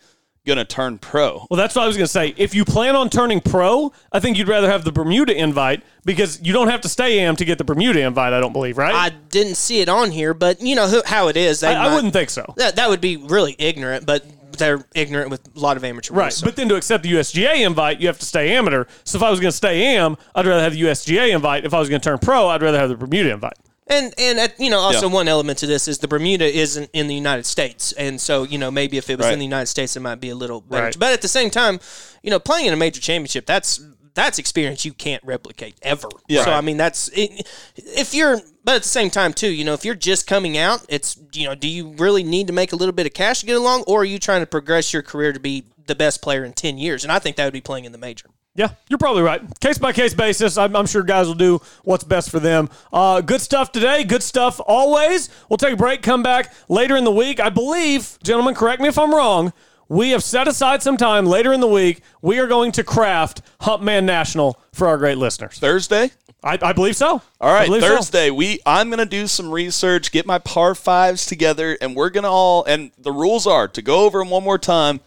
gonna 0.46 0.64
turn 0.64 0.96
pro. 0.98 1.44
Well, 1.50 1.58
that's 1.58 1.74
what 1.74 1.82
I 1.82 1.86
was 1.88 1.96
going 1.96 2.04
to 2.06 2.12
say. 2.12 2.32
If 2.36 2.54
you 2.54 2.64
plan 2.64 2.94
on 2.94 3.10
turning 3.10 3.40
pro, 3.40 3.92
I 4.12 4.20
think 4.20 4.38
you'd 4.38 4.46
rather 4.46 4.70
have 4.70 4.84
the 4.84 4.92
Bermuda 4.92 5.34
invite 5.36 5.82
because 6.04 6.40
you 6.40 6.52
don't 6.52 6.68
have 6.68 6.80
to 6.82 6.88
stay 6.88 7.18
AM 7.18 7.34
to 7.34 7.44
get 7.44 7.58
the 7.58 7.64
Bermuda 7.64 7.98
invite. 8.02 8.32
I 8.32 8.38
don't 8.38 8.52
believe, 8.52 8.78
right? 8.78 8.94
I 8.94 9.08
didn't 9.08 9.56
see 9.56 9.80
it 9.80 9.88
on 9.88 10.12
here, 10.12 10.34
but 10.34 10.60
you 10.60 10.76
know 10.76 11.02
how 11.04 11.26
it 11.26 11.36
is. 11.36 11.58
They 11.60 11.74
I, 11.74 11.88
I 11.90 11.94
wouldn't 11.96 12.12
think 12.12 12.30
so. 12.30 12.54
That 12.58 12.76
that 12.76 12.88
would 12.88 13.00
be 13.00 13.16
really 13.16 13.56
ignorant, 13.58 14.06
but 14.06 14.24
they're 14.56 14.84
ignorant 14.94 15.30
with 15.30 15.48
a 15.56 15.58
lot 15.58 15.76
of 15.76 15.82
amateur 15.84 16.14
Right, 16.14 16.26
rules, 16.26 16.36
so- 16.36 16.46
but 16.46 16.54
then 16.54 16.68
to 16.68 16.76
accept 16.76 17.02
the 17.02 17.10
USGA 17.14 17.66
invite, 17.66 18.00
you 18.00 18.06
have 18.06 18.18
to 18.20 18.24
stay 18.24 18.54
amateur. 18.54 18.84
So 19.02 19.16
if 19.16 19.24
I 19.24 19.30
was 19.30 19.40
going 19.40 19.50
to 19.50 19.56
stay 19.56 19.96
AM, 19.96 20.16
I'd 20.34 20.46
rather 20.46 20.62
have 20.62 20.74
the 20.74 20.80
USGA 20.82 21.30
invite. 21.34 21.64
If 21.64 21.74
I 21.74 21.80
was 21.80 21.88
going 21.88 22.00
to 22.00 22.04
turn 22.08 22.18
pro, 22.18 22.46
I'd 22.48 22.62
rather 22.62 22.78
have 22.78 22.88
the 22.88 22.94
Bermuda 22.96 23.32
invite. 23.32 23.54
And 23.88 24.12
and 24.18 24.40
at, 24.40 24.58
you 24.58 24.68
know 24.70 24.80
also 24.80 25.08
Yeah. 25.08 25.14
one 25.14 25.28
element 25.28 25.58
to 25.60 25.66
this 25.66 25.86
is 25.86 25.98
the 25.98 26.08
Bermuda 26.08 26.44
isn't 26.44 26.90
in 26.92 27.06
the 27.06 27.14
United 27.14 27.46
States, 27.46 27.92
and 27.92 28.20
so 28.20 28.42
you 28.42 28.58
know 28.58 28.70
maybe 28.70 28.96
if 28.96 29.08
it 29.08 29.16
was 29.16 29.26
Right. 29.26 29.32
in 29.34 29.38
the 29.38 29.44
United 29.44 29.66
States 29.66 29.94
it 29.96 30.00
might 30.00 30.20
be 30.20 30.28
a 30.30 30.34
little 30.34 30.60
better. 30.60 30.84
Right. 30.86 30.98
But 30.98 31.12
at 31.12 31.22
the 31.22 31.28
same 31.28 31.50
time, 31.50 31.78
you 32.22 32.30
know 32.30 32.40
playing 32.40 32.66
in 32.66 32.72
a 32.72 32.76
major 32.76 33.00
championship 33.00 33.46
that's 33.46 33.80
that's 34.14 34.38
experience 34.38 34.84
you 34.84 34.92
can't 34.94 35.22
replicate 35.24 35.76
ever. 35.82 36.08
Yeah. 36.26 36.44
So 36.44 36.50
I 36.52 36.62
mean 36.62 36.78
that's 36.78 37.08
it, 37.14 37.46
if 37.76 38.12
you're 38.12 38.40
but 38.64 38.74
at 38.76 38.82
the 38.82 38.88
same 38.88 39.10
time 39.10 39.32
too, 39.32 39.50
you 39.52 39.62
know 39.62 39.74
if 39.74 39.84
you're 39.84 39.94
just 39.94 40.26
coming 40.26 40.56
out, 40.58 40.84
it's 40.88 41.16
you 41.32 41.46
know 41.46 41.54
do 41.54 41.68
you 41.68 41.90
really 41.96 42.24
need 42.24 42.48
to 42.48 42.52
make 42.52 42.72
a 42.72 42.76
little 42.76 42.94
bit 42.94 43.06
of 43.06 43.14
cash 43.14 43.40
to 43.40 43.46
get 43.46 43.56
along, 43.56 43.84
or 43.86 44.00
are 44.00 44.04
you 44.04 44.18
trying 44.18 44.40
to 44.40 44.46
progress 44.46 44.92
your 44.92 45.02
career 45.02 45.32
to 45.32 45.38
be 45.40 45.64
the 45.86 45.94
best 45.94 46.22
player 46.22 46.44
in 46.44 46.54
ten 46.54 46.76
years? 46.76 47.04
And 47.04 47.12
I 47.12 47.20
think 47.20 47.36
that 47.36 47.44
would 47.44 47.52
be 47.52 47.60
playing 47.60 47.84
in 47.84 47.92
the 47.92 47.98
major. 47.98 48.26
Yeah, 48.56 48.70
you're 48.88 48.98
probably 48.98 49.22
right. 49.22 49.42
Case 49.60 49.76
by 49.76 49.92
case 49.92 50.14
basis, 50.14 50.56
I'm, 50.56 50.74
I'm 50.74 50.86
sure 50.86 51.02
guys 51.02 51.26
will 51.26 51.34
do 51.34 51.60
what's 51.84 52.04
best 52.04 52.30
for 52.30 52.40
them. 52.40 52.70
Uh, 52.90 53.20
good 53.20 53.42
stuff 53.42 53.70
today. 53.70 54.02
Good 54.02 54.22
stuff 54.22 54.60
always. 54.66 55.28
We'll 55.48 55.58
take 55.58 55.74
a 55.74 55.76
break, 55.76 56.02
come 56.02 56.22
back 56.22 56.54
later 56.68 56.96
in 56.96 57.04
the 57.04 57.10
week. 57.10 57.38
I 57.38 57.50
believe, 57.50 58.18
gentlemen, 58.22 58.54
correct 58.54 58.80
me 58.80 58.88
if 58.88 58.98
I'm 58.98 59.14
wrong. 59.14 59.52
We 59.88 60.10
have 60.10 60.22
set 60.22 60.48
aside 60.48 60.82
some 60.82 60.96
time 60.96 61.26
later 61.26 61.52
in 61.52 61.60
the 61.60 61.68
week. 61.68 62.00
We 62.22 62.38
are 62.38 62.46
going 62.46 62.72
to 62.72 62.82
craft 62.82 63.42
Humpman 63.60 64.06
National 64.06 64.58
for 64.72 64.88
our 64.88 64.96
great 64.96 65.18
listeners. 65.18 65.58
Thursday. 65.58 66.10
I, 66.42 66.58
I 66.62 66.72
believe 66.72 66.96
so. 66.96 67.22
All 67.40 67.52
right, 67.52 67.66
believe 67.66 67.82
so. 67.82 67.96
Thursday. 67.96 68.30
We 68.30 68.60
I'm 68.64 68.88
gonna 68.88 69.04
do 69.04 69.26
some 69.26 69.50
research, 69.50 70.12
get 70.12 70.26
my 70.26 70.38
par 70.38 70.74
fives 70.74 71.26
together, 71.26 71.76
and 71.80 71.96
we're 71.96 72.10
gonna 72.10 72.30
all. 72.30 72.64
And 72.64 72.92
the 72.98 73.10
rules 73.10 73.46
are 73.46 73.66
to 73.68 73.82
go 73.82 74.04
over 74.04 74.20
them 74.20 74.30
one 74.30 74.44
more 74.44 74.58
time. 74.58 75.00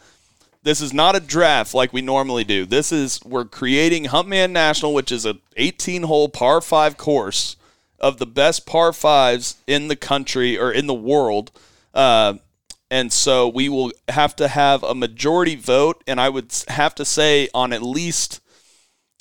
This 0.70 0.82
is 0.82 0.94
not 0.94 1.16
a 1.16 1.20
draft 1.20 1.74
like 1.74 1.94
we 1.94 2.04
normally 2.04 2.44
do. 2.44 2.64
This 2.64 2.92
is 2.92 3.20
we're 3.26 3.44
creating 3.44 4.04
Huntman 4.04 4.52
National, 4.52 4.94
which 4.94 5.12
is 5.12 5.26
a 5.26 5.40
18 5.58 6.04
hole 6.04 6.30
par 6.30 6.62
five 6.62 6.96
course 6.96 7.56
of 7.98 8.20
the 8.20 8.28
best 8.28 8.68
par 8.68 8.94
fives 8.94 9.56
in 9.66 9.88
the 9.88 9.96
country 9.96 10.60
or 10.60 10.72
in 10.72 10.86
the 10.86 10.94
world. 10.94 11.50
Uh, 11.92 12.36
and 12.92 13.12
so 13.12 13.48
we 13.48 13.68
will 13.68 13.92
have 14.10 14.36
to 14.36 14.48
have 14.48 14.84
a 14.84 14.94
majority 14.94 15.56
vote, 15.56 16.04
and 16.06 16.22
I 16.22 16.30
would 16.30 16.54
have 16.68 16.94
to 16.96 17.04
say 17.04 17.50
on 17.52 17.74
at 17.74 17.82
least 17.82 18.40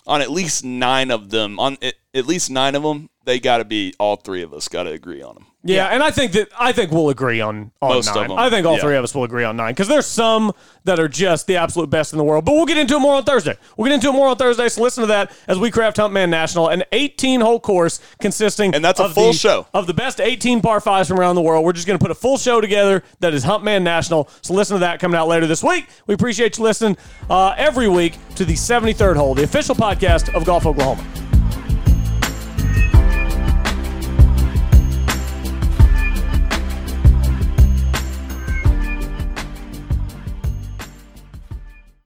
on 0.06 0.20
at 0.20 0.30
least 0.30 0.66
nine 0.66 1.10
of 1.10 1.30
them, 1.30 1.58
on 1.58 1.78
at 1.82 2.26
least 2.26 2.50
nine 2.50 2.74
of 2.74 2.82
them, 2.82 3.08
they 3.24 3.40
got 3.40 3.56
to 3.56 3.64
be 3.64 3.94
all 3.98 4.16
three 4.16 4.42
of 4.42 4.52
us 4.52 4.68
got 4.68 4.82
to 4.82 4.90
agree 4.90 5.22
on 5.22 5.36
them. 5.36 5.46
Yeah, 5.64 5.86
and 5.86 6.02
I 6.04 6.12
think 6.12 6.32
that 6.32 6.48
I 6.58 6.70
think 6.72 6.92
we'll 6.92 7.10
agree 7.10 7.40
on 7.40 7.72
on 7.82 7.88
Most 7.94 8.08
of 8.10 8.14
nine. 8.14 8.28
them, 8.28 8.38
I 8.38 8.48
think 8.48 8.64
all 8.64 8.76
yeah. 8.76 8.80
three 8.80 8.96
of 8.96 9.02
us 9.02 9.12
will 9.14 9.24
agree 9.24 9.42
on 9.42 9.56
nine 9.56 9.72
because 9.74 9.88
there's 9.88 10.06
some 10.06 10.52
that 10.84 11.00
are 11.00 11.08
just 11.08 11.48
the 11.48 11.56
absolute 11.56 11.90
best 11.90 12.12
in 12.12 12.16
the 12.16 12.22
world. 12.24 12.44
But 12.44 12.52
we'll 12.52 12.64
get 12.64 12.78
into 12.78 12.94
it 12.94 13.00
more 13.00 13.16
on 13.16 13.24
Thursday. 13.24 13.58
We'll 13.76 13.86
get 13.88 13.94
into 13.94 14.08
it 14.08 14.12
more 14.12 14.28
on 14.28 14.36
Thursday. 14.36 14.68
So 14.68 14.82
listen 14.82 15.02
to 15.02 15.08
that 15.08 15.32
as 15.48 15.58
we 15.58 15.72
craft 15.72 15.96
Huntman 15.96 16.28
National, 16.30 16.68
an 16.68 16.84
18 16.92 17.40
hole 17.40 17.58
course 17.58 18.00
consisting 18.20 18.72
And 18.74 18.84
that's 18.84 19.00
a 19.00 19.06
of 19.06 19.14
full 19.14 19.32
the- 19.32 19.38
show. 19.38 19.66
of 19.74 19.88
the 19.88 19.94
best 19.94 20.20
18 20.20 20.62
par 20.62 20.80
fives 20.80 21.08
from 21.08 21.18
around 21.18 21.34
the 21.34 21.42
world. 21.42 21.64
We're 21.64 21.72
just 21.72 21.88
going 21.88 21.98
to 21.98 22.02
put 22.02 22.12
a 22.12 22.14
full 22.14 22.38
show 22.38 22.60
together 22.60 23.02
that 23.20 23.34
is 23.34 23.44
Huntman 23.44 23.82
National. 23.82 24.30
So 24.42 24.54
listen 24.54 24.76
to 24.76 24.80
that 24.80 25.00
coming 25.00 25.18
out 25.18 25.26
later 25.28 25.46
this 25.48 25.62
week. 25.64 25.88
We 26.06 26.14
appreciate 26.14 26.56
you 26.56 26.64
listening 26.64 26.96
uh, 27.28 27.54
every 27.58 27.88
week 27.88 28.16
to 28.36 28.44
the 28.44 28.54
73rd 28.54 29.16
hole, 29.16 29.34
the 29.34 29.42
official 29.42 29.74
podcast 29.74 30.32
of 30.34 30.44
Golf 30.44 30.64
Oklahoma. 30.64 31.04